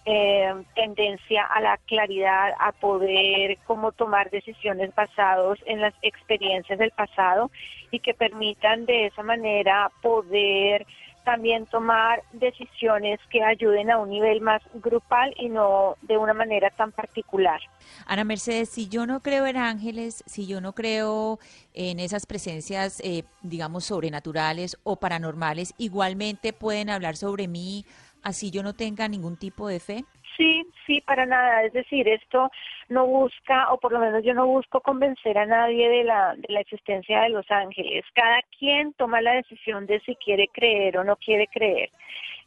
eh, 0.06 0.54
tendencia 0.76 1.44
a 1.44 1.60
la 1.60 1.78
claridad, 1.78 2.52
a 2.60 2.70
poder 2.70 3.58
como 3.66 3.90
tomar 3.90 4.30
decisiones 4.30 4.94
basados 4.94 5.58
en 5.66 5.80
las 5.80 5.94
experiencias 6.00 6.78
del 6.78 6.92
pasado 6.92 7.50
y 7.90 7.98
que 7.98 8.14
permitan 8.14 8.86
de 8.86 9.06
esa 9.06 9.24
manera 9.24 9.90
poder 10.02 10.86
también 11.26 11.66
tomar 11.66 12.22
decisiones 12.32 13.18
que 13.30 13.42
ayuden 13.42 13.90
a 13.90 13.98
un 13.98 14.10
nivel 14.10 14.40
más 14.40 14.62
grupal 14.74 15.34
y 15.36 15.48
no 15.48 15.96
de 16.02 16.16
una 16.16 16.32
manera 16.32 16.70
tan 16.70 16.92
particular. 16.92 17.60
Ana 18.06 18.22
Mercedes, 18.22 18.68
si 18.68 18.88
yo 18.88 19.06
no 19.06 19.20
creo 19.20 19.44
en 19.44 19.56
ángeles, 19.56 20.22
si 20.26 20.46
yo 20.46 20.60
no 20.60 20.72
creo 20.72 21.40
en 21.74 21.98
esas 21.98 22.26
presencias, 22.26 23.00
eh, 23.00 23.24
digamos, 23.42 23.86
sobrenaturales 23.86 24.78
o 24.84 24.96
paranormales, 24.96 25.74
igualmente 25.78 26.52
pueden 26.52 26.90
hablar 26.90 27.16
sobre 27.16 27.48
mí, 27.48 27.84
así 28.26 28.50
yo 28.50 28.62
no 28.64 28.74
tenga 28.74 29.06
ningún 29.06 29.36
tipo 29.36 29.68
de 29.68 29.78
fe. 29.78 30.04
Sí, 30.36 30.66
sí, 30.84 31.00
para 31.00 31.24
nada. 31.24 31.62
Es 31.62 31.72
decir, 31.72 32.08
esto 32.08 32.50
no 32.88 33.06
busca, 33.06 33.72
o 33.72 33.78
por 33.78 33.92
lo 33.92 34.00
menos 34.00 34.24
yo 34.24 34.34
no 34.34 34.46
busco 34.46 34.80
convencer 34.80 35.38
a 35.38 35.46
nadie 35.46 35.88
de 35.88 36.04
la, 36.04 36.34
de 36.34 36.52
la 36.52 36.60
existencia 36.60 37.22
de 37.22 37.30
los 37.30 37.48
ángeles. 37.50 38.04
Cada 38.14 38.42
quien 38.58 38.92
toma 38.94 39.20
la 39.20 39.34
decisión 39.34 39.86
de 39.86 40.00
si 40.00 40.16
quiere 40.16 40.48
creer 40.48 40.98
o 40.98 41.04
no 41.04 41.16
quiere 41.16 41.46
creer. 41.46 41.90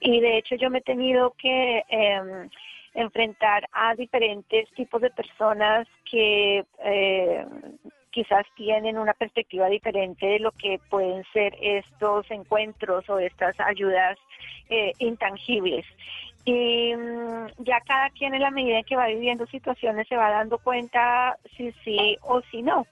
Y 0.01 0.19
de 0.19 0.37
hecho 0.37 0.55
yo 0.55 0.69
me 0.69 0.79
he 0.79 0.81
tenido 0.81 1.33
que 1.37 1.83
em, 1.87 2.49
enfrentar 2.93 3.67
a 3.71 3.95
diferentes 3.95 4.69
tipos 4.71 5.01
de 5.01 5.09
personas 5.11 5.87
que 6.11 6.65
eh, 6.83 7.45
quizás 8.11 8.45
tienen 8.55 8.97
una 8.97 9.13
perspectiva 9.13 9.67
diferente 9.67 10.25
de 10.25 10.39
lo 10.39 10.51
que 10.51 10.79
pueden 10.89 11.23
ser 11.33 11.55
estos 11.61 12.29
encuentros 12.31 13.09
o 13.09 13.19
estas 13.19 13.59
ayudas 13.59 14.17
eh, 14.69 14.93
intangibles. 14.99 15.85
Y 16.45 16.95
mm, 16.95 17.63
ya 17.63 17.81
cada 17.81 18.09
quien 18.11 18.33
en 18.33 18.41
la 18.41 18.51
medida 18.51 18.79
en 18.79 18.83
que 18.83 18.95
va 18.95 19.07
viviendo 19.07 19.45
situaciones 19.47 20.07
se 20.07 20.15
va 20.15 20.31
dando 20.31 20.57
cuenta 20.57 21.37
si 21.55 21.71
sí 21.83 22.17
o 22.21 22.41
si 22.51 22.61
no. 22.61 22.87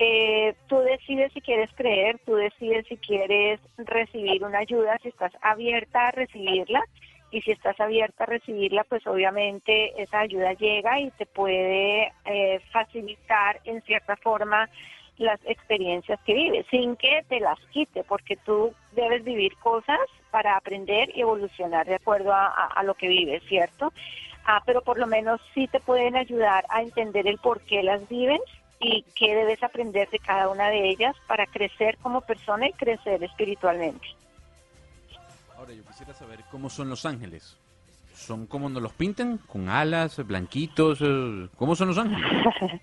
Eh, 0.00 0.54
tú 0.68 0.78
decides 0.78 1.32
si 1.32 1.40
quieres 1.40 1.70
creer, 1.74 2.20
tú 2.24 2.36
decides 2.36 2.86
si 2.86 2.96
quieres 2.96 3.60
recibir 3.76 4.44
una 4.44 4.58
ayuda, 4.58 4.96
si 5.02 5.08
estás 5.08 5.32
abierta 5.42 6.06
a 6.06 6.12
recibirla 6.12 6.84
y 7.30 7.40
si 7.42 7.50
estás 7.52 7.78
abierta 7.80 8.24
a 8.24 8.26
recibirla, 8.26 8.84
pues 8.84 9.06
obviamente 9.06 10.00
esa 10.02 10.20
ayuda 10.20 10.52
llega 10.54 10.98
y 11.00 11.10
te 11.12 11.26
puede 11.26 12.12
eh, 12.24 12.60
facilitar 12.72 13.60
en 13.64 13.82
cierta 13.82 14.16
forma 14.16 14.68
las 15.18 15.40
experiencias 15.46 16.18
que 16.24 16.32
vives, 16.34 16.64
sin 16.70 16.96
que 16.96 17.24
te 17.28 17.40
las 17.40 17.58
quite, 17.72 18.04
porque 18.04 18.36
tú 18.36 18.72
debes 18.92 19.24
vivir 19.24 19.56
cosas 19.56 19.98
para 20.30 20.56
aprender 20.56 21.10
y 21.14 21.22
evolucionar 21.22 21.86
de 21.86 21.96
acuerdo 21.96 22.32
a, 22.32 22.46
a- 22.46 22.66
a 22.76 22.82
lo 22.84 22.94
que 22.94 23.08
vives, 23.08 23.42
¿cierto? 23.48 23.92
Ah, 24.44 24.62
pero 24.64 24.80
por 24.82 24.98
lo 24.98 25.06
menos 25.06 25.40
sí 25.54 25.66
te 25.68 25.80
pueden 25.80 26.16
ayudar 26.16 26.64
a 26.70 26.82
entender 26.82 27.26
el 27.26 27.38
por 27.38 27.60
qué 27.62 27.82
las 27.82 28.08
vives 28.08 28.40
y 28.80 29.02
qué 29.16 29.34
debes 29.34 29.62
aprender 29.62 30.08
de 30.10 30.20
cada 30.20 30.48
una 30.48 30.70
de 30.70 30.88
ellas 30.88 31.16
para 31.26 31.46
crecer 31.46 31.98
como 31.98 32.20
persona 32.20 32.68
y 32.68 32.72
crecer 32.72 33.22
espiritualmente. 33.24 34.06
Yo 35.76 35.84
quisiera 35.84 36.14
saber 36.14 36.40
cómo 36.50 36.70
son 36.70 36.88
los 36.88 37.04
ángeles. 37.06 37.56
¿Son 38.14 38.46
como 38.46 38.68
nos 38.68 38.82
los 38.82 38.92
pintan? 38.92 39.38
¿Con 39.38 39.68
alas, 39.68 40.24
blanquitos? 40.26 41.00
eh, 41.02 41.48
¿Cómo 41.56 41.76
son 41.76 41.88
los 41.88 41.98
ángeles? 41.98 42.24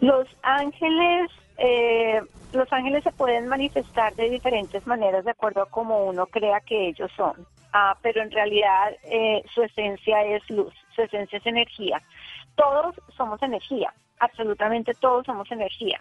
Los 0.00 0.28
ángeles, 0.42 1.28
eh, 1.56 2.20
los 2.52 2.72
ángeles 2.72 3.02
se 3.02 3.10
pueden 3.10 3.48
manifestar 3.48 4.14
de 4.14 4.30
diferentes 4.30 4.86
maneras 4.86 5.24
de 5.24 5.32
acuerdo 5.32 5.62
a 5.62 5.66
cómo 5.68 6.04
uno 6.04 6.26
crea 6.26 6.60
que 6.60 6.86
ellos 6.90 7.10
son, 7.16 7.34
Ah, 7.72 7.98
pero 8.00 8.22
en 8.22 8.30
realidad 8.30 8.92
eh, 9.02 9.42
su 9.52 9.62
esencia 9.62 10.22
es 10.22 10.48
luz, 10.50 10.72
su 10.94 11.02
esencia 11.02 11.38
es 11.38 11.46
energía. 11.46 12.00
Todos 12.54 12.94
somos 13.16 13.42
energía, 13.42 13.92
absolutamente 14.20 14.92
todos 14.94 15.26
somos 15.26 15.50
energía. 15.50 16.00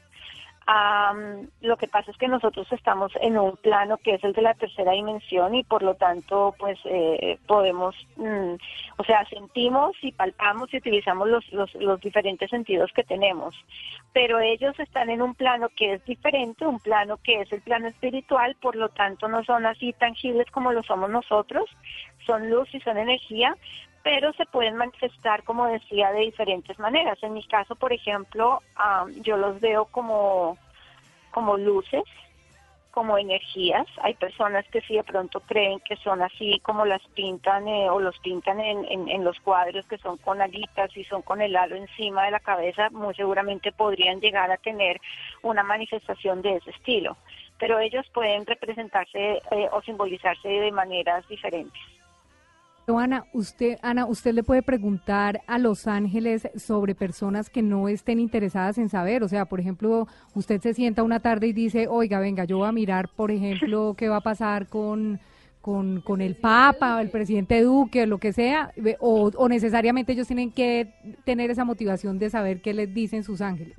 Am, 0.69 1.48
lo 1.61 1.77
que 1.77 1.88
pasa 1.88 2.11
es 2.11 2.18
que 2.18 2.27
nosotros 2.27 2.68
estamos 2.73 3.14
en 3.22 3.38
un 3.38 3.56
plano 3.56 3.95
que 3.95 4.15
es 4.15 4.23
el 4.26 4.34
de 4.34 4.41
la 4.41 4.53
tercera 4.53 4.91
dimensión 4.91 5.56
y 5.56 5.64
por 5.64 5.81
lo 5.81 5.95
tanto 5.95 6.53
pues 6.60 6.77
eh, 6.84 7.39
podemos, 7.48 7.95
mm, 8.18 8.56
o 8.98 9.03
sea, 9.06 9.23
sentimos 9.30 9.95
y 10.02 10.11
palpamos 10.11 10.73
y 10.73 10.77
utilizamos 10.77 11.30
los, 11.30 11.49
los, 11.53 11.73
los 11.76 12.02
diferentes 12.02 12.49
sentidos 12.49 12.91
que 12.94 13.06
tenemos. 13.06 13.56
Pero 14.11 14.41
ellos 14.41 14.77
están 14.77 15.10
en 15.10 15.22
un 15.22 15.35
plano 15.35 15.69
que 15.69 15.94
es 15.94 16.06
diferente, 16.06 16.68
un 16.68 16.81
plano 16.81 17.15
que 17.23 17.44
es 17.44 17.53
el 17.53 17.61
plano 17.61 17.88
espiritual, 17.88 18.57
por 18.60 18.76
lo 18.76 18.89
tanto 18.89 19.30
no 19.30 19.45
son 19.45 19.65
así 19.65 19.94
tangibles 19.94 20.52
como 20.52 20.73
lo 20.73 20.84
somos 20.84 21.10
nosotros, 21.10 21.69
son 22.26 22.49
luz 22.49 22.68
y 22.76 22.81
son 22.81 22.98
energía, 22.98 23.56
pero 24.08 24.32
se 24.32 24.46
pueden 24.46 24.78
manifestar, 24.78 25.44
como 25.44 25.68
decía, 25.68 26.14
de 26.14 26.22
diferentes 26.22 26.80
maneras. 26.80 27.22
En 27.22 27.34
mi 27.34 27.44
caso, 27.44 27.76
por 27.76 27.92
ejemplo, 27.92 28.62
am, 28.78 29.12
yo 29.22 29.36
los 29.36 29.60
veo 29.60 29.84
como, 29.84 30.58
como 31.32 31.58
luces, 31.58 32.06
como 32.92 33.18
energías. 33.18 33.86
Hay 34.02 34.14
personas 34.14 34.66
que 34.70 34.80
sí 34.80 34.96
de 34.96 35.04
pronto 35.04 35.42
creen 35.42 35.82
que 35.82 35.98
son 35.98 36.22
así 36.22 36.58
como 36.64 36.86
las 36.86 37.02
pintan 37.16 37.68
eh, 37.68 37.90
o 37.90 38.00
los 38.00 38.18
pintan 38.20 38.62
en, 38.62 38.86
en, 38.86 39.10
en 39.10 39.26
los 39.26 39.38
cuadros 39.42 39.86
que 39.88 39.98
son 39.98 40.16
con 40.16 40.42
alitas 40.42 40.96
y 40.96 41.04
son 41.04 41.22
con 41.22 41.42
el 41.42 41.58
halo 41.58 41.76
encima 41.76 42.24
de 42.24 42.32
la 42.32 42.40
cabeza, 42.40 42.90
muy 42.92 43.14
seguramente 43.14 43.74
podrían 43.74 44.22
llegar 44.22 44.50
a 44.52 44.58
tener 44.58 45.02
una 45.42 45.64
manifestación 45.64 46.42
de 46.42 46.56
ese 46.56 46.70
estilo. 46.70 47.18
Pero 47.60 47.78
ellos 47.80 48.06
pueden 48.14 48.46
representarse 48.46 49.42
eh, 49.52 49.68
o 49.70 49.82
simbolizarse 49.82 50.48
de 50.48 50.72
maneras 50.72 51.28
diferentes. 51.28 51.98
Ana, 52.95 53.26
usted, 53.34 53.77
Ana, 53.81 54.05
usted 54.05 54.34
le 54.34 54.43
puede 54.43 54.64
preguntar 54.64 55.41
a 55.45 55.59
Los 55.59 55.88
Ángeles 55.88 56.47
sobre 56.55 56.95
personas 56.95 57.49
que 57.49 57.61
no 57.61 57.89
estén 57.89 58.18
interesadas 58.18 58.77
en 58.77 58.88
saber. 58.88 59.23
O 59.23 59.27
sea, 59.27 59.43
por 59.45 59.59
ejemplo, 59.59 60.07
usted 60.34 60.61
se 60.61 60.73
sienta 60.73 61.03
una 61.03 61.19
tarde 61.19 61.47
y 61.47 61.53
dice, 61.53 61.88
oiga, 61.89 62.19
venga, 62.19 62.45
yo 62.45 62.59
voy 62.59 62.68
a 62.69 62.72
mirar, 62.72 63.09
por 63.09 63.30
ejemplo, 63.30 63.93
qué 63.97 64.07
va 64.07 64.18
a 64.18 64.22
pasar 64.22 64.68
con, 64.68 65.19
con, 65.59 65.99
con 65.99 66.22
el 66.22 66.35
Papa, 66.35 67.01
el 67.01 67.09
presidente 67.09 67.61
Duque, 67.61 68.07
lo 68.07 68.19
que 68.19 68.31
sea, 68.31 68.72
o, 68.99 69.31
o 69.35 69.49
necesariamente 69.49 70.14
ellos 70.14 70.27
tienen 70.27 70.51
que 70.51 70.93
tener 71.26 71.51
esa 71.51 71.65
motivación 71.65 72.18
de 72.19 72.30
saber 72.30 72.61
qué 72.61 72.73
les 72.73 72.93
dicen 72.93 73.26
sus 73.26 73.41
ángeles. 73.41 73.76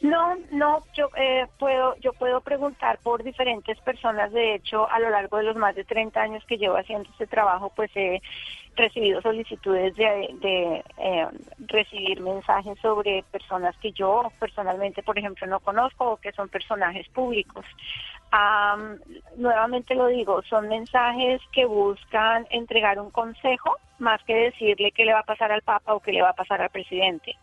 No, 0.00 0.36
no, 0.50 0.82
yo 0.94 1.10
eh, 1.16 1.46
puedo, 1.58 1.94
yo 1.96 2.12
puedo 2.14 2.40
preguntar 2.40 2.98
por 3.02 3.22
diferentes 3.22 3.78
personas. 3.80 4.32
De 4.32 4.54
hecho, 4.54 4.90
a 4.90 4.98
lo 4.98 5.10
largo 5.10 5.36
de 5.36 5.44
los 5.44 5.56
más 5.56 5.74
de 5.74 5.84
30 5.84 6.20
años 6.20 6.44
que 6.46 6.56
llevo 6.56 6.76
haciendo 6.76 7.08
este 7.10 7.26
trabajo, 7.26 7.70
pues 7.76 7.90
he 7.94 8.22
recibido 8.76 9.20
solicitudes 9.20 9.94
de, 9.96 10.82
eh, 10.98 11.28
recibir 11.66 12.20
mensajes 12.20 12.78
sobre 12.80 13.24
personas 13.30 13.76
que 13.78 13.92
yo 13.92 14.32
personalmente, 14.38 15.02
por 15.02 15.18
ejemplo, 15.18 15.46
no 15.46 15.60
conozco 15.60 16.12
o 16.12 16.16
que 16.16 16.32
son 16.32 16.48
personajes 16.48 17.06
públicos. 17.08 17.66
Am, 18.30 18.98
nuevamente 19.36 19.94
lo 19.94 20.06
digo, 20.06 20.40
son 20.42 20.68
mensajes 20.68 21.42
que 21.52 21.66
buscan 21.66 22.46
entregar 22.50 22.98
un 23.00 23.10
consejo 23.10 23.76
más 23.98 24.22
que 24.24 24.34
decirle 24.34 24.92
qué 24.92 25.04
le 25.04 25.12
va 25.12 25.20
a 25.20 25.24
pasar 25.24 25.52
al 25.52 25.62
Papa 25.62 25.94
o 25.94 26.00
qué 26.00 26.12
le 26.12 26.22
va 26.22 26.30
a 26.30 26.34
pasar 26.34 26.62
al 26.62 26.70
presidente. 26.70 27.36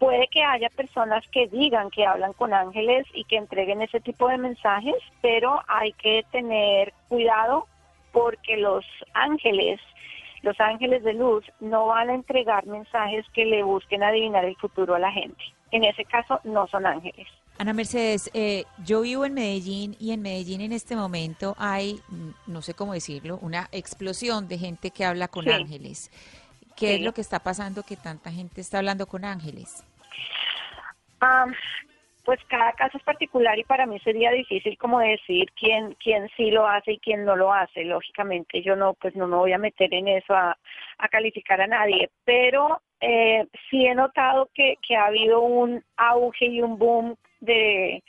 Puede 0.00 0.28
que 0.28 0.42
haya 0.42 0.70
personas 0.70 1.22
que 1.30 1.46
digan 1.48 1.90
que 1.90 2.06
hablan 2.06 2.32
con 2.32 2.54
ángeles 2.54 3.06
y 3.12 3.24
que 3.24 3.36
entreguen 3.36 3.82
ese 3.82 4.00
tipo 4.00 4.28
de 4.28 4.38
mensajes, 4.38 4.94
pero 5.20 5.60
hay 5.68 5.92
que 5.92 6.24
tener 6.32 6.94
cuidado 7.08 7.66
porque 8.10 8.56
los 8.56 8.82
ángeles, 9.12 9.78
los 10.40 10.58
ángeles 10.58 11.04
de 11.04 11.12
luz, 11.12 11.44
no 11.60 11.84
van 11.88 12.08
a 12.08 12.14
entregar 12.14 12.64
mensajes 12.66 13.26
que 13.34 13.44
le 13.44 13.62
busquen 13.62 14.02
adivinar 14.02 14.46
el 14.46 14.56
futuro 14.56 14.94
a 14.94 14.98
la 14.98 15.12
gente. 15.12 15.44
En 15.70 15.84
ese 15.84 16.06
caso, 16.06 16.40
no 16.44 16.66
son 16.68 16.86
ángeles. 16.86 17.28
Ana 17.58 17.74
Mercedes, 17.74 18.30
eh, 18.32 18.64
yo 18.82 19.02
vivo 19.02 19.26
en 19.26 19.34
Medellín 19.34 19.96
y 20.00 20.12
en 20.12 20.22
Medellín 20.22 20.62
en 20.62 20.72
este 20.72 20.96
momento 20.96 21.54
hay, 21.58 22.00
mm, 22.08 22.30
no 22.52 22.62
sé 22.62 22.72
cómo 22.72 22.94
decirlo, 22.94 23.38
una 23.42 23.68
explosión 23.70 24.48
de 24.48 24.56
gente 24.56 24.92
que 24.92 25.04
habla 25.04 25.28
con 25.28 25.44
Sí. 25.44 25.50
ángeles. 25.50 26.10
¿Qué 26.74 26.94
es 26.94 27.02
lo 27.02 27.12
que 27.12 27.20
está 27.20 27.40
pasando 27.40 27.82
que 27.82 27.96
tanta 27.96 28.32
gente 28.32 28.62
está 28.62 28.78
hablando 28.78 29.06
con 29.06 29.26
ángeles? 29.26 29.84
Ah, 31.20 31.46
pues 32.24 32.38
cada 32.48 32.72
caso 32.72 32.98
es 32.98 33.04
particular 33.04 33.58
y 33.58 33.64
para 33.64 33.86
mí 33.86 33.98
sería 34.00 34.30
difícil 34.30 34.76
como 34.78 35.00
decir 35.00 35.50
quién 35.58 35.94
quién 35.94 36.28
sí 36.36 36.50
lo 36.50 36.66
hace 36.66 36.92
y 36.92 36.98
quién 36.98 37.24
no 37.24 37.36
lo 37.36 37.52
hace. 37.52 37.84
Lógicamente 37.84 38.62
yo 38.62 38.76
no 38.76 38.94
pues 38.94 39.16
no 39.16 39.26
me 39.26 39.36
voy 39.36 39.52
a 39.52 39.58
meter 39.58 39.92
en 39.94 40.08
eso 40.08 40.34
a, 40.34 40.56
calificar 41.10 41.60
a 41.60 41.66
nadie, 41.66 42.10
pero 42.24 42.80
eh, 43.00 43.46
sí 43.68 43.86
he 43.86 43.94
notado 43.94 44.48
que, 44.54 44.76
que 44.86 44.96
ha 44.96 45.06
habido 45.06 45.40
un 45.40 45.82
auge 45.96 46.46
y 46.46 46.60
un 46.62 46.78
boom 46.78 47.16
de 47.40 48.02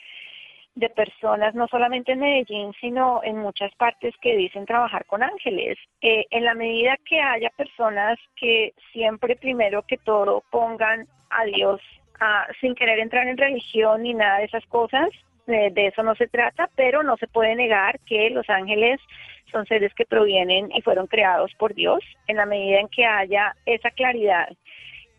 de 0.76 0.90
personas, 0.90 1.54
no 1.54 1.68
solamente 1.68 2.14
en 2.14 2.20
Medellín, 2.20 2.74
sino 2.80 3.22
en 3.24 3.38
muchas 3.38 3.74
partes 3.76 4.16
que 4.22 4.38
dicen 4.38 4.66
trabajar 4.66 5.06
con 5.06 5.22
ángeles. 5.22 5.78
Eh, 6.02 6.26
en 6.32 6.46
la 6.46 6.54
medida 6.54 6.98
que 7.06 7.20
haya 7.20 7.50
personas 7.50 8.18
que 8.38 8.74
siempre, 8.94 9.36
primero 9.36 9.84
que 9.84 9.98
todo, 9.98 10.44
pongan 10.50 11.08
a 11.32 11.46
Dios 11.46 11.82
sin 12.60 12.76
querer 12.76 13.00
entrar 13.00 13.28
en 13.28 13.38
religión 13.38 14.04
ni 14.04 14.14
nada 14.14 14.40
de 14.40 14.46
esas 14.46 14.66
cosas, 14.68 15.10
eh, 15.48 15.72
de 15.72 15.88
eso 15.88 16.04
no 16.04 16.16
se 16.16 16.28
trata, 16.28 16.70
pero 16.76 17.04
no 17.04 17.18
se 17.18 17.28
puede 17.28 17.56
negar 17.56 18.00
que 18.02 18.30
los 18.30 18.50
ángeles 18.50 19.00
son 19.52 19.66
seres 19.66 19.94
que 19.96 20.06
provienen 20.06 20.72
y 20.72 20.82
fueron 20.82 21.08
creados 21.08 21.52
por 21.58 21.74
Dios. 21.74 22.04
En 22.28 22.38
la 22.38 22.46
medida 22.46 22.80
en 22.80 22.88
que 22.88 23.06
haya 23.06 23.56
esa 23.66 23.92
claridad 23.92 24.50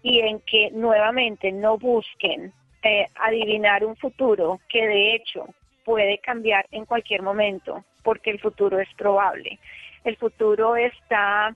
y 0.02 0.20
en 0.20 0.40
que 0.40 0.70
nuevamente 0.72 1.52
no 1.52 1.76
busquen 1.76 2.52
eh, 2.82 3.06
adivinar 3.16 3.84
un 3.84 3.96
futuro 3.96 4.60
que 4.68 4.86
de 4.86 5.14
hecho 5.14 5.46
puede 5.84 6.18
cambiar 6.18 6.66
en 6.70 6.84
cualquier 6.86 7.22
momento, 7.22 7.84
porque 8.02 8.30
el 8.30 8.40
futuro 8.40 8.78
es 8.78 8.88
probable. 8.94 9.58
El 10.04 10.16
futuro 10.16 10.76
está 10.76 11.54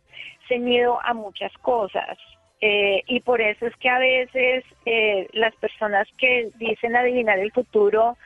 ceñido 0.48 1.00
a 1.02 1.14
muchas 1.14 1.52
cosas. 1.58 2.18
Eh, 2.60 3.02
y 3.06 3.20
por 3.20 3.40
eso 3.40 3.66
es 3.66 3.76
que 3.76 3.88
a 3.88 3.98
veces 3.98 4.64
eh, 4.86 5.28
las 5.32 5.54
personas 5.56 6.08
que 6.18 6.50
dicen 6.56 6.96
adivinar 6.96 7.38
el 7.38 7.52
futuro 7.52 8.16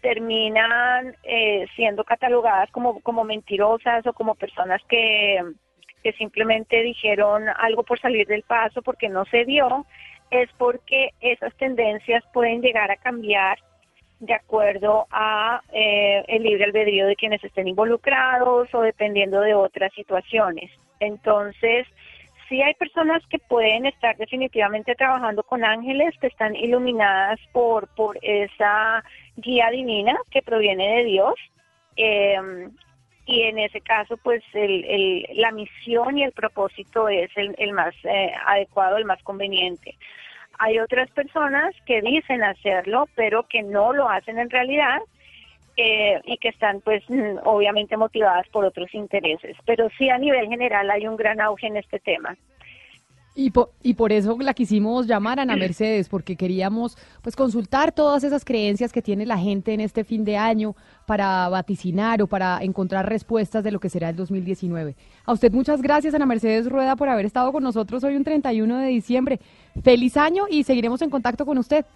terminan 0.00 1.16
eh, 1.22 1.66
siendo 1.76 2.04
catalogadas 2.04 2.70
como, 2.70 3.00
como 3.00 3.24
mentirosas 3.24 4.06
o 4.06 4.12
como 4.12 4.34
personas 4.34 4.80
que, 4.88 5.40
que 6.02 6.12
simplemente 6.14 6.82
dijeron 6.82 7.48
algo 7.48 7.82
por 7.84 8.00
salir 8.00 8.26
del 8.26 8.42
paso 8.42 8.82
porque 8.82 9.08
no 9.08 9.24
se 9.26 9.44
dio, 9.44 9.86
es 10.30 10.50
porque 10.58 11.10
esas 11.20 11.54
tendencias 11.56 12.24
pueden 12.32 12.62
llegar 12.62 12.90
a 12.90 12.96
cambiar 12.96 13.58
de 14.22 14.34
acuerdo 14.34 15.06
a 15.10 15.60
eh, 15.72 16.24
el 16.28 16.44
libre 16.44 16.64
albedrío 16.64 17.06
de 17.06 17.16
quienes 17.16 17.42
estén 17.42 17.66
involucrados 17.66 18.72
o 18.72 18.80
dependiendo 18.80 19.40
de 19.40 19.54
otras 19.54 19.92
situaciones. 19.94 20.70
Entonces, 21.00 21.86
sí 22.52 22.60
hay 22.60 22.74
personas 22.74 23.22
que 23.30 23.38
pueden 23.38 23.86
estar 23.86 24.14
definitivamente 24.18 24.94
trabajando 24.94 25.42
con 25.42 25.64
ángeles 25.64 26.14
que 26.20 26.26
están 26.26 26.54
iluminadas 26.54 27.40
por, 27.52 27.88
por 27.94 28.18
esa 28.20 29.02
guía 29.36 29.70
divina 29.70 30.14
que 30.30 30.42
proviene 30.42 30.96
de 30.96 31.04
Dios. 31.04 31.34
Eh, 31.96 32.68
y 33.24 33.42
en 33.44 33.58
ese 33.58 33.80
caso, 33.80 34.18
pues 34.18 34.42
el, 34.52 34.84
el- 34.84 35.26
la 35.34 35.50
misión 35.52 36.18
y 36.18 36.24
el 36.24 36.32
propósito 36.32 37.08
es 37.08 37.30
el, 37.36 37.54
el 37.56 37.72
más 37.72 37.94
eh, 38.04 38.32
adecuado, 38.46 38.98
el 38.98 39.06
más 39.06 39.22
conveniente. 39.22 39.96
Hay 40.58 40.78
otras 40.78 41.10
personas 41.12 41.74
que 41.86 42.02
dicen 42.02 42.42
hacerlo, 42.44 43.08
pero 43.14 43.44
que 43.48 43.62
no 43.62 43.94
lo 43.94 44.10
hacen 44.10 44.38
en 44.38 44.50
realidad 44.50 45.00
eh, 45.76 46.20
y 46.24 46.36
que 46.38 46.48
están, 46.48 46.80
pues, 46.80 47.02
mm, 47.08 47.38
obviamente 47.44 47.96
motivadas 47.96 48.46
por 48.48 48.64
otros 48.64 48.92
intereses. 48.94 49.56
Pero 49.66 49.88
sí, 49.98 50.10
a 50.10 50.18
nivel 50.18 50.48
general 50.48 50.90
hay 50.90 51.06
un 51.06 51.16
gran 51.16 51.40
auge 51.40 51.66
en 51.66 51.76
este 51.76 51.98
tema. 51.98 52.36
Y, 53.34 53.50
po- 53.50 53.70
y 53.82 53.94
por 53.94 54.12
eso 54.12 54.36
la 54.38 54.52
quisimos 54.52 55.06
llamar 55.06 55.38
a 55.38 55.42
Ana 55.42 55.56
Mercedes, 55.72 56.10
porque 56.10 56.36
queríamos 56.36 56.98
pues 57.22 57.34
consultar 57.34 57.90
todas 57.92 58.24
esas 58.24 58.44
creencias 58.44 58.92
que 58.92 59.00
tiene 59.00 59.24
la 59.24 59.38
gente 59.38 59.72
en 59.72 59.80
este 59.80 60.04
fin 60.04 60.22
de 60.26 60.36
año 60.36 60.74
para 61.06 61.48
vaticinar 61.48 62.20
o 62.20 62.26
para 62.26 62.58
encontrar 62.62 63.08
respuestas 63.08 63.64
de 63.64 63.72
lo 63.72 63.80
que 63.80 63.88
será 63.88 64.10
el 64.10 64.16
2019. 64.16 64.94
A 65.24 65.32
usted 65.32 65.50
muchas 65.50 65.80
gracias, 65.80 66.12
Ana 66.14 66.26
Mercedes 66.26 66.68
Rueda, 66.68 66.94
por 66.94 67.08
haber 67.08 67.24
estado 67.24 67.52
con 67.52 67.62
nosotros 67.62 68.04
hoy 68.04 68.16
un 68.16 68.24
31 68.24 68.78
de 68.80 68.88
diciembre. 68.88 69.40
Feliz 69.82 70.18
año 70.18 70.44
y 70.50 70.64
seguiremos 70.64 71.00
en 71.00 71.08
contacto 71.08 71.46
con 71.46 71.56
usted. 71.56 71.86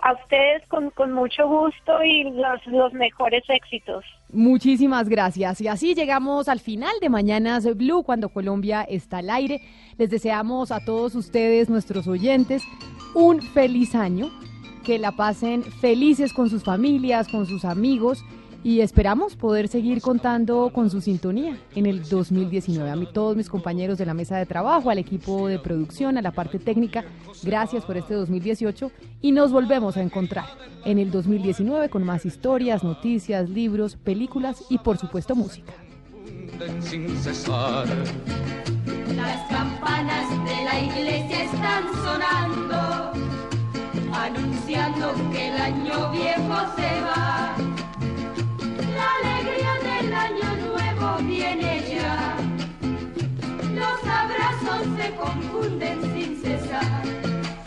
A 0.00 0.12
ustedes 0.12 0.66
con, 0.68 0.90
con 0.90 1.12
mucho 1.12 1.48
gusto 1.48 2.02
y 2.04 2.24
los, 2.30 2.64
los 2.66 2.92
mejores 2.92 3.42
éxitos. 3.48 4.04
Muchísimas 4.32 5.08
gracias. 5.08 5.60
Y 5.60 5.68
así 5.68 5.94
llegamos 5.94 6.48
al 6.48 6.60
final 6.60 6.94
de 7.00 7.08
Mañanas 7.08 7.64
Blue 7.76 8.04
cuando 8.04 8.28
Colombia 8.28 8.82
está 8.82 9.18
al 9.18 9.30
aire. 9.30 9.60
Les 9.96 10.10
deseamos 10.10 10.70
a 10.70 10.84
todos 10.84 11.14
ustedes, 11.14 11.68
nuestros 11.68 12.06
oyentes, 12.06 12.62
un 13.14 13.42
feliz 13.42 13.94
año. 13.94 14.30
que 14.84 14.98
la 14.98 15.12
pasen 15.12 15.62
felices 15.64 16.32
con 16.32 16.48
sus 16.48 16.64
familias, 16.64 17.28
con 17.28 17.44
sus 17.44 17.66
amigos 17.66 18.24
y 18.64 18.80
esperamos 18.80 19.36
poder 19.36 19.68
seguir 19.68 20.00
contando 20.00 20.70
con 20.72 20.90
su 20.90 21.00
sintonía 21.00 21.58
en 21.74 21.86
el 21.86 22.02
2019. 22.08 22.90
A 22.90 22.96
mí, 22.96 23.08
todos 23.12 23.36
mis 23.36 23.48
compañeros 23.48 23.98
de 23.98 24.06
la 24.06 24.14
mesa 24.14 24.36
de 24.36 24.46
trabajo, 24.46 24.90
al 24.90 24.98
equipo 24.98 25.48
de 25.48 25.58
producción, 25.58 26.18
a 26.18 26.22
la 26.22 26.32
parte 26.32 26.58
técnica, 26.58 27.04
gracias 27.42 27.84
por 27.84 27.96
este 27.96 28.14
2018 28.14 28.90
y 29.20 29.32
nos 29.32 29.52
volvemos 29.52 29.96
a 29.96 30.02
encontrar 30.02 30.46
en 30.84 30.98
el 30.98 31.10
2019 31.10 31.88
con 31.88 32.04
más 32.04 32.26
historias, 32.26 32.82
noticias, 32.82 33.48
libros, 33.48 33.96
películas 33.96 34.64
y 34.68 34.78
por 34.78 34.98
supuesto 34.98 35.34
música. 35.34 35.72
sin 36.80 37.16
cesar. 37.18 37.86
Las 39.14 39.48
campanas 39.48 40.30
de 40.44 40.64
la 40.64 40.80
iglesia 40.80 41.44
están 41.44 41.84
sonando, 42.04 43.12
anunciando 44.12 45.12
que 45.32 45.48
el 45.48 45.54
año 45.60 46.10
viejo 46.12 46.54
se 46.76 47.00
va. 47.02 47.77
La 48.98 49.08
alegría 49.20 49.74
del 49.88 50.12
año 50.12 50.48
nuevo 50.66 51.06
viene 51.22 51.72
ya. 51.88 52.36
Los 53.80 53.98
abrazos 54.20 54.82
se 54.98 55.14
confunden 55.14 55.98
sin 56.12 56.30
cesar. 56.42 57.02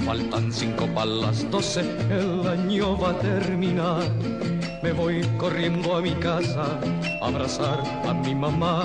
Faltan 0.06 0.52
cinco 0.52 0.88
para 0.88 1.06
las 1.06 1.50
doce, 1.50 1.82
el 2.10 2.46
año 2.46 2.98
va 2.98 3.12
a 3.12 3.20
terminar. 3.20 4.04
Me 4.84 4.92
voy 4.92 5.22
corriendo 5.38 5.96
a 5.96 6.02
mi 6.02 6.14
casa 6.16 6.66
a 7.22 7.28
abrazar 7.28 7.80
a 8.10 8.14
mi 8.14 8.36
mamá. 8.36 8.84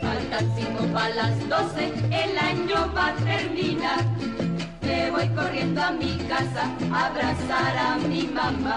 Faltan 0.00 0.46
cinco 0.56 0.84
para 0.94 1.14
las 1.16 1.48
doce, 1.48 1.92
el 2.22 2.38
año 2.38 2.78
va 2.96 3.08
a 3.08 3.14
terminar. 3.32 4.04
Me 4.82 5.10
voy 5.10 5.28
corriendo 5.30 5.82
a 5.82 5.90
mi 5.90 6.16
casa 6.28 6.70
a 6.92 7.06
abrazar 7.06 7.76
a 7.76 7.96
mi 8.06 8.22
mamá. 8.28 8.76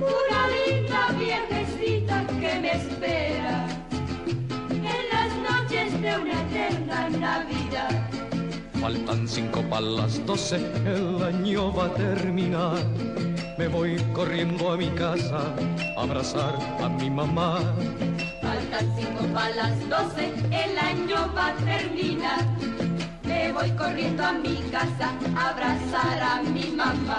Una 0.00 0.46
linda 0.48 1.08
viejecita 1.18 2.24
que 2.40 2.60
me 2.60 2.72
espera 2.72 3.66
en 4.70 5.02
las 5.12 5.30
noches 5.50 6.00
de 6.00 6.18
una 6.18 6.40
eterna 6.42 7.08
Navidad. 7.10 8.08
Faltan 8.80 9.26
cinco 9.26 9.62
para 9.68 9.80
las 9.80 10.24
doce, 10.24 10.56
el 10.86 11.22
año 11.22 11.72
va 11.72 11.86
a 11.86 11.94
terminar. 11.94 12.78
Me 13.58 13.66
voy 13.66 13.96
corriendo 14.14 14.70
a 14.70 14.76
mi 14.76 14.88
casa 14.90 15.52
a 15.96 16.02
abrazar 16.02 16.54
a 16.80 16.88
mi 16.88 17.10
mamá. 17.10 17.58
Faltan 18.40 18.94
cinco 18.96 19.24
para 19.34 19.54
las 19.56 19.88
doce, 19.88 20.32
el 20.52 20.78
año 20.78 21.28
va 21.36 21.48
a 21.48 21.56
terminar. 21.56 22.46
Me 23.24 23.50
voy 23.52 23.70
corriendo 23.72 24.24
a 24.24 24.32
mi 24.32 24.56
casa 24.70 25.12
a 25.36 25.50
abrazar 25.50 26.22
a 26.22 26.42
mi 26.42 26.70
mamá. 26.70 27.18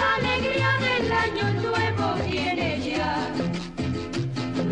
La 0.00 0.14
alegría 0.14 0.70
del 0.80 1.12
año 1.12 1.46
nuevo 1.60 2.14
viene 2.26 2.80
ya. 2.80 3.28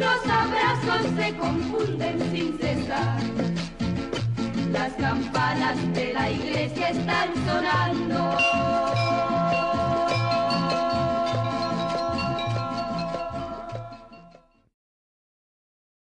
Los 0.02 0.20
abrazos 0.40 1.02
se 1.16 1.36
confunden 1.36 2.16
sin 2.32 2.58
cesar. 2.58 3.20
Las 4.72 4.92
campanas 4.94 5.76
de 5.92 6.12
la 6.14 6.30
iglesia 6.30 6.88
están 6.90 7.28
sonando. 7.46 8.38